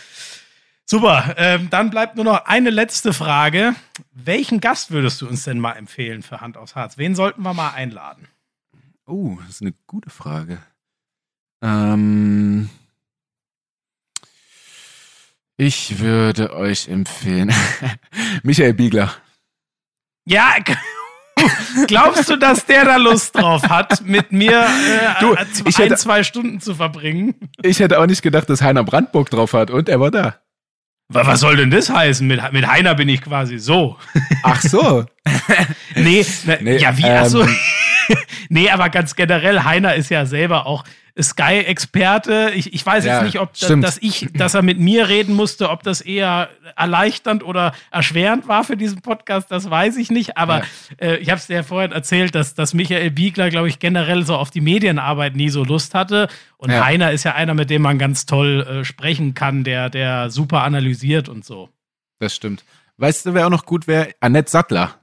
Super, 0.92 1.36
ähm, 1.38 1.70
dann 1.70 1.92
bleibt 1.92 2.16
nur 2.16 2.26
noch 2.26 2.46
eine 2.48 2.72
letzte 2.72 3.14
Frage. 3.14 3.76
Welchen 4.12 4.60
Gast 4.60 4.90
würdest 4.90 5.22
du 5.22 5.28
uns 5.28 5.44
denn 5.44 5.60
mal 5.60 5.74
empfehlen 5.74 6.24
für 6.24 6.42
Hand 6.42 6.58
aufs 6.58 6.76
Harz? 6.76 6.98
Wen 6.98 7.14
sollten 7.14 7.44
wir 7.44 7.54
mal 7.54 7.70
einladen? 7.76 8.28
Oh, 9.06 9.38
das 9.42 9.50
ist 9.58 9.62
eine 9.62 9.76
gute 9.86 10.10
Frage. 10.10 10.58
Ähm, 11.64 12.72
ich 15.58 16.00
würde 16.00 16.56
euch 16.56 16.88
empfehlen. 16.88 17.54
Michael 18.42 18.74
Biegler. 18.74 19.14
Ja, 20.26 20.56
glaubst 21.88 22.32
du, 22.32 22.36
dass 22.36 22.66
der 22.66 22.86
da 22.86 22.96
Lust 22.98 23.36
drauf 23.36 23.62
hat, 23.70 24.02
mit 24.06 24.32
mir 24.32 24.62
äh, 24.66 25.20
Du, 25.20 25.34
äh, 25.34 25.46
ich 25.66 25.78
ein, 25.78 25.84
hätte- 25.84 25.98
zwei 25.98 26.24
Stunden 26.24 26.60
zu 26.62 26.74
verbringen? 26.74 27.36
Ich 27.62 27.80
hätte 27.80 28.00
auch 28.00 28.08
nicht 28.08 28.24
gedacht, 28.24 28.50
dass 28.50 28.64
Heiner 28.64 28.84
Brandburg 28.84 29.30
drauf 29.30 29.54
hat 29.54 29.70
und 29.70 29.88
er 29.88 30.00
war 30.00 30.10
da. 30.10 30.40
Wa- 31.12 31.26
Was 31.26 31.39
soll 31.39 31.55
denn 31.57 31.72
das 31.72 31.89
heißen? 31.89 32.26
Mit, 32.28 32.39
mit 32.53 32.68
Heiner 32.68 32.93
bin 32.95 33.10
ich 33.10 33.22
quasi 33.22 33.57
so. 33.57 33.97
Ach 34.43 34.62
so. 34.62 35.05
Nee, 35.95 36.26
ne, 36.45 36.57
Nee, 36.62 36.78
ja, 36.78 36.95
wie? 36.97 37.03
ähm, 37.03 37.18
Achso. 37.18 37.45
nee, 38.49 38.70
aber 38.70 38.89
ganz 38.89 39.16
generell, 39.16 39.64
Heiner 39.64 39.95
ist 39.95 40.10
ja 40.10 40.26
selber 40.26 40.66
auch 40.66 40.84
Sky-Experte. 41.22 42.51
Ich, 42.55 42.74
ich 42.74 42.86
weiß 42.86 43.05
Ja, 43.05 43.16
jetzt 43.16 43.26
nicht, 43.26 43.39
ob 43.39 43.53
da, 43.57 43.76
dass 43.76 43.97
ich, 43.97 44.28
dass 44.34 44.53
er 44.53 44.62
mit 44.62 44.80
mir 44.80 45.10
reden 45.10 45.36
musste, 45.36 45.70
ob 45.70 45.84
das 45.84 46.01
eher 46.01 46.49
erleichternd 46.76 47.43
oder 47.43 47.74
erschwerend 47.91 48.47
war 48.47 48.64
für 48.64 48.78
diesen 48.78 49.01
Podcast, 49.01 49.51
das 49.51 49.70
weiß 49.70 49.97
ich 49.97 50.12
nicht. 50.12 50.38
Aber 50.38 50.62
äh, 50.97 51.18
ich 51.18 51.30
habe 51.30 51.39
es 51.39 51.47
dir 51.47 51.55
ja 51.57 51.64
vorhin 51.64 51.91
erzählt, 51.91 52.36
dass, 52.36 52.53
dass 52.55 52.74
Michael 52.74 53.12
Biegler, 53.12 53.49
glaube 53.49 53.68
ich, 53.68 53.80
generell 53.80 54.26
so 54.26 54.36
auf 54.36 54.49
die 54.49 54.62
Medienarbeit 54.62 55.36
nie 55.36 55.49
so 55.49 55.64
Lust 55.64 55.93
hatte. 55.93 56.28
Und 56.57 56.72
Ja. 56.72 56.86
Heiner 56.86 57.12
ist 57.12 57.24
ja 57.24 57.36
einer, 57.36 57.53
mit 57.53 57.70
dem 57.70 57.82
man 57.82 57.99
ganz 57.99 58.26
toll 58.26 58.62
äh, 58.62 58.86
sprechen 58.86 59.34
kann, 59.34 59.64
der, 59.64 59.89
der 59.89 60.30
super 60.30 60.64
analysiert 60.64 61.28
und 61.30 61.43
so. 61.43 61.70
Das 62.20 62.36
stimmt. 62.36 62.64
Weißt 62.97 63.26
du, 63.26 63.34
wer 63.34 63.45
auch 63.47 63.51
noch 63.51 63.66
gut 63.66 63.88
wäre? 63.88 64.10
Annette 64.20 64.51
Sattler. 64.51 64.99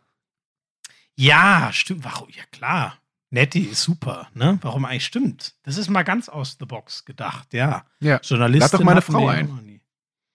Ja, 1.17 1.71
stimmt. 1.73 2.05
Warum? 2.05 2.29
Ja, 2.31 2.43
klar. 2.53 2.97
Nettie 3.31 3.65
ist 3.65 3.83
super, 3.83 4.29
ne? 4.35 4.59
Warum 4.63 4.85
eigentlich 4.85 5.05
stimmt? 5.05 5.55
Das 5.65 5.77
ist 5.77 5.89
mal 5.91 6.05
ganz 6.05 6.29
aus 6.29 6.57
the 6.61 6.67
box 6.67 7.05
gedacht, 7.05 7.53
ja. 7.53 7.85
Ja. 8.01 8.21
Journalistin. 8.23 8.61
Lad 8.61 8.75
doch 8.75 8.81
mal 8.85 8.93
eine 8.93 9.01
hatten 9.01 9.13
Frau 9.13 9.29
ein. 9.29 9.81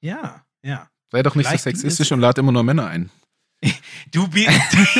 Ja, 0.02 0.44
ja. 0.62 0.90
Sei 1.12 1.24
doch 1.24 1.36
nicht 1.36 1.46
so 1.46 1.50
Vielleicht 1.50 1.64
sexistisch 1.64 2.08
ist- 2.08 2.12
und 2.12 2.20
lad 2.20 2.38
immer 2.38 2.52
nur 2.52 2.64
Männer 2.64 2.88
ein. 2.88 3.10
Du, 4.12 4.28
bi 4.28 4.48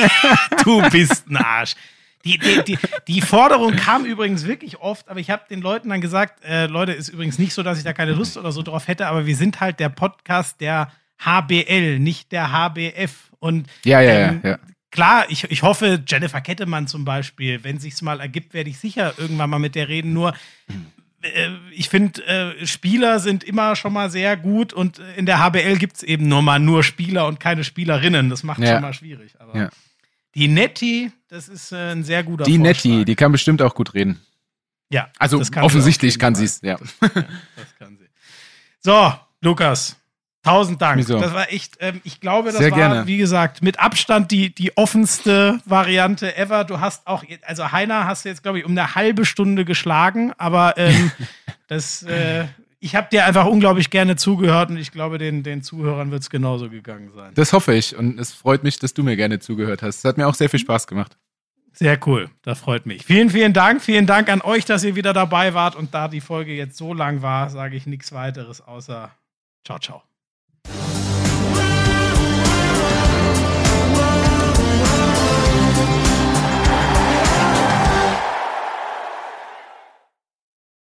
du 0.64 0.90
bist 0.90 1.28
ein 1.28 1.38
Arsch. 1.38 1.76
Die, 2.24 2.38
die, 2.38 2.64
die, 2.64 2.78
die 3.08 3.22
Forderung 3.22 3.76
kam 3.76 4.06
übrigens 4.06 4.46
wirklich 4.46 4.78
oft, 4.78 5.10
aber 5.10 5.20
ich 5.20 5.30
habe 5.32 5.44
den 5.50 5.60
Leuten 5.62 5.90
dann 5.90 6.02
gesagt, 6.02 6.44
äh, 6.46 6.68
Leute, 6.68 6.92
ist 6.94 7.10
übrigens 7.10 7.40
nicht 7.40 7.54
so, 7.54 7.64
dass 7.64 7.80
ich 7.80 7.84
da 7.84 7.94
keine 7.94 8.14
Lust 8.14 8.38
oder 8.38 8.52
so 8.52 8.62
drauf 8.62 8.88
hätte, 8.88 9.08
aber 9.08 9.26
wir 9.26 9.36
sind 9.36 9.60
halt 9.60 9.80
der 9.80 9.90
Podcast 9.90 10.62
der 10.62 10.92
HBL, 11.20 11.98
nicht 12.00 12.32
der 12.32 12.52
HBF. 12.52 13.32
Und 13.40 13.68
Ja, 13.84 14.02
ja, 14.02 14.12
Ähm, 14.30 14.42
ja, 14.44 14.50
ja. 14.52 14.60
Klar, 14.92 15.26
ich, 15.30 15.46
ich 15.46 15.64
hoffe, 15.64 16.04
Jennifer 16.08 16.42
Kettemann 16.42 16.88
zum 16.88 17.06
Beispiel, 17.06 17.64
wenn 17.64 17.80
sich's 17.80 18.02
mal 18.02 18.20
ergibt, 18.20 18.54
werde 18.54 18.70
ich 18.70 18.78
sicher 18.80 19.14
irgendwann 19.18 19.50
mal 19.50 19.60
mit 19.60 19.76
der 19.76 19.88
reden. 19.88 20.14
Nur 20.14 20.34
äh, 21.22 21.50
ich 21.72 21.90
finde, 21.90 22.26
äh, 22.26 22.66
Spieler 22.68 23.20
sind 23.20 23.44
immer 23.44 23.76
schon 23.76 23.94
mal 23.94 24.10
sehr 24.10 24.36
gut 24.38 24.74
und 24.74 25.00
äh, 25.00 25.16
in 25.16 25.26
der 25.26 25.40
HBL 25.40 25.78
gibt's 25.78 26.04
eben 26.04 26.28
nur 26.28 26.42
mal 26.42 26.60
nur 26.60 26.84
Spieler 26.84 27.28
und 27.28 27.40
keine 27.40 27.64
Spielerinnen. 27.64 28.30
Das 28.30 28.44
macht 28.44 28.60
Ja. 28.60 28.74
schon 28.74 28.82
mal 28.82 28.94
schwierig. 28.94 29.34
Aber 29.40 29.58
Ja. 29.58 29.70
die 30.36 30.48
Netti, 30.48 31.12
das 31.30 31.48
ist 31.48 31.72
äh, 31.72 31.92
ein 31.92 32.04
sehr 32.04 32.24
guter 32.24 32.44
Die 32.46 32.58
Vorschlag. 32.58 32.84
Nettie, 32.84 33.06
die 33.06 33.16
kann 33.16 33.32
bestimmt 33.32 33.62
auch 33.62 33.76
gut 33.76 33.94
reden. 33.94 34.20
ja, 34.90 35.10
Also 35.20 35.40
kann 35.52 35.64
offensichtlich 35.64 36.18
kann 36.20 36.36
sie 36.36 36.46
es, 36.46 36.62
ja. 36.62 36.78
Das 37.00 37.76
kann 37.80 37.98
sie. 37.98 38.08
So, 38.80 39.14
Lukas. 39.42 39.96
Tausend 40.44 40.82
Dank. 40.82 40.98
Wieso? 40.98 41.20
Das 41.20 41.34
war 41.34 41.52
echt, 41.52 41.78
ähm, 41.82 42.02
ich 42.04 42.20
glaube, 42.20 42.50
das 42.50 42.58
Sehr 42.58 42.72
war, 42.72 42.78
gerne. 42.78 43.08
wie 43.08 43.18
gesagt, 43.18 43.62
mit 43.62 43.80
Abstand 43.80 44.32
die, 44.32 44.54
die 44.54 44.76
offenste 44.76 45.60
Variante 45.66 46.36
ever. 46.36 46.64
Du 46.64 46.80
hast 46.80 47.06
auch, 47.06 47.24
also 47.44 47.72
Heiner 47.72 48.08
hast 48.08 48.26
du 48.26 48.30
jetzt, 48.30 48.42
glaube 48.42 48.58
ich, 48.58 48.66
um 48.66 48.72
eine 48.72 48.96
halbe 48.96 49.26
Stunde 49.26 49.66
geschlagen, 49.66 50.34
aber 50.40 50.78
ähm, 50.78 51.12
das, 51.68 52.02
äh, 52.04 52.46
ich 52.80 52.96
habe 52.96 53.08
dir 53.12 53.26
einfach 53.26 53.46
unglaublich 53.46 53.92
gerne 53.92 54.16
zugehört 54.16 54.72
und 54.72 54.78
ich 54.78 54.92
glaube, 54.92 55.20
den, 55.20 55.44
den 55.44 55.62
Zuhörern 55.62 56.10
wird 56.10 56.24
es 56.24 56.32
genauso 56.32 56.72
gegangen 56.72 57.12
sein. 57.14 57.34
Das 57.36 57.54
hoffe 57.54 57.76
ich 57.76 57.96
und 57.96 58.20
es 58.20 58.34
freut 58.34 58.64
mich, 58.64 58.80
dass 58.80 58.96
du 58.96 59.04
mir 59.04 59.16
gerne 59.16 59.40
zugehört 59.40 59.84
hast. 59.84 60.00
Es 60.00 60.06
hat 60.06 60.18
mir 60.18 60.28
auch 60.28 60.36
sehr 60.36 60.50
viel 60.50 60.60
Spaß 60.60 60.88
gemacht. 60.88 61.18
Sehr 61.74 62.00
cool, 62.08 62.32
das 62.42 62.60
freut 62.60 62.88
mich. 62.88 63.06
Vielen, 63.06 63.30
vielen 63.30 63.54
Dank. 63.54 63.82
Vielen 63.82 64.08
Dank 64.08 64.28
an 64.28 64.42
euch, 64.42 64.66
dass 64.66 64.84
ihr 64.84 64.96
wieder 64.96 65.14
dabei 65.14 65.54
wart 65.54 65.76
und 65.76 65.94
da 65.94 66.08
die 66.08 66.20
Folge 66.20 66.54
jetzt 66.54 66.78
so 66.78 66.96
lang 66.96 67.22
war, 67.22 67.52
sage 67.52 67.76
ich 67.76 67.86
nichts 67.86 68.12
weiteres 68.12 68.60
außer 68.60 69.12
ciao, 69.64 69.78
ciao. 69.78 70.11